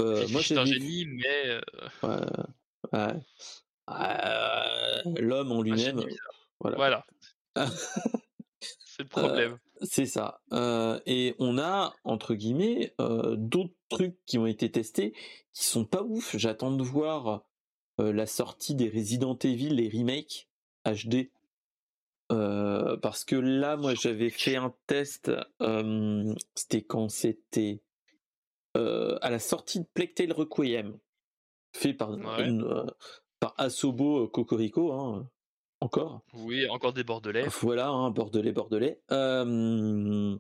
euh, 0.00 0.28
moi 0.28 0.42
c'est 0.42 0.58
un 0.58 0.66
génie, 0.66 1.06
mais 1.06 1.46
euh, 1.46 1.60
Ouais, 2.02 2.26
ouais. 2.92 3.14
Euh, 3.88 5.02
L'homme 5.18 5.52
en 5.52 5.62
lui-même, 5.62 6.04
voilà. 6.60 6.76
Voilà. 6.76 7.06
c'est 8.98 9.04
le 9.04 9.08
problème. 9.08 9.58
C'est 9.82 10.06
ça. 10.06 10.40
Euh, 10.52 10.98
et 11.06 11.34
on 11.38 11.56
a, 11.58 11.94
entre 12.04 12.34
guillemets, 12.34 12.94
euh, 13.00 13.36
d'autres 13.36 13.74
trucs 13.88 14.16
qui 14.26 14.36
ont 14.38 14.46
été 14.46 14.70
testés 14.70 15.12
qui 15.52 15.64
sont 15.64 15.84
pas 15.84 16.02
ouf. 16.02 16.36
J'attends 16.36 16.72
de 16.72 16.82
voir 16.82 17.44
euh, 18.00 18.12
la 18.12 18.26
sortie 18.26 18.74
des 18.74 18.88
Resident 18.88 19.38
Evil, 19.38 19.70
les 19.70 19.88
remakes 19.88 20.48
HD. 20.84 21.30
Euh, 22.30 22.96
parce 22.98 23.24
que 23.24 23.36
là, 23.36 23.76
moi, 23.76 23.94
j'avais 23.94 24.30
fait 24.30 24.56
un 24.56 24.74
test. 24.86 25.30
euh, 25.62 26.34
c'était 26.54 26.82
quand 26.82 27.08
c'était 27.08 27.80
euh, 28.76 29.16
à 29.22 29.30
la 29.30 29.38
sortie 29.38 29.80
de 29.80 29.86
Plague 29.94 30.14
Tale 30.14 30.32
Requiem, 30.32 30.98
fait 31.72 31.94
par, 31.94 32.10
Ouais. 32.10 32.46
une, 32.48 32.64
euh, 32.64 32.84
par 33.40 33.54
Asobo 33.56 34.24
euh, 34.24 34.26
Cocorico, 34.28 34.92
hein, 34.92 35.28
encore? 35.80 36.22
Oui, 36.34 36.68
encore 36.68 36.92
des 36.92 37.04
bordelais. 37.04 37.46
Voilà, 37.60 37.88
hein, 37.88 38.10
bordelais, 38.10 38.52
bordelais. 38.52 39.00
Euh, 39.10 40.36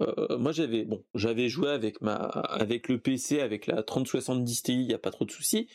euh, 0.00 0.38
moi, 0.38 0.52
j'avais 0.52 0.84
bon, 0.84 1.04
j'avais 1.14 1.48
joué 1.48 1.70
avec 1.70 2.00
ma, 2.00 2.14
avec 2.16 2.88
le 2.88 2.98
PC, 3.00 3.40
avec 3.40 3.66
la 3.66 3.82
3070 3.82 4.62
Ti, 4.62 4.74
il 4.74 4.90
y 4.90 4.94
a 4.94 4.98
pas 4.98 5.10
trop 5.10 5.24
de 5.24 5.30
soucis. 5.30 5.68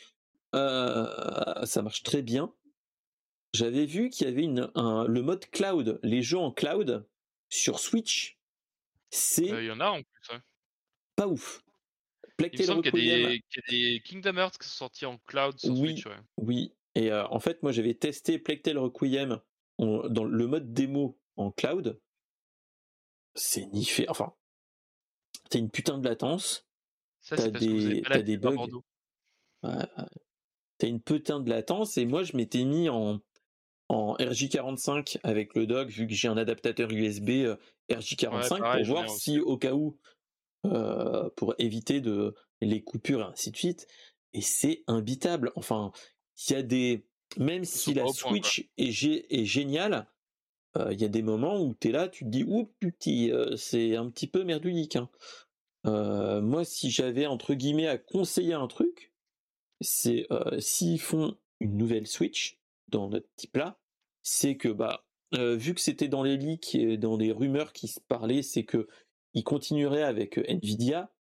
Euh, 0.56 1.66
ça 1.66 1.82
marche 1.82 2.04
très 2.04 2.22
bien. 2.22 2.54
J'avais 3.54 3.86
vu 3.86 4.10
qu'il 4.10 4.28
y 4.28 4.30
avait 4.30 4.44
une, 4.44 4.70
un- 4.76 5.06
le 5.08 5.22
mode 5.22 5.46
cloud, 5.50 6.00
les 6.04 6.22
jeux 6.22 6.38
en 6.38 6.52
cloud 6.52 7.08
sur 7.50 7.80
Switch, 7.80 8.38
c'est 9.10 9.52
Euh, 9.52 9.62
Il 9.64 9.68
y 9.68 9.72
en 9.72 9.80
a 9.80 9.90
en 9.90 10.02
plus. 10.02 10.34
ouais. 10.36 10.42
pas 11.16 11.28
ouf. 11.28 11.64
Plague 12.36 12.52
Il 12.54 12.60
me 12.60 12.66
semble 12.66 12.82
qu'il 12.92 13.00
y, 13.04 13.08
y 13.08 13.26
a 13.26 13.62
des 13.70 14.02
Kingdom 14.06 14.36
Hearts 14.38 14.58
qui 14.60 14.68
sont 14.68 14.76
sortis 14.76 15.06
en 15.06 15.18
cloud 15.26 15.58
sur 15.58 15.72
Oui. 15.72 15.94
Switch. 15.94 16.06
Ouais. 16.06 16.18
Oui, 16.38 16.74
et 16.98 17.12
euh, 17.12 17.28
en 17.28 17.40
fait, 17.40 17.62
moi 17.64 17.72
j'avais 17.72 17.94
testé 17.94 18.42
Tale 18.42 18.78
Requiem 18.78 19.40
en- 19.78 20.08
dans 20.10 20.24
le 20.24 20.48
mode 20.48 20.74
démo 20.74 21.18
en 21.36 21.52
cloud. 21.52 22.00
C'est 23.36 23.66
ni 23.68 23.86
fait. 23.86 24.10
Enfin, 24.10 24.34
t'as 25.50 25.60
une 25.60 25.70
putain 25.70 25.98
de 25.98 26.08
latence. 26.08 26.66
T'as 27.38 27.50
des- 27.60 28.02
bugs. 28.38 28.56
Ouais, 29.64 29.70
ouais. 29.76 29.86
T'as 30.80 30.88
une 30.88 31.02
putain 31.02 31.40
de 31.40 31.50
latence 31.50 31.98
et 31.98 32.06
moi 32.06 32.24
je 32.24 32.36
m'étais 32.38 32.64
mis 32.64 32.90
en 32.90 33.20
en 33.90 34.16
RJ45 34.18 35.18
avec 35.24 35.56
le 35.56 35.66
dock, 35.66 35.88
vu 35.90 36.08
que 36.08 36.14
j'ai 36.14 36.28
un 36.28 36.36
adaptateur 36.38 36.92
USB 36.92 37.30
euh, 37.46 37.56
RJ45 37.90 38.60
pareil, 38.60 38.84
pour 38.84 38.96
voir 38.96 39.06
si 39.18 39.40
au 39.40 39.58
cas 39.58 39.74
où, 39.74 39.98
euh, 40.66 41.30
pour 41.38 41.56
éviter 41.58 42.02
de 42.02 42.36
les 42.62 42.84
coupures 42.84 43.22
et 43.22 43.24
ainsi 43.24 43.50
de 43.52 43.56
suite. 43.56 43.88
Et 44.34 44.42
c'est 44.42 44.84
imbitable. 44.88 45.54
Enfin, 45.56 45.92
il 46.50 46.54
y 46.54 46.56
a 46.56 46.62
des, 46.62 47.06
même 47.38 47.66
si 47.66 47.94
la 47.94 48.04
point. 48.04 48.14
Switch 48.14 48.70
est, 48.78 48.90
gé- 48.92 49.26
est 49.30 49.46
géniale, 49.46 50.08
euh, 50.78 50.94
il 50.94 51.02
y 51.02 51.06
a 51.06 51.10
des 51.10 51.22
moments 51.22 51.62
où 51.62 51.74
tu 51.80 51.90
es 51.90 51.92
là, 51.92 52.08
tu 52.08 52.24
te 52.26 52.30
dis, 52.30 52.44
ouh 52.44 52.66
putain, 52.80 53.30
euh, 53.32 53.56
c'est 53.56 53.96
un 53.96 54.10
petit 54.10 54.28
peu 54.28 54.44
merdouillique. 54.44 54.96
hein. 54.96 55.10
Euh, 55.86 56.42
moi, 56.42 56.66
si 56.66 56.90
j'avais 56.92 57.26
entre 57.28 57.54
guillemets 57.54 57.88
à 57.88 57.98
conseiller 57.98 58.54
un 58.54 58.68
truc, 58.68 59.14
c'est 59.80 60.28
s'ils 60.60 61.00
font 61.00 61.38
une 61.60 61.78
nouvelle 61.78 62.08
Switch 62.08 62.60
dans 62.88 63.10
notre 63.10 63.28
type 63.36 63.58
là, 63.58 63.80
c'est 64.24 64.58
que 64.58 64.70
bah 64.70 65.06
vu 65.34 65.74
que 65.76 65.82
c'était 65.82 66.08
dans 66.08 66.24
les 66.24 66.36
leaks 66.38 66.74
et 66.76 66.98
dans 66.98 67.16
les 67.18 67.32
rumeurs 67.32 67.74
qui 67.74 67.88
se 67.88 68.00
parlaient, 68.00 68.42
c'est 68.42 68.64
que 68.64 68.88
ils 69.34 69.44
continueraient 69.44 70.04
avec 70.04 70.38
Nvidia, 70.40 71.14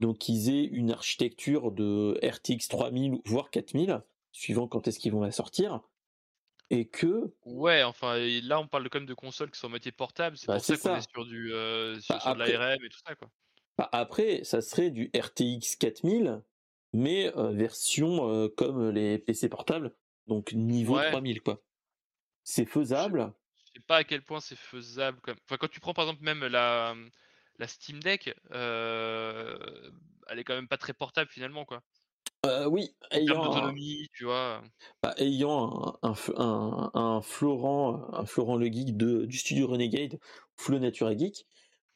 donc 0.00 0.18
qu'ils 0.18 0.48
aient 0.50 0.64
une 0.64 0.90
architecture 0.90 1.70
de 1.70 2.18
RTX 2.24 2.66
3000 2.68 3.18
voire 3.24 3.50
4000, 3.50 4.02
suivant 4.32 4.68
quand 4.68 4.88
est-ce 4.88 4.98
qu'ils 4.98 5.12
vont 5.12 5.22
la 5.22 5.32
sortir, 5.32 5.82
et 6.70 6.88
que 6.88 7.34
Ouais, 7.44 7.82
enfin, 7.82 8.16
là, 8.18 8.60
on 8.60 8.68
parle 8.68 8.88
quand 8.88 8.98
même 9.00 9.06
de 9.06 9.14
consoles 9.14 9.50
qui 9.50 9.58
sont 9.58 9.66
en 9.66 9.70
moitié 9.70 9.90
portable. 9.92 10.36
C'est 10.36 10.46
Bah, 10.46 10.54
pour 10.54 10.64
ça 10.64 10.76
qu'on 10.78 10.94
est 10.94 11.08
sur 11.10 11.24
du 11.24 11.52
euh, 11.52 12.00
sur, 12.00 12.14
Bah, 12.14 12.20
sur 12.20 12.34
de 12.34 12.38
l'ARM 12.38 12.84
et 12.84 12.88
tout 12.88 12.98
ça, 13.04 13.14
quoi. 13.16 13.28
Bah, 13.78 13.88
après, 13.92 14.44
ça 14.44 14.60
serait 14.60 14.90
du 14.90 15.10
RTX 15.14 15.76
4000, 15.76 16.42
mais 16.92 17.34
euh, 17.36 17.50
version 17.52 18.28
euh, 18.30 18.48
comme 18.48 18.90
les 18.90 19.18
PC 19.18 19.48
portables, 19.48 19.96
donc 20.26 20.52
niveau 20.52 20.96
Ouais. 20.96 21.02
3000 21.02 21.42
quoi. 21.42 21.64
C'est 22.44 22.66
faisable. 22.66 23.34
Je 23.56 23.72
sais 23.80 23.80
pas 23.86 23.96
à 23.98 24.04
quel 24.04 24.22
point 24.24 24.40
c'est 24.40 24.56
faisable. 24.56 25.20
Enfin, 25.28 25.56
quand 25.58 25.68
tu 25.68 25.80
prends 25.80 25.94
par 25.94 26.04
exemple 26.04 26.22
même 26.24 26.44
la, 26.46 26.94
la 27.58 27.68
Steam 27.68 28.00
Deck, 28.02 28.34
euh, 28.52 29.58
elle 30.28 30.38
est 30.38 30.44
quand 30.44 30.54
même 30.54 30.68
pas 30.68 30.78
très 30.78 30.94
portable 30.94 31.30
finalement, 31.30 31.64
quoi. 31.64 31.82
Euh, 32.44 32.66
oui, 32.66 32.94
ayant 33.12 33.40
un, 33.40 33.48
d'autonomie, 33.48 34.08
tu 34.14 34.24
vois. 34.24 34.62
bah, 35.02 35.14
ayant 35.18 35.96
un, 36.02 36.12
Florent, 36.14 38.12
un 38.12 38.26
Florent 38.26 38.56
le 38.56 38.66
geek 38.66 38.96
de, 38.96 39.26
du 39.26 39.38
studio 39.38 39.68
Renegade, 39.68 40.18
Flow 40.56 40.80
Natura 40.80 41.16
Geek, 41.16 41.46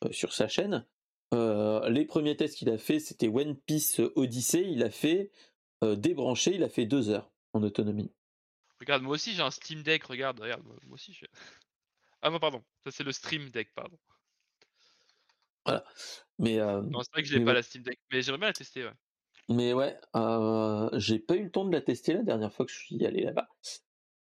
euh, 0.05 0.13
sur 0.13 0.33
sa 0.33 0.47
chaîne, 0.47 0.87
euh, 1.35 1.89
les 1.89 2.05
premiers 2.05 2.37
tests 2.37 2.57
qu'il 2.57 2.71
a 2.71 2.79
fait, 2.79 3.01
c'était 3.01 3.29
One 3.29 3.57
Piece 3.57 4.01
Odyssey. 4.15 4.65
Il 4.71 4.83
a 4.83 4.91
fait 4.91 5.33
euh, 5.83 5.97
débranché, 5.97 6.55
il 6.55 6.63
a 6.63 6.69
fait 6.69 6.87
deux 6.87 7.11
heures 7.11 7.31
en 7.53 7.63
autonomie. 7.63 8.13
Regarde, 8.79 9.03
moi 9.03 9.15
aussi 9.15 9.33
j'ai 9.33 9.43
un 9.43 9.51
Steam 9.51 9.83
Deck, 9.83 10.05
regarde, 10.05 10.39
regarde, 10.39 10.65
moi 10.65 10.77
moi 10.87 10.95
aussi 10.95 11.13
j'ai. 11.13 11.29
Ah 12.23 12.31
non, 12.31 12.41
pardon, 12.41 12.65
ça 12.85 12.91
c'est 12.91 13.05
le 13.05 13.13
Stream 13.13 13.51
Deck, 13.51 13.73
pardon. 13.75 13.99
Mais 16.39 16.59
euh, 16.59 16.81
Non, 16.83 17.01
c'est 17.03 17.13
vrai 17.13 17.23
que 17.23 17.39
Mais 17.39 17.45
pas 17.45 17.53
la 17.53 17.63
Steam 17.63 17.83
Deck, 17.83 18.01
mais 18.11 18.23
j'aimerais 18.23 18.39
bien 18.39 18.49
la 18.49 18.53
tester, 18.55 18.85
ouais. 18.85 18.93
Mais 19.49 19.73
ouais, 19.73 19.97
euh, 20.17 20.89
j'ai 20.95 21.19
pas 21.19 21.37
eu 21.37 21.45
le 21.45 21.51
temps 21.51 21.65
de 21.65 21.73
la 21.73 21.81
tester 21.81 22.15
la 22.15 22.23
dernière 22.23 22.53
fois 22.53 22.67
que 22.67 22.73
je 22.73 22.79
suis 22.79 23.05
allé 23.07 23.23
là-bas. 23.23 23.49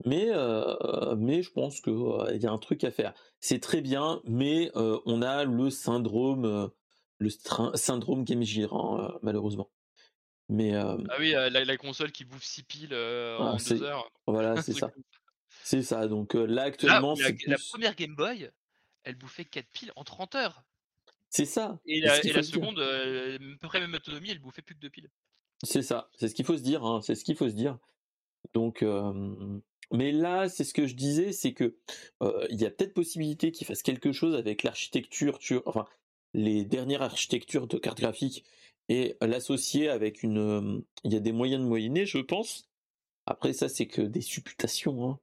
Mais, 0.05 0.27
euh, 0.31 1.17
mais 1.17 1.43
je 1.43 1.51
pense 1.51 1.81
qu'il 1.81 1.93
y 2.41 2.47
a 2.47 2.53
un 2.53 2.59
truc 2.59 2.85
à 2.85 2.91
faire. 2.93 3.15
C'est 3.41 3.59
très 3.61 3.81
bien, 3.81 4.21
mais 4.25 4.71
euh, 4.77 4.99
on 5.07 5.23
a 5.23 5.45
le 5.45 5.71
syndrome, 5.71 6.45
euh, 6.45 6.69
le 7.19 7.31
syndrome 7.75 8.23
Game 8.25 8.43
Gear, 8.45 8.73
hein, 8.73 9.11
euh, 9.15 9.19
malheureusement. 9.23 9.71
Mais 10.49 10.75
euh, 10.77 10.97
Ah 11.11 11.17
oui, 11.19 11.35
euh, 11.35 11.51
la, 11.51 11.65
la 11.65 11.77
console 11.77 12.13
qui 12.13 12.25
bouffe 12.25 12.45
6 12.45 12.63
piles 12.63 12.93
euh, 12.95 13.39
Ah, 13.41 13.53
en 13.55 13.59
c'est- 13.59 13.75
2 13.79 13.83
heures. 13.83 14.09
voilà, 14.29 14.57
c'est 14.63 14.73
ça. 14.75 14.91
C'est 15.65 15.83
ça. 15.83 16.07
Donc 16.07 16.37
euh, 16.37 16.45
là, 16.47 16.55
Là, 16.55 16.63
actuellement, 16.63 17.15
la, 17.19 17.31
la 17.47 17.57
première 17.71 17.95
Game 17.97 18.15
Boy, 18.15 18.51
elle 19.03 19.17
bouffait 19.17 19.45
4 19.45 19.69
piles 19.73 19.93
en 19.97 20.05
30 20.05 20.37
heures. 20.37 20.63
C'est 21.31 21.45
ça. 21.45 21.79
Et 21.87 22.01
la, 22.01 22.19
et 22.25 22.43
seconde, 22.43 22.79
euh, 22.79 23.37
à 23.37 23.59
peu 23.61 23.69
près 23.69 23.81
même 23.81 23.95
autonomie, 23.95 24.31
elle 24.31 24.39
bouffait 24.39 24.63
plus 24.63 24.75
que 24.75 24.81
2 24.81 24.91
piles. 24.91 25.11
C'est 25.63 25.83
ça, 25.83 26.09
c'est 26.17 26.29
ce 26.29 26.35
qu'il 26.35 26.45
faut 26.45 26.57
se 26.57 26.63
dire, 26.63 26.85
hein, 26.85 27.01
c'est 27.03 27.15
ce 27.15 27.25
qu'il 27.25 27.37
faut 27.37 27.49
se 27.49 27.55
dire. 27.55 27.79
Donc, 28.55 28.83
euh, 28.83 29.59
mais 29.93 30.13
là, 30.13 30.49
c'est 30.49 30.65
ce 30.65 30.73
que 30.73 30.87
je 30.87 30.95
disais, 30.95 31.33
c'est 31.33 31.53
que 31.53 31.77
euh, 32.23 32.47
il 32.51 32.61
y 32.61 32.65
a 32.67 32.71
peut-être 32.71 32.95
possibilité 32.95 33.51
qu'ils 33.53 33.67
fassent 33.67 33.83
quelque 33.83 34.13
chose 34.13 34.35
avec 34.35 34.63
l'architecture, 34.63 35.39
tu- 35.39 35.59
enfin 35.67 35.87
les 36.35 36.65
dernières 36.65 37.03
architectures 37.03 37.67
de 37.67 37.79
cartes 37.79 38.01
graphiques 38.01 38.45
et 38.91 39.17
l'associer 39.21 39.89
avec 39.89 40.23
une, 40.23 40.85
il 41.05 41.13
y 41.13 41.17
a 41.17 41.21
des 41.21 41.33
moyens 41.33 41.63
de 41.63 41.67
moyenner, 41.69 42.07
je 42.07 42.19
pense. 42.19 42.69
Après, 43.27 43.53
ça, 43.53 43.69
c'est 43.69 43.87
que 43.87 44.03
des 44.03 44.21
supputations. 44.21 45.11
Hein. 45.11 45.19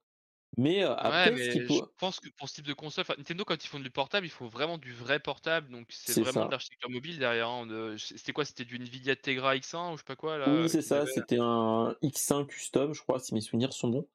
Mais 0.57 0.83
euh, 0.83 0.95
après, 0.95 1.31
ouais, 1.31 1.31
mais 1.31 1.67
je 1.69 1.81
pense 1.97 2.19
que 2.19 2.29
pour 2.37 2.49
ce 2.49 2.55
type 2.55 2.65
de 2.67 2.73
console, 2.73 3.05
Nintendo, 3.17 3.45
quand 3.45 3.63
ils 3.63 3.67
font 3.67 3.79
du 3.79 3.91
portable, 3.91 4.25
il 4.25 4.29
faut 4.29 4.47
vraiment 4.49 4.77
du 4.77 4.93
vrai 4.93 5.19
portable. 5.19 5.69
Donc 5.71 5.87
c'est 5.91 6.13
C'est 6.13 6.15
vraiment 6.15 6.45
ça. 6.45 6.45
de 6.45 6.51
l'architecture 6.51 6.89
mobile 6.89 7.19
derrière. 7.19 7.49
hein, 7.49 7.65
de- 7.67 7.95
C'était 7.97 8.33
quoi 8.33 8.45
C'était 8.45 8.65
du 8.65 8.77
Nvidia 8.79 9.15
Tegra 9.15 9.55
X1 9.55 9.91
ou 9.91 9.93
je 9.93 9.99
sais 9.99 10.03
pas 10.05 10.15
quoi 10.15 10.37
là 10.37 10.67
oui, 10.67 10.69
c'est 10.69 10.81
qu'ils 10.81 10.83
ça, 10.83 11.07
c'était 11.07 11.39
un 11.39 11.95
X5 12.03 12.45
custom, 12.45 12.93
je 12.93 13.01
crois, 13.01 13.19
si 13.19 13.33
mes 13.33 13.41
souvenirs 13.41 13.73
sont 13.73 13.89
bons, 13.89 14.07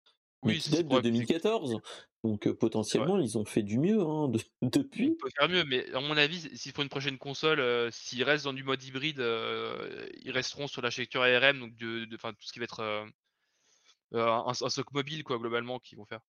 mais 0.45 0.55
Oui, 0.55 0.59
qui 0.59 0.71
c'est 0.71 0.71
date 0.71 0.87
de 0.89 0.99
probable 0.99 1.09
qu'ils 1.13 1.25
aient- 1.25 1.27
2014. 1.29 1.81
Donc 2.25 2.47
euh, 2.47 2.55
potentiellement, 2.57 3.19
ils 3.19 3.37
ont 3.39 3.45
fait 3.45 3.63
du 3.65 3.79
mieux 3.79 4.01
hein, 4.03 4.29
de- 4.29 4.41
On 5.03 5.09
depuis. 5.09 5.19
peut 5.19 5.29
faire 5.37 5.49
mieux, 5.49 5.65
mais 5.65 5.91
à 5.95 6.01
mon 6.01 6.17
avis, 6.17 6.57
s'ils 6.59 6.73
font 6.73 6.83
une 6.83 6.89
prochaine 6.91 7.17
console, 7.19 7.59
euh, 7.61 7.91
s'ils 7.91 8.23
restent 8.23 8.45
dans 8.45 8.53
du 8.53 8.65
mode 8.65 8.83
hybride, 8.83 9.21
euh, 9.21 10.07
ils 10.23 10.31
resteront 10.31 10.67
sur 10.67 10.83
l'architecture 10.83 11.23
ARM, 11.23 11.59
donc 11.61 11.75
de, 11.77 12.05
tout 12.05 12.19
ce 12.43 12.53
qui 12.53 12.59
va 12.59 12.65
être 12.65 12.81
euh, 12.81 13.05
euh, 13.07 13.11
un, 14.13 14.45
un 14.49 14.55
socle 14.55 14.95
mobile, 14.95 15.25
quoi, 15.25 15.39
globalement, 15.39 15.79
qu'ils 15.81 15.99
vont 15.99 16.07
faire. 16.07 16.21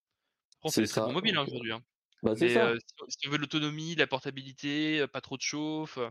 C'est 0.65 0.87
très 0.87 1.01
ça, 1.01 1.01
bons 1.01 1.13
mobiles 1.13 1.37
hein, 1.37 1.43
euh, 1.47 1.51
aujourd'hui. 1.51 1.73
hein. 1.73 1.81
Bah, 2.23 2.35
Mais 2.39 2.49
ça. 2.49 2.73
euh, 2.73 2.77
si, 3.09 3.27
on 3.27 3.31
veut 3.31 3.37
l'autonomie, 3.39 3.95
la 3.95 4.07
portabilité, 4.07 5.01
euh, 5.01 5.07
pas 5.07 5.21
trop 5.21 5.37
de 5.37 5.43
chauffe, 5.43 5.97
euh, 5.99 6.09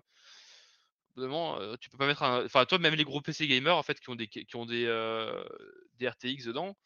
vraiment, 1.16 1.58
euh, 1.60 1.76
tu 1.80 1.90
peux 1.90 1.98
pas 1.98 2.06
mettre 2.06 2.22
un. 2.22 2.44
Enfin, 2.44 2.64
toi, 2.66 2.78
même 2.78 2.94
les 2.94 3.04
gros 3.04 3.20
PC 3.20 3.46
gamers, 3.48 3.76
en 3.76 3.82
fait, 3.82 4.00
qui 4.00 4.10
ont 4.10 4.16
des, 4.16 4.28
qui 4.28 4.56
ont 4.56 4.66
des, 4.66 4.84
euh, 4.86 5.44
des 5.94 6.08
RTX 6.08 6.44
dedans, 6.46 6.76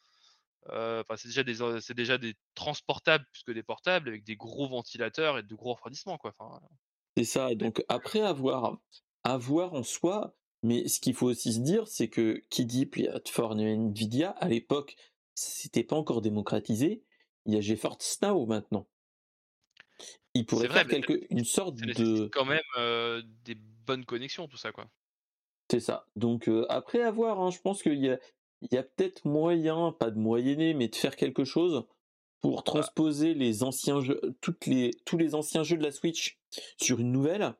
euh, 0.71 1.01
enfin, 1.01 1.17
c'est 1.17 1.29
déjà 1.29 1.43
des, 1.43 1.61
euh, 1.63 1.81
c'est 1.81 1.95
déjà 1.95 2.17
des 2.17 2.35
transportables 2.55 3.25
plus 3.33 3.43
que 3.43 3.53
des 3.53 3.63
portables 3.63 4.09
avec 4.09 4.23
des 4.25 4.37
gros 4.37 4.69
ventilateurs 4.69 5.39
et 5.39 5.43
de 5.43 5.55
gros 5.55 5.73
refroidissements, 5.73 6.17
quoi. 6.19 6.33
Enfin, 6.37 6.59
C'est 7.17 7.23
ça. 7.23 7.55
Donc 7.55 7.83
après 7.89 8.21
avoir, 8.21 8.77
avoir 9.23 9.73
en 9.73 9.83
soi, 9.83 10.37
mais 10.65 10.87
ce 10.87 10.99
qu'il 10.99 11.13
faut 11.13 11.27
aussi 11.27 11.53
se 11.53 11.59
dire, 11.59 11.87
c'est 11.87 12.07
que 12.07 12.41
qui 12.49 12.65
dit 12.65 12.87
plateforme 12.87 13.59
Nvidia 13.59 14.31
à 14.31 14.47
l'époque, 14.47 14.95
c'était 15.35 15.83
pas 15.83 15.95
encore 15.95 16.21
démocratisé. 16.21 17.03
Il 17.45 17.53
y 17.53 17.57
a 17.57 17.61
GeForce 17.61 18.19
Now 18.23 18.47
maintenant. 18.47 18.87
Il 20.33 20.47
pourrait 20.47 20.67
vrai, 20.67 20.79
faire 20.79 20.87
quelque, 20.87 21.27
une 21.29 21.45
sorte 21.45 21.75
de, 21.75 22.27
quand 22.33 22.45
même 22.45 22.59
euh, 22.77 23.21
des 23.43 23.55
bonnes 23.85 24.05
connexions, 24.05 24.47
tout 24.47 24.57
ça, 24.57 24.71
quoi. 24.71 24.89
c'est 25.69 25.79
ça. 25.79 26.07
Donc 26.15 26.49
euh, 26.49 26.65
après 26.69 27.01
avoir, 27.01 27.39
hein, 27.39 27.51
je 27.51 27.59
pense 27.59 27.83
qu'il 27.83 28.03
y 28.03 28.09
a, 28.09 28.17
a 28.73 28.83
peut-être 28.83 29.23
moyen, 29.25 29.91
pas 29.91 30.09
de 30.09 30.17
moyenner, 30.17 30.73
mais 30.73 30.87
de 30.87 30.95
faire 30.95 31.15
quelque 31.15 31.45
chose 31.45 31.85
pour 32.41 32.63
transposer 32.63 33.35
les 33.35 33.61
anciens 33.61 34.01
jeux, 34.01 34.19
toutes 34.41 34.65
les, 34.65 34.91
tous 35.05 35.17
les 35.17 35.35
anciens 35.35 35.61
jeux 35.61 35.77
de 35.77 35.83
la 35.83 35.91
Switch 35.91 36.39
sur 36.81 36.99
une 36.99 37.11
nouvelle 37.11 37.53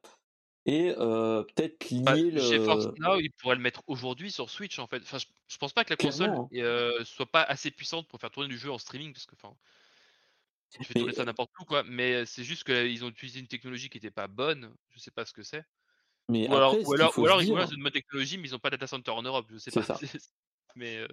et 0.66 0.94
euh, 0.98 1.44
peut-être 1.44 1.86
Bah, 2.04 2.16
lier 2.16 2.32
le. 2.32 2.42
GeForce 2.42 2.88
Now, 3.00 3.20
ils 3.20 3.32
pourraient 3.32 3.56
le 3.56 3.62
mettre 3.62 3.84
aujourd'hui 3.88 4.32
sur 4.32 4.50
Switch, 4.50 4.80
en 4.80 4.88
fait. 4.88 5.02
Enfin, 5.04 5.18
je, 5.20 5.26
je 5.48 5.58
pense 5.58 5.74
pas 5.74 5.84
que 5.86 5.92
la 5.92 5.98
console 5.98 6.28
Clairement, 6.28 6.50
euh, 6.54 7.04
soit 7.06 7.28
pas 7.28 7.44
assez 7.44 7.72
puissante 7.72 8.08
pour 8.08 8.20
faire 8.20 8.32
tourner 8.32 8.50
du 8.50 8.58
jeu 8.58 8.72
en 8.72 8.78
streaming, 8.78 9.14
parce 9.14 9.26
que, 9.26 9.36
enfin, 9.36 9.56
tu 10.72 10.84
fais 10.84 10.94
Mais- 10.96 11.02
tourner 11.02 11.14
ça 11.16 11.26
n'importe 11.26 11.52
où, 11.60 11.66
quoi. 11.66 11.84
Mais 11.84 12.26
c'est 12.26 12.44
juste 12.44 12.64
qu'ils 12.64 13.06
ont 13.06 13.10
utilisé 13.10 13.40
une 13.40 13.48
technologie 13.48 13.90
qui 13.90 13.98
était 14.00 14.12
pas 14.12 14.28
bonne. 14.28 14.74
Je 14.90 15.00
sais 15.00 15.12
pas 15.12 15.26
ce 15.26 15.34
que 15.34 15.44
c'est. 15.44 15.64
Mais 16.28 16.50
Ou 16.50 16.56
alors, 16.56 16.72
après, 16.74 16.86
ou 16.86 16.94
alors, 16.94 17.14
faut 17.14 17.22
ou 17.22 17.26
alors 17.26 17.44
ils 17.44 17.52
ont 17.52 17.64
une 17.68 17.84
bonne 17.84 17.92
technologie, 17.92 18.40
mais 18.40 18.48
ils 18.48 18.56
ont 18.56 18.60
pas 18.60 18.72
data 18.72 18.88
center 18.88 19.12
en 19.12 19.22
Europe. 19.22 19.46
Je 19.52 19.58
sais 19.60 19.70
C'est 19.70 19.86
pas. 19.86 19.96
ça. 19.96 20.00
mais 20.76 20.98
euh, 20.98 21.08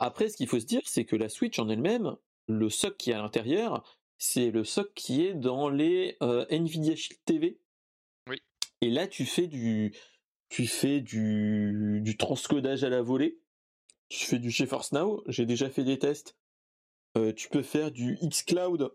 après, 0.00 0.28
ce 0.28 0.36
qu'il 0.36 0.48
faut 0.48 0.58
se 0.58 0.66
dire, 0.66 0.80
c'est 0.84 1.04
que 1.04 1.14
la 1.14 1.28
Switch 1.28 1.58
en 1.60 1.68
elle-même, 1.68 2.16
le 2.48 2.68
soc 2.68 2.96
qui 2.96 3.12
est 3.12 3.14
à 3.14 3.22
l'intérieur, 3.22 3.84
c'est 4.18 4.50
le 4.50 4.64
soc 4.64 4.92
qui 4.94 5.24
est 5.24 5.34
dans 5.34 5.68
les 5.68 6.16
Nvidia 6.20 6.96
Shield 6.96 7.20
TV. 7.24 7.60
Et 8.80 8.90
là, 8.90 9.06
tu 9.06 9.26
fais 9.26 9.46
du, 9.46 9.94
tu 10.48 10.66
fais 10.66 11.00
du, 11.00 12.00
du 12.02 12.16
transcodage 12.16 12.84
à 12.84 12.88
la 12.88 13.02
volée. 13.02 13.38
Tu 14.08 14.24
fais 14.24 14.38
du 14.38 14.50
GeForce 14.50 14.92
Now. 14.92 15.22
J'ai 15.26 15.46
déjà 15.46 15.70
fait 15.70 15.84
des 15.84 15.98
tests. 15.98 16.36
Euh, 17.16 17.32
tu 17.32 17.48
peux 17.48 17.62
faire 17.62 17.90
du 17.90 18.16
xCloud 18.22 18.92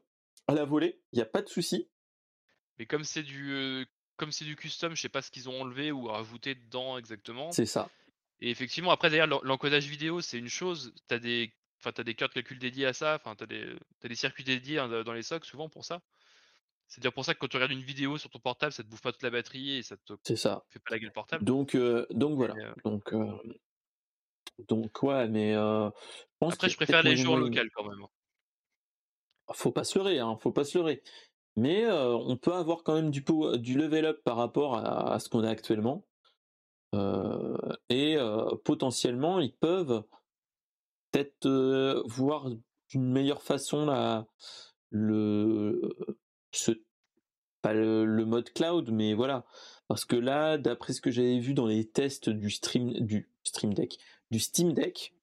à 0.48 0.54
la 0.54 0.66
volée. 0.66 1.00
Il 1.12 1.18
n'y 1.18 1.22
a 1.22 1.26
pas 1.28 1.42
de 1.42 1.50
souci. 1.50 1.90
mais 2.80 2.86
comme 2.86 3.04
c'est 3.04 3.24
du, 3.24 3.52
euh, 3.52 3.86
comme 4.18 4.32
c'est 4.32 4.46
du 4.46 4.56
custom, 4.56 4.96
je 4.96 5.02
sais 5.02 5.10
pas 5.10 5.22
ce 5.22 5.32
qu'ils 5.32 5.50
ont 5.50 5.62
enlevé 5.62 5.92
ou 5.92 6.06
rajouté 6.06 6.56
dedans 6.56 6.98
exactement. 6.98 7.52
C'est 7.52 7.66
ça. 7.66 7.90
Et 8.42 8.50
effectivement, 8.50 8.92
après, 8.92 9.10
d'ailleurs, 9.10 9.28
l'en- 9.28 9.42
l'encodage 9.44 9.88
vidéo, 9.88 10.22
c'est 10.22 10.38
une 10.38 10.50
chose. 10.50 10.94
Tu 11.08 11.16
as 11.16 11.20
des, 11.20 11.54
enfin, 11.80 11.92
t'as 11.94 12.04
des 12.04 12.16
cartes 12.16 12.34
calcul 12.34 12.60
dédiées 12.60 12.86
à 12.86 12.94
ça. 12.94 13.16
Enfin, 13.16 13.36
tu 13.36 13.44
as, 13.44 13.48
des 13.48 13.76
des 14.04 14.16
circuits 14.16 14.44
dédiés 14.44 14.80
hein, 14.80 15.04
dans 15.04 15.14
les 15.14 15.24
socs, 15.24 15.46
souvent 15.46 15.70
pour 15.70 15.86
ça. 15.86 16.02
C'est 16.88 17.02
dire 17.02 17.14
pour 17.14 17.26
ça 17.26 17.34
que 17.34 17.40
quand 17.40 17.48
tu 17.48 17.58
regardes 17.58 17.72
une 17.72 17.82
vidéo 17.82 18.18
sur 18.18 18.30
ton 18.30 18.40
portable, 18.40 18.72
ça 18.72 18.84
te 18.84 18.88
bouffe 18.88 19.02
pas 19.02 19.12
toute 19.12 19.24
la 19.24 19.30
batterie 19.32 19.78
et 19.78 19.84
ça 19.84 19.98
te 19.98 20.14
C'est 20.24 20.36
ça. 20.36 20.64
fait 20.70 20.80
pas 20.80 20.92
la 20.96 21.00
gueule 21.00 21.12
portable. 21.12 21.44
Donc, 21.44 21.76
euh, 21.76 22.06
donc 22.12 22.36
voilà. 22.36 22.54
euh, 22.56 22.74
Donc, 22.84 23.14
euh, 23.14 23.32
donc 24.68 25.04
ouais, 25.04 25.28
mais 25.28 25.54
je 25.54 25.90
pense 26.40 26.54
Après, 26.54 26.70
je 26.70 26.76
préfère 26.78 27.04
les 27.04 27.18
jeux 27.18 27.30
en 27.30 27.38
local 27.38 27.70
quand 27.74 27.84
même. 27.90 28.02
hein. 28.04 29.54
faut 29.54 29.72
pas 29.72 29.84
se 29.84 29.98
leurrer, 29.98 30.20
hein, 30.20 30.38
faut 30.42 30.52
pas 30.52 30.64
se 30.64 30.78
leurrer. 30.78 31.02
Mais 31.58 31.90
on 31.90 32.38
peut 32.38 32.54
avoir 32.54 32.84
quand 32.84 32.94
même 32.96 33.12
du, 33.12 33.24
du 33.60 33.78
level 33.78 34.06
up 34.06 34.24
par 34.24 34.38
rapport 34.38 34.78
à, 34.78 35.20
ce 35.20 35.30
qu'on 35.30 35.44
a 35.44 35.50
actuellement. 35.50 36.06
et 37.90 38.18
potentiellement, 38.64 39.40
ils 39.40 39.56
peuvent 39.56 40.04
peut-être 41.12 42.04
voir 42.06 42.50
d'une 42.90 43.12
meilleure 43.12 43.42
façon 43.42 43.86
la, 43.86 44.28
le, 44.90 45.82
pas 47.62 47.74
le, 47.74 48.26
mode 48.26 48.51
cloud, 48.53 48.89
mais 48.91 49.14
voilà. 49.14 49.45
Parce 49.88 50.06
que 50.06 50.16
là, 50.16 50.58
d'après 50.58 50.93
ce 50.93 51.01
que 51.01 51.12
j'avais 51.12 51.39
vu 51.39 51.53
dans 51.53 51.68
les 51.68 51.86
tests 51.86 52.30
du 52.30 52.49
stream, 52.49 52.91
du 52.93 53.30
stream 53.43 53.74
deck, 53.74 53.99
du 54.32 54.39
Steam 54.39 54.74
Deck, 54.74 55.14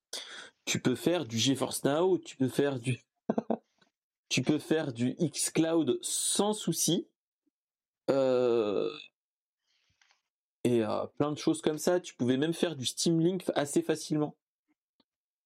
tu 0.64 0.80
peux 0.80 0.94
faire 0.94 1.24
du 1.26 1.38
GeForce 1.38 1.84
Now, 1.84 2.18
tu 2.18 2.36
peux 2.36 2.48
faire 2.48 2.78
du 2.78 3.00
tu 4.28 4.42
peux 4.42 4.58
faire 4.58 4.92
du 4.92 5.14
xCloud 5.14 5.98
sans 6.02 6.52
souci. 6.52 7.08
Euh, 8.10 8.90
et 10.64 10.82
euh, 10.82 11.06
plein 11.18 11.32
de 11.32 11.38
choses 11.38 11.60
comme 11.60 11.78
ça. 11.78 12.00
Tu 12.00 12.14
pouvais 12.14 12.36
même 12.36 12.54
faire 12.54 12.76
du 12.76 12.86
Steam 12.86 13.20
Link 13.20 13.44
assez 13.54 13.82
facilement. 13.82 14.36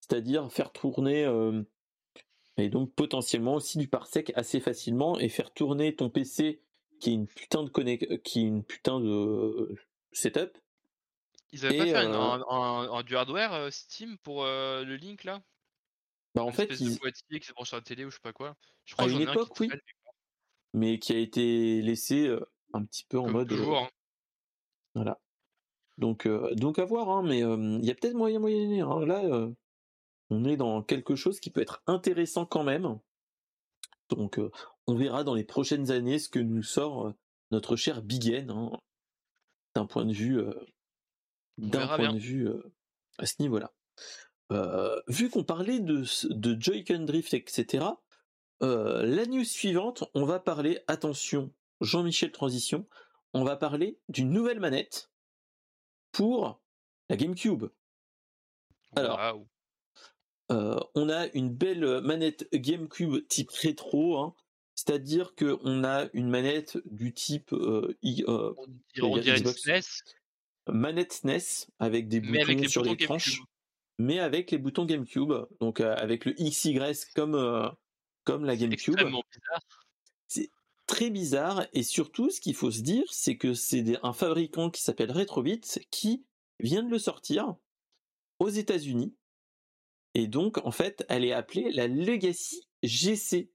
C'est-à-dire 0.00 0.52
faire 0.52 0.72
tourner 0.72 1.24
euh, 1.24 1.62
et 2.56 2.68
donc 2.68 2.92
potentiellement 2.94 3.54
aussi 3.54 3.78
du 3.78 3.88
parsec 3.88 4.32
assez 4.34 4.60
facilement 4.60 5.18
et 5.18 5.28
faire 5.28 5.52
tourner 5.52 5.94
ton 5.94 6.10
PC 6.10 6.60
qui 7.00 7.10
est 7.10 7.14
une 7.14 7.26
putain 7.26 7.62
de 7.62 8.16
qui 8.16 8.40
est 8.40 8.48
une 8.48 8.64
putain 8.64 9.00
de 9.00 9.74
setup. 10.12 10.58
Ils 11.52 11.64
avaient 11.66 11.78
pas 11.78 11.84
fait 11.84 11.94
un, 11.96 13.02
du 13.02 13.16
hardware 13.16 13.72
Steam 13.72 14.18
pour 14.18 14.44
le 14.44 14.96
link 14.96 15.24
là? 15.24 15.42
Bah, 16.34 16.42
en 16.42 16.52
fait, 16.52 16.68
ils... 16.80 16.98
boîtier 16.98 17.40
qui 17.40 17.46
sur 17.46 17.76
la 17.76 17.82
télé 17.82 18.04
ou 18.04 18.10
je 18.10 18.16
sais 18.16 18.20
pas 18.22 18.32
quoi. 18.32 18.56
Je 18.84 18.94
crois 18.94 19.06
à 19.06 19.08
une 19.08 19.22
époque, 19.22 19.58
oui, 19.60 19.70
mais 20.74 20.98
qui 20.98 21.12
a 21.12 21.18
été 21.18 21.80
laissé 21.80 22.28
un 22.74 22.84
petit 22.84 23.04
peu 23.04 23.18
en 23.18 23.30
mode. 23.30 23.48
Toujours. 23.48 23.78
Hein. 23.78 23.88
Voilà. 24.94 25.18
Donc, 25.98 26.28
donc 26.52 26.78
à 26.78 26.84
voir, 26.84 27.08
hein, 27.08 27.22
mais 27.22 27.38
il 27.38 27.84
y 27.84 27.90
a 27.90 27.94
peut-être 27.94 28.14
moyen 28.14 28.38
moyen. 28.38 28.86
Hein. 28.86 29.06
Là, 29.06 29.48
on 30.30 30.44
est 30.44 30.56
dans 30.56 30.82
quelque 30.82 31.16
chose 31.16 31.40
qui 31.40 31.50
peut 31.50 31.60
être 31.60 31.82
intéressant 31.86 32.46
quand 32.46 32.64
même. 32.64 32.98
Donc, 34.08 34.40
on 34.86 34.94
verra 34.94 35.24
dans 35.24 35.34
les 35.34 35.44
prochaines 35.44 35.90
années 35.90 36.18
ce 36.18 36.28
que 36.28 36.38
nous 36.38 36.62
sort 36.62 37.12
notre 37.50 37.76
cher 37.76 38.02
Big 38.02 38.28
N, 38.28 38.70
d'un 39.74 39.86
point 39.86 40.04
de 40.04 40.12
vue, 40.12 40.40
d'un 41.58 41.86
point 41.86 42.12
de 42.12 42.18
vue 42.18 42.48
à 43.18 43.26
ce 43.26 43.34
niveau-là. 43.40 43.72
Euh, 44.52 45.00
vu 45.08 45.28
qu'on 45.28 45.44
parlait 45.44 45.80
de, 45.80 46.04
de 46.30 46.60
Joy-Con 46.60 47.00
Drift, 47.00 47.34
etc., 47.34 47.84
euh, 48.62 49.04
la 49.04 49.26
news 49.26 49.44
suivante, 49.44 50.04
on 50.14 50.24
va 50.24 50.38
parler, 50.38 50.80
attention, 50.86 51.52
Jean-Michel 51.80 52.32
Transition, 52.32 52.86
on 53.34 53.44
va 53.44 53.56
parler 53.56 53.98
d'une 54.08 54.30
nouvelle 54.30 54.60
manette 54.60 55.10
pour 56.12 56.60
la 57.08 57.16
GameCube. 57.16 57.66
Alors, 58.94 59.46
euh, 60.50 60.78
on 60.94 61.08
a 61.08 61.26
une 61.34 61.50
belle 61.50 62.00
manette 62.02 62.48
GameCube 62.54 63.26
type 63.28 63.50
rétro, 63.50 64.18
hein, 64.18 64.34
c'est-à-dire 64.74 65.34
qu'on 65.34 65.84
a 65.84 66.08
une 66.12 66.28
manette 66.28 66.78
du 66.86 67.12
type 67.12 67.52
on 67.52 69.18
dirait 69.18 69.38
SNES. 69.38 69.80
manette 70.68 71.12
SNES 71.12 71.66
avec 71.78 72.08
des 72.08 72.20
boutons 72.20 72.68
sur 72.68 72.84
les 72.84 72.96
tranches 72.96 73.40
mais 73.98 74.18
avec 74.18 74.50
les 74.50 74.58
boutons 74.58 74.84
GameCube, 74.84 75.32
donc 75.60 75.80
euh, 75.80 75.94
avec 75.96 76.24
le 76.24 76.32
XY 76.32 76.78
comme, 77.14 77.34
euh, 77.34 77.68
comme 78.24 78.44
la 78.44 78.56
GameCube. 78.56 78.96
C'est 80.26 80.50
très 80.86 81.10
bizarre, 81.10 81.66
et 81.72 81.82
surtout, 81.82 82.30
ce 82.30 82.40
qu'il 82.40 82.54
faut 82.54 82.70
se 82.70 82.80
dire, 82.80 83.04
c'est 83.10 83.36
que 83.36 83.54
c'est 83.54 83.84
un 84.02 84.12
fabricant 84.12 84.70
qui 84.70 84.82
s'appelle 84.82 85.10
Retrobit 85.10 85.62
qui 85.90 86.24
vient 86.60 86.82
de 86.82 86.90
le 86.90 86.98
sortir 86.98 87.54
aux 88.38 88.48
États-Unis. 88.48 89.14
Et 90.18 90.28
donc, 90.28 90.56
en 90.64 90.70
fait, 90.70 91.04
elle 91.10 91.26
est 91.26 91.32
appelée 91.32 91.70
la 91.72 91.88
Legacy 91.88 92.66
GC, 92.82 93.50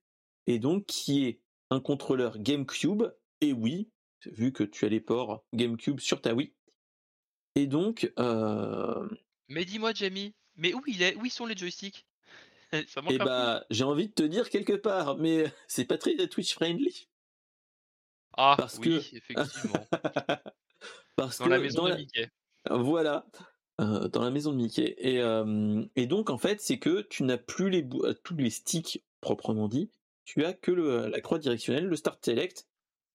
et 0.45 0.59
donc 0.59 0.85
qui 0.85 1.25
est 1.25 1.41
un 1.71 1.79
contrôleur 1.79 2.37
GameCube, 2.37 3.01
et 3.41 3.51
oui, 3.51 3.89
vu 4.27 4.53
que 4.53 4.63
tu 4.63 4.85
as 4.85 4.89
les 4.89 4.99
ports 5.01 5.43
GameCube 5.55 5.99
sur 5.99 6.21
ta 6.21 6.35
Wii. 6.35 6.53
Et 7.55 7.65
donc, 7.65 8.13
euh, 8.19 9.09
mais 9.47 9.65
dis-moi, 9.65 9.91
Jamie, 9.95 10.35
mais 10.55 10.75
où 10.75 10.83
il 10.85 11.01
est? 11.01 11.15
Où 11.15 11.25
ils 11.25 11.31
sont 11.31 11.47
les 11.47 11.57
joysticks? 11.57 12.05
Ça 12.87 13.01
Eh 13.09 13.17
bah, 13.17 13.65
j'ai 13.71 13.83
envie 13.83 14.09
de 14.09 14.13
te 14.13 14.21
dire 14.21 14.51
quelque 14.51 14.73
part, 14.73 15.17
mais 15.17 15.51
c'est 15.67 15.85
pas 15.85 15.97
très 15.97 16.15
Twitch 16.27 16.53
friendly. 16.53 17.09
Ah, 18.37 18.53
parce 18.55 18.77
oui, 18.77 18.99
que... 18.99 19.15
effectivement. 19.17 19.87
parce 21.15 21.39
dans 21.39 21.47
la 21.47 21.57
maison 21.57 21.89
de 21.89 21.95
Mickey. 21.95 22.29
Voilà, 22.69 23.25
euh, 23.81 24.07
dans 24.07 24.21
la 24.21 24.29
maison 24.29 24.51
de 24.51 24.57
Mickey. 24.57 24.95
Et, 24.99 25.19
euh, 25.21 25.83
et 25.95 26.05
donc, 26.05 26.29
en 26.29 26.37
fait, 26.37 26.61
c'est 26.61 26.77
que 26.77 27.01
tu 27.01 27.23
n'as 27.23 27.37
plus 27.37 27.69
les 27.69 27.87
euh, 28.03 28.13
tous 28.23 28.35
les 28.35 28.49
sticks 28.49 29.03
proprement 29.21 29.67
dit. 29.67 29.89
Tu 30.23 30.45
as 30.45 30.53
que 30.53 30.71
le, 30.71 31.07
la 31.07 31.19
croix 31.19 31.39
directionnelle, 31.39 31.87
le 31.87 31.95
Start 31.95 32.23
Select 32.23 32.67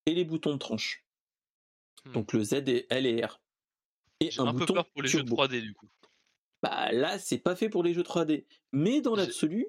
et 0.07 0.15
les 0.15 0.25
boutons 0.25 0.53
de 0.53 0.59
tranche. 0.59 1.05
Hmm. 2.05 2.13
Donc 2.13 2.33
le 2.33 2.43
Z 2.43 2.55
et 2.67 2.87
L 2.91 3.07
et 3.07 3.25
R. 3.25 3.41
Et 4.21 4.31
un, 4.39 4.47
un 4.47 4.55
peu 4.55 4.67
peur 4.67 4.87
pour 4.87 5.03
les 5.03 5.09
jeux 5.09 5.23
3D 5.23 5.61
du 5.61 5.75
coup. 5.75 5.89
Bah 6.63 6.91
là, 6.91 7.19
c'est 7.19 7.39
pas 7.39 7.55
fait 7.55 7.69
pour 7.69 7.83
les 7.83 7.95
jeux 7.95 8.03
3D. 8.03 8.45
Mais 8.73 9.01
dans 9.01 9.15
l'absolu, 9.15 9.69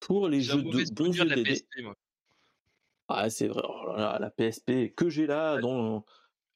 pour 0.00 0.28
les 0.28 0.40
jeux 0.40 0.62
de 0.62 0.94
bons 0.94 1.12
jeux 1.12 1.24
de 1.24 1.42
PSP, 1.42 1.82
moi. 1.82 1.96
Ah, 3.08 3.28
c'est 3.28 3.48
vrai, 3.48 3.62
oh 3.64 3.94
la 3.94 4.30
PSP 4.30 4.94
que 4.94 5.10
j'ai 5.10 5.26
là 5.26 5.58
dans, 5.58 6.06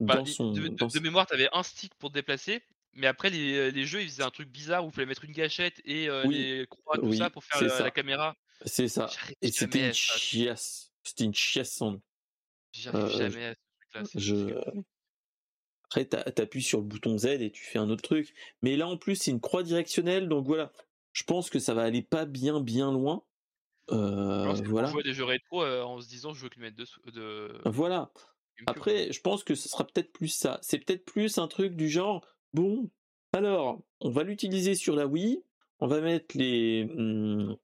bah, 0.00 0.16
dans 0.16 0.24
son. 0.24 0.52
De, 0.52 0.68
de, 0.68 1.00
mémoire, 1.00 1.26
t'avais 1.26 1.48
un 1.52 1.62
stick 1.62 1.94
pour 1.96 2.08
te 2.08 2.14
déplacer, 2.14 2.62
mais 2.95 3.07
après, 3.07 3.30
les, 3.30 3.70
les, 3.70 3.86
jeux, 3.86 4.03
ils 4.03 4.09
faisaient 4.09 4.22
un 4.22 4.30
truc 4.30 4.49
bizarre 4.49 4.84
où 4.84 4.89
il 4.89 4.95
fallait 4.95 5.07
mettre 5.07 5.24
une 5.24 5.32
gâchette 5.32 5.80
et 5.84 6.09
euh, 6.09 6.24
les 6.24 6.66
croix, 6.68 6.99
tout 6.99 7.12
ça 7.12 7.30
pour 7.30 7.45
faire 7.45 7.62
la, 7.82 7.91
caméra. 7.91 8.36
C'est 8.64 8.89
ça. 8.89 9.09
Et 9.41 9.53
c'était 9.53 9.89
une 9.89 9.95
chiasse. 9.95 10.93
C'était 11.03 11.24
une 11.24 11.34
chiasse 11.34 11.72
sans 11.72 12.01
J'arrive 12.72 13.05
euh, 13.05 13.09
jamais 13.09 13.45
à 13.47 13.55
ce 13.55 13.60
truc-là. 14.10 14.20
Je... 14.20 14.82
Après, 15.85 16.05
t'appuies 16.05 16.62
sur 16.62 16.81
le 16.81 16.85
bouton 16.85 17.16
Z 17.16 17.27
et 17.27 17.51
tu 17.51 17.65
fais 17.65 17.78
un 17.78 17.89
autre 17.89 18.02
truc. 18.02 18.35
Mais 18.60 18.77
là, 18.77 18.86
en 18.86 18.98
plus, 18.98 19.16
c'est 19.16 19.31
une 19.31 19.40
croix 19.40 19.62
directionnelle, 19.62 20.28
donc 20.28 20.47
voilà. 20.47 20.70
Je 21.12 21.23
pense 21.24 21.48
que 21.48 21.59
ça 21.59 21.73
va 21.73 21.82
aller 21.82 22.02
pas 22.02 22.27
bien, 22.27 22.60
bien 22.60 22.93
loin. 22.93 23.24
Euh, 23.90 24.52
voilà. 24.66 24.89
On 24.89 24.93
voit 24.93 25.02
des 25.02 25.15
jeux 25.15 25.24
rétro 25.24 25.62
euh, 25.62 25.82
en 25.82 25.98
se 26.01 26.09
disant 26.09 26.35
je 26.35 26.43
veux 26.43 26.51
que 26.51 26.60
mettre 26.60 26.77
de, 26.77 27.10
de. 27.10 27.59
Voilà. 27.65 28.12
Après, 28.66 29.12
je 29.12 29.20
pense 29.20 29.44
que 29.44 29.55
ce 29.55 29.69
sera 29.69 29.86
peut-être 29.86 30.12
plus 30.12 30.28
ça. 30.28 30.59
C'est 30.62 30.78
peut-être 30.78 31.05
plus 31.05 31.39
un 31.39 31.48
truc 31.48 31.74
du 31.74 31.89
genre 31.89 32.27
bon, 32.54 32.90
alors, 33.32 33.80
on 34.00 34.10
va 34.10 34.22
l'utiliser 34.24 34.74
sur 34.74 34.96
la 34.96 35.06
Wii. 35.06 35.42
On 35.80 35.86
va 35.86 36.00
mettre 36.00 36.36
les. 36.36 36.84
Hmm, 36.84 37.54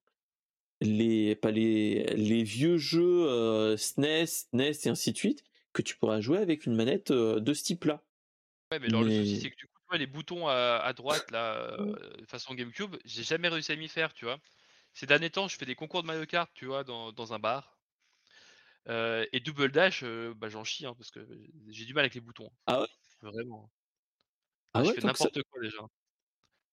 les, 0.81 1.35
pas 1.35 1.51
les, 1.51 2.05
les 2.15 2.43
vieux 2.43 2.77
jeux 2.77 3.27
euh, 3.27 3.77
SNES, 3.77 4.49
NES 4.53 4.73
et 4.85 4.89
ainsi 4.89 5.13
de 5.13 5.17
suite, 5.17 5.45
que 5.73 5.83
tu 5.83 5.97
pourras 5.97 6.21
jouer 6.21 6.39
avec 6.39 6.67
une 6.67 6.75
manette 6.75 7.11
euh, 7.11 7.41
de 7.41 7.55
ce 7.55 7.65
type-là. 7.65 8.03
Ouais, 8.71 8.79
mais, 8.79 8.89
le 8.89 9.25
souci, 9.25 9.41
c'est 9.41 9.51
que 9.51 9.57
du 9.57 9.67
coup, 9.67 9.79
tu 9.81 9.87
vois, 9.89 9.99
les 9.99 10.07
boutons 10.07 10.49
à, 10.49 10.93
droite, 10.93 11.31
là, 11.31 11.77
mmh. 11.79 11.89
euh, 11.89 12.27
façon 12.27 12.55
GameCube, 12.55 12.97
j'ai 13.05 13.23
jamais 13.23 13.49
réussi 13.49 13.73
à 13.73 13.77
m'y 13.77 13.89
faire, 13.89 14.13
tu 14.15 14.25
vois. 14.25 14.39
Ces 14.93 15.07
derniers 15.07 15.31
temps, 15.31 15.49
je 15.49 15.57
fais 15.57 15.67
des 15.67 15.75
concours 15.75 16.03
de 16.03 16.07
Mario 16.07 16.25
Kart, 16.27 16.51
tu 16.55 16.67
vois, 16.67 16.85
dans, 16.85 17.13
dans 17.13 17.33
un 17.33 17.39
bar. 17.39 17.79
Euh, 18.89 19.25
et 19.33 19.41
Double 19.41 19.71
Dash, 19.71 20.05
bah, 20.37 20.49
j'en 20.49 20.65
chie, 20.65 20.87
hein, 20.87 20.95
parce 20.97 21.11
que 21.11 21.27
j'ai 21.69 21.85
du 21.85 21.95
mal 21.95 22.03
avec 22.03 22.15
les 22.15 22.21
boutons. 22.21 22.51
Ah 22.67 22.83
ouais? 22.83 22.87
Vraiment. 23.23 23.71
Ah 24.75 24.83
ouais, 24.83 24.89
je 24.89 24.93
fais 25.01 25.07
n'importe 25.07 25.43
quoi 25.45 25.63
déjà. 25.63 25.79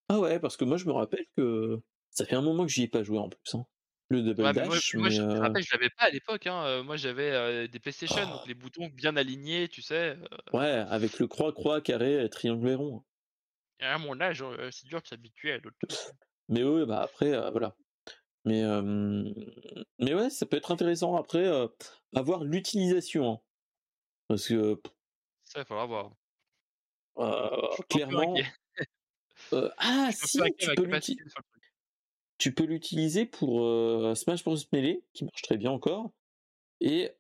Ah 0.10 0.20
ouais, 0.20 0.40
parce 0.40 0.58
que 0.58 0.66
moi, 0.66 0.78
je 0.78 0.86
me 0.86 0.92
rappelle 0.92 1.26
que 1.38 1.80
ça 2.10 2.26
fait 2.26 2.36
un 2.36 2.42
moment 2.42 2.66
que 2.66 2.72
j'y 2.72 2.84
ai 2.84 2.88
pas 2.88 3.04
joué 3.04 3.20
en 3.20 3.30
plus. 3.30 3.56
Hein. 3.56 3.66
Le 4.10 4.24
double 4.24 4.52
dash. 4.52 4.96
Moi, 4.96 5.10
je, 5.10 5.22
l'avais 5.22 5.90
pas 5.90 6.04
à 6.04 6.10
l'époque. 6.10 6.48
Hein. 6.48 6.84
Moi, 6.84 6.98
j'avais 6.98 7.68
des 7.70 7.80
PlayStation, 7.80 8.26
donc 8.28 8.42
oh. 8.44 8.48
les 8.48 8.56
boutons 8.56 8.88
bien 8.88 9.16
alignés, 9.16 9.70
tu 9.70 9.82
sais. 9.82 10.18
Ouais, 10.52 10.84
avec 10.90 11.18
le 11.20 11.28
croix, 11.28 11.54
croix, 11.54 11.80
carré, 11.80 12.28
triangle 12.30 12.70
et 12.70 12.76
rond. 12.76 13.04
Et 13.80 13.86
à 13.86 13.98
mon 13.98 14.20
âge, 14.20 14.44
c'est 14.72 14.88
dur 14.88 15.02
de 15.02 15.08
s'habituer 15.08 15.54
à 15.54 15.58
l'autre. 15.60 15.78
Mais 16.50 16.64
oui, 16.64 16.86
bah 16.86 17.02
après, 17.02 17.32
voilà. 17.52 17.76
Mais, 18.44 18.64
mais 20.00 20.14
ouais, 20.14 20.30
ça 20.30 20.46
peut 20.46 20.58
être 20.58 20.72
intéressant 20.72 21.16
après 21.16 21.50
avoir 22.14 22.44
l'utilisation. 22.44 23.32
Hein. 23.32 23.40
Parce 24.28 24.48
que. 24.48 24.82
Ça, 25.46 25.62
il 25.62 25.66
faudra 25.66 25.86
voir. 25.86 26.12
Clairement. 27.90 28.36
ah, 29.78 30.10
si, 30.14 30.40
tu 30.58 30.74
peux 30.76 30.86
l'utiliser 30.86 31.24
tu 32.38 32.54
peux 32.54 32.64
l'utiliser 32.64 33.28
pour 33.28 33.64
euh, 33.64 34.16
Smash 34.16 34.44
Bros 34.44 34.58
Melee, 34.74 35.04
qui 35.14 35.26
marche 35.26 35.44
très 35.44 35.58
bien 35.58 35.70
encore, 35.70 36.12
et, 36.80 37.12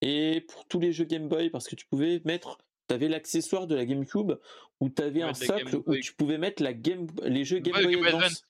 et 0.00 0.40
pour 0.40 0.66
tous 0.66 0.80
les 0.80 0.92
jeux 0.92 1.04
Game 1.04 1.28
Boy, 1.28 1.50
parce 1.50 1.68
que 1.68 1.74
tu 1.74 1.84
pouvais 1.86 2.22
mettre, 2.24 2.58
tu 2.88 2.94
avais 2.94 3.08
l'accessoire 3.08 3.66
de 3.66 3.74
la 3.74 3.84
GameCube, 3.84 4.32
où 4.80 4.88
tu 4.88 5.02
avais 5.02 5.22
un 5.22 5.34
socle 5.34 5.82
où 5.86 5.96
tu 5.96 6.14
pouvais 6.14 6.38
mettre 6.38 6.62
la 6.62 6.72
game, 6.72 7.06
les 7.22 7.44
jeux 7.44 7.58
Game 7.58 7.74
Boy 7.74 8.06
Advance 8.06 8.44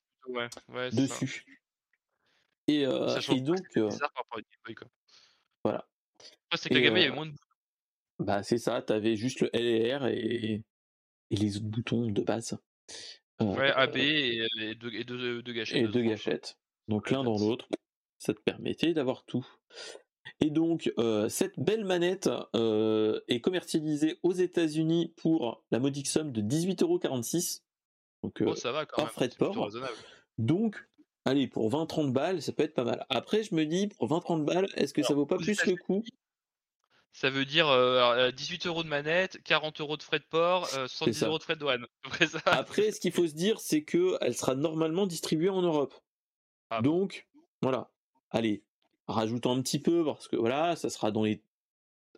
dessus. 0.93 1.45
Et, 2.69 2.87
euh, 2.87 3.07
donc, 3.41 3.59
c'est 3.73 3.81
euh, 3.81 3.89
bizarre 3.89 4.13
par 4.13 4.23
rapport 4.23 4.37
à 4.37 4.39
une 4.39 4.45
Game 4.45 4.61
Boy, 4.65 4.75
quoi. 4.77 4.89
voilà. 5.65 5.89
Après, 6.47 6.59
c'est 6.59 6.69
que 6.69 6.75
la 6.75 6.81
Et, 6.81 6.83
Game 6.85 6.95
Boy, 6.95 7.03
il 7.03 7.05
y 7.05 7.07
euh, 7.07 7.09
avait 7.09 7.17
moins 7.17 7.27
de 7.27 7.33
boutons. 7.33 7.50
Bah 8.21 8.43
c'est 8.43 8.59
ça, 8.59 8.83
t'avais 8.83 9.17
juste 9.17 9.41
le 9.41 9.51
L 9.55 9.67
et 9.67 9.95
R 9.97 10.07
et, 10.07 10.63
et 11.31 11.37
les 11.37 11.57
autres 11.57 11.67
boutons 11.67 12.07
de 12.11 12.23
base. 12.23 12.59
Euh, 13.41 13.45
Ouais, 13.57 13.71
AB 13.71 13.97
et, 13.97 14.47
et 14.59 14.75
deux, 14.75 14.93
et 14.93 15.05
deux, 15.05 15.43
deux 15.43 15.53
gâchettes. 15.53 15.79
et 15.79 15.83
de 15.83 15.89
deux 15.89 16.03
gâchettes. 16.03 16.59
Donc 16.89 17.11
l'un 17.11 17.25
dans 17.25 17.39
l'autre, 17.39 17.69
ça 18.19 18.35
te 18.35 18.41
permettait 18.41 18.93
d'avoir 18.93 19.25
tout. 19.25 19.47
Et 20.41 20.51
donc 20.51 20.93
euh, 20.99 21.29
cette 21.29 21.59
belle 21.59 21.85
manette 21.85 22.29
euh, 22.55 23.21
est 23.29 23.41
commercialisée 23.41 24.19
aux 24.23 24.33
États-Unis 24.33 25.15
pour 25.17 25.65
la 25.71 25.79
modique 25.79 26.09
somme 26.09 26.33
de 26.33 26.43
18,46€. 26.43 27.63
Donc, 28.23 28.43
euh, 28.43 28.47
Oh, 28.49 28.55
ça 28.55 28.73
va 28.73 28.85
quand 28.85 29.03
hors 29.03 29.11
frais 29.11 29.29
de 29.29 29.35
port. 29.35 29.71
donc, 30.37 30.77
allez, 31.25 31.49
pour 31.49 31.71
20-30 31.71 32.13
balles, 32.13 32.43
ça 32.43 32.53
peut 32.53 32.65
être 32.65 32.75
pas 32.75 32.85
mal. 32.85 33.07
Après, 33.09 33.43
je 33.43 33.55
me 33.55 33.65
dis, 33.65 33.89
pour 33.89 34.09
20-30 34.09 34.45
balles, 34.45 34.69
est-ce 34.77 34.93
que 34.93 35.03
ça 35.03 35.09
Alors, 35.09 35.21
vaut 35.21 35.27
pas 35.27 35.39
plus 35.39 35.65
le 35.65 35.77
coup? 35.77 36.05
Ça 37.13 37.29
veut 37.29 37.45
dire 37.45 37.69
euh, 37.69 38.31
18 38.31 38.67
euros 38.67 38.83
de 38.85 38.89
manette, 38.89 39.43
40 39.43 39.81
euros 39.81 39.97
de 39.97 40.03
frais 40.03 40.21
de 40.21 40.25
port, 40.25 40.69
euh, 40.75 40.87
70 40.89 41.15
ça. 41.15 41.27
euros 41.27 41.39
de 41.39 41.43
frais 41.43 41.55
de 41.55 41.61
douane. 41.61 41.87
Après, 42.05 42.27
ça, 42.29 42.41
Après, 42.47 42.93
ce 42.93 43.01
qu'il 43.01 43.13
faut 43.13 43.27
se 43.27 43.35
dire, 43.35 43.61
c'est 43.61 43.83
que 43.83 44.17
elle 44.21 44.35
sera 44.37 44.55
normalement 44.55 45.07
distribuée 45.07 45.49
en 45.49 45.63
Europe. 45.63 45.95
Ah. 46.71 46.83
Donc, 46.83 47.29
voilà. 47.63 47.91
Allez, 48.31 48.63
rajoutons 49.09 49.57
un 49.57 49.61
petit 49.63 49.81
peu 49.81 50.05
parce 50.05 50.29
que 50.29 50.37
voilà, 50.37 50.77
ça 50.77 50.89
sera 50.89 51.11
dans 51.11 51.25
les 51.25 51.43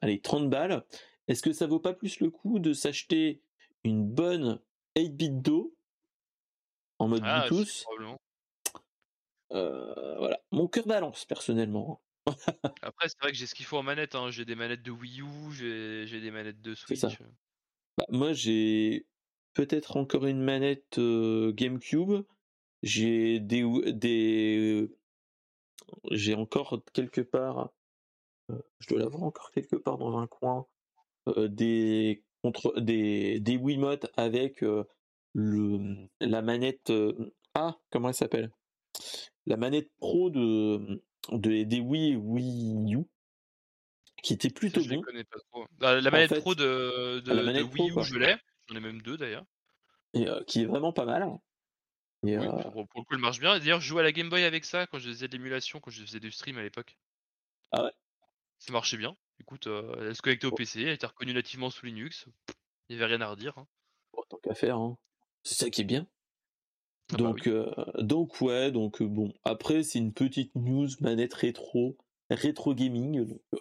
allez, 0.02 0.20
30 0.20 0.50
balles. 0.50 0.84
Est-ce 1.26 1.42
que 1.42 1.52
ça 1.52 1.66
vaut 1.66 1.80
pas 1.80 1.94
plus 1.94 2.20
le 2.20 2.30
coup 2.30 2.58
de 2.58 2.72
s'acheter 2.74 3.40
une 3.84 4.04
bonne 4.06 4.60
8-bit 4.96 5.40
d'eau 5.40 5.74
en 6.98 7.08
mode 7.08 7.22
Ah, 7.24 7.46
Bluetooth? 7.48 7.82
probablement. 7.84 8.20
Euh, 9.52 10.16
Voilà, 10.18 10.40
mon 10.50 10.68
cœur 10.68 10.86
balance 10.86 11.24
personnellement. 11.24 12.02
Après, 12.82 13.08
c'est 13.08 13.18
vrai 13.20 13.32
que 13.32 13.36
j'ai 13.36 13.46
ce 13.46 13.54
qu'il 13.54 13.66
faut 13.66 13.78
en 13.78 13.82
manette. 13.82 14.14
Hein. 14.14 14.30
J'ai 14.30 14.44
des 14.44 14.54
manettes 14.54 14.82
de 14.82 14.90
Wii 14.90 15.22
U, 15.22 15.52
j'ai 15.52 16.20
des 16.20 16.30
manettes 16.30 16.60
de 16.60 16.74
Switch. 16.74 17.00
ça. 17.00 17.08
Bah, 17.98 18.04
moi, 18.08 18.32
j'ai 18.32 19.06
peut-être 19.54 19.96
encore 19.96 20.26
une 20.26 20.42
manette 20.42 20.98
euh, 20.98 21.52
GameCube. 21.52 22.24
J'ai 22.82 23.38
des, 23.38 23.64
des, 23.92 24.88
j'ai 26.10 26.34
encore 26.34 26.82
quelque 26.92 27.20
part, 27.20 27.70
euh, 28.50 28.58
je 28.80 28.88
dois 28.88 28.98
l'avoir 28.98 29.22
encore 29.22 29.52
quelque 29.52 29.76
part 29.76 29.98
dans 29.98 30.18
un 30.18 30.26
coin, 30.26 30.66
euh, 31.28 31.46
des 31.46 32.24
contre 32.42 32.80
des 32.80 33.38
des 33.38 33.56
Wiimote 33.56 34.10
avec 34.16 34.64
le 35.34 36.08
la 36.20 36.42
manette 36.42 36.90
ah 37.54 37.78
comment 37.90 38.08
elle 38.08 38.14
s'appelle? 38.14 38.50
La 39.46 39.56
manette 39.56 39.90
pro 39.98 40.30
de, 40.30 41.02
de 41.30 41.62
des 41.64 41.80
Wii 41.80 42.16
Wii 42.16 42.94
U 42.94 43.04
qui 44.22 44.34
était 44.34 44.48
Ça, 44.48 44.54
plutôt 44.54 44.80
je 44.80 44.88
les 44.88 44.96
bon 44.96 45.02
connais 45.02 45.24
pas 45.24 45.38
trop. 45.50 45.66
Ah, 45.80 46.00
la 46.00 46.08
En 46.08 46.12
manette 46.12 46.28
fait, 46.30 46.40
pro 46.40 46.54
de, 46.54 47.20
de, 47.20 47.32
la 47.32 47.42
manette 47.42 47.72
Wii 47.72 47.90
U, 47.90 48.02
je 48.02 48.16
l'ai. 48.16 48.36
J'en 48.68 48.76
ai 48.76 48.80
même 48.80 49.02
deux 49.02 49.16
d'ailleurs. 49.16 49.44
et 50.14 50.28
euh, 50.28 50.42
qui 50.44 50.62
est 50.62 50.66
vraiment 50.66 50.92
pas 50.92 51.04
mal. 51.04 51.22
Et, 52.24 52.38
Oui, 52.38 52.46
euh, 52.46 52.50
pour, 52.70 52.86
pour 52.88 53.00
le 53.00 53.04
coup, 53.04 53.14
elle 53.14 53.18
marche 53.18 53.40
bien. 53.40 53.58
D'ailleurs, 53.58 53.80
je 53.80 53.86
jouais 53.88 54.00
à 54.00 54.04
la 54.04 54.12
Game 54.12 54.28
Boy 54.30 54.44
avec 54.44 54.64
ça 54.64 54.86
quand 54.86 54.98
je 55.00 55.08
faisais 55.08 55.26
de 55.26 55.32
l'émulation, 55.32 55.80
quand 55.80 55.90
je 55.90 56.02
faisais 56.04 56.20
du 56.20 56.30
stream 56.30 56.56
à 56.58 56.62
l'époque. 56.62 56.96
Ah 57.72 57.82
ouais? 57.84 57.90
Ça 58.58 58.72
marchait 58.72 58.96
bien. 58.96 59.16
Écoute, 59.40 59.66
euh, 59.66 60.06
elle 60.08 60.14
se 60.14 60.22
connectait 60.22 60.46
au. 60.46 60.52
PC, 60.52 60.82
elle 60.82 60.88
était 60.90 61.06
reconnue 61.06 61.34
nativement 61.34 61.70
sous 61.70 61.84
Linux. 61.84 62.26
Il 62.88 62.96
n'y 62.96 63.02
avait 63.02 63.12
rien 63.14 63.20
à 63.22 63.28
redire. 63.28 63.58
hein. 63.58 63.66
bon, 64.12 64.22
tant 64.28 64.36
qu'à 64.38 64.54
faire, 64.54 64.76
hein. 64.76 64.96
c'est 65.42 65.56
ça 65.56 65.70
qui 65.70 65.80
est 65.80 65.84
bien. 65.84 66.06
Ah 67.12 67.16
bah 67.18 67.24
Donc, 67.24 67.42
oui. 67.46 67.52
euh, 67.52 67.70
donc 67.98 68.40
ouais, 68.40 68.70
donc 68.72 69.02
euh, 69.02 69.06
bon. 69.06 69.32
Après, 69.44 69.82
c'est 69.82 69.98
une 69.98 70.12
petite 70.12 70.54
news 70.54 70.88
manette 71.00 71.34
rétro, 71.34 71.96
rétro 72.30 72.74
gaming. 72.74 73.24
Donc, 73.24 73.40
euh, 73.54 73.58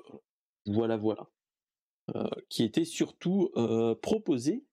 voilà, 0.68 0.98
voilà. 0.98 1.28
Euh, 2.15 2.28
qui 2.49 2.64
était 2.64 2.86
surtout 2.86 3.52
proposée 4.02 4.65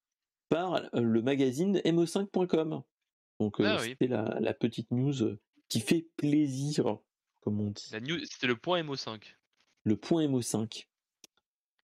par 0.48 0.82
le 0.94 1.22
magazine 1.22 1.78
mo5.com. 1.84 2.82
Donc, 3.38 3.60
Ah 3.60 3.76
oui. 3.80 3.90
c'était 3.90 4.06
la, 4.08 4.38
la 4.40 4.54
petite 4.54 4.90
news 4.90 5.36
qui 5.68 5.80
fait 5.80 6.08
plaisir, 6.16 6.98
comme 7.40 7.60
on 7.60 7.70
dit. 7.70 7.88
La 7.92 8.00
news, 8.00 8.18
c'était 8.24 8.46
le 8.46 8.56
point 8.56 8.82
MO5. 8.82 9.20
Le 9.84 9.96
point 9.96 10.26
mo5. 10.26 10.86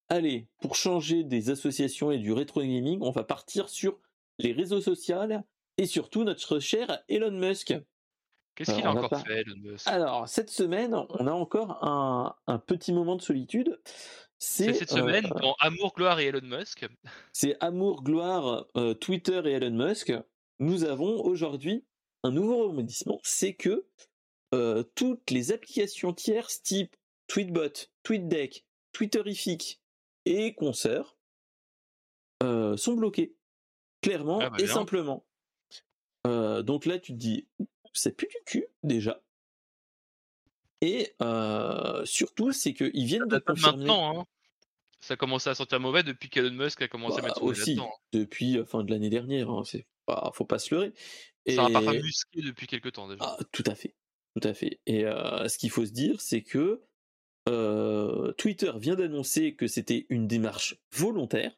Allez, 0.09 0.49
pour 0.61 0.75
changer 0.77 1.25
des 1.25 1.51
associations 1.51 2.11
et 2.11 2.19
du 2.19 2.33
rétro 2.33 2.61
gaming, 2.63 2.99
on 3.03 3.11
va 3.11 3.25
partir 3.25 3.69
sur 3.69 4.01
les 4.39 4.53
réseaux 4.53 4.81
sociaux 4.81 5.21
et 5.79 5.87
surtout 5.87 6.25
notre 6.25 6.59
cher 6.59 7.03
Elon 7.09 7.31
Musk. 7.33 7.75
Qu'est-ce 8.55 8.73
qu'il 8.75 8.85
a 8.87 8.91
on 8.91 8.95
va 8.95 9.01
encore 9.01 9.11
pas- 9.11 9.25
fait, 9.25 9.41
Elon 9.41 9.57
Musk? 9.59 9.87
Alors, 9.89 10.29
cette 10.29 10.51
semaine, 10.51 10.95
on 10.95 11.27
a 11.27 11.33
encore 11.33 11.83
un, 11.85 12.37
un 12.47 12.59
petit 12.59 12.93
moment 12.93 13.17
de 13.17 13.23
solitude. 13.23 13.81
C'est 14.39 14.73
cette 14.75 14.91
semaine, 14.91 15.27
euh, 15.27 15.41
dans 15.41 15.57
Amour, 15.59 15.93
Gloire 15.97 16.21
et 16.21 16.27
Elon 16.27 16.41
Musk. 16.43 16.87
c'est 17.33 17.57
Amour, 17.61 18.03
Gloire, 18.05 18.67
euh, 18.77 18.95
Twitter 18.95 19.41
et 19.47 19.53
Elon 19.53 19.71
Musk. 19.73 20.13
Nous 20.61 20.85
avons 20.85 21.21
aujourd'hui 21.25 21.85
un 22.23 22.31
nouveau 22.31 22.69
rebondissement, 22.69 23.19
c'est 23.25 23.55
que 23.55 23.87
euh, 24.55 24.85
toutes 24.95 25.31
les 25.31 25.51
applications 25.51 26.13
tierces 26.13 26.63
type 26.63 26.95
Tweetbot, 27.27 27.89
TweetDeck, 28.05 28.65
Twitterific 28.93 29.81
et 30.27 30.55
consorts 30.55 31.17
euh, 32.43 32.77
sont 32.77 32.95
bloquées, 32.95 33.35
clairement 34.03 34.39
Ah 34.43 34.51
bah 34.51 34.57
et 34.61 34.65
bien. 34.65 34.73
simplement. 34.75 35.25
Euh, 36.27 36.63
donc 36.63 36.87
là, 36.87 36.99
tu 36.99 37.13
te 37.13 37.19
dis, 37.19 37.47
c'est 37.93 38.17
plus 38.17 38.29
du 38.29 38.37
cul 38.47 38.67
déjà. 38.83 39.21
Et 40.81 41.15
euh, 41.23 42.05
surtout, 42.05 42.53
c'est 42.53 42.75
qu'ils 42.75 43.05
viennent 43.07 43.29
de 43.29 43.39
pas 43.39 43.53
confirmer. 43.53 43.79
maintenant, 43.85 44.21
hein. 44.21 44.25
Ça 45.01 45.15
a 45.15 45.17
commencé 45.19 45.51
à 45.51 45.55
sentir 45.55 45.81
mauvais 45.81 46.03
depuis 46.03 46.31
qu'Elon 46.31 46.53
Musk 46.55 46.81
a 46.83 46.89
commencé 46.89 47.19
à 47.19 47.21
Bah, 47.21 47.29
mettre 47.29 47.41
son 47.41 47.47
aussi 47.47 47.75
là-dedans. 47.75 47.91
hein. 47.95 47.99
depuis 48.13 48.55
la 48.55 48.65
fin 48.65 48.83
de 48.85 48.91
l'année 48.91 49.11
dernière. 49.11 49.51
hein, 49.51 49.63
c'est 49.65 49.87
pas, 50.07 50.31
faut 50.35 50.47
pas 50.47 50.59
se 50.59 50.75
leurrer. 50.75 50.93
Et 51.47 51.57
Ça 51.57 51.67
a 51.67 51.71
parfum 51.71 51.93
musqué 51.93 52.41
depuis 52.41 52.67
quelques 52.67 52.93
temps 52.93 53.07
déjà. 53.09 53.23
ah, 53.25 53.37
tout 53.53 53.65
à 53.67 53.75
fait, 53.75 53.95
tout 54.35 54.47
à 54.49 54.55
fait. 54.55 54.81
Et 54.87 55.05
euh, 55.05 55.47
ce 55.49 55.59
qu'il 55.59 55.69
faut 55.71 55.85
se 55.85 55.91
dire, 55.93 56.23
c'est 56.23 56.43
que 56.43 56.83
euh, 57.51 58.33
Twitter 58.33 58.73
vient 58.77 58.95
d'annoncer 58.95 59.55
que 59.55 59.67
c'était 59.67 60.07
une 60.09 60.27
démarche 60.27 60.77
volontaire, 60.93 61.55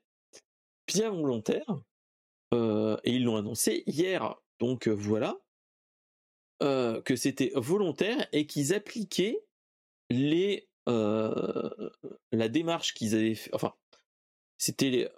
bien 0.89 1.11
volontaire, 1.11 1.67
euh, 2.53 2.97
et 3.05 3.13
ils 3.15 3.23
l'ont 3.25 3.37
annoncé 3.37 3.85
hier. 3.87 4.37
Donc 4.59 4.89
voilà, 4.89 5.39
que 6.61 7.16
c'était 7.16 7.53
volontaire 7.55 8.27
et 8.33 8.47
qu'ils 8.47 8.74
appliquaient 8.74 9.45
les 10.11 10.69
la 10.87 12.49
démarche 12.49 12.95
qu'ils 12.95 13.15
avaient 13.15 13.35
fait, 13.35 13.53
enfin 13.55 13.74
c'était 14.59 15.11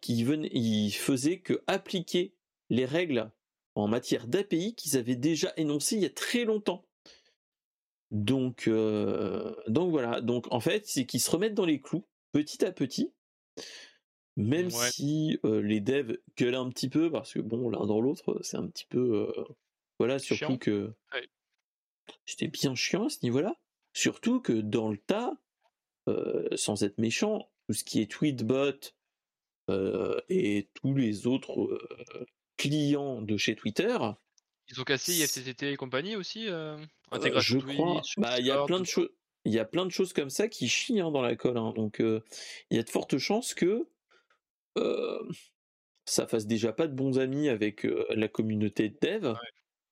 qu'ils 0.00 0.28
ils 0.52 0.92
faisaient 0.92 1.40
que 1.40 1.62
appliquer 1.66 2.34
les 2.70 2.84
règles 2.84 3.30
en 3.74 3.88
matière 3.88 4.26
d'API 4.26 4.74
qu'ils 4.74 4.96
avaient 4.96 5.16
déjà 5.16 5.52
énoncées 5.56 5.96
il 5.96 6.02
y 6.02 6.06
a 6.06 6.10
très 6.10 6.44
longtemps. 6.44 6.86
Donc 8.12 8.68
donc 8.68 9.90
voilà, 9.90 10.20
donc 10.20 10.46
en 10.52 10.60
fait, 10.60 10.86
c'est 10.86 11.06
qu'ils 11.06 11.20
se 11.20 11.30
remettent 11.30 11.54
dans 11.54 11.66
les 11.66 11.80
clous 11.80 12.06
petit 12.32 12.64
à 12.64 12.72
petit. 12.72 13.12
Même 14.36 14.66
Ouais. 14.66 14.90
si 14.90 15.38
euh, 15.44 15.60
les 15.62 15.80
devs 15.80 16.18
gueulent 16.36 16.54
un 16.56 16.68
petit 16.68 16.88
peu 16.90 17.10
parce 17.10 17.32
que 17.32 17.38
bon, 17.40 17.70
l'un 17.70 17.86
dans 17.86 18.00
l'autre, 18.00 18.38
c'est 18.42 18.56
un 18.58 18.66
petit 18.68 18.86
peu 18.86 19.26
euh, 19.38 19.44
voilà, 19.98 20.18
surtout 20.18 20.44
Chiant. 20.46 20.58
que 20.58 20.92
Ouais. 21.14 21.26
c'était 22.26 22.48
bien 22.48 22.74
chiant 22.74 23.06
à 23.06 23.08
ce 23.08 23.18
niveau-là. 23.22 23.54
Surtout 23.94 24.40
que 24.40 24.52
dans 24.52 24.90
le 24.90 24.98
tas, 24.98 25.32
euh, 26.08 26.48
sans 26.56 26.82
être 26.82 26.98
méchant, 26.98 27.50
tout 27.66 27.74
ce 27.74 27.82
qui 27.84 28.00
est 28.02 28.10
Tweetbot 28.10 28.72
et 30.28 30.68
tous 30.74 30.94
les 30.94 31.26
autres 31.26 31.78
clients 32.56 33.22
de 33.22 33.36
chez 33.36 33.56
Twitter, 33.56 33.96
Ils 34.68 34.80
ont 34.80 34.84
cassé 34.84 35.12
IFTTT 35.14 35.72
et 35.72 35.76
compagnie 35.76 36.14
aussi 36.16 36.46
Intégration 37.10 37.58
je 37.60 37.66
crois, 37.66 37.94
Twitch, 38.00 38.14
bah 38.18 38.38
il 38.38 38.46
y 38.46 38.50
a 38.50 38.64
plein 38.64 38.80
de 38.80 38.84
choses, 38.84 39.08
il 39.44 39.52
y 39.52 39.58
a 39.58 39.64
plein 39.64 39.84
de 39.86 39.90
choses 39.90 40.12
comme 40.12 40.30
ça 40.30 40.48
qui 40.48 40.68
chient 40.68 41.00
hein, 41.00 41.10
dans 41.10 41.22
la 41.22 41.36
colle. 41.36 41.56
hein. 41.56 41.72
donc 41.74 42.00
euh, 42.00 42.20
il 42.70 42.76
y 42.76 42.80
a 42.80 42.82
de 42.82 42.90
fortes 42.90 43.18
chances 43.18 43.54
que 43.54 43.88
ça 46.04 46.26
fasse 46.26 46.46
déjà 46.46 46.72
pas 46.72 46.86
de 46.86 46.94
bons 46.94 47.18
amis 47.18 47.48
avec 47.48 47.84
euh, 47.84 48.06
la 48.10 48.28
communauté 48.28 48.88
de 48.90 48.96
dev. 49.00 49.34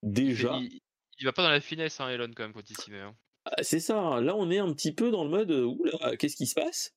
Déjà, 0.02 0.56
il- 0.60 0.80
il 1.18 1.24
va 1.24 1.32
pas 1.32 1.42
dans 1.42 1.50
la 1.50 1.60
finesse, 1.60 2.00
hein, 2.00 2.08
Elon, 2.08 2.30
quand 2.34 2.44
même, 2.44 2.52
quand 2.52 2.68
il 2.68 2.76
s'y 2.76 2.90
met. 2.90 3.00
hein. 3.00 3.16
Ah, 3.46 3.62
c'est 3.62 3.80
ça. 3.80 3.98
hein. 4.00 4.20
Là, 4.20 4.34
on 4.36 4.50
est 4.50 4.58
un 4.58 4.72
petit 4.72 4.92
peu 4.92 5.10
dans 5.10 5.24
le 5.24 5.30
mode, 5.30 5.50
euh, 5.50 5.64
oula, 5.64 6.16
qu'est-ce 6.16 6.36
qui 6.36 6.46
se 6.46 6.54
passe? 6.54 6.94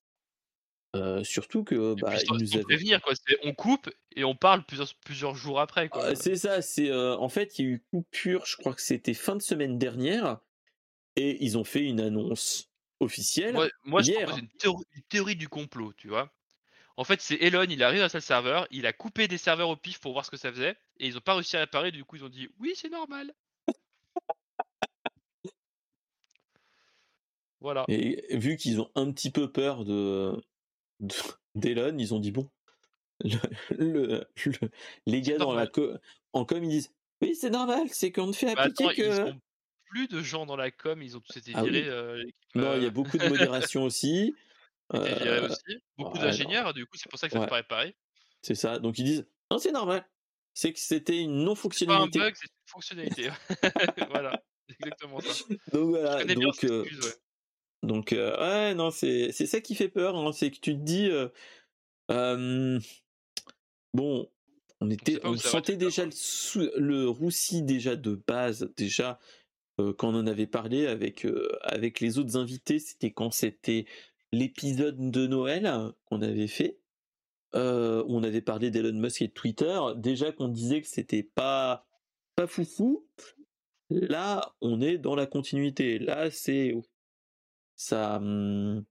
Euh, 0.95 1.23
Surtout 1.23 1.63
que 1.63 1.93
bah, 1.95 2.11
puis, 2.15 2.27
il 2.29 2.37
nous 2.37 2.53
avait 2.55 2.63
prévenir, 2.63 3.01
quoi. 3.01 3.13
On 3.43 3.53
coupe 3.53 3.89
et 4.15 4.23
on 4.23 4.35
parle 4.35 4.63
plusieurs, 4.65 4.87
plusieurs 5.05 5.35
jours 5.35 5.59
après, 5.59 5.89
quoi. 5.89 6.05
Ah, 6.05 6.15
c'est 6.15 6.35
ça, 6.35 6.61
c'est 6.61 6.89
euh, 6.89 7.15
en 7.17 7.29
fait 7.29 7.59
il 7.59 7.65
y 7.65 7.67
a 7.67 7.71
eu 7.71 7.85
coupure, 7.91 8.45
je 8.45 8.55
crois 8.55 8.73
que 8.73 8.81
c'était 8.81 9.13
fin 9.13 9.35
de 9.35 9.41
semaine 9.41 9.77
dernière, 9.77 10.39
et 11.17 11.43
ils 11.43 11.57
ont 11.57 11.63
fait 11.65 11.83
une 11.83 11.99
annonce 11.99 12.71
officielle 12.99 13.53
Moi, 13.55 13.69
moi 13.83 14.01
je 14.01 14.11
hier. 14.11 14.25
propose 14.27 14.39
une 14.39 14.49
théorie, 14.49 14.85
une 14.95 15.03
théorie 15.03 15.35
du 15.35 15.49
complot, 15.49 15.93
tu 15.93 16.07
vois. 16.07 16.33
En 16.97 17.05
fait, 17.05 17.21
c'est 17.21 17.35
Elon, 17.41 17.63
il 17.69 17.81
arrive 17.81 18.01
dans 18.01 18.09
sa 18.09 18.19
serveur, 18.19 18.67
il 18.71 18.85
a 18.87 18.91
coupé 18.91 19.29
des 19.29 19.37
serveurs 19.37 19.69
au 19.69 19.77
pif 19.77 19.99
pour 19.99 20.11
voir 20.11 20.25
ce 20.25 20.31
que 20.31 20.35
ça 20.37 20.51
faisait, 20.51 20.75
et 20.97 21.07
ils 21.07 21.15
ont 21.17 21.21
pas 21.21 21.35
réussi 21.35 21.55
à 21.55 21.61
réparer, 21.61 21.91
du 21.91 22.03
coup 22.03 22.17
ils 22.17 22.25
ont 22.25 22.29
dit 22.29 22.49
oui, 22.59 22.73
c'est 22.75 22.89
normal. 22.89 23.33
Voilà. 27.59 27.85
Et 27.87 28.37
vu 28.37 28.55
qu'ils 28.57 28.79
ont 28.81 28.89
un 28.95 29.11
petit 29.11 29.31
peu 29.31 29.51
peur 29.51 29.83
de 29.85 30.35
de- 31.01 31.15
d'Elon, 31.55 31.97
ils 31.99 32.13
ont 32.13 32.19
dit 32.19 32.31
bon, 32.31 32.49
le, 33.21 33.37
le- 33.71 34.25
le- 34.45 34.69
les 35.07 35.21
gars 35.21 35.37
dans 35.39 35.53
la 35.53 35.67
co- 35.67 35.93
en 36.33 36.45
com 36.45 36.63
ils 36.63 36.69
disent 36.69 36.93
oui 37.21 37.35
c'est 37.35 37.49
normal, 37.51 37.87
c'est 37.91 38.11
qu'on 38.11 38.27
ne 38.27 38.33
fait 38.33 38.53
Bah, 38.55 38.61
appliquer 38.61 38.85
attends, 38.85 38.91
ils 38.91 39.03
que 39.03 39.23
ont 39.23 39.41
plus 39.85 40.07
de 40.07 40.21
gens 40.21 40.45
dans 40.45 40.55
la 40.57 40.69
com, 40.71 41.01
ils 41.01 41.15
ont 41.17 41.21
tous 41.21 41.37
été 41.37 41.51
Ah 41.53 41.63
oui. 41.63 41.69
virés, 41.71 42.15
l'équipe, 42.15 42.35
non 42.55 42.75
il 42.75 42.81
y 42.83 42.85
a 42.85 42.89
heu, 42.89 42.91
beaucoup 42.91 43.17
de 43.19 43.23
modération 43.27 43.83
aussi. 43.83 44.35
Euh, 44.93 45.47
aussi. 45.49 45.81
Beaucoup 45.97 46.17
ouais, 46.17 46.23
d'ingénieurs, 46.23 46.73
du 46.73 46.85
coup, 46.85 46.97
c'est 46.97 47.09
pour 47.09 47.19
ça 47.19 47.27
que 47.27 47.33
ça 47.33 47.39
Ouais. 47.41 47.47
pas 47.47 47.55
réparer. 47.55 47.95
C'est 48.41 48.55
ça. 48.55 48.79
Donc 48.79 48.97
ils 48.99 49.03
disent 49.03 49.27
non 49.51 49.57
c'est 49.57 49.71
normal, 49.71 50.07
c'est 50.53 50.73
que 50.73 50.79
c'était 50.79 51.19
une 51.21 51.43
non 51.43 51.55
C'est 51.55 51.85
pas 51.85 51.97
un 51.97 52.07
bug, 52.07 52.33
c'est 52.35 52.45
une 52.45 52.67
fonctionnalité. 52.67 53.29
voilà, 54.09 54.43
exactement 54.69 55.19
ça. 55.19 55.43
Donc 55.73 55.89
voilà. 55.89 56.23
Donc 56.23 56.63
euh, 56.63 56.83
excuse, 56.83 57.05
ouais. 57.05 57.13
Donc 57.83 58.13
euh, 58.13 58.37
ouais 58.39 58.75
non 58.75 58.91
c'est 58.91 59.31
ça 59.31 59.61
qui 59.61 59.75
fait 59.75 59.89
peur 59.89 60.15
hein, 60.15 60.31
c'est 60.31 60.49
que 60.51 60.59
tu 60.59 60.73
te 60.73 60.81
dis 60.81 61.09
euh, 62.09 62.79
bon 63.93 64.29
on 64.79 64.89
était 64.89 65.19
on 65.23 65.35
sentait 65.37 65.77
déjà 65.77 66.05
le, 66.05 66.11
sou- 66.11 66.71
le 66.75 67.07
roussi 67.09 67.63
déjà 67.63 67.95
de 67.95 68.15
base 68.27 68.71
déjà 68.77 69.19
quand 69.77 70.09
on 70.09 70.15
en 70.15 70.27
avait 70.27 70.47
parlé 70.47 70.87
avec 70.87 71.27
avec 71.61 71.99
les 71.99 72.17
autres 72.17 72.37
invités 72.37 72.79
c'était 72.79 73.11
quand 73.11 73.31
c'était 73.31 73.85
l'épisode 74.31 75.11
de 75.11 75.27
Noël 75.27 75.69
qu'on 76.05 76.21
avait 76.21 76.47
fait 76.47 76.79
euh, 77.55 78.03
où 78.05 78.17
on 78.17 78.23
avait 78.23 78.41
parlé 78.41 78.71
d'Elon 78.71 78.99
Musk 78.99 79.21
et 79.21 79.27
de 79.27 79.33
Twitter 79.33 79.79
déjà 79.95 80.31
qu'on 80.31 80.49
disait 80.49 80.81
que 80.81 80.87
c'était 80.87 81.23
pas 81.23 81.87
pas 82.35 82.47
foufou 82.47 83.07
là 83.89 84.55
on 84.61 84.81
est 84.81 84.97
dans 84.97 85.15
la 85.15 85.25
continuité 85.27 85.99
là 85.99 86.29
c'est 86.31 86.75
ça 87.75 88.17
hum, 88.17 88.85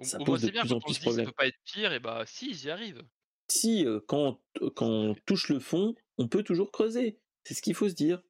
On, 0.00 0.04
ça 0.04 0.18
on 0.20 0.24
pose 0.24 0.42
de 0.42 0.50
bien 0.50 0.64
plus 0.64 0.72
en 0.72 0.80
plus 0.80 0.94
se 0.94 1.00
dit 1.00 1.10
ça 1.10 1.10
problème. 1.10 1.26
peut 1.26 1.32
pas 1.32 1.46
être 1.46 1.58
pire, 1.64 1.92
et 1.92 2.00
bah 2.00 2.24
si, 2.26 2.50
ils 2.50 2.64
y 2.64 2.70
arrivent. 2.70 3.04
si 3.48 3.84
euh, 3.86 4.00
quand, 4.06 4.40
euh, 4.62 4.70
quand 4.70 4.86
on 4.88 5.14
touche 5.26 5.48
le 5.48 5.60
fond, 5.60 5.94
on 6.18 6.28
peut 6.28 6.42
toujours 6.42 6.70
creuser. 6.72 7.20
C'est 7.44 7.54
ce 7.54 7.62
qu'il 7.62 7.74
faut 7.74 7.88
se 7.88 7.94
dire. 7.94 8.22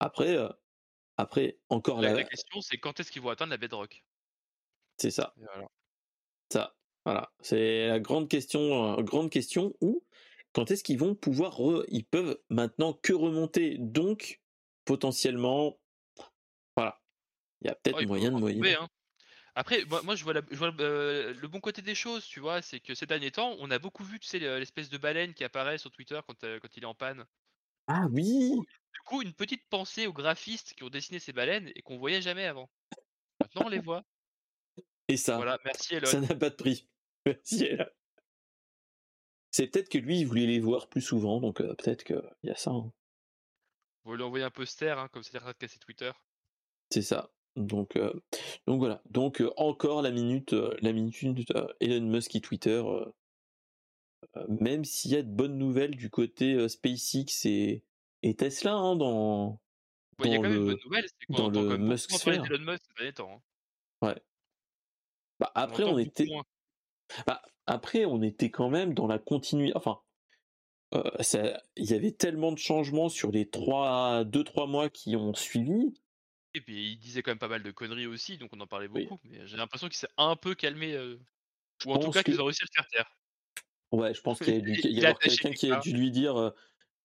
Après, 0.00 0.36
euh, 0.36 0.48
après 1.16 1.60
encore 1.70 2.00
La, 2.00 2.12
là, 2.12 2.14
la 2.14 2.24
question, 2.24 2.60
c'est 2.60 2.78
quand 2.78 3.00
est-ce 3.00 3.10
qu'ils 3.12 3.22
vont 3.22 3.30
atteindre 3.30 3.50
la 3.50 3.56
bedrock? 3.58 4.04
C'est 4.98 5.10
ça, 5.10 5.36
voilà. 5.36 5.68
ça, 6.52 6.76
voilà, 7.04 7.32
c'est 7.40 7.88
la 7.88 8.00
grande 8.00 8.28
question, 8.28 8.98
euh, 8.98 9.02
grande 9.02 9.30
question. 9.30 9.74
Où 9.80 10.04
quand 10.52 10.70
est-ce 10.70 10.84
qu'ils 10.84 10.98
vont 10.98 11.14
pouvoir, 11.14 11.58
re- 11.58 11.84
ils 11.88 12.04
peuvent 12.06 12.38
maintenant 12.50 12.92
que 12.92 13.12
remonter, 13.12 13.76
donc 13.78 14.42
potentiellement, 14.84 15.78
voilà, 16.76 17.02
il 17.62 17.68
y 17.68 17.70
a 17.70 17.76
peut-être 17.76 18.00
Oh, 18.00 18.06
moyen 18.06 18.32
de 18.32 18.36
moyen. 18.36 18.82
hein. 18.82 18.88
Après, 19.54 19.84
moi, 19.86 20.02
moi, 20.02 20.16
je 20.16 20.24
vois, 20.24 20.34
la- 20.34 20.42
je 20.50 20.56
vois 20.56 20.74
euh, 20.80 21.34
le 21.34 21.48
bon 21.48 21.60
côté 21.60 21.82
des 21.82 21.94
choses, 21.96 22.26
tu 22.26 22.40
vois, 22.40 22.62
c'est 22.62 22.80
que 22.80 22.94
ces 22.94 23.06
derniers 23.06 23.32
temps, 23.32 23.56
on 23.60 23.70
a 23.70 23.78
beaucoup 23.80 24.04
vu, 24.04 24.20
tu 24.20 24.28
sais, 24.28 24.38
l'espèce 24.40 24.90
de 24.90 24.98
baleine 24.98 25.34
qui 25.34 25.44
apparaît 25.44 25.78
sur 25.78 25.90
Twitter 25.92 26.20
quand, 26.26 26.44
euh, 26.44 26.60
quand 26.60 26.76
il 26.76 26.84
est 26.84 26.86
en 26.86 26.94
panne. 26.94 27.26
Ah 27.86 28.06
oui, 28.10 28.66
Du 28.92 29.00
coup, 29.06 29.22
une 29.22 29.32
petite 29.34 29.66
pensée 29.70 30.06
aux 30.06 30.12
graphistes 30.12 30.74
qui 30.74 30.82
ont 30.84 30.90
dessiné 30.90 31.18
ces 31.20 31.32
baleines 31.32 31.72
et 31.74 31.80
qu'on 31.80 31.96
voyait 31.98 32.20
jamais 32.20 32.44
avant. 32.46 32.70
Maintenant, 33.40 33.66
on 33.66 33.70
les 33.70 33.80
voit. 33.80 34.04
Et 35.08 35.16
ça, 35.16 35.36
Voilà, 35.36 35.58
merci 35.64 35.94
Elon. 35.94 36.06
ça 36.06 36.20
n'a 36.20 36.34
pas 36.34 36.50
de 36.50 36.54
prix. 36.54 36.88
Merci. 37.26 37.64
Ella. 37.64 37.90
C'est 39.50 39.66
peut-être 39.66 39.88
que 39.88 39.98
lui, 39.98 40.20
il 40.20 40.26
voulait 40.26 40.46
les 40.46 40.60
voir 40.60 40.88
plus 40.88 41.00
souvent, 41.02 41.40
donc 41.40 41.60
euh, 41.60 41.74
peut-être 41.74 42.04
qu'il 42.04 42.22
y 42.44 42.50
a 42.50 42.54
ça. 42.54 42.70
hein. 42.70 42.92
Va 44.04 44.14
lui 44.16 44.22
envoyer 44.22 44.44
un 44.44 44.50
poster, 44.50 44.98
hein, 44.98 45.08
comme 45.08 45.22
c'était 45.22 45.38
de 45.38 45.52
casser 45.52 45.78
Twitter. 45.78 46.10
C'est 46.90 47.02
ça. 47.02 47.30
Donc, 47.56 47.96
euh, 47.96 48.12
donc 48.66 48.78
voilà. 48.78 49.02
Donc 49.10 49.40
euh, 49.42 49.50
encore 49.56 50.00
la 50.02 50.10
minute, 50.10 50.52
la 50.52 50.92
minute 50.92 51.52
Elon 51.80 52.06
Musk 52.06 52.34
et 52.36 52.40
Twitter. 52.40 52.82
même 54.48 54.84
s'il 54.84 55.10
y 55.12 55.16
a 55.16 55.22
de 55.22 55.30
bonnes 55.30 55.58
nouvelles 55.58 55.96
du 55.96 56.10
côté 56.10 56.68
SpaceX 56.68 57.44
et, 57.46 57.84
et 58.22 58.34
Tesla 58.36 58.74
hein, 58.74 58.96
dans 58.96 59.60
il 60.24 60.30
y 60.30 60.34
a 60.34 60.36
quand 60.36 60.42
même 60.42 60.52
une 60.52 60.66
bonne 60.66 60.78
nouvelle, 60.84 61.06
c'est 61.08 61.26
qu'on 61.26 61.34
entend 61.34 61.52
quand 61.52 61.68
même 61.68 61.76
beaucoup 61.78 61.90
Musk 61.90 62.10
moins 62.10 62.18
parler 62.20 62.48
d'Elon 62.48 62.72
Musk 62.72 62.82
ces 62.88 62.94
derniers 62.94 63.12
temps. 63.14 63.42
hein. 64.02 64.14
Bah, 65.38 65.52
après 65.54 65.84
on 65.84 65.98
était 65.98 66.28
bah, 67.26 67.42
après 67.66 68.04
on 68.04 68.22
était 68.22 68.50
quand 68.50 68.70
même 68.70 68.94
dans 68.94 69.06
la 69.06 69.18
continuité. 69.18 69.76
Enfin, 69.76 70.00
euh, 70.94 71.02
il 71.76 71.90
y 71.90 71.94
avait 71.94 72.12
tellement 72.12 72.52
de 72.52 72.58
changements 72.58 73.08
sur 73.08 73.30
les 73.30 73.48
trois 73.48 74.24
deux 74.24 74.44
trois 74.44 74.66
mois 74.66 74.88
qui 74.88 75.16
ont 75.16 75.34
suivi. 75.34 75.94
Et 76.54 76.60
puis 76.60 76.92
il 76.92 76.98
disait 76.98 77.22
quand 77.22 77.30
même 77.30 77.38
pas 77.38 77.48
mal 77.48 77.62
de 77.62 77.70
conneries 77.70 78.06
aussi, 78.06 78.38
donc 78.38 78.50
on 78.52 78.60
en 78.60 78.66
parlait 78.66 78.88
Oui. 78.88 79.06
beaucoup. 79.06 79.20
Mais 79.24 79.46
j'ai 79.46 79.56
l'impression 79.56 79.88
qu'il 79.88 79.98
s'est 79.98 80.08
un 80.16 80.34
peu 80.34 80.54
calmé, 80.54 80.94
euh, 80.94 81.18
ou 81.86 81.92
en 81.92 81.98
tout 81.98 82.10
cas 82.10 82.22
qu'ils 82.22 82.40
ont 82.40 82.46
réussi 82.46 82.62
à 82.62 82.66
le 82.66 82.74
faire 82.74 82.88
taire. 82.88 83.18
ouais, 83.92 84.14
je 84.14 84.20
pense 84.22 84.38
qu'il 84.38 84.54
y 84.68 85.04
a 85.04 85.14
quelqu'un 85.20 85.52
qui 85.52 85.70
a 85.70 85.80
dû 85.80 85.92
lui 85.92 86.10
dire 86.10 86.52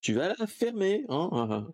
tu 0.00 0.12
vas 0.12 0.34
la 0.38 0.46
fermer 0.46 1.04
hein. 1.08 1.72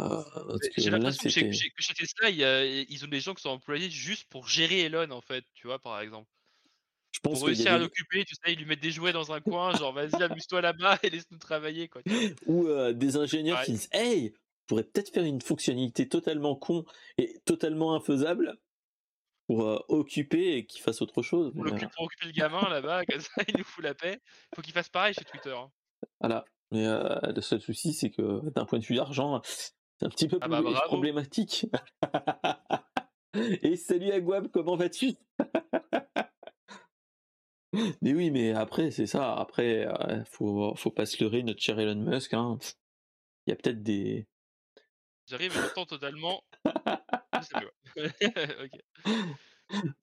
Euh, 0.00 0.56
J'ai 0.76 0.90
l'impression 0.90 1.22
que 1.24 1.28
chez, 1.30 1.48
que 1.70 1.94
Tesla, 1.94 2.30
il 2.30 2.36
y 2.36 2.44
a- 2.44 2.64
ils 2.64 3.04
ont 3.04 3.08
des 3.08 3.20
gens 3.20 3.34
qui 3.34 3.42
sont 3.42 3.50
employés 3.50 3.90
juste 3.90 4.24
pour 4.30 4.48
gérer 4.48 4.80
Elon, 4.82 5.10
en 5.10 5.20
fait, 5.20 5.44
tu 5.54 5.66
vois, 5.66 5.78
par 5.78 6.00
exemple. 6.00 6.28
je 7.12 7.20
Pour 7.20 7.32
pense 7.32 7.42
y 7.42 7.46
réussir 7.46 7.72
à 7.72 7.78
l'occuper, 7.78 8.24
tu 8.24 8.34
sais, 8.34 8.52
ils 8.52 8.58
lui 8.58 8.64
mettent 8.64 8.80
des 8.82 8.90
jouets 8.90 9.12
dans 9.12 9.32
un 9.32 9.40
coin, 9.40 9.74
genre 9.76 9.92
vas-y, 9.92 10.22
amuse-toi 10.22 10.60
là-bas 10.62 10.98
et 11.02 11.10
laisse-nous 11.10 11.38
travailler, 11.38 11.88
quoi. 11.88 12.02
ou 12.46 12.66
euh, 12.68 12.92
des 12.92 13.16
ingénieurs 13.16 13.58
Ouais. 13.58 13.64
qui 13.66 13.72
disent 13.72 13.88
hey 13.92 14.32
on 14.34 14.76
pourrait 14.76 14.84
peut-être 14.84 15.12
faire 15.12 15.24
une 15.24 15.40
fonctionnalité 15.42 16.08
totalement 16.08 16.54
con 16.56 16.84
et 17.18 17.40
totalement 17.44 17.94
infaisable 17.94 18.56
pour 19.48 19.64
euh, 19.66 19.78
occuper 19.88 20.56
et 20.56 20.66
qu'il 20.66 20.80
fasse 20.80 21.02
autre 21.02 21.20
chose 21.20 21.52
Pour, 21.52 21.64
l'occuper- 21.64 21.88
pour 21.94 22.04
occuper 22.04 22.26
le 22.26 22.32
gamin 22.32 22.66
là-bas, 22.70 23.04
comme 23.06 23.20
ça, 23.20 23.42
il 23.48 23.56
nous 23.58 23.64
fout 23.64 23.84
la 23.84 23.94
paix. 23.94 24.20
Faut 24.54 24.62
qu'il 24.62 24.72
fasse 24.72 24.88
pareil 24.88 25.12
chez 25.14 25.24
Twitter. 25.24 25.50
hein. 25.54 25.70
voilà 26.20 26.44
mais 26.70 26.86
euh, 26.86 27.18
le 27.36 27.42
seul 27.42 27.60
souci 27.60 27.92
c'est 27.92 28.08
que 28.08 28.48
d'un 28.54 28.64
point 28.64 28.78
de 28.78 28.84
vue 28.84 28.94
d'argent 28.94 29.42
un 30.02 30.08
petit 30.08 30.28
peu 30.28 30.38
Ah 30.40 30.48
bah 30.48 30.62
problématique 30.86 31.66
et 33.34 33.76
salut 33.76 34.10
Aguab 34.12 34.48
comment 34.48 34.76
vas-tu? 34.76 35.12
Mais 38.02 38.12
oui 38.12 38.30
mais 38.30 38.52
après 38.52 38.90
c'est 38.90 39.06
ça 39.06 39.34
après 39.34 39.86
euh, 39.86 40.22
faut 40.26 40.74
faut 40.76 40.90
pas 40.90 41.06
se 41.06 41.22
leurrer 41.24 41.42
notre 41.42 41.62
cher 41.62 41.78
Elon 41.80 41.94
Musk 41.96 42.34
hein. 42.34 42.58
il 43.46 43.50
y 43.50 43.52
a 43.52 43.56
peut-être 43.56 43.82
des 43.82 44.26
J'arrive 45.26 45.52
j'entends 45.54 45.86
totalement. 45.86 46.42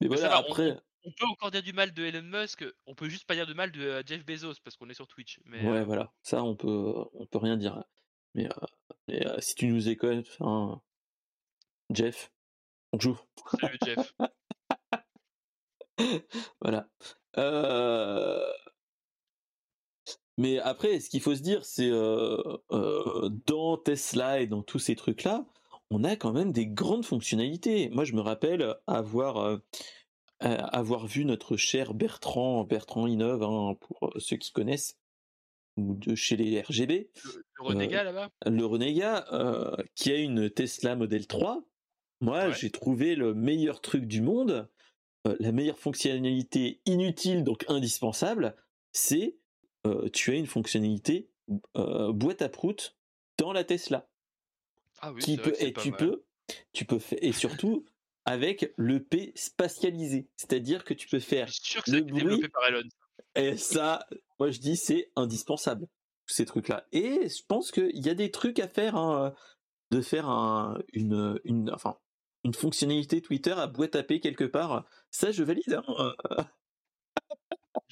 Mais 0.00 0.06
voilà 0.08 0.22
ça 0.22 0.28
va, 0.28 0.38
on, 0.48 0.50
après 0.50 0.62
on- 0.62 0.80
on 1.04 1.12
peut 1.12 1.26
encore 1.26 1.50
dire 1.50 1.62
du 1.62 1.72
mal 1.72 1.92
de 1.94 2.04
Elon 2.04 2.22
Musk, 2.22 2.64
on 2.86 2.94
peut 2.94 3.08
juste 3.08 3.26
pas 3.26 3.34
dire 3.34 3.46
du 3.46 3.54
mal 3.54 3.70
de 3.72 3.80
euh, 3.82 4.02
Jeff 4.04 4.24
Bezos 4.24 4.54
parce 4.64 4.76
qu'on 4.76 4.88
est 4.90 4.94
sur 4.94 5.06
Twitch. 5.08 5.40
Mais 5.46 5.62
Ouais, 5.62 5.78
euh, 5.78 5.84
voilà, 5.84 6.12
ça 6.22 6.42
on 6.42 6.56
peut, 6.56 6.92
on 7.14 7.26
peut 7.26 7.38
rien 7.38 7.56
dire. 7.56 7.82
Mais, 8.34 8.46
euh, 8.46 8.66
euh, 9.12 9.36
si 9.40 9.54
tu 9.54 9.66
nous 9.66 9.88
écoutes, 9.88 10.36
hein, 10.40 10.80
Jeff, 11.90 12.32
bonjour. 12.92 13.26
salut 13.60 13.78
Jeff. 13.84 14.14
Voilà. 16.62 16.88
Euh, 17.36 18.50
Mais 20.38 20.58
après, 20.60 20.98
ce 20.98 21.10
qu'il 21.10 21.20
faut 21.20 21.34
se 21.34 21.42
dire, 21.42 21.64
c'est 21.64 21.90
euh, 21.90 22.58
dans 23.46 23.76
Tesla 23.76 24.40
et 24.40 24.46
dans 24.46 24.62
tous 24.62 24.78
ces 24.78 24.96
trucs-là, 24.96 25.44
on 25.90 26.02
a 26.04 26.16
quand 26.16 26.32
même 26.32 26.52
des 26.52 26.66
grandes 26.66 27.04
fonctionnalités. 27.04 27.90
Moi, 27.90 28.04
je 28.04 28.14
me 28.14 28.22
rappelle 28.22 28.76
avoir 28.86 29.60
avoir 30.38 31.06
vu 31.06 31.26
notre 31.26 31.58
cher 31.58 31.92
Bertrand, 31.92 32.64
Bertrand 32.64 33.06
Innove, 33.06 33.42
hein, 33.42 33.76
pour 33.78 34.10
ceux 34.16 34.36
qui 34.36 34.52
connaissent, 34.52 34.99
ou 35.76 35.94
de 35.94 36.14
chez 36.14 36.36
les 36.36 36.60
RGB. 36.60 37.10
Le, 37.24 37.30
le 37.58 37.62
renégat 37.64 38.04
là-bas? 38.04 38.30
le 38.46 38.64
renégat 38.64 39.26
euh, 39.32 39.76
qui 39.94 40.10
a 40.12 40.16
une 40.16 40.50
Tesla 40.50 40.96
Model 40.96 41.26
3, 41.26 41.62
moi 42.20 42.46
Ouais. 42.48 42.52
j'ai 42.54 42.70
trouvé 42.70 43.14
le 43.14 43.34
meilleur 43.34 43.80
truc 43.80 44.04
du 44.06 44.20
monde, 44.20 44.68
euh, 45.26 45.36
la 45.40 45.52
meilleure 45.52 45.78
fonctionnalité 45.78 46.80
inutile 46.86 47.44
donc 47.44 47.64
indispensable, 47.68 48.56
c'est 48.92 49.36
euh, 49.86 50.08
tu 50.10 50.30
as 50.32 50.34
une 50.34 50.46
fonctionnalité 50.46 51.30
euh, 51.76 52.12
boîte 52.12 52.42
à 52.42 52.48
prout 52.48 52.96
dans 53.38 53.52
la 53.52 53.64
Tesla 53.64 54.08
Ah 55.00 55.12
oui, 55.12 55.22
qui 55.22 55.36
peut 55.36 55.54
et 55.60 55.72
tu 55.72 55.90
mal. 55.90 55.98
peux 55.98 56.24
tu 56.72 56.84
peux 56.84 56.98
faire 56.98 57.18
et 57.22 57.32
surtout 57.32 57.84
avec 58.26 58.72
le 58.76 59.02
P 59.02 59.32
spatialisé, 59.34 60.28
c'est-à-dire 60.36 60.84
que 60.84 60.92
tu 60.94 61.08
peux 61.08 61.20
faire 61.20 61.46
Je 61.48 61.52
suis 61.54 61.64
sûr 61.72 61.82
que 61.84 61.90
le 61.90 61.98
été 61.98 62.12
développé 62.12 62.36
bruit 62.36 62.48
par 62.50 62.66
Elon. 62.68 62.82
et 63.34 63.56
ça, 63.56 64.06
moi 64.40 64.50
je 64.50 64.58
dis 64.58 64.76
c'est 64.76 65.12
indispensable, 65.16 65.86
ces 66.26 66.46
trucs-là. 66.46 66.86
Et 66.92 67.28
je 67.28 67.44
pense 67.46 67.70
qu'il 67.70 68.04
y 68.04 68.08
a 68.08 68.14
des 68.14 68.30
trucs 68.30 68.58
à 68.58 68.66
faire, 68.66 68.96
hein, 68.96 69.34
de 69.90 70.00
faire 70.00 70.28
un, 70.28 70.78
une, 70.92 71.38
une, 71.44 71.70
enfin, 71.70 71.98
une 72.42 72.54
fonctionnalité 72.54 73.20
Twitter 73.20 73.52
à 73.52 73.66
boîte 73.66 73.94
à 73.94 74.02
paix 74.02 74.18
quelque 74.18 74.44
part. 74.44 74.86
Ça, 75.10 75.30
je 75.30 75.42
valide. 75.42 75.80
hein. 75.86 76.14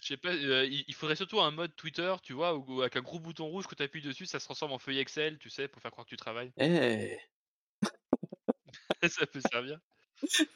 Je 0.03 0.07
sais 0.07 0.17
pas, 0.17 0.33
euh, 0.33 0.67
il 0.67 0.95
faudrait 0.95 1.17
surtout 1.17 1.41
un 1.41 1.51
mode 1.51 1.75
Twitter, 1.77 2.15
tu 2.23 2.33
vois, 2.33 2.57
où, 2.57 2.81
avec 2.81 2.97
un 2.97 3.03
gros 3.03 3.21
bouton 3.21 3.47
rouge, 3.47 3.67
quand 3.67 3.77
tu 3.77 3.83
appuies 3.83 4.01
dessus, 4.01 4.27
ça 4.27 4.41
se 4.41 4.45
transforme 4.45 4.73
en 4.73 4.79
feuille 4.79 4.99
Excel, 4.99 5.39
tu 5.39 5.51
sais, 5.51 5.69
pour 5.69 5.83
faire 5.83 5.91
croire 5.91 6.07
que 6.07 6.11
tu 6.11 6.17
travailles. 6.17 6.51
Eh, 6.59 7.19
ça 9.09 9.27
peut 9.27 9.41
servir. 9.51 9.79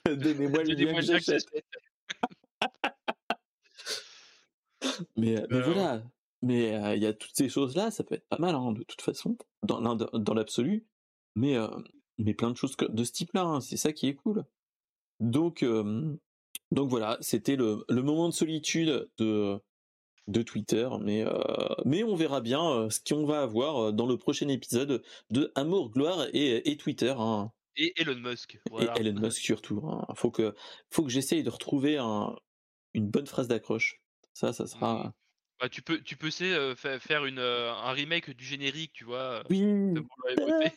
Donnez-moi 0.06 0.62
le 0.64 0.74
lien 0.74 0.94
que 0.94 1.02
j'achète. 1.02 1.44
Mais, 5.16 5.34
mais 5.50 5.56
Euh, 5.56 5.62
voilà. 5.62 6.02
Mais 6.42 6.74
euh, 6.74 6.96
il 6.96 7.02
y 7.02 7.06
a 7.06 7.12
toutes 7.12 7.34
ces 7.36 7.48
choses-là, 7.48 7.90
ça 7.90 8.02
peut 8.02 8.16
être 8.16 8.28
pas 8.28 8.38
mal, 8.38 8.54
hein, 8.54 8.72
de 8.72 8.82
toute 8.82 9.00
façon, 9.02 9.36
dans, 9.62 10.34
l'absolu. 10.34 10.86
Mais, 11.36 11.56
euh, 11.56 11.68
mais 12.18 12.34
plein 12.34 12.50
de 12.50 12.56
choses 12.56 12.76
de 12.76 13.04
ce 13.04 13.12
type-là, 13.12 13.42
hein, 13.44 13.60
c'est 13.60 13.76
ça 13.76 13.92
qui 13.92 14.08
est 14.08 14.14
cool. 14.14 14.44
Donc, 15.20 15.64
donc 16.72 16.90
voilà, 16.90 17.16
c'était 17.20 17.54
le, 17.56 17.84
le 17.88 18.02
moment 18.02 18.28
de 18.28 18.34
solitude 18.34 19.08
de, 19.18 19.60
de 20.26 20.42
Twitter, 20.42 20.88
mais, 21.00 21.24
mais 21.84 22.02
on 22.02 22.16
verra 22.16 22.40
bien 22.40 22.90
ce 22.90 22.98
qu'on 23.00 23.24
va 23.24 23.42
avoir 23.42 23.92
dans 23.92 24.06
le 24.06 24.18
prochain 24.18 24.48
épisode 24.48 25.02
de 25.30 25.52
Amour, 25.54 25.90
Gloire 25.90 26.26
et, 26.32 26.68
et 26.70 26.76
Twitter. 26.76 27.14
hein. 27.16 27.52
Et 27.76 27.94
Elon 28.02 28.16
Musk. 28.18 28.60
Voilà. 28.70 28.94
Et 28.98 29.00
Elon 29.00 29.20
Musk 29.20 29.40
surtout. 29.40 29.80
hein. 29.86 30.04
Faut 30.16 30.32
que, 30.32 30.54
faut 30.90 31.04
que 31.04 31.08
j'essaye 31.10 31.44
de 31.44 31.50
retrouver 31.50 31.98
un, 31.98 32.34
une 32.94 33.08
bonne 33.08 33.26
phrase 33.26 33.46
d'accroche. 33.48 34.01
Ça, 34.34 34.52
ça 34.52 34.66
sera. 34.66 35.12
Bah, 35.60 35.68
tu 35.68 35.82
peux, 35.82 36.00
tu 36.00 36.16
peux 36.16 36.30
euh, 36.40 36.74
fa- 36.74 36.98
faire 36.98 37.24
une, 37.24 37.38
euh, 37.38 37.72
un 37.72 37.92
remake 37.92 38.30
du 38.30 38.44
générique, 38.44 38.92
tu 38.92 39.04
vois. 39.04 39.42
Oui. 39.50 39.62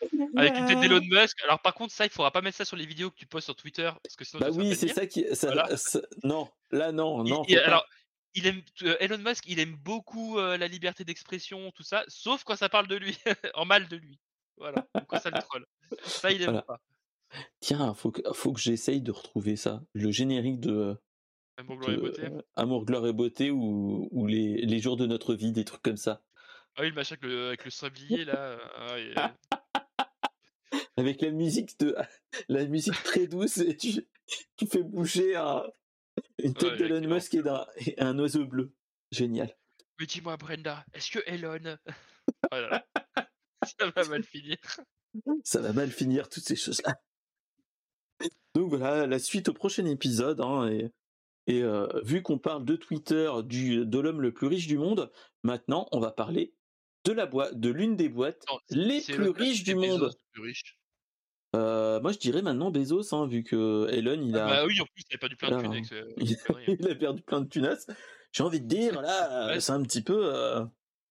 Avec 0.36 0.56
une 0.56 0.66
tête 0.66 0.80
d'Elon 0.80 1.00
Musk. 1.02 1.42
Alors 1.44 1.60
par 1.60 1.74
contre, 1.74 1.92
ça, 1.92 2.04
il 2.06 2.10
faudra 2.10 2.30
pas 2.30 2.40
mettre 2.40 2.56
ça 2.56 2.64
sur 2.64 2.76
les 2.76 2.86
vidéos 2.86 3.10
que 3.10 3.16
tu 3.16 3.26
postes 3.26 3.46
sur 3.46 3.56
Twitter, 3.56 3.90
parce 4.02 4.16
que 4.16 4.24
sinon 4.24 4.40
Bah 4.40 4.50
oui, 4.52 4.74
c'est 4.76 4.88
ça 4.88 5.06
qui. 5.06 5.24
Ça, 5.34 5.48
Voilà. 5.48 5.76
ça- 5.76 6.00
non, 6.22 6.48
là 6.70 6.92
non, 6.92 7.24
non. 7.24 7.42
il- 7.48 7.58
alors, 7.58 7.84
il 8.34 8.46
aime 8.46 8.62
euh, 8.82 8.96
Elon 9.00 9.18
Musk, 9.18 9.44
il 9.48 9.58
aime 9.58 9.74
beaucoup 9.76 10.38
la 10.38 10.68
liberté 10.68 11.04
d'expression, 11.04 11.70
tout 11.72 11.82
ça, 11.82 12.04
sauf 12.08 12.44
quand 12.44 12.56
ça 12.56 12.68
parle 12.68 12.86
de 12.86 12.96
lui, 12.96 13.18
en 13.54 13.64
mal 13.64 13.88
de 13.88 13.96
lui. 13.96 14.18
Voilà. 14.56 14.86
Quand 15.08 15.20
ça 15.20 15.30
le 15.30 15.40
troll. 15.40 15.66
Ça, 16.04 16.30
il 16.32 16.42
aime 16.42 16.46
Voilà. 16.50 16.62
pas. 16.62 16.80
Tiens, 17.60 17.94
faut 17.94 18.10
que, 18.10 18.22
faut 18.32 18.52
que 18.52 18.60
j'essaye 18.60 19.02
de 19.02 19.10
retrouver 19.12 19.56
ça. 19.56 19.82
Le 19.92 20.10
générique 20.10 20.60
de, 20.60 20.96
Amour, 21.58 21.76
gloire 21.78 21.92
et 21.92 21.96
beauté. 22.00 22.22
euh, 22.24 22.42
Amour, 22.56 22.84
Gloire 22.86 23.06
et 23.06 23.12
Beauté 23.12 23.50
ou, 23.50 24.08
ou 24.12 24.26
les, 24.26 24.62
les 24.62 24.78
jours 24.80 24.96
de 24.96 25.06
notre 25.06 25.34
vie, 25.34 25.52
des 25.52 25.64
trucs 25.64 25.82
comme 25.82 25.96
ça. 25.96 26.22
Ah 26.76 26.82
oui, 26.82 26.88
le 26.90 26.94
machin 26.94 27.16
avec 27.20 27.24
le, 27.30 27.48
avec 27.48 27.64
le 27.64 27.70
sablier 27.70 28.24
là. 28.24 28.36
euh, 28.36 28.58
ah, 28.76 28.98
et, 28.98 29.14
Avec 30.96 31.20
la 31.22 31.30
musique 31.30 31.78
de 31.80 31.94
la 32.48 32.64
musique 32.66 33.00
très 33.04 33.26
douce 33.26 33.58
et 33.58 33.76
tu, 33.76 34.06
tu 34.56 34.66
fais 34.66 34.82
bouger 34.82 35.36
un- 35.36 35.64
une 36.42 36.54
tête 36.54 36.72
Ouais, 36.80 36.88
d'Elon. 36.88 37.14
Musk 37.14 37.34
et 37.34 38.00
un 38.00 38.18
oiseau 38.18 38.46
bleu. 38.46 38.72
Génial. 39.10 39.56
Mais 39.98 40.06
dis-moi, 40.06 40.36
Brenda, 40.36 40.84
est-ce 40.92 41.10
que 41.10 41.20
Elon. 41.26 41.76
Oh 42.52 42.56
là 42.56 42.68
là. 42.68 42.86
Ça 43.64 43.90
va 43.90 44.04
mal 44.04 44.22
finir. 44.22 44.56
Ça 45.42 45.60
va 45.60 45.72
mal 45.72 45.90
finir 45.90 46.28
toutes 46.28 46.44
ces 46.44 46.54
choses-là. 46.56 46.94
Donc 48.54 48.68
voilà, 48.68 49.06
la 49.06 49.18
suite 49.18 49.48
au 49.48 49.54
prochain 49.54 49.86
épisode. 49.86 50.40
hein, 50.40 50.68
et 50.68 50.92
et 51.48 51.62
euh, 51.64 51.88
vu 52.04 52.22
qu'on 52.22 52.38
parle 52.38 52.64
de 52.64 52.76
Twitter, 52.76 53.30
du, 53.44 53.84
de 53.84 53.98
l'homme 53.98 54.20
le 54.20 54.32
plus 54.32 54.46
riche 54.46 54.68
du 54.68 54.78
monde, 54.78 55.10
maintenant 55.42 55.88
on 55.92 55.98
va 55.98 56.12
parler 56.12 56.54
de 57.04 57.12
la 57.12 57.26
boîte, 57.26 57.58
de 57.58 57.70
l'une 57.70 57.96
des 57.96 58.08
boîtes 58.08 58.44
les 58.70 59.00
plus 59.00 59.30
riches 59.30 59.64
du 59.64 59.74
Bezos 59.74 59.98
monde. 59.98 60.10
plus 60.32 60.42
riche 60.42 60.78
Euh, 61.56 62.00
moi 62.00 62.12
je 62.12 62.18
dirais 62.18 62.42
maintenant 62.42 62.70
Bezos, 62.70 63.14
hein, 63.14 63.26
vu 63.26 63.42
que 63.42 63.88
Elon 63.90 64.20
il 64.22 64.36
Ah 64.36 64.44
a, 64.44 64.46
Bah 64.46 64.66
oui, 64.66 64.78
en 64.80 64.84
plus, 64.86 65.02
il 65.10 65.14
a 65.14 65.18
perdu 65.18 65.36
plein 65.36 65.48
de 65.50 65.54
Là, 65.54 65.62
thunes 65.62 65.72
avec 65.72 65.86
ce. 65.86 65.94
avec 65.94 66.14
il, 66.18 66.28
cette 66.28 66.42
connerie, 66.42 66.76
il 66.78 66.88
a 66.90 66.94
perdu 66.94 67.22
plein 67.22 67.40
de 67.40 67.48
tunas. 67.48 67.86
J'ai 68.32 68.42
envie 68.42 68.60
de 68.60 68.66
dire 68.66 69.00
là, 69.00 69.46
euh, 69.48 69.48
Ouais. 69.54 69.60
c'est 69.60 69.72
un 69.72 69.82
petit 69.82 70.02
peu, 70.02 70.20
euh, 70.34 70.62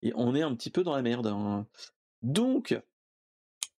et 0.03 0.11
on 0.15 0.35
est 0.35 0.43
un 0.43 0.53
petit 0.55 0.69
peu 0.69 0.83
dans 0.83 0.95
la 0.95 1.01
merde. 1.01 1.25
hein. 1.27 1.67
Donc, 2.21 2.79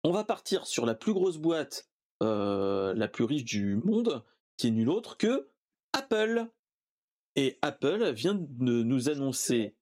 on 0.04 0.12
va 0.12 0.24
partir 0.24 0.66
sur 0.66 0.86
la 0.88 0.96
plus 0.96 1.14
grosse 1.14 1.38
boîte, 1.38 1.88
euh, 2.24 2.94
la 2.96 3.08
plus 3.08 3.26
riche 3.26 3.46
du 3.46 3.76
monde, 3.76 4.24
qui 4.58 4.68
est 4.68 4.72
nulle 4.72 4.90
autre 4.90 5.18
que 5.18 5.50
Apple. 5.94 6.48
Et 7.36 7.58
Apple 7.62 8.12
vient 8.14 8.34
de 8.36 8.84
nous 8.84 9.10
annoncer 9.10 9.76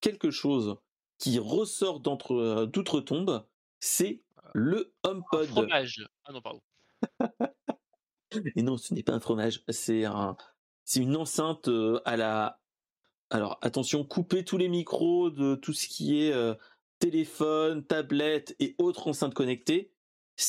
quelque 0.00 0.30
chose 0.30 0.76
qui 1.18 1.38
ressort 1.38 2.00
d'entre 2.00 2.34
euh, 2.34 2.66
d'outre-tombe, 2.66 3.46
c'est 3.80 4.22
le 4.54 4.92
Un 5.04 5.10
HomePod. 5.10 5.46
fromage. 5.46 6.08
Ah 6.24 6.32
non, 6.32 6.40
pardon. 6.40 6.62
Et 8.56 8.62
non, 8.62 8.76
ce 8.76 8.94
n'est 8.94 9.02
pas 9.02 9.14
un 9.14 9.20
fromage, 9.20 9.62
c'est 9.68 10.04
un, 10.04 10.36
c'est 10.84 11.00
une 11.00 11.16
enceinte 11.16 11.68
euh, 11.68 12.00
à 12.04 12.16
la. 12.16 12.60
Alors 13.30 13.58
attention, 13.62 14.04
coupez 14.04 14.44
tous 14.44 14.58
les 14.58 14.68
micros 14.68 15.30
de 15.30 15.54
tout 15.54 15.72
ce 15.72 15.86
qui 15.88 16.22
est 16.22 16.32
euh, 16.32 16.54
téléphone, 16.98 17.84
tablette 17.84 18.54
et 18.58 18.74
autres 18.78 19.08
enceintes 19.08 19.34
connectées. 19.34 19.92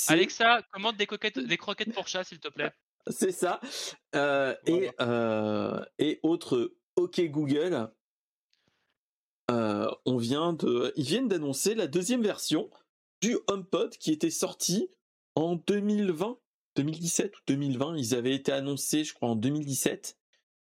Alexa, 0.07 0.61
commande 0.71 0.97
des, 0.97 1.07
coquettes, 1.07 1.39
des 1.39 1.57
croquettes 1.57 1.93
pour 1.93 2.07
chat, 2.07 2.23
s'il 2.23 2.39
te 2.39 2.47
plaît. 2.47 2.71
C'est 3.07 3.31
ça. 3.31 3.59
Euh, 4.15 4.55
et, 4.65 4.91
euh, 5.01 5.83
et 5.97 6.19
autres 6.23 6.73
OK 6.95 7.21
Google. 7.29 7.89
euh, 9.51 9.89
on 10.05 10.17
vient 10.17 10.53
de, 10.53 10.93
ils 10.95 11.05
viennent 11.05 11.27
d'annoncer 11.27 11.75
la 11.75 11.87
deuxième 11.87 12.21
version 12.21 12.69
du 13.21 13.37
HomePod 13.47 13.97
qui 13.97 14.11
était 14.11 14.29
sorti 14.29 14.89
en 15.35 15.55
2020, 15.55 16.37
2017 16.75 17.35
ou 17.35 17.39
2020. 17.47 17.97
Ils 17.97 18.15
avaient 18.15 18.35
été 18.35 18.51
annoncés, 18.51 19.03
je 19.03 19.13
crois, 19.13 19.29
en 19.29 19.35
2017. 19.35 20.17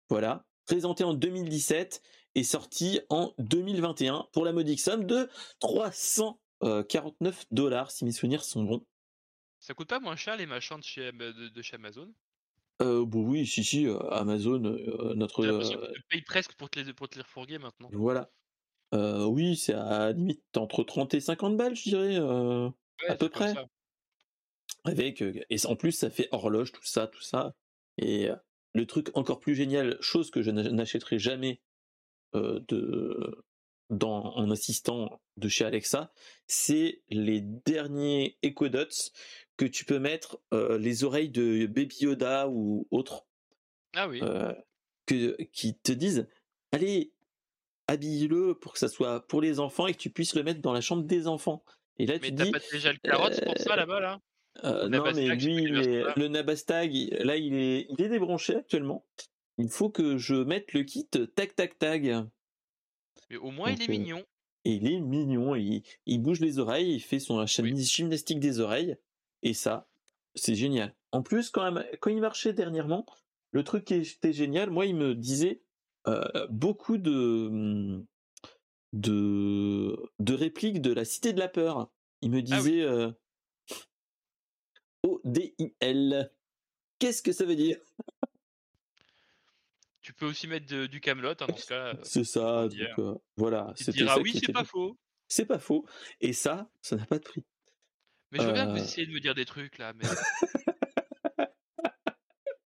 Voilà, 0.10 0.46
présenté 0.66 1.04
en 1.04 1.14
2017 1.14 2.02
et 2.36 2.44
sorti 2.44 3.02
en 3.10 3.34
2021 3.40 4.28
pour 4.32 4.46
la 4.46 4.54
modique 4.54 4.80
somme 4.80 5.06
de 5.06 5.30
349 5.60 7.46
dollars, 7.52 7.92
si 7.92 8.06
mes 8.06 8.12
souvenirs 8.12 8.44
sont 8.44 8.64
bons. 8.64 8.86
Ça 9.60 9.74
coûte 9.74 9.90
pas 9.90 10.00
moins 10.00 10.16
cher 10.16 10.38
les 10.38 10.46
machins 10.46 10.78
de 10.80 10.84
chez, 10.84 11.12
de, 11.12 11.50
de 11.50 11.62
chez 11.62 11.76
Amazon? 11.76 12.12
Euh, 12.82 13.06
bon, 13.06 13.28
oui, 13.28 13.46
si, 13.46 13.64
si, 13.64 13.88
euh, 13.88 14.00
Amazon, 14.10 14.64
euh, 14.64 15.14
notre. 15.16 15.46
Euh, 15.46 15.94
payes 16.10 16.22
presque 16.22 16.54
pour 16.54 16.70
te 16.70 16.80
les, 16.80 16.94
pour 16.94 17.10
te 17.10 17.16
les 17.16 17.24
refourguer 17.24 17.58
maintenant. 17.58 17.90
Voilà. 17.92 18.32
Euh, 18.94 19.26
oui, 19.26 19.56
c'est 19.56 19.74
à 19.74 20.12
limite 20.14 20.42
entre 20.58 20.84
30 20.84 21.14
et 21.14 21.20
50 21.20 21.58
balles, 21.58 21.76
je 21.76 21.84
dirais. 21.84 22.20
Ouais, 22.20 23.10
à 23.10 23.16
peu 23.16 23.30
près. 23.30 23.54
avec 24.86 25.22
et 25.22 25.66
en 25.66 25.76
plus 25.76 25.92
ça 25.92 26.10
fait 26.10 26.30
horloge, 26.32 26.72
tout 26.72 26.86
ça, 26.86 27.08
tout 27.08 27.22
ça. 27.22 27.54
Et 27.98 28.30
le 28.74 28.86
truc 28.86 29.10
encore 29.16 29.40
plus 29.40 29.56
génial, 29.56 29.98
chose 30.02 30.32
que 30.32 30.42
je 30.42 30.52
n'a- 30.52 30.72
n'achèterai 30.72 31.20
jamais 31.20 31.62
de 32.34 33.44
dans 33.90 34.36
en 34.36 34.52
assistant 34.52 35.22
de 35.38 35.50
chez 35.50 35.66
Alexa, 35.66 36.12
c'est 36.48 37.02
les 37.10 37.42
derniers 37.42 38.38
Echo 38.44 38.70
Dots 38.70 39.12
que 39.60 39.66
tu 39.66 39.84
peux 39.84 40.00
mettre 40.00 40.40
euh, 40.54 40.78
les 40.78 41.04
oreilles 41.04 41.28
de 41.30 41.66
Baby 41.66 41.98
Yoda 42.00 42.48
ou 42.48 42.88
autres 42.92 43.26
Ah 43.94 44.08
oui. 44.08 44.22
euh, 44.24 44.54
que, 45.06 45.36
qui 45.52 45.76
te 45.78 45.92
disent 45.92 46.28
allez 46.72 47.12
habille-le 47.88 48.54
pour 48.58 48.72
que 48.74 48.80
ça 48.80 48.88
soit 48.88 49.28
pour 49.28 49.42
les 49.42 49.60
enfants 49.60 49.88
et 49.88 49.94
que 49.94 49.98
tu 50.00 50.10
puisses 50.12 50.34
le 50.36 50.44
mettre 50.44 50.62
dans 50.62 50.72
la 50.72 50.80
chambre 50.82 51.04
des 51.04 51.28
enfants. 51.28 51.64
Et 51.98 52.06
là 52.06 52.14
Mais 52.22 52.30
tu 52.30 52.36
t'as 52.36 52.46
dis 52.46 52.52
pas 52.52 52.60
déjà 52.72 52.94
le 52.94 53.00
carotte 53.00 53.44
pour 53.44 53.58
ça 53.58 53.76
là-bas 53.76 54.00
là? 54.00 54.22
euh, 54.64 54.88
non 54.90 55.04
mais 55.14 55.28
lui 55.36 55.56
il 55.64 55.78
est- 55.78 56.16
le 56.18 56.28
Nabastag 56.30 56.92
là 57.24 57.36
il 57.36 57.54
est 57.54 57.88
il 57.90 58.02
est 58.02 58.10
débranché 58.10 58.56
actuellement. 58.56 59.06
Il 59.58 59.68
faut 59.70 59.90
que 59.90 60.18
je 60.18 60.36
mette 60.36 60.72
le 60.74 60.84
kit 60.84 61.06
tac 61.08 61.56
tac 61.56 61.78
tag. 61.78 62.26
Mais 63.30 63.38
au 63.38 63.52
moins 63.52 63.72
il 63.72 63.82
est 63.82 63.90
euh, 63.90 63.92
mignon. 63.92 64.26
et 64.64 64.72
il 64.74 64.88
est 64.92 65.00
mignon 65.02 65.56
il, 65.56 65.84
il 66.06 66.22
bouge 66.22 66.40
les 66.40 66.60
oreilles 66.60 66.94
il 66.94 67.00
fait 67.02 67.20
son 67.20 67.46
gymnastique 67.46 68.40
des 68.40 68.60
oreilles 68.60 68.96
et 69.44 69.54
ça 69.54 69.88
c'est 70.36 70.56
génial. 70.56 70.96
En 71.12 71.24
plus 71.24 71.50
quand, 71.50 71.72
même, 71.72 71.84
quand 72.02 72.10
il 72.12 72.22
marchait 72.22 72.54
dernièrement 72.54 73.06
le 73.52 73.64
truc 73.64 73.86
qui 73.86 73.96
était 73.96 74.34
génial 74.34 74.70
moi 74.70 74.86
il 74.86 74.96
me 74.96 75.16
disait 75.16 75.62
euh, 76.08 76.48
beaucoup 76.50 76.98
de 76.98 78.04
de 78.94 79.96
de 80.20 80.34
répliques 80.34 80.82
de 80.82 80.94
la 80.94 81.06
cité 81.06 81.34
de 81.34 81.40
la 81.40 81.48
peur. 81.50 81.92
Il 82.22 82.32
me 82.32 82.38
Ah 82.38 82.40
oui. 82.42 82.46
disait 82.46 82.82
euh, 82.82 83.12
O-D-I-L 85.04 86.32
qu'est-ce 87.00 87.22
que 87.22 87.32
ça 87.32 87.46
veut 87.46 87.56
dire? 87.56 87.80
Tu 90.02 90.14
peux 90.14 90.26
aussi 90.26 90.48
mettre 90.48 90.66
de- 90.66 90.88
du 90.88 91.02
Camelot 91.02 91.36
dans 91.36 91.56
ce 91.56 91.68
cas. 91.68 91.94
c'est 92.04 92.24
ça 92.24 92.68
donc 92.68 93.00
euh, 93.00 93.16
voilà 93.38 93.74
Tu 93.76 93.84
te 93.86 93.92
c'était 93.92 93.98
diras 94.00 94.16
ça 94.16 94.22
oui, 94.22 94.32
qui 94.32 94.40
c'est 94.40 94.52
pas 94.54 94.64
faux. 94.64 94.98
c'est 95.28 95.46
pas 95.46 95.60
faux. 95.60 95.86
Et 96.22 96.34
ça 96.34 96.70
ça 96.82 96.96
n'a 96.96 97.06
pas 97.06 97.20
de 97.20 97.24
prix 97.24 97.44
Mais 98.32 98.40
je 98.40 98.46
veux 98.46 98.54
bien 98.54 98.66
que 98.66 98.72
vous 98.72 98.78
Euh. 98.78 98.84
essayiez 98.84 99.08
de 99.08 99.12
me 99.14 99.20
dire 99.20 99.34
des 99.36 99.46
trucs 99.46 99.78
là. 99.78 99.94
Mais... 99.94 100.06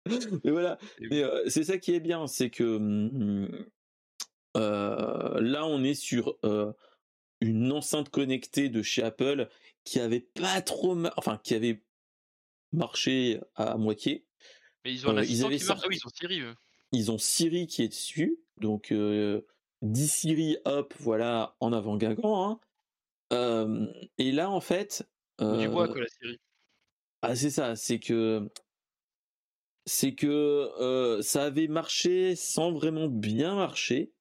mais 0.44 0.50
voilà 0.50 0.78
Mais 1.00 1.22
c'est 1.48 1.64
ça 1.64 1.78
qui 1.78 1.94
est 1.94 2.00
bien, 2.00 2.26
c'est 2.26 2.50
que 2.50 2.64
hum, 2.76 3.66
euh, 4.56 5.40
là 5.40 5.66
on 5.66 5.82
est 5.84 5.94
sur 5.94 6.36
une 7.40 7.72
enceinte 7.72 8.10
connectée 8.10 8.68
de 8.68 8.82
chez 8.82 9.02
Apple 9.02 9.48
qui 9.84 9.98
avait 10.00 10.20
pas 10.20 10.60
trop, 10.62 10.96
enfin 11.16 11.40
qui 11.42 11.54
avait 11.54 11.82
marché 12.72 13.40
à 13.54 13.76
moitié. 13.76 14.26
Mais 14.84 14.92
ils 14.92 15.06
ont 15.06 15.16
Euh, 15.16 15.24
ils 15.24 15.44
avaient 15.44 15.56
qui 15.58 15.64
marche. 15.66 15.80
Ah 15.84 15.86
oui, 15.88 15.96
ils 15.96 16.06
ont 16.06 16.10
Siri 16.14 16.40
eux. 16.40 16.54
Ils 16.92 17.10
ont 17.10 17.18
Siri 17.18 17.66
qui 17.66 17.82
est 17.82 17.88
dessus, 17.88 18.38
donc 18.56 18.92
euh, 18.92 19.42
dit 19.82 20.08
Siri, 20.08 20.56
hop, 20.64 20.94
voilà, 20.98 21.56
en 21.60 21.72
avant 21.72 21.96
Guingamp. 21.96 22.50
hein. 22.50 22.60
Euh, 23.32 23.86
et 24.18 24.32
là 24.32 24.50
en 24.50 24.60
fait, 24.60 25.08
Du 25.40 25.68
bois 25.68 25.88
euh, 25.88 25.92
quoi 25.92 26.00
la 26.00 26.08
Siri. 26.08 26.38
ah 27.22 27.34
c'est 27.34 27.50
ça, 27.50 27.76
c'est 27.76 27.98
que 27.98 28.48
c'est 29.86 30.14
que 30.14 31.18
ça 31.22 31.44
avait 31.44 31.68
marché 31.68 32.36
sans 32.36 32.72
vraiment 32.72 33.08
bien 33.08 33.54
marcher 33.54 34.12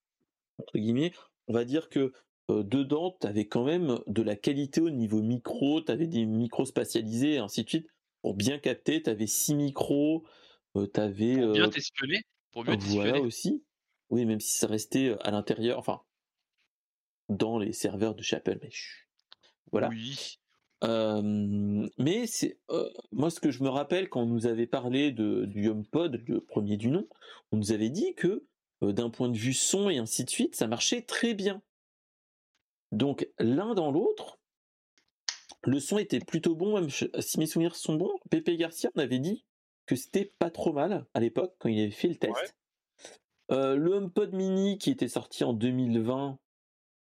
entre 0.58 0.78
guillemets. 0.78 1.12
On 1.48 1.52
va 1.52 1.64
dire 1.64 1.88
que 1.88 2.12
dedans, 2.48 3.16
tu 3.20 3.26
avais 3.26 3.46
quand 3.46 3.64
même 3.64 3.98
de 4.06 4.22
la 4.22 4.36
qualité 4.36 4.80
au 4.80 4.90
niveau 4.90 5.22
micro, 5.22 5.80
tu 5.80 5.92
avais 5.92 6.06
des 6.06 6.24
micros 6.26 6.64
spatialisés 6.64 7.34
et 7.34 7.38
ainsi 7.38 7.64
de 7.64 7.68
suite. 7.68 7.86
Pour 8.22 8.34
bien 8.34 8.58
capter, 8.58 9.02
tu 9.02 9.10
avais 9.10 9.26
six 9.26 9.54
micros, 9.54 10.26
tu 10.74 11.00
avais. 11.00 11.36
Pour 11.40 11.52
bien 11.52 11.68
t'espionner, 11.68 12.22
pour 12.52 12.64
mieux 12.64 12.76
Voilà 12.76 13.20
aussi. 13.20 13.62
Oui, 14.10 14.26
même 14.26 14.40
si 14.40 14.58
ça 14.58 14.66
restait 14.66 15.16
à 15.20 15.30
l'intérieur, 15.30 15.78
enfin, 15.78 16.02
dans 17.28 17.58
les 17.58 17.72
serveurs 17.72 18.14
de 18.14 18.22
chez 18.22 18.36
Apple, 18.36 18.58
mais 18.60 18.70
voilà. 19.70 19.88
Oui. 19.88 20.38
Mais 20.82 22.26
c'est 22.26 22.58
moi 23.12 23.30
ce 23.30 23.40
que 23.40 23.50
je 23.50 23.62
me 23.62 23.68
rappelle 23.68 24.08
quand 24.08 24.22
on 24.22 24.26
nous 24.26 24.46
avait 24.46 24.66
parlé 24.66 25.12
de, 25.12 25.44
du 25.44 25.68
HomePod, 25.68 26.22
le 26.26 26.40
premier 26.40 26.76
du 26.76 26.88
nom, 26.88 27.06
on 27.52 27.58
nous 27.58 27.72
avait 27.72 27.90
dit 27.90 28.14
que 28.14 28.46
d'un 28.82 29.10
point 29.10 29.28
de 29.28 29.36
vue 29.36 29.52
son 29.52 29.90
et 29.90 29.98
ainsi 29.98 30.24
de 30.24 30.30
suite, 30.30 30.54
ça 30.54 30.66
marchait 30.66 31.02
très 31.02 31.34
bien. 31.34 31.62
Donc 32.92 33.28
l'un 33.38 33.74
dans 33.74 33.90
l'autre, 33.90 34.38
le 35.64 35.78
son 35.78 35.98
était 35.98 36.20
plutôt 36.20 36.54
bon, 36.54 36.80
même 36.80 36.88
si 36.88 37.38
mes 37.38 37.46
souvenirs 37.46 37.76
sont 37.76 37.94
bons. 37.94 38.18
Pepe 38.30 38.56
Garcia, 38.56 38.90
on 38.94 39.00
avait 39.00 39.18
dit 39.18 39.44
que 39.84 39.96
c'était 39.96 40.32
pas 40.38 40.50
trop 40.50 40.72
mal 40.72 41.04
à 41.12 41.20
l'époque 41.20 41.54
quand 41.58 41.68
il 41.68 41.78
avait 41.80 41.90
fait 41.90 42.08
le 42.08 42.16
test. 42.16 42.56
Le 43.50 43.92
HomePod 43.92 44.32
Mini 44.32 44.78
qui 44.78 44.90
était 44.90 45.08
sorti 45.08 45.44
en 45.44 45.52
2020. 45.52 46.38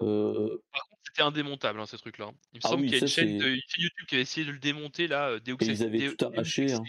Euh, 0.02 0.58
Par 0.72 0.82
contre, 0.88 1.02
c'était 1.04 1.22
indémontable 1.22 1.80
hein, 1.80 1.86
ces 1.86 1.98
trucs-là. 1.98 2.30
Il 2.52 2.56
me 2.56 2.60
ah 2.64 2.68
semble 2.68 2.82
qu'il 2.82 2.92
y 2.92 2.96
a 2.96 3.00
une 3.00 3.06
chaîne, 3.06 3.38
de, 3.38 3.48
YouTube 3.48 4.06
qui 4.08 4.14
avait 4.16 4.22
essayé 4.22 4.46
de 4.46 4.52
le 4.52 4.58
démonter 4.58 5.06
là. 5.06 5.30
Euh, 5.30 5.40
ils 5.60 5.82
avaient 5.82 6.14
tout 6.14 6.24
arraché. 6.24 6.72
Hein. 6.72 6.82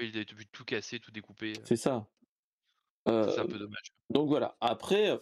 il 0.00 0.16
avait 0.16 0.24
tout 0.52 0.64
cassé, 0.64 1.00
tout 1.00 1.10
découpé. 1.10 1.54
C'est 1.64 1.76
ça. 1.76 2.06
c'est 3.06 3.38
un 3.38 3.46
peu 3.46 3.58
dommage. 3.58 3.92
Donc 4.10 4.28
voilà. 4.28 4.56
Après, 4.60 5.18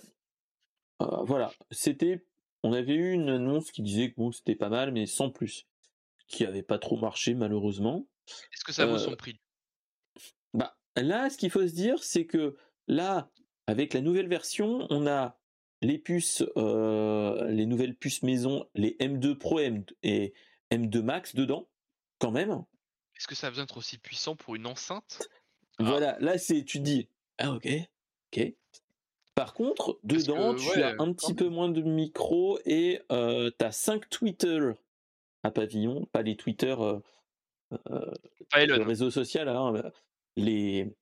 voilà, 0.98 1.52
c'était 1.70 2.24
on 2.64 2.72
avait 2.72 2.94
eu 2.94 3.12
une 3.12 3.28
annonce 3.28 3.70
qui 3.70 3.82
disait 3.82 4.10
que 4.10 4.16
bon, 4.16 4.32
c'était 4.32 4.54
pas 4.54 4.70
mal, 4.70 4.90
mais 4.90 5.04
sans 5.04 5.30
plus. 5.30 5.66
Qui 6.26 6.46
avait 6.46 6.62
pas 6.62 6.78
trop 6.78 6.96
marché, 6.96 7.34
malheureusement. 7.34 8.08
Est-ce 8.54 8.64
que 8.64 8.72
ça 8.72 8.86
vaut 8.86 8.96
son 8.96 9.12
euh, 9.12 9.16
prix? 9.16 9.38
Bah, 10.54 10.74
là, 10.96 11.28
ce 11.28 11.36
qu'il 11.36 11.50
faut 11.50 11.68
se 11.68 11.74
dire, 11.74 12.02
c'est 12.02 12.24
que 12.24 12.56
là, 12.88 13.30
avec 13.66 13.92
la 13.92 14.00
nouvelle 14.00 14.28
version, 14.28 14.86
on 14.88 15.06
a 15.06 15.38
les 15.84 15.98
puces, 15.98 16.42
euh, 16.56 17.48
les 17.50 17.66
nouvelles 17.66 17.94
puces 17.94 18.22
maison, 18.22 18.66
les 18.74 18.96
M2 19.00 19.34
Pro 19.34 19.60
et 19.60 20.34
M2 20.70 21.02
Max 21.02 21.34
dedans, 21.34 21.68
quand 22.18 22.30
même. 22.30 22.64
Est-ce 23.16 23.28
que 23.28 23.34
ça 23.34 23.48
a 23.48 23.50
besoin 23.50 23.64
d'être 23.64 23.76
aussi 23.76 23.98
puissant 23.98 24.34
pour 24.34 24.54
une 24.54 24.66
enceinte? 24.66 25.28
Voilà, 25.78 26.16
là, 26.20 26.38
c'est, 26.38 26.64
tu 26.64 26.80
dis, 26.80 27.08
ah 27.38 27.52
ok, 27.52 27.68
ok. 28.32 28.54
Par 29.34 29.52
contre, 29.52 29.98
dedans, 30.04 30.54
tu 30.54 30.82
as 30.82 30.94
un 30.98 31.12
petit 31.12 31.34
peu 31.34 31.48
moins 31.48 31.68
de 31.68 31.82
micro 31.82 32.58
et 32.64 33.02
euh, 33.10 33.50
tu 33.58 33.64
as 33.64 33.72
5 33.72 34.08
Twitter 34.08 34.60
à 35.42 35.50
pavillon, 35.50 36.06
pas 36.12 36.22
les 36.22 36.36
Twitter, 36.36 36.74
euh, 36.78 36.98
euh, 37.90 38.14
le 38.54 38.82
réseau 38.82 39.10
social, 39.10 39.48
hein, 39.48 39.74
les, 40.36 40.96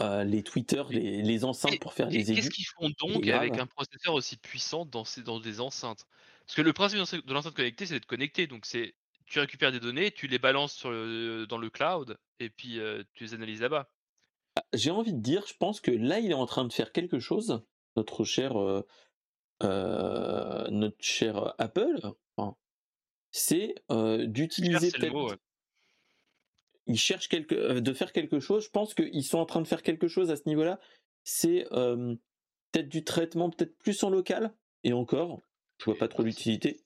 euh, 0.00 0.24
les 0.24 0.42
Twitter, 0.42 0.82
les, 0.90 1.22
les 1.22 1.44
enceintes 1.44 1.80
pour 1.80 1.92
faire 1.92 2.08
les 2.08 2.30
aigus. 2.30 2.44
Qu'est-ce 2.44 2.50
qu'ils 2.50 2.66
font 2.66 2.90
donc 3.00 3.26
avec 3.28 3.58
un 3.58 3.66
processeur 3.66 4.14
aussi 4.14 4.36
puissant 4.36 4.84
dans, 4.84 5.04
ces, 5.04 5.22
dans 5.22 5.40
des 5.40 5.60
enceintes? 5.60 6.04
Parce 6.46 6.56
que 6.56 6.62
le 6.62 6.72
principe 6.72 6.98
de 6.98 7.32
l'enceinte 7.32 7.54
connectée, 7.54 7.86
c'est 7.86 7.94
d'être 7.94 8.06
connecté. 8.06 8.46
Donc 8.46 8.66
c'est 8.66 8.94
tu 9.24 9.40
récupères 9.40 9.72
des 9.72 9.80
données, 9.80 10.12
tu 10.12 10.28
les 10.28 10.38
balances 10.38 10.74
sur 10.74 10.90
dans 10.90 11.58
le 11.58 11.70
cloud 11.70 12.16
et 12.38 12.50
puis 12.50 12.78
tu 13.14 13.24
les 13.24 13.34
analyses 13.34 13.60
là-bas. 13.60 13.88
Bah, 14.56 14.62
j'ai 14.72 14.90
envie 14.90 15.12
de 15.12 15.20
dire, 15.20 15.44
je 15.46 15.54
pense 15.58 15.80
que 15.80 15.90
là, 15.90 16.18
il 16.18 16.30
est 16.30 16.34
en 16.34 16.46
train 16.46 16.64
de 16.64 16.72
faire 16.72 16.90
quelque 16.90 17.18
chose, 17.18 17.62
notre 17.94 18.24
cher, 18.24 18.58
euh, 18.58 18.86
euh, 19.62 20.66
notre 20.70 20.96
cher 20.98 21.54
Apple. 21.58 22.00
c'est 23.30 23.74
euh, 23.90 24.26
d'utiliser 24.26 24.90
peut-être. 24.90 25.36
Ils 26.86 26.98
cherchent 26.98 27.28
quelque, 27.28 27.78
de 27.78 27.92
faire 27.92 28.12
quelque 28.12 28.40
chose. 28.40 28.64
Je 28.64 28.70
pense 28.70 28.94
qu'ils 28.94 29.24
sont 29.24 29.38
en 29.38 29.46
train 29.46 29.60
de 29.60 29.66
faire 29.66 29.82
quelque 29.82 30.08
chose 30.08 30.30
à 30.30 30.36
ce 30.36 30.42
niveau-là. 30.46 30.80
C'est 31.24 31.66
peut-être 31.70 32.88
du 32.88 33.04
traitement, 33.04 33.50
peut-être 33.50 33.76
plus 33.78 34.02
en 34.02 34.10
local. 34.10 34.54
Et 34.84 34.92
encore, 34.92 35.42
je 35.78 35.84
vois 35.86 35.96
pas 35.96 36.08
trop 36.08 36.22
l'utilité. 36.22 36.80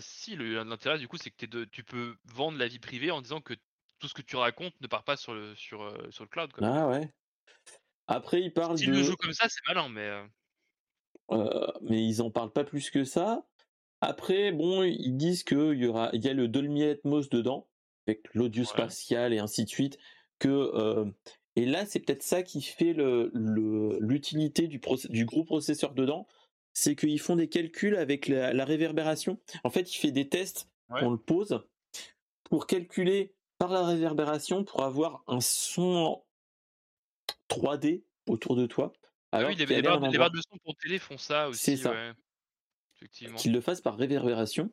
si, 0.00 0.36
l'intérêt 0.36 0.98
du 0.98 1.08
coup, 1.08 1.16
c'est 1.16 1.30
que 1.30 1.64
tu 1.64 1.84
peux 1.84 2.16
vendre 2.24 2.58
la 2.58 2.66
vie 2.66 2.78
privée 2.78 3.10
en 3.10 3.20
disant 3.20 3.40
que 3.40 3.54
tout 3.98 4.08
ce 4.08 4.14
que 4.14 4.22
tu 4.22 4.36
racontes 4.36 4.74
ne 4.80 4.86
part 4.86 5.04
pas 5.04 5.16
sur 5.16 5.34
le, 5.34 5.54
sur, 5.54 5.82
euh, 5.82 6.10
sur 6.10 6.24
le 6.24 6.28
cloud. 6.28 6.52
Quoi. 6.52 6.66
Ah 6.66 6.88
ouais. 6.88 7.12
Après, 8.06 8.40
ils 8.40 8.52
parlent 8.52 8.78
S'ils 8.78 8.90
le 8.90 9.02
jouent 9.02 9.16
comme 9.16 9.32
ça, 9.32 9.46
c'est 9.48 9.60
malin, 9.68 9.88
mais. 9.88 10.08
Euh 10.08 10.26
euh, 11.30 11.66
mais 11.82 12.04
ils 12.04 12.22
en 12.22 12.30
parlent 12.30 12.52
pas 12.52 12.64
plus 12.64 12.90
que 12.90 13.04
ça. 13.04 13.46
Après, 14.00 14.50
bon, 14.50 14.82
ils 14.82 15.16
disent 15.16 15.44
qu'il 15.44 15.74
y 15.74 15.86
aura, 15.86 16.10
il 16.12 16.24
y 16.24 16.28
a 16.28 16.32
le 16.32 16.48
Dolby 16.48 16.82
Atmos 16.84 17.28
dedans, 17.28 17.68
avec 18.06 18.22
l'audio 18.34 18.64
spatial 18.64 19.32
et 19.32 19.38
ainsi 19.38 19.64
de 19.64 19.68
suite. 19.68 19.98
Que 20.38 21.12
et 21.56 21.66
là, 21.66 21.84
c'est 21.84 22.00
peut-être 22.00 22.22
ça 22.22 22.42
qui 22.42 22.62
fait 22.62 22.92
le, 22.92 23.30
l'utilité 24.00 24.68
du, 24.68 24.80
du 25.08 25.24
gros 25.24 25.44
processeur 25.44 25.92
dedans, 25.92 26.26
c'est 26.72 26.94
qu'ils 26.94 27.20
font 27.20 27.36
des 27.36 27.48
calculs 27.48 27.96
avec 27.96 28.28
la, 28.28 28.64
réverbération. 28.64 29.38
En 29.64 29.70
fait, 29.70 29.94
il 29.94 29.98
fait 29.98 30.12
des 30.12 30.28
tests, 30.28 30.68
on 30.88 31.10
le 31.10 31.18
pose 31.18 31.62
pour 32.44 32.66
calculer 32.66 33.34
par 33.58 33.72
la 33.72 33.84
réverbération 33.84 34.64
pour 34.64 34.82
avoir 34.82 35.22
un 35.26 35.40
son 35.40 36.22
3D 37.48 38.02
autour 38.26 38.56
de 38.56 38.66
toi. 38.66 38.92
Ah 39.32 39.38
Alors 39.38 39.50
oui, 39.50 39.56
les, 39.56 39.82
barres, 39.82 40.00
de 40.00 40.40
son 40.40 40.56
pour 40.64 40.76
télé 40.76 40.98
font 40.98 41.18
ça 41.18 41.48
aussi. 41.48 41.62
C'est 41.62 41.76
ça. 41.76 41.94
Qu'ils 43.36 43.52
le 43.52 43.60
fassent 43.60 43.80
par 43.80 43.96
réverbération. 43.96 44.70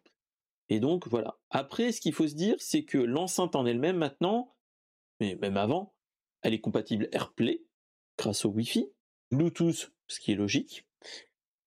Et 0.69 0.80
donc 0.80 1.07
voilà. 1.07 1.38
Après, 1.49 1.91
ce 1.91 2.02
qu'il 2.02 2.14
faut 2.14 2.27
se 2.27 2.35
dire, 2.35 2.56
c'est 2.60 2.84
que 2.84 2.98
l'enceinte 2.98 3.56
en 3.56 3.65
elle-même 3.65 3.98
maintenant, 3.98 4.56
mais 5.19 5.35
même 5.35 5.57
avant, 5.57 5.94
elle 6.41 6.53
est 6.53 6.61
compatible 6.61 7.10
AirPlay 7.11 7.64
grâce 8.18 8.45
au 8.45 8.49
Wi-Fi, 8.49 8.89
Bluetooth, 9.31 9.91
ce 10.07 10.19
qui 10.19 10.31
est 10.31 10.35
logique. 10.35 10.85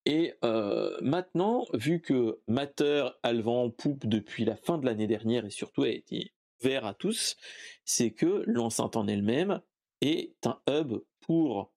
Et 0.07 0.35
euh, 0.45 0.97
maintenant, 1.03 1.67
vu 1.75 2.01
que 2.01 2.41
Matter 2.49 3.09
a 3.23 3.33
le 3.33 3.43
vent 3.43 3.65
en 3.65 3.71
poupe 3.71 4.07
depuis 4.07 4.45
la 4.45 4.57
fin 4.57 4.79
de 4.79 4.87
l'année 4.87 5.07
dernière 5.07 5.45
et 5.45 5.51
surtout 5.51 5.83
a 5.83 5.89
été 5.89 6.33
ouvert 6.63 6.87
à 6.87 6.95
tous, 6.95 7.37
c'est 7.85 8.11
que 8.11 8.43
l'enceinte 8.47 8.97
en 8.97 9.07
elle-même 9.07 9.61
est 10.01 10.35
un 10.47 10.61
hub 10.69 11.03
pour 11.21 11.73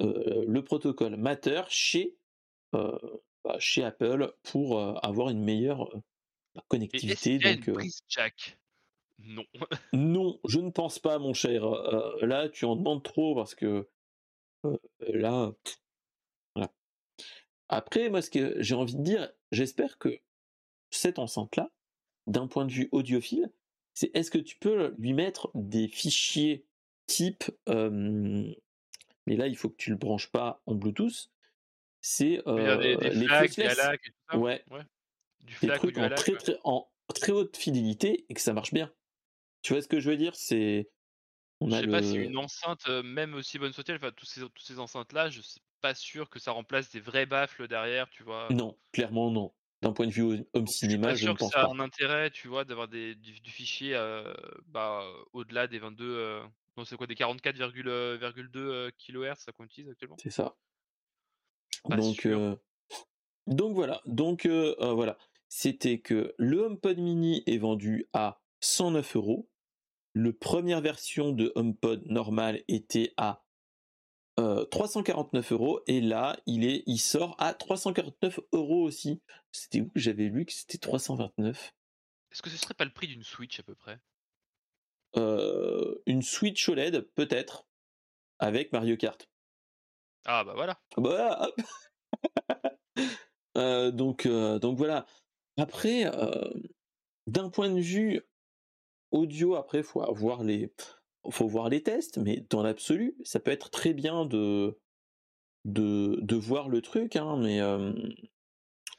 euh, 0.00 0.44
le 0.46 0.64
protocole 0.64 1.16
Matter 1.16 1.62
chez, 1.68 2.16
euh, 2.74 2.98
bah, 3.44 3.56
chez 3.60 3.84
Apple 3.84 4.34
pour 4.42 4.80
avoir 4.80 5.28
une 5.28 5.42
meilleure 5.42 5.90
connectivité. 6.68 7.38
donc, 7.38 7.70
Jack? 8.08 8.58
Non. 9.18 9.44
non, 9.92 10.40
je 10.46 10.60
ne 10.60 10.70
pense 10.70 10.98
pas, 10.98 11.18
mon 11.18 11.34
cher. 11.34 11.64
là, 12.22 12.48
tu 12.48 12.64
en 12.64 12.76
demandes 12.76 13.02
trop 13.02 13.34
parce 13.34 13.54
que 13.54 13.88
là, 15.00 15.52
voilà. 16.54 16.72
Après, 17.68 18.10
moi, 18.10 18.22
ce 18.22 18.30
que 18.30 18.60
j'ai 18.60 18.74
envie 18.74 18.96
de 18.96 19.02
dire, 19.02 19.32
j'espère 19.50 19.98
que 19.98 20.20
cette 20.90 21.18
enceinte-là, 21.18 21.70
d'un 22.26 22.46
point 22.46 22.64
de 22.64 22.72
vue 22.72 22.88
audiophile, 22.92 23.50
c'est 23.94 24.14
est-ce 24.16 24.30
que 24.30 24.38
tu 24.38 24.56
peux 24.56 24.94
lui 24.98 25.12
mettre 25.12 25.50
des 25.54 25.88
fichiers 25.88 26.66
type, 27.06 27.44
mais 27.66 29.36
là 29.36 29.46
il 29.46 29.56
faut 29.56 29.68
que 29.68 29.76
tu 29.76 29.90
le 29.90 29.96
branches 29.96 30.30
pas 30.30 30.62
en 30.66 30.74
Bluetooth, 30.74 31.30
c'est 32.00 32.42
des, 32.46 32.96
les 32.96 33.26
flags, 33.26 33.58
et 33.58 33.68
tout 33.68 33.74
ça? 34.30 34.38
Ouais. 34.38 34.64
Des 35.42 35.68
trucs 35.68 35.98
en, 35.98 36.08
très, 36.10 36.32
très, 36.32 36.58
en 36.64 36.88
très 37.14 37.32
haute 37.32 37.56
fidélité 37.56 38.24
et 38.28 38.34
que 38.34 38.40
ça 38.40 38.52
marche 38.52 38.72
bien. 38.72 38.92
Tu 39.62 39.72
vois 39.72 39.82
ce 39.82 39.88
que 39.88 40.00
je 40.00 40.10
veux 40.10 40.16
dire? 40.16 40.34
C'est 40.34 40.90
on 41.60 41.70
je 41.70 41.76
sais 41.76 41.86
pas 41.86 42.02
si 42.02 42.16
une 42.16 42.38
enceinte, 42.38 42.88
même 42.88 43.34
aussi 43.34 43.58
bonne 43.58 43.72
soit-elle, 43.72 43.96
enfin, 43.96 44.10
tous 44.16 44.26
ces, 44.26 44.40
tous 44.40 44.62
ces 44.64 44.80
enceintes-là, 44.80 45.30
je 45.30 45.40
suis 45.40 45.60
pas 45.80 45.94
sûr 45.94 46.28
que 46.28 46.40
ça 46.40 46.52
remplace 46.52 46.90
des 46.90 47.00
vrais 47.00 47.26
baffles 47.26 47.68
derrière, 47.68 48.10
tu 48.10 48.24
vois. 48.24 48.48
Non, 48.50 48.76
clairement 48.92 49.30
non 49.30 49.52
d'un 49.82 49.92
point 49.92 50.06
de 50.06 50.12
vue 50.12 50.44
home 50.54 50.66
cinéma, 50.66 51.14
je, 51.14 51.28
ne 51.28 51.32
pense 51.32 51.50
pas. 51.50 51.62
ça 51.62 51.66
a 51.66 51.70
un 51.70 51.80
intérêt, 51.80 52.30
tu 52.30 52.46
vois, 52.46 52.64
d'avoir 52.64 52.86
du, 52.86 53.16
du, 53.16 53.50
fichier 53.50 53.94
euh, 53.94 54.32
bah, 54.66 55.04
au-delà 55.32 55.66
des 55.66 55.80
22, 55.80 56.04
euh, 56.04 56.40
non 56.76 56.84
c'est 56.84 56.96
quoi, 56.96 57.08
des 57.08 57.16
44,2 57.16 57.82
euh, 57.88 58.90
kHz, 58.96 59.34
ça 59.38 59.52
qu'on 59.52 59.64
utilise 59.64 59.90
actuellement? 59.90 60.16
C'est 60.22 60.30
ça. 60.30 60.54
donc, 61.88 62.28
donc 63.48 63.74
voilà, 63.74 64.00
donc 64.06 64.46
voilà, 64.46 65.18
c'était 65.54 66.00
que 66.00 66.34
le 66.38 66.64
HomePod 66.64 66.96
Mini 66.96 67.42
est 67.46 67.58
vendu 67.58 68.08
à 68.14 68.40
109 68.60 69.16
euros. 69.16 69.50
Le 70.14 70.32
première 70.32 70.80
version 70.80 71.30
de 71.30 71.52
HomePod 71.54 72.06
normal 72.06 72.62
était 72.68 73.12
à 73.18 73.44
349 74.38 75.52
euh, 75.52 75.54
euros 75.54 75.80
et 75.86 76.00
là 76.00 76.38
il 76.46 76.64
est 76.64 76.82
il 76.86 76.96
sort 76.96 77.36
à 77.38 77.52
349 77.52 78.40
euros 78.52 78.82
aussi. 78.82 79.20
C'était 79.52 79.82
où 79.82 79.90
que 79.90 80.00
j'avais 80.00 80.30
lu 80.30 80.46
que 80.46 80.54
c'était 80.54 80.78
329 80.78 81.74
Est-ce 82.30 82.40
que 82.40 82.48
ce 82.48 82.56
serait 82.56 82.72
pas 82.72 82.86
le 82.86 82.92
prix 82.92 83.08
d'une 83.08 83.22
Switch 83.22 83.60
à 83.60 83.62
peu 83.62 83.74
près? 83.74 84.00
Une 86.06 86.22
Switch 86.22 86.66
OLED 86.66 87.02
peut-être 87.14 87.66
avec 88.38 88.72
Mario 88.72 88.96
Kart. 88.96 89.28
Ah 90.24 90.44
bah 90.44 90.54
voilà. 90.54 90.80
Bah, 90.96 91.50
donc, 93.92 94.26
donc 94.26 94.78
voilà. 94.78 95.04
Après, 95.56 96.10
d'un 97.26 97.50
point 97.50 97.70
de 97.70 97.80
vue 97.80 98.20
audio, 99.10 99.54
après, 99.54 99.82
faut 99.82 100.02
voir 100.14 100.42
les, 100.42 100.72
faut 101.30 101.46
voir 101.46 101.68
les 101.68 101.82
tests, 101.82 102.18
mais 102.18 102.44
dans 102.50 102.62
l'absolu, 102.62 103.16
ça 103.24 103.40
peut 103.40 103.50
être 103.50 103.70
très 103.70 103.92
bien 103.92 104.24
de, 104.24 104.78
de, 105.64 106.18
de 106.20 106.36
voir 106.36 106.68
le 106.68 106.80
truc, 106.80 107.16
hein, 107.16 107.36
mais 107.36 107.60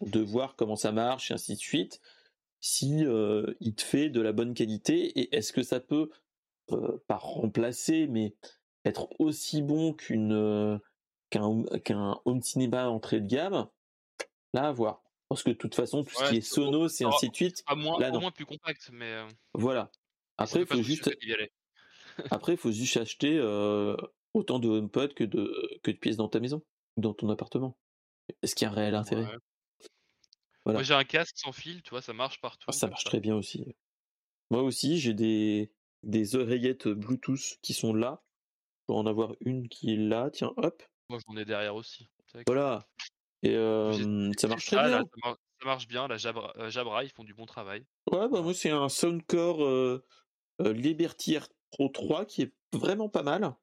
de 0.02 0.20
voir 0.20 0.56
comment 0.56 0.76
ça 0.76 0.92
marche 0.92 1.32
et 1.32 1.34
ainsi 1.34 1.56
de 1.56 1.60
suite. 1.60 2.02
Si 2.60 3.04
il 3.60 3.76
te 3.76 3.82
fait 3.82 4.10
de 4.10 4.22
la 4.22 4.32
bonne 4.32 4.54
qualité 4.54 5.20
et 5.20 5.36
est-ce 5.36 5.52
que 5.54 5.64
ça 5.64 5.80
peut 5.80 6.10
pas 7.08 7.18
remplacer, 7.18 8.08
mais 8.08 8.36
être 8.86 9.10
aussi 9.20 9.62
bon 9.62 9.94
qu'une 9.94 10.80
qu'un 11.30 11.64
qu'un 11.84 12.22
home 12.26 12.42
cinéma 12.42 12.88
entrée 12.90 13.20
de 13.20 13.28
gamme, 13.28 13.68
là 14.54 14.68
à 14.68 14.72
voir. 14.72 15.03
Parce 15.34 15.44
que 15.44 15.50
de 15.50 15.56
toute 15.56 15.74
façon, 15.74 16.04
tout 16.04 16.14
ce 16.14 16.30
qui 16.30 16.38
est 16.38 16.42
Sonos 16.42 17.02
et 17.02 17.06
ainsi 17.06 17.30
de 17.30 17.36
suite, 17.36 17.64
à 17.66 17.74
moins, 17.76 18.00
là 18.00 18.12
au 18.12 18.20
moins 18.20 18.30
plus 18.30 18.46
compact, 18.46 18.92
mais 18.94 19.26
voilà. 19.56 19.92
Après, 20.38 20.62
il 20.62 20.68
faut 20.68 20.84
juste 20.84 21.10
après, 22.32 22.54
il 22.54 22.58
faut 22.58 22.72
juste 22.72 22.98
acheter 22.98 23.40
autant 24.36 24.60
de 24.60 24.68
HomePod 24.68 25.16
que 25.16 25.24
de 25.24 25.80
que 25.82 25.90
de 25.90 25.98
pièces 25.98 26.18
dans 26.18 26.28
ta 26.28 26.40
maison, 26.40 26.62
dans 26.98 27.16
ton 27.16 27.30
appartement. 27.30 27.78
Est-ce 28.44 28.54
qu'il 28.54 28.66
y 28.66 28.70
a 28.70 28.72
un 28.72 28.76
réel 28.76 28.94
intérêt? 28.94 29.26
Moi, 30.66 30.84
j'ai 30.84 30.94
un 30.94 31.04
casque 31.04 31.38
sans 31.38 31.52
fil, 31.52 31.82
tu 31.82 31.90
vois, 31.90 32.02
ça 32.02 32.14
marche 32.14 32.40
partout. 32.40 32.66
Ah, 32.68 32.72
ça 32.72 32.88
marche 32.88 33.04
très 33.04 33.20
bien 33.20 33.36
aussi. 33.36 33.66
Moi 34.52 34.62
aussi, 34.62 35.00
j'ai 35.00 35.16
des 35.16 35.72
des 36.04 36.36
oreillettes 36.36 36.88
Bluetooth 36.88 37.58
qui 37.62 37.74
sont 37.74 37.94
là. 37.94 38.24
Pour 38.86 38.98
en 38.98 39.06
avoir 39.06 39.34
une 39.40 39.70
qui 39.70 39.94
est 39.94 39.98
là, 39.98 40.30
tiens, 40.30 40.52
hop. 40.58 40.84
Moi, 41.10 41.18
j'en 41.26 41.38
ai 41.38 41.46
derrière 41.46 41.74
aussi. 41.74 42.10
Voilà. 42.46 42.86
Et 43.44 43.56
ça 44.38 44.48
marche 44.48 44.66
très 44.66 44.88
bien. 44.88 45.04
ça, 45.24 45.66
marche, 45.66 45.88
bien. 45.88 46.08
La 46.08 46.18
Jabra, 46.18 47.04
ils 47.04 47.12
font 47.12 47.24
du 47.24 47.34
bon 47.34 47.46
travail. 47.46 47.86
Ouais, 48.12 48.28
bah 48.30 48.42
moi, 48.42 48.54
c'est 48.54 48.72
un 48.72 48.90
Soundcore 48.90 50.02
Liberty 50.60 51.36
Air 51.36 51.48
Pro 51.72 51.90
3 51.90 52.26
qui 52.26 52.44
est 52.44 52.54
vraiment 52.74 53.10
pas 53.10 53.24
mal. 53.24 53.56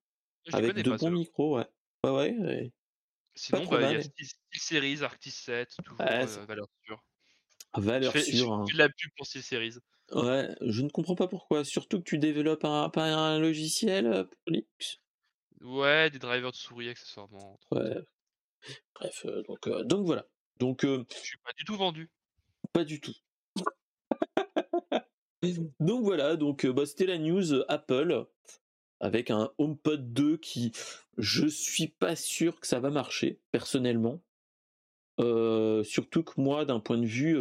avec 0.52 0.74
de 0.74 0.96
bons 0.96 1.10
micros, 1.10 1.56
ouais. 1.56 1.66
Ouais, 2.04 2.10
ouais. 2.10 2.72
Sinon, 3.34 3.64
bah, 3.66 3.92
il 3.92 3.98
y 3.98 4.00
a 4.00 4.28
Series, 4.52 5.02
Arctis 5.02 5.30
7, 5.30 5.76
toujours 5.84 5.98
valeur 5.98 6.68
sûre. 6.84 7.04
Valeur 7.74 8.16
sûre. 8.18 8.52
Hein. 8.52 8.64
de 8.64 8.76
la 8.76 8.88
pub 8.88 9.10
pour 9.16 9.26
Steel 9.26 9.42
Series. 9.42 9.74
Ouais, 10.12 10.48
je 10.60 10.82
ne 10.82 10.88
comprends 10.88 11.14
pas 11.14 11.28
pourquoi. 11.28 11.64
Surtout 11.64 11.98
que 11.98 12.04
tu 12.04 12.18
développes 12.18 12.64
un, 12.64 12.90
un 12.96 13.38
logiciel 13.38 14.26
pour 14.28 14.40
Linux? 14.48 14.98
Ouais, 15.60 16.10
des 16.10 16.18
drivers 16.18 16.50
de 16.50 16.56
souris 16.56 16.88
accessoirement. 16.88 17.60
Ouais. 17.70 17.96
Bref, 18.94 19.26
donc, 19.46 19.68
donc 19.86 20.06
voilà. 20.06 20.26
Donc, 20.58 20.84
je 20.84 21.04
suis 21.22 21.38
pas 21.38 21.52
du 21.56 21.64
tout 21.64 21.76
vendu. 21.76 22.10
Pas 22.72 22.84
du 22.84 23.00
tout. 23.00 23.14
donc 25.80 26.04
voilà, 26.04 26.36
donc 26.36 26.66
bah, 26.66 26.86
c'était 26.86 27.06
la 27.06 27.18
news 27.18 27.62
Apple 27.68 28.26
avec 29.00 29.30
un 29.30 29.50
HomePod 29.58 30.12
2 30.12 30.36
qui, 30.36 30.72
je 31.16 31.46
suis 31.46 31.88
pas 31.88 32.16
sûr 32.16 32.60
que 32.60 32.66
ça 32.66 32.80
va 32.80 32.90
marcher 32.90 33.40
personnellement. 33.50 34.22
surtout 35.18 36.22
que 36.22 36.38
moi, 36.38 36.66
d'un 36.66 36.80
point 36.80 36.98
de 36.98 37.06
vue, 37.06 37.38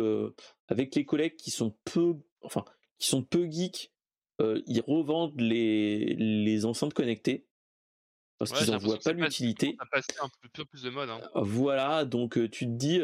avec 0.69 0.95
les 0.95 1.05
collègues 1.05 1.35
qui 1.35 1.51
sont 1.51 1.75
peu, 1.83 2.15
enfin, 2.41 2.63
qui 2.97 3.09
sont 3.09 3.23
peu 3.23 3.49
geeks, 3.49 3.91
ils 4.39 4.83
revendent 4.87 5.41
les, 5.41 6.15
les 6.15 6.65
enceintes 6.65 6.93
connectées 6.93 7.45
parce 8.39 8.51
qu'ils 8.51 8.71
n'en 8.71 8.77
voient 8.77 8.97
pas 8.97 9.11
l'utilité. 9.11 9.75
Ça 9.77 9.85
passe 9.91 10.07
un 10.21 10.29
peu 10.53 10.65
plus 10.65 10.81
de 10.81 10.89
mode. 10.89 11.09
Hein. 11.09 11.21
Voilà, 11.35 12.05
donc 12.05 12.33
tu 12.49 12.65
te 12.65 12.71
dis, 12.71 13.01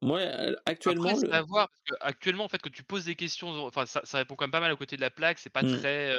moi 0.00 0.20
actuellement. 0.64 1.10
Après, 1.10 1.30
à 1.30 1.42
voir, 1.42 1.68
parce 1.68 1.82
que 1.82 1.94
actuellement 2.00 2.44
en 2.44 2.48
fait, 2.48 2.58
quand 2.58 2.72
tu 2.72 2.82
poses 2.82 3.04
des 3.04 3.14
questions, 3.14 3.48
enfin 3.66 3.86
ça, 3.86 4.00
ça, 4.04 4.18
répond 4.18 4.34
quand 4.34 4.44
même 4.44 4.50
pas 4.50 4.60
mal 4.60 4.72
à 4.72 4.76
côté 4.76 4.96
de 4.96 5.02
la 5.02 5.10
plaque, 5.10 5.38
c'est 5.38 5.50
pas 5.50 5.62
mmh. 5.62 5.78
très. 5.78 6.16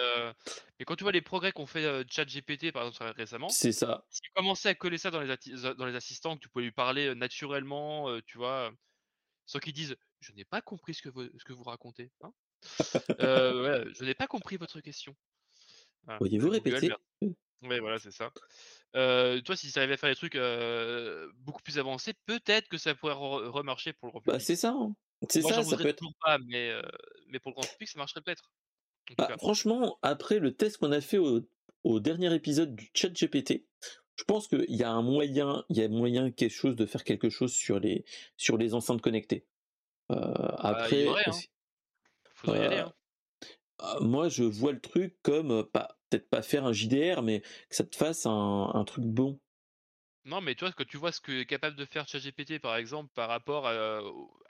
Mais 0.80 0.86
quand 0.86 0.96
tu 0.96 1.04
vois 1.04 1.12
les 1.12 1.22
progrès 1.22 1.52
qu'on 1.52 1.66
fait 1.66 2.08
ChatGPT 2.10 2.72
par 2.72 2.88
exemple 2.88 3.12
récemment, 3.18 3.50
c'est 3.50 3.72
ça. 3.72 4.06
Si 4.10 4.22
tu 4.22 4.32
commençais 4.36 4.70
à 4.70 4.76
coller 4.76 5.00
ça 5.00 5.12
dans 5.12 5.22
les, 5.22 5.36
dans 5.78 5.86
les 5.86 5.96
assistants, 5.96 6.36
que 6.36 6.42
tu 6.42 6.50
pouvais 6.50 6.66
lui 6.66 6.72
parler 6.72 7.16
naturellement, 7.16 8.08
tu 8.28 8.38
vois, 8.38 8.72
sans 9.46 9.60
qu'ils 9.60 9.74
disent, 9.74 9.96
je 10.20 10.32
n'ai 10.34 10.46
pas 10.46 10.62
compris 10.62 10.94
ce 10.94 11.02
que 11.02 11.10
vous, 11.10 11.24
ce 11.38 11.44
que 11.44 11.54
vous 11.54 11.64
racontez. 11.64 12.12
Hein 12.22 12.32
ouais, 13.20 13.86
je 13.94 14.04
n'ai 14.04 14.14
pas 14.14 14.28
compris 14.28 14.58
votre 14.58 14.80
question. 14.82 15.16
Pourriez-vous 16.18 16.50
répéter? 16.50 16.92
Oui, 17.64 17.80
voilà, 17.80 18.00
c'est 18.00 18.12
ça. 18.12 18.32
toi, 18.94 19.56
si 19.56 19.72
ça 19.72 19.82
arrivait 19.82 19.94
à 19.94 19.98
faire 19.98 20.10
des 20.10 20.16
trucs 20.16 20.38
beaucoup 21.38 21.62
plus 21.62 21.80
avancés, 21.80 22.14
peut-être 22.26 22.68
que 22.68 22.78
ça 22.78 22.96
pourrait 22.96 23.14
remarcher 23.14 23.94
pour 23.94 24.08
le 24.08 24.12
grand 24.12 24.22
Bah, 24.26 24.40
c'est 24.40 24.56
ça. 24.56 24.74
Hein. 24.76 24.96
C'est 25.30 25.42
ça, 25.42 25.64
ça 25.64 25.78
peut 25.78 25.88
être. 25.88 26.04
pas, 26.24 26.38
mais, 26.48 26.72
mais 27.28 27.40
pour 27.40 27.52
le 27.52 27.56
grand 27.56 27.68
public, 27.68 27.90
ça 27.90 28.00
marcherait 28.00 28.22
peut-être. 28.22 28.52
Bah, 29.18 29.36
franchement, 29.38 29.98
après 30.02 30.40
le 30.40 30.56
test 30.56 30.78
qu'on 30.78 30.92
a 30.92 31.02
fait 31.02 31.18
au, 31.18 31.42
au 31.84 32.00
dernier 32.00 32.34
épisode 32.34 32.76
du 32.76 32.90
chat 32.94 33.10
GPT, 33.10 33.66
je 34.16 34.24
pense 34.24 34.48
qu'il 34.48 34.66
y 34.70 34.84
a 34.84 34.92
un 34.92 35.02
moyen, 35.02 35.66
il 35.70 35.78
y 35.78 35.84
a 35.84 35.90
moyen 35.90 36.32
quelque 36.32 36.54
chose 36.54 36.76
de 36.76 36.86
faire 36.86 37.04
quelque 37.04 37.30
chose 37.30 37.52
sur 37.52 37.80
les 37.80 38.06
sur 38.38 38.58
les 38.58 38.74
enceintes 38.74 39.02
connectées. 39.02 39.46
Bah, 40.10 40.56
après, 40.60 41.08
hein. 41.08 41.32
Faudrait 42.36 42.60
y 42.60 42.64
aller, 42.64 42.78
hein. 42.78 42.94
Moi, 44.00 44.30
je 44.30 44.44
vois 44.44 44.74
le 44.74 44.80
truc 44.80 45.18
comme 45.24 45.66
pas 45.72 45.98
peut-être 46.12 46.30
pas 46.30 46.42
faire 46.42 46.66
un 46.66 46.74
JDR, 46.74 47.24
mais 47.24 47.42
que 47.42 47.76
ça 47.76 47.84
te 47.84 47.96
fasse 47.96 48.26
un, 48.26 48.84
truc 48.86 49.06
bon. 49.06 49.40
Non, 50.26 50.42
mais 50.42 50.54
tu 50.54 50.66
vois, 50.66 50.74
quand 50.74 50.86
tu 50.86 50.98
vois 50.98 51.12
ce 51.12 51.20
que 51.20 51.32
est 51.32 51.46
capable 51.46 51.76
de 51.76 51.86
faire 51.86 52.08
ChatGPT, 52.08 52.60
par 52.60 52.76
exemple, 52.76 53.10
par 53.16 53.30
rapport 53.30 53.68
à, 53.68 54.02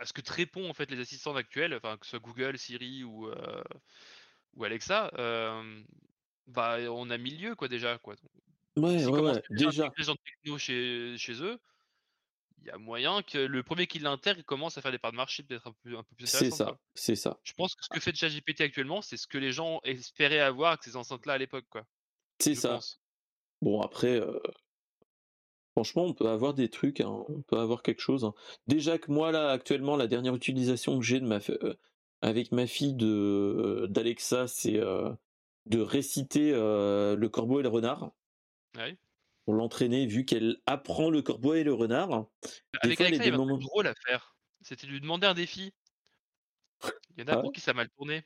ce 0.04 0.12
que 0.12 0.22
te 0.22 0.34
répond 0.34 0.70
en 0.70 0.74
fait 0.74 0.92
les 0.92 1.00
assistants 1.00 1.36
actuels, 1.36 1.74
enfin 1.74 1.98
que 1.98 2.06
ce 2.06 2.12
soit 2.12 2.20
Google, 2.20 2.58
Siri 2.58 3.06
ou, 3.06 3.30
ou 4.56 4.64
Alexa, 4.66 5.12
bah 6.48 6.78
on 6.90 7.10
a 7.10 7.18
mis 7.18 7.32
lieu 7.32 7.56
quoi 7.56 7.70
déjà 7.70 7.98
quoi. 8.00 8.16
Ouais, 8.76 9.06
ouais, 9.06 9.20
ouais 9.20 9.42
déjà. 9.50 9.90
Les 9.98 10.04
gens 10.04 10.16
techno 10.16 10.58
chez, 10.58 11.16
chez 11.18 11.42
eux, 11.42 11.60
il 12.62 12.68
y 12.68 12.70
a 12.70 12.78
moyen 12.78 13.22
que 13.24 13.38
le 13.38 13.64
premier 13.64 13.88
qui 13.88 14.00
l'intègre 14.00 14.44
commence 14.44 14.78
à 14.78 14.82
faire 14.82 14.92
des 14.92 15.00
parts 15.00 15.12
de 15.12 15.18
marché 15.18 15.44
peut-être 15.44 15.68
un 15.68 15.76
peu, 15.84 15.98
un 15.98 16.04
peu 16.04 16.16
plus 16.16 16.28
C'est 16.28 16.52
ça, 16.52 16.78
c'est 16.94 17.16
ça. 17.16 17.40
Je 17.44 17.54
pense 17.54 17.76
que 17.76 17.84
ce 17.84 17.90
que 17.90 18.00
fait 18.00 18.16
ChatGPT 18.16 18.62
actuellement, 18.62 19.02
c'est 19.02 19.18
ce 19.18 19.28
que 19.28 19.38
les 19.38 19.52
gens 19.52 19.82
espéraient 19.84 20.40
avoir 20.40 20.72
avec 20.72 20.84
ces 20.84 20.96
enceintes-là 20.96 21.34
à 21.34 21.38
l'époque, 21.38 21.66
quoi. 21.70 21.86
C'est 22.40 22.56
ça. 22.56 22.80
Bon 23.62 23.82
après, 23.82 24.22
franchement, 25.72 26.06
on 26.06 26.14
peut 26.14 26.30
avoir 26.30 26.54
des 26.54 26.70
trucs, 26.70 27.02
hein, 27.02 27.24
on 27.28 27.42
peut 27.42 27.58
avoir 27.58 27.84
quelque 27.84 28.02
chose. 28.02 28.26
Hein. 28.26 28.34
Déjà 28.68 28.98
que 28.98 29.12
moi 29.12 29.32
là, 29.32 29.50
actuellement, 29.50 29.96
la 29.96 30.08
dernière 30.08 30.36
utilisation 30.36 31.00
que 31.00 31.06
j'ai 31.06 31.20
de 31.20 31.26
ma 31.26 31.40
avec 32.22 32.52
ma 32.52 32.68
fille 32.68 32.94
de 32.94 33.88
d'Alexa, 33.90 34.48
c'est 34.48 34.80
de 34.80 35.80
réciter 35.80 36.52
le 36.52 37.28
corbeau 37.28 37.60
et 37.60 37.64
le 37.64 37.70
renard. 37.70 38.12
Ouais 38.76 38.98
pour 39.46 39.54
l'entraîner, 39.54 40.06
vu 40.06 40.26
qu'elle 40.26 40.58
apprend 40.66 41.10
le 41.10 41.22
corbeau 41.22 41.54
et 41.54 41.64
le 41.64 41.74
renard. 41.74 42.28
Avec 42.82 42.98
fois, 42.98 43.08
Alexa, 43.08 43.26
il 43.26 43.34
y 43.34 43.38
moments... 43.38 43.58
drôle 43.58 43.88
à 43.88 43.96
faire. 44.06 44.36
C'était 44.62 44.88
lui 44.88 45.02
demander 45.02 45.28
un 45.28 45.34
défi. 45.34 45.74
Il 47.18 47.22
y 47.22 47.24
en 47.24 47.28
a 47.28 47.38
ah 47.38 47.42
pour 47.42 47.52
qui 47.52 47.62
ça 47.62 47.72
a 47.72 47.74
mal 47.74 47.90
tourné. 47.90 48.24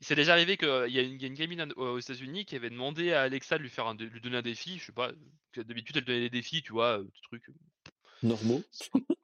Il 0.00 0.06
s'est 0.06 0.16
déjà 0.16 0.32
arrivé 0.32 0.56
qu'il 0.56 0.88
y, 0.88 0.98
a 0.98 1.02
une, 1.02 1.34
gamine 1.34 1.72
aux 1.76 1.98
États-Unis 2.00 2.44
qui 2.44 2.56
avait 2.56 2.70
demandé 2.70 3.12
à 3.12 3.22
Alexa 3.22 3.56
de 3.56 3.62
lui, 3.62 3.70
faire 3.70 3.86
un, 3.86 3.94
lui 3.94 4.20
donner 4.20 4.38
un 4.38 4.42
défi. 4.42 4.78
Je 4.78 4.86
sais 4.86 4.92
pas, 4.92 5.12
d'habitude 5.56 5.96
elle 5.96 6.04
donnait 6.04 6.20
des 6.20 6.30
défis, 6.30 6.60
tu 6.62 6.72
vois, 6.72 6.98
des 6.98 7.20
trucs. 7.22 7.46
Normaux. 8.24 8.62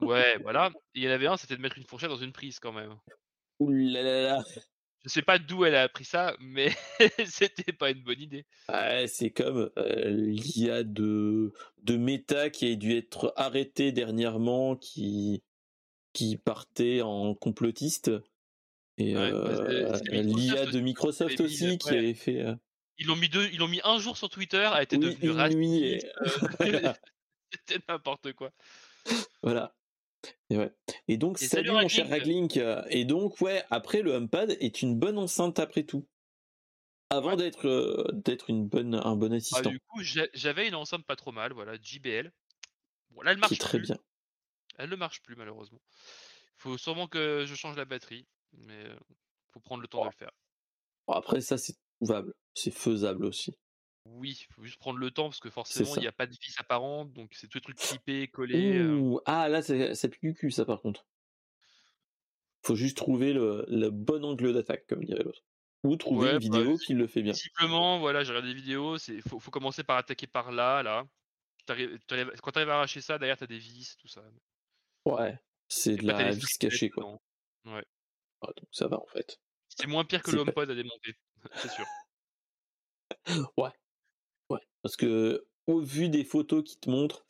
Ouais, 0.00 0.38
voilà. 0.38 0.70
Et 0.94 1.00
il 1.00 1.02
y 1.02 1.08
en 1.08 1.12
avait 1.12 1.26
un, 1.26 1.36
c'était 1.36 1.56
de 1.56 1.60
mettre 1.60 1.78
une 1.78 1.84
fourchette 1.84 2.10
dans 2.10 2.16
une 2.16 2.32
prise 2.32 2.60
quand 2.60 2.72
même. 2.72 2.96
Ouh 3.58 3.70
là 3.70 4.02
là 4.02 4.22
là. 4.22 4.44
Je 5.08 5.14
sais 5.14 5.22
pas 5.22 5.38
d'où 5.38 5.64
elle 5.64 5.74
a 5.74 5.82
appris 5.82 6.04
ça, 6.04 6.36
mais 6.38 6.70
c'était 7.26 7.72
pas 7.72 7.90
une 7.90 8.02
bonne 8.02 8.20
idée. 8.20 8.44
c'est 9.06 9.30
comme 9.30 9.70
l'IA 9.76 10.82
de, 10.84 11.52
de 11.82 11.96
Meta 11.96 12.50
qui 12.50 12.70
a 12.70 12.76
dû 12.76 12.94
être 12.94 13.32
arrêté 13.36 13.90
dernièrement, 13.90 14.76
qui, 14.76 15.42
qui 16.12 16.36
partait 16.36 17.00
en 17.00 17.34
complotiste. 17.34 18.10
Et 18.98 19.14
bah, 19.14 19.30
l'IA 20.10 20.66
de 20.66 20.80
Microsoft 20.80 21.40
aussi 21.40 21.78
qui 21.78 21.90
avait 21.90 22.14
fait. 22.14 22.44
Ils 22.98 23.06
l'ont 23.06 23.16
mis 23.16 23.28
deux, 23.28 23.48
ils 23.52 23.58
l'ont 23.58 23.68
mis 23.68 23.80
un 23.84 23.98
jour 23.98 24.16
sur 24.16 24.28
Twitter, 24.28 24.68
elle 24.74 24.82
était 24.82 24.98
devenue 24.98 25.30
raciste. 25.30 26.06
C'était 27.50 27.82
n'importe 27.88 28.32
quoi. 28.34 28.50
Voilà. 29.42 29.74
Et, 30.50 30.56
ouais. 30.56 30.72
et 31.06 31.16
donc, 31.16 31.38
salut, 31.38 31.70
mon 31.70 31.88
cher 31.88 32.08
Raglink. 32.08 32.58
Et 32.90 33.04
donc, 33.04 33.40
ouais, 33.40 33.64
après, 33.70 34.02
le 34.02 34.12
HomePad 34.12 34.56
est 34.60 34.82
une 34.82 34.98
bonne 34.98 35.18
enceinte 35.18 35.58
après 35.58 35.84
tout. 35.84 36.06
Avant 37.10 37.36
d'être 37.36 37.66
euh, 37.66 38.04
d'être 38.12 38.50
une 38.50 38.68
bonne 38.68 38.94
un 38.94 39.16
bon 39.16 39.32
ah, 39.32 39.36
assistant. 39.36 39.70
du 39.70 39.80
coup, 39.80 40.02
j'avais 40.02 40.68
une 40.68 40.74
enceinte 40.74 41.06
pas 41.06 41.16
trop 41.16 41.32
mal, 41.32 41.52
voilà, 41.54 41.76
JBL. 41.80 42.30
Bon, 43.10 43.22
là, 43.22 43.32
elle 43.32 43.38
marche 43.38 43.58
très 43.58 43.78
bien. 43.78 43.96
Elle 44.76 44.90
ne 44.90 44.96
marche 44.96 45.22
plus, 45.22 45.34
malheureusement. 45.34 45.80
Il 46.58 46.62
faut 46.62 46.78
sûrement 46.78 47.08
que 47.08 47.44
je 47.46 47.54
change 47.54 47.76
la 47.76 47.86
batterie, 47.86 48.26
mais 48.52 48.84
il 48.84 49.52
faut 49.52 49.60
prendre 49.60 49.80
le 49.80 49.88
temps 49.88 50.02
de 50.02 50.10
le 50.10 50.16
faire. 50.16 50.32
Bon, 51.06 51.14
après, 51.14 51.40
ça, 51.40 51.56
c'est 51.56 51.74
trouvable. 51.96 52.34
C'est 52.54 52.70
faisable 52.70 53.24
aussi. 53.24 53.56
Oui, 54.04 54.38
il 54.48 54.54
faut 54.54 54.64
juste 54.64 54.78
prendre 54.78 54.98
le 54.98 55.10
temps 55.10 55.24
parce 55.24 55.38
que 55.40 55.48
C'est 55.48 55.54
forcément, 55.54 55.94
il 55.96 56.00
n'y 56.00 56.06
a 56.06 56.12
pas 56.12 56.26
de 56.26 56.32
vis 56.32 56.54
apparente, 56.58 57.12
donc 57.12 57.30
c'est 57.34 57.46
tous 57.48 57.58
les 57.58 57.62
trucs 57.62 57.76
clippés, 57.78 58.28
collés. 58.28 58.78
euh. 58.78 59.18
Ah 59.26 59.48
là, 59.48 59.60
pique 59.62 60.20
du 60.22 60.34
cul, 60.34 60.50
ça, 60.50 60.64
par 60.64 60.80
contre. 60.80 61.06
Faut 62.62 62.74
juste 62.74 62.96
trouver 62.96 63.32
le, 63.32 63.64
le 63.68 63.90
bon 63.90 64.24
angle 64.24 64.52
d'attaque, 64.52 64.86
comme 64.86 65.04
dirait 65.04 65.22
l'autre. 65.22 65.42
Ou 65.84 65.94
trouver 65.96 66.26
Ouais, 66.28 66.32
une 66.32 66.48
bah, 66.50 66.58
vidéo 66.58 66.76
vi- 66.76 66.84
qui 66.84 66.94
le 66.94 67.06
fait 67.06 67.22
bien. 67.22 67.32
visiblement, 67.32 67.98
voilà, 68.00 68.24
j'ai 68.24 68.30
regardé 68.30 68.48
des 68.48 68.54
vidéos, 68.60 68.98
c'est 68.98 69.20
faut, 69.20 69.38
faut 69.38 69.50
commencer 69.50 69.84
par 69.84 69.96
attaquer 69.96 70.26
par 70.26 70.50
là, 70.52 70.82
là. 70.82 71.04
T'arrives- 71.66 71.98
t'arrives- 72.06 72.32
quand 72.42 72.50
tu 72.50 72.58
arrives 72.58 72.70
à 72.70 72.74
arracher 72.76 73.00
ça, 73.00 73.18
derrière, 73.18 73.36
tu 73.36 73.44
as 73.44 73.46
des 73.46 73.58
vis, 73.58 73.94
tout 74.00 74.08
ça. 74.08 74.22
Ouais, 75.04 75.38
c'est 75.68 75.96
de 75.96 76.06
t'as 76.06 76.18
la 76.24 76.30
vis 76.32 76.58
cachée, 76.58 76.90
quoi. 76.90 77.18
Ouais. 77.66 77.84
Ah, 78.40 78.48
donc 78.56 78.68
ça 78.72 78.88
va, 78.88 78.98
en 79.00 79.06
fait. 79.06 79.38
C'est 79.68 79.86
moins 79.86 80.04
pire 80.04 80.22
que 80.22 80.30
C'est 80.30 80.36
le 80.36 80.44
pas- 80.44 80.50
HomePod 80.50 80.70
à 80.70 80.74
démonter, 80.74 81.14
c'est 81.54 81.70
sûr. 81.70 81.86
Ouais. 83.56 83.70
Ouais. 84.50 84.60
Parce 84.82 84.96
que, 84.96 85.46
au 85.66 85.80
vu 85.80 86.08
des 86.08 86.24
photos 86.24 86.64
qui 86.64 86.78
te 86.78 86.90
montrent, 86.90 87.24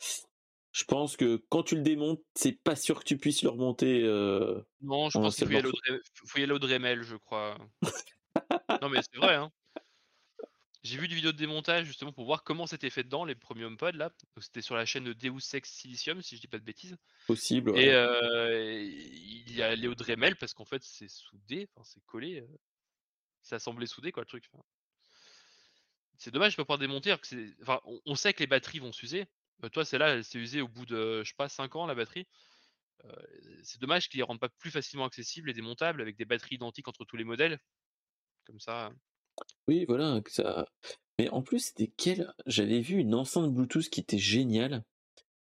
je 0.71 0.83
pense 0.83 1.17
que 1.17 1.43
quand 1.49 1.63
tu 1.63 1.75
le 1.75 1.81
démontes, 1.81 2.21
c'est 2.35 2.53
pas 2.63 2.75
sûr 2.75 2.99
que 2.99 3.05
tu 3.05 3.17
puisses 3.17 3.43
le 3.43 3.49
remonter. 3.49 4.01
euh, 4.03 4.61
Non, 4.81 5.09
je 5.09 5.17
pense 5.17 5.35
qu'il 5.35 5.47
faut 5.47 5.53
y 5.53 6.43
aller 6.43 6.51
au. 6.51 6.59
Dremel, 6.59 7.03
je 7.03 7.15
crois. 7.15 7.57
non, 8.81 8.89
mais 8.89 8.99
c'est 9.01 9.17
vrai, 9.17 9.35
hein. 9.35 9.51
J'ai 10.81 10.97
vu 10.97 11.09
des 11.09 11.15
vidéos 11.15 11.33
de 11.33 11.37
démontage 11.37 11.85
justement 11.85 12.13
pour 12.13 12.25
voir 12.25 12.43
comment 12.43 12.65
c'était 12.65 12.89
fait 12.89 13.03
dedans, 13.03 13.25
les 13.25 13.35
premiers 13.35 13.65
HomePod 13.65 13.95
là. 13.95 14.11
C'était 14.39 14.61
sur 14.61 14.75
la 14.75 14.85
chaîne 14.85 15.03
de 15.03 15.11
Deus 15.11 15.53
Ex 15.53 15.69
Silicium, 15.69 16.21
si 16.21 16.37
je 16.37 16.41
dis 16.41 16.47
pas 16.47 16.57
de 16.57 16.63
bêtises. 16.63 16.95
Possible. 17.27 17.77
Et 17.77 17.89
euh, 17.91 18.81
il 18.81 19.53
y 19.53 19.61
a 19.61 19.75
Léo 19.75 19.93
Dremel 19.93 20.37
parce 20.37 20.53
qu'en 20.53 20.63
fait 20.63 20.81
c'est 20.81 21.09
soudé, 21.09 21.67
enfin 21.75 21.83
c'est 21.83 22.01
collé, 22.05 22.39
euh, 22.39 22.47
c'est 23.41 23.55
assemblé 23.55 23.87
soudé 23.87 24.13
quoi 24.13 24.23
le 24.23 24.27
truc. 24.27 24.45
Enfin, 24.53 24.63
c'est 26.19 26.31
dommage 26.31 26.51
de 26.53 26.57
pas 26.57 26.65
pouvoir 26.65 26.77
démonter. 26.79 27.09
alors 27.09 27.21
que 27.21 27.27
c'est- 27.27 27.55
Enfin, 27.61 27.81
on, 27.85 27.99
on 28.05 28.15
sait 28.15 28.33
que 28.33 28.39
les 28.41 28.47
batteries 28.47 28.79
vont 28.79 28.91
s'user. 28.91 29.25
Euh, 29.63 29.69
toi, 29.69 29.83
celle-là, 29.83 30.09
elle 30.09 30.23
s'est 30.23 30.37
usée 30.37 30.61
au 30.61 30.67
bout 30.67 30.85
de, 30.85 31.23
je 31.23 31.29
sais 31.29 31.35
pas, 31.35 31.49
5 31.49 31.75
ans 31.75 31.87
la 31.87 31.95
batterie. 31.95 32.27
Euh, 33.05 33.11
c'est 33.63 33.79
dommage 33.81 34.09
qu'ils 34.09 34.19
les 34.19 34.23
rendent 34.23 34.39
pas 34.39 34.49
plus 34.49 34.71
facilement 34.71 35.05
accessibles 35.05 35.49
et 35.49 35.53
démontables 35.53 36.01
avec 36.01 36.17
des 36.17 36.25
batteries 36.25 36.55
identiques 36.55 36.87
entre 36.87 37.05
tous 37.05 37.17
les 37.17 37.23
modèles. 37.23 37.59
Comme 38.45 38.59
ça. 38.59 38.91
Oui, 39.67 39.85
voilà. 39.87 40.21
que 40.21 40.31
Ça... 40.31 40.67
Mais 41.17 41.29
en 41.29 41.41
plus, 41.41 41.59
c'était 41.59 41.91
quelle 41.97 42.33
J'avais 42.45 42.79
vu 42.81 42.97
une 42.97 43.13
enceinte 43.15 43.53
Bluetooth 43.53 43.89
qui 43.89 43.99
était 43.99 44.17
géniale. 44.17 44.83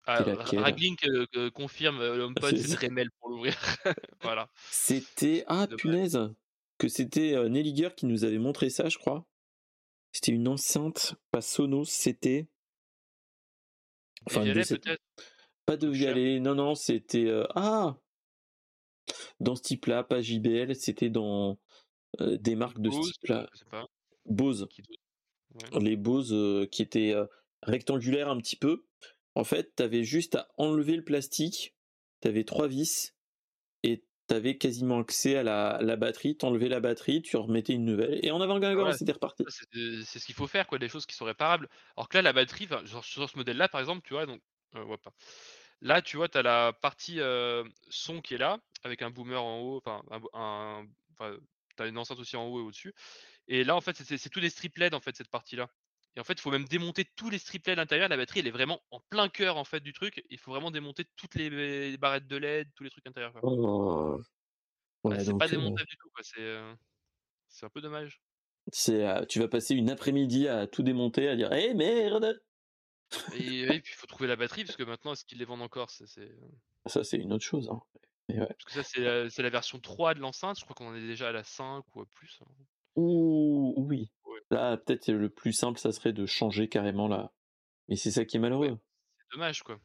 Ah, 0.06 0.22
Raglink 0.24 1.04
euh, 1.06 1.26
euh, 1.36 1.50
confirme 1.50 2.00
euh, 2.00 2.16
le 2.16 2.22
HomePod, 2.24 2.56
c'est. 2.56 2.74
Dremel 2.74 3.10
pour 3.20 3.28
l'ouvrir. 3.30 3.54
voilà. 4.22 4.50
C'était. 4.70 5.44
Ah, 5.46 5.66
punaise 5.66 6.18
Que 6.78 6.88
c'était 6.88 7.34
euh, 7.34 7.48
Nelliger 7.48 7.90
qui 7.96 8.06
nous 8.06 8.24
avait 8.24 8.38
montré 8.38 8.70
ça, 8.70 8.88
je 8.88 8.98
crois. 8.98 9.26
C'était 10.12 10.32
une 10.32 10.48
enceinte, 10.48 11.14
pas 11.30 11.40
Sonos, 11.40 11.84
c'était. 11.88 12.48
Enfin, 14.26 14.44
de 14.44 14.52
peut-être? 14.52 15.02
Pas 15.66 15.76
de. 15.76 15.88
Vialet, 15.88 16.40
non, 16.40 16.54
non, 16.54 16.74
c'était. 16.74 17.26
euh, 17.26 17.46
Ah 17.54 17.96
Dans 19.38 19.54
ce 19.56 19.62
type-là, 19.62 20.02
pas 20.04 20.20
JBL, 20.20 20.74
c'était 20.74 21.10
dans 21.10 21.58
euh, 22.20 22.36
des 22.36 22.54
marques 22.56 22.80
de 22.80 22.90
ce 22.90 22.96
Bose, 22.96 23.12
type-là. 23.12 23.48
sais 23.54 23.64
pas. 23.70 23.86
Bose. 24.26 24.68
Ouais. 25.72 25.80
Les 25.80 25.96
Bose 25.96 26.32
euh, 26.32 26.66
qui 26.66 26.82
étaient 26.82 27.14
rectangulaires 27.62 28.28
un 28.28 28.38
petit 28.38 28.56
peu. 28.56 28.84
En 29.34 29.44
fait, 29.44 29.74
t'avais 29.76 30.02
juste 30.04 30.34
à 30.34 30.48
enlever 30.56 30.96
le 30.96 31.04
plastique, 31.04 31.76
t'avais 32.20 32.44
trois 32.44 32.66
vis, 32.68 33.14
et 34.30 34.34
t'avais 34.34 34.56
quasiment 34.58 35.00
accès 35.00 35.36
à 35.36 35.42
la, 35.42 35.78
la 35.82 35.96
batterie. 35.96 36.36
T'enlevais 36.36 36.68
la 36.68 36.80
batterie, 36.80 37.22
tu 37.22 37.36
remettais 37.36 37.72
une 37.72 37.84
nouvelle, 37.84 38.18
et 38.24 38.30
en 38.30 38.40
avant 38.40 38.58
guingant, 38.58 38.80
Voilà. 38.80 38.96
c'était 38.96 39.12
reparti. 39.12 39.44
C'est 40.04 40.18
ce 40.18 40.24
qu'il 40.24 40.34
faut 40.34 40.46
faire, 40.46 40.66
quoi, 40.66 40.78
des 40.78 40.88
choses 40.88 41.06
qui 41.06 41.14
sont 41.14 41.24
réparables. 41.24 41.68
Alors 41.96 42.08
que 42.08 42.18
là, 42.18 42.22
la 42.22 42.32
batterie, 42.32 42.68
genre 42.84 43.04
sur 43.04 43.28
ce 43.28 43.36
modèle-là, 43.36 43.68
par 43.68 43.80
exemple, 43.80 44.02
tu 44.06 44.14
vois, 44.14 44.26
donc, 44.26 44.40
euh, 44.76 44.84
ouais, 44.84 44.98
pas. 44.98 45.12
Là, 45.82 46.02
tu 46.02 46.16
vois, 46.16 46.28
tu 46.28 46.38
as 46.38 46.42
la 46.42 46.72
partie 46.72 47.20
euh, 47.20 47.64
son 47.88 48.20
qui 48.20 48.34
est 48.34 48.38
là, 48.38 48.58
avec 48.82 49.02
un 49.02 49.10
boomer 49.10 49.42
en 49.42 49.60
haut, 49.60 49.82
enfin, 49.84 50.02
un, 50.34 50.84
une 51.86 51.98
enceinte 51.98 52.18
aussi 52.18 52.36
en 52.36 52.46
haut 52.46 52.60
et 52.60 52.62
au-dessus. 52.62 52.94
Et 53.48 53.64
là, 53.64 53.74
en 53.74 53.80
fait, 53.80 53.96
c'est 53.96 54.28
tous 54.28 54.40
des 54.40 54.50
strip 54.50 54.76
LED, 54.76 54.94
en 54.94 55.00
fait, 55.00 55.16
cette 55.16 55.30
partie-là. 55.30 55.68
Et 56.16 56.20
en 56.20 56.24
fait, 56.24 56.34
il 56.34 56.40
faut 56.40 56.50
même 56.50 56.64
démonter 56.64 57.04
tous 57.16 57.30
les 57.30 57.38
strip 57.38 57.66
LED 57.66 57.78
à 57.78 57.82
l'intérieur. 57.82 58.08
La 58.08 58.16
batterie, 58.16 58.40
elle 58.40 58.48
est 58.48 58.52
vraiment 58.52 58.82
en 58.90 59.00
plein 59.10 59.28
cœur, 59.28 59.56
en 59.56 59.64
fait, 59.64 59.80
du 59.80 59.92
truc. 59.92 60.24
Il 60.28 60.38
faut 60.38 60.50
vraiment 60.50 60.70
démonter 60.70 61.04
toutes 61.16 61.36
les, 61.36 61.96
barrettes 61.98 62.26
de 62.26 62.36
LED, 62.36 62.68
tous 62.74 62.82
les 62.82 62.90
trucs 62.90 63.06
à 63.06 63.10
l'intérieur. 63.10 63.32
quoi. 63.32 63.42
Oh. 63.44 64.18
Bah, 65.04 65.10
Ouais, 65.10 65.24
c'est 65.24 65.38
pas 65.38 65.46
euh, 65.46 65.48
démontable 65.48 65.88
du 65.88 65.96
tout. 65.96 66.10
C'est 66.22 66.40
euh, 66.40 66.74
c'est 67.48 67.64
un 67.64 67.70
peu 67.70 67.80
dommage. 67.80 68.20
c'est, 68.70 69.06
euh, 69.06 69.24
tu 69.24 69.38
vas 69.38 69.48
passer 69.48 69.74
une 69.74 69.90
après-midi 69.90 70.46
à 70.46 70.66
tout 70.66 70.82
démonter, 70.82 71.28
à 71.28 71.36
dire 71.36 71.50
Eh 71.52 71.72
merde 71.74 72.40
Et, 73.32 73.66
ouais, 73.66 73.80
puis 73.80 73.94
il 73.94 73.96
faut 73.96 74.06
trouver 74.06 74.28
la 74.28 74.36
batterie, 74.36 74.64
parce 74.64 74.76
que 74.76 74.82
maintenant, 74.82 75.12
est-ce 75.12 75.24
qu'ils 75.24 75.38
les 75.38 75.44
vendent 75.44 75.62
encore? 75.62 75.90
Ça, 75.90 76.04
c'est 77.04 77.16
une 77.16 77.32
autre 77.32 77.44
chose. 77.44 77.70
hein. 77.70 77.80
Ouais. 78.28 78.46
Parce 78.46 78.64
que 78.64 78.72
ça, 78.72 78.82
c'est 78.82 79.00
la, 79.00 79.30
c'est 79.30 79.42
la 79.42 79.50
version 79.50 79.80
3 79.80 80.14
de 80.14 80.20
l'enceinte. 80.20 80.58
Je 80.58 80.64
crois 80.64 80.74
qu'on 80.74 80.88
en 80.88 80.94
est 80.94 81.06
déjà 81.06 81.28
à 81.28 81.32
la 81.32 81.42
5 81.42 81.84
ou 81.94 82.02
à 82.02 82.06
plus. 82.06 82.38
hein. 82.42 82.50
Ouh, 82.96 83.74
oui. 83.76 84.10
Ouais. 84.50 84.56
Là, 84.56 84.76
peut-être 84.76 85.10
le 85.10 85.28
plus 85.28 85.52
simple, 85.52 85.78
ça 85.78 85.92
serait 85.92 86.12
de 86.12 86.26
changer 86.26 86.68
carrément 86.68 87.08
là. 87.08 87.32
Mais 87.88 87.96
c'est 87.96 88.10
ça 88.10 88.24
qui 88.24 88.36
est 88.36 88.40
malheureux. 88.40 88.78
C'est 89.18 89.36
dommage, 89.36 89.62
quoi. 89.62 89.80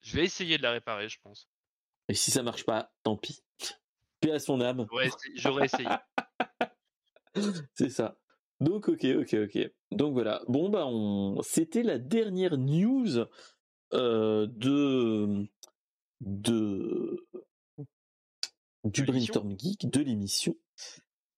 Je 0.00 0.16
vais 0.16 0.24
essayer 0.24 0.58
de 0.58 0.62
la 0.62 0.72
réparer, 0.72 1.08
je 1.08 1.18
pense. 1.22 1.48
Et 2.08 2.14
si 2.14 2.30
ça 2.30 2.42
marche 2.42 2.64
pas, 2.64 2.92
tant 3.02 3.16
pis. 3.16 3.42
Paix 4.20 4.32
à 4.32 4.38
son 4.38 4.60
âme. 4.60 4.86
J'aurais 4.90 5.06
essayé. 5.06 5.34
j'aurais 5.36 5.64
essayé. 5.66 5.88
C'est 7.74 7.90
ça. 7.90 8.18
Donc, 8.60 8.88
ok, 8.88 9.04
ok, 9.04 9.34
ok. 9.34 9.70
Donc 9.90 10.14
voilà. 10.14 10.42
Bon, 10.48 10.68
bah, 10.68 10.86
on... 10.86 11.42
c'était 11.42 11.82
la 11.82 11.98
dernière 11.98 12.56
news 12.56 13.26
euh, 13.92 14.46
de. 14.50 15.46
de. 16.20 17.26
du. 18.84 19.02
Brainstorm 19.04 19.58
Geek, 19.58 19.90
de 19.90 20.00
l'émission. 20.00 20.56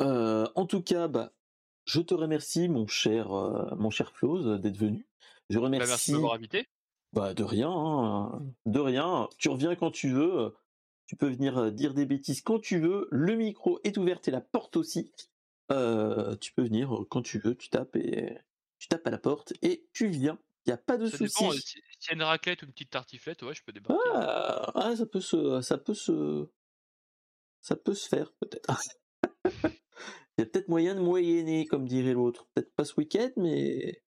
Euh, 0.00 0.46
en 0.54 0.66
tout 0.66 0.82
cas, 0.82 1.08
bah, 1.08 1.32
je 1.88 2.00
te 2.00 2.14
remercie, 2.14 2.68
mon 2.68 2.86
cher, 2.86 3.32
euh, 3.32 3.74
mon 3.76 3.90
cher 3.90 4.12
d'être 4.60 4.76
venu. 4.76 5.06
Je 5.50 5.56
Bah, 5.58 5.64
remercie. 5.64 5.88
merci 5.88 6.10
de 6.10 6.16
m'avoir 6.16 6.34
invité. 6.34 6.66
Bah 7.14 7.32
de 7.32 7.42
rien, 7.42 7.70
hein, 7.70 8.42
de 8.66 8.78
rien. 8.80 9.28
Tu 9.38 9.48
reviens 9.48 9.74
quand 9.74 9.90
tu 9.90 10.10
veux. 10.10 10.54
Tu 11.06 11.16
peux 11.16 11.28
venir 11.30 11.56
euh, 11.56 11.70
dire 11.70 11.94
des 11.94 12.04
bêtises 12.04 12.42
quand 12.42 12.60
tu 12.60 12.78
veux. 12.78 13.08
Le 13.10 13.34
micro 13.34 13.80
est 13.82 13.96
ouvert 13.96 14.20
et 14.26 14.30
la 14.30 14.42
porte 14.42 14.76
aussi. 14.76 15.10
Euh, 15.72 16.36
tu 16.36 16.52
peux 16.52 16.62
venir 16.64 16.94
euh, 16.94 17.06
quand 17.08 17.22
tu 17.22 17.38
veux. 17.38 17.54
Tu 17.54 17.70
tapes 17.70 17.96
et 17.96 18.36
tu 18.78 18.88
tapes 18.88 19.06
à 19.06 19.10
la 19.10 19.18
porte 19.18 19.54
et 19.62 19.88
tu 19.94 20.08
viens. 20.08 20.38
Il 20.66 20.70
y 20.70 20.72
a 20.72 20.76
pas 20.76 20.98
de 20.98 21.06
Ça 21.06 21.16
souci. 21.16 21.44
dépend. 21.44 21.54
euh, 21.54 21.56
Si, 21.56 21.80
s'il 21.98 22.10
y 22.10 22.10
a 22.10 22.14
une 22.16 22.22
raclette 22.22 22.62
ou 22.62 22.66
une 22.66 22.72
petite 22.72 22.90
tartiflette, 22.90 23.42
ouais, 23.42 23.54
je 23.54 23.62
peux 23.64 23.72
débarquer. 23.72 24.10
hein. 24.10 24.20
Ah, 24.20 24.72
ah, 24.74 24.96
ça 24.96 25.06
peut 25.06 25.20
se, 25.22 25.62
ça 25.62 25.78
peut 25.78 25.94
se, 25.94 26.46
ça 27.62 27.76
peut 27.76 27.94
se 27.94 28.06
faire 28.08 28.32
peut-être. 28.34 28.68
Il 30.38 30.42
y 30.42 30.44
a 30.44 30.46
peut-être 30.46 30.68
moyen 30.68 30.94
de 30.94 31.00
moyenner, 31.00 31.66
comme 31.66 31.88
dirait 31.88 32.12
l'autre. 32.12 32.46
Peut-être 32.54 32.72
pas 32.76 32.84
ce 32.84 32.94
week-end, 32.96 33.30
mais 33.36 34.04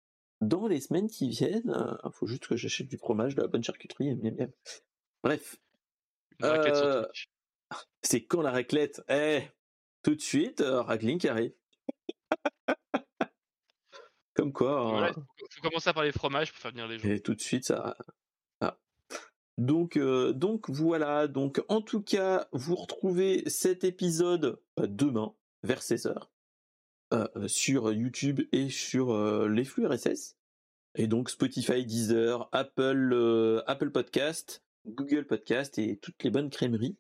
dans 0.41 0.67
les 0.67 0.81
semaines 0.81 1.09
qui 1.09 1.29
viennent, 1.29 1.77
il 2.03 2.11
faut 2.13 2.27
juste 2.27 2.47
que 2.47 2.57
j'achète 2.57 2.89
du 2.89 2.97
fromage, 2.97 3.35
de 3.35 3.43
la 3.43 3.47
bonne 3.49 3.63
charcuterie, 3.63 4.09
et 4.09 4.15
miam, 4.15 4.35
miam. 4.35 4.51
Bref, 5.23 5.57
Euh, 6.43 7.07
c'est 8.03 8.25
quand 8.25 8.41
la 8.41 8.53
raclette? 8.53 9.03
Eh, 9.11 9.43
tout 10.03 10.15
de 10.15 10.21
suite, 10.21 10.63
euh, 10.63 10.97
qui 10.97 11.29
arrive. 11.29 11.53
Comme 14.35 14.53
quoi, 14.53 14.91
Voilà, 14.91 15.11
hein, 15.11 15.27
faut, 15.39 15.63
commencer 15.63 15.93
par 15.93 16.05
les 16.05 16.13
fromages 16.13 16.51
pour 16.53 16.59
faire 16.61 16.71
venir 16.73 16.89
les 16.89 16.99
gens. 16.99 17.09
et 17.09 17.21
tout 17.21 17.35
de 17.35 17.41
suite, 17.41 17.67
ça. 17.67 17.97
ah. 18.61 18.79
Donc, 19.59 19.99
euh, 19.99 20.33
donc 20.33 20.71
voilà. 20.71 21.29
Donc, 21.29 21.63
en 21.69 21.83
tout 21.83 22.03
cas, 22.03 22.49
vous 22.53 22.75
retrouvez 22.75 23.49
cet 23.49 23.85
épisode 23.85 24.59
euh, 24.81 24.87
demain 24.89 25.35
vers 25.65 25.81
16h 25.81 26.15
euh, 27.13 27.49
sur 27.49 27.93
YouTube 27.93 28.43
et 28.53 28.69
sur 28.71 29.13
euh, 29.13 29.49
les 29.49 29.65
flux 29.65 29.87
RSS. 29.87 30.37
Et 30.95 31.07
donc 31.07 31.31
Spotify, 31.31 31.85
Deezer, 31.85 32.49
Apple, 32.53 33.11
euh, 33.13 33.63
Apple 33.67 33.91
Podcast, 33.91 34.63
Google 34.87 35.27
Podcast 35.27 35.79
et 35.79 35.97
toutes 35.97 36.23
les 36.23 36.31
bonnes 36.31 36.51
crèmeries. 36.51 36.97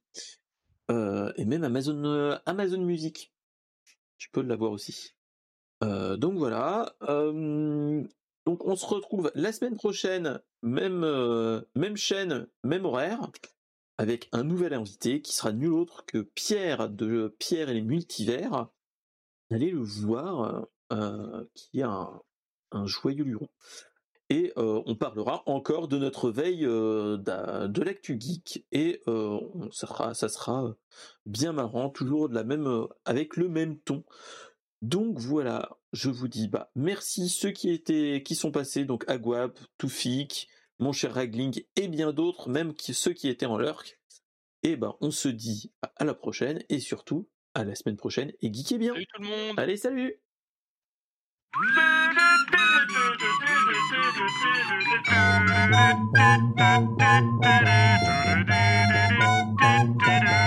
Euh, 0.91 1.32
et 1.36 1.45
même 1.45 1.62
Amazon, 1.65 2.05
euh, 2.05 2.36
Amazon 2.47 2.81
Music. 2.81 3.32
Tu 4.19 4.31
peux 4.31 4.43
l'avoir 4.43 4.73
aussi. 4.73 5.15
Euh, 5.82 6.16
donc 6.16 6.35
voilà. 6.35 6.97
Euh, 7.03 8.03
donc 8.47 8.65
on 8.65 8.77
se 8.77 8.86
retrouve 8.86 9.31
la 9.35 9.53
semaine 9.53 9.77
prochaine, 9.77 10.41
euh, 10.65 11.62
même 11.74 11.97
chaîne, 11.97 12.47
même 12.62 12.85
horaire, 12.85 13.31
avec 13.99 14.29
un 14.33 14.45
nouvel 14.45 14.75
invité 14.75 15.23
qui 15.23 15.35
sera 15.35 15.53
nul 15.53 15.73
autre 15.73 16.05
que 16.07 16.19
Pierre 16.19 16.89
de 16.89 17.35
Pierre 17.39 17.69
et 17.69 17.75
les 17.75 17.83
multivers. 17.83 18.69
Allez 19.51 19.71
le 19.71 19.83
voir, 19.83 20.66
euh, 20.93 21.45
qui 21.55 21.81
est 21.81 21.85
un, 21.85 22.23
joyeux 22.87 23.25
luron. 23.25 23.49
Et 24.31 24.53
euh, 24.57 24.83
on 24.87 24.97
parlera 24.97 25.43
encore 25.47 25.87
de 25.87 25.99
notre 25.99 26.31
veille 26.31 26.65
euh, 26.65 27.19
de 27.19 27.83
l'actu 27.83 28.19
geek 28.19 28.66
et 28.73 29.03
euh, 29.07 29.39
ça 29.71 30.29
sera, 30.29 30.75
bien 31.27 31.53
marrant, 31.53 31.91
toujours 31.91 32.29
de 32.29 32.35
la 32.35 32.43
même, 32.43 32.66
euh, 32.66 32.87
avec 33.05 33.37
le 33.37 33.49
même 33.49 33.79
ton. 33.79 34.03
Donc 34.83 35.19
voilà, 35.19 35.79
je 35.93 36.11
vous 36.11 36.29
dis 36.29 36.49
bah 36.49 36.71
merci 36.75 37.29
ceux 37.29 37.53
qui 37.53 37.71
étaient 37.71 38.23
qui 38.25 38.35
sont 38.35 38.51
passés 38.51 38.85
donc 38.85 39.05
Aguap, 39.09 39.59
Toufik, 39.79 40.49
mon 40.79 40.93
cher 40.93 41.15
Ragling 41.15 41.63
et 41.77 41.89
bien 41.89 42.13
d'autres, 42.13 42.49
même 42.49 42.75
ceux 42.79 43.13
qui 43.13 43.29
étaient 43.29 43.47
en 43.47 43.59
lurk. 43.59 43.99
Et 44.63 44.77
ben, 44.77 44.95
on 45.01 45.11
se 45.11 45.29
dit 45.29 45.73
à 45.97 46.05
la 46.05 46.15
prochaine 46.15 46.63
et 46.69 46.81
surtout 46.81 47.29
à 47.55 47.65
la 47.65 47.75
semaine 47.75 47.97
prochaine 47.97 48.33
et 48.41 48.53
geekez 48.53 48.79
bien. 48.79 48.95
Tout 48.95 49.23
le 49.23 49.29
monde. 49.29 49.59
Allez, 49.59 49.77
salut. 49.77 50.15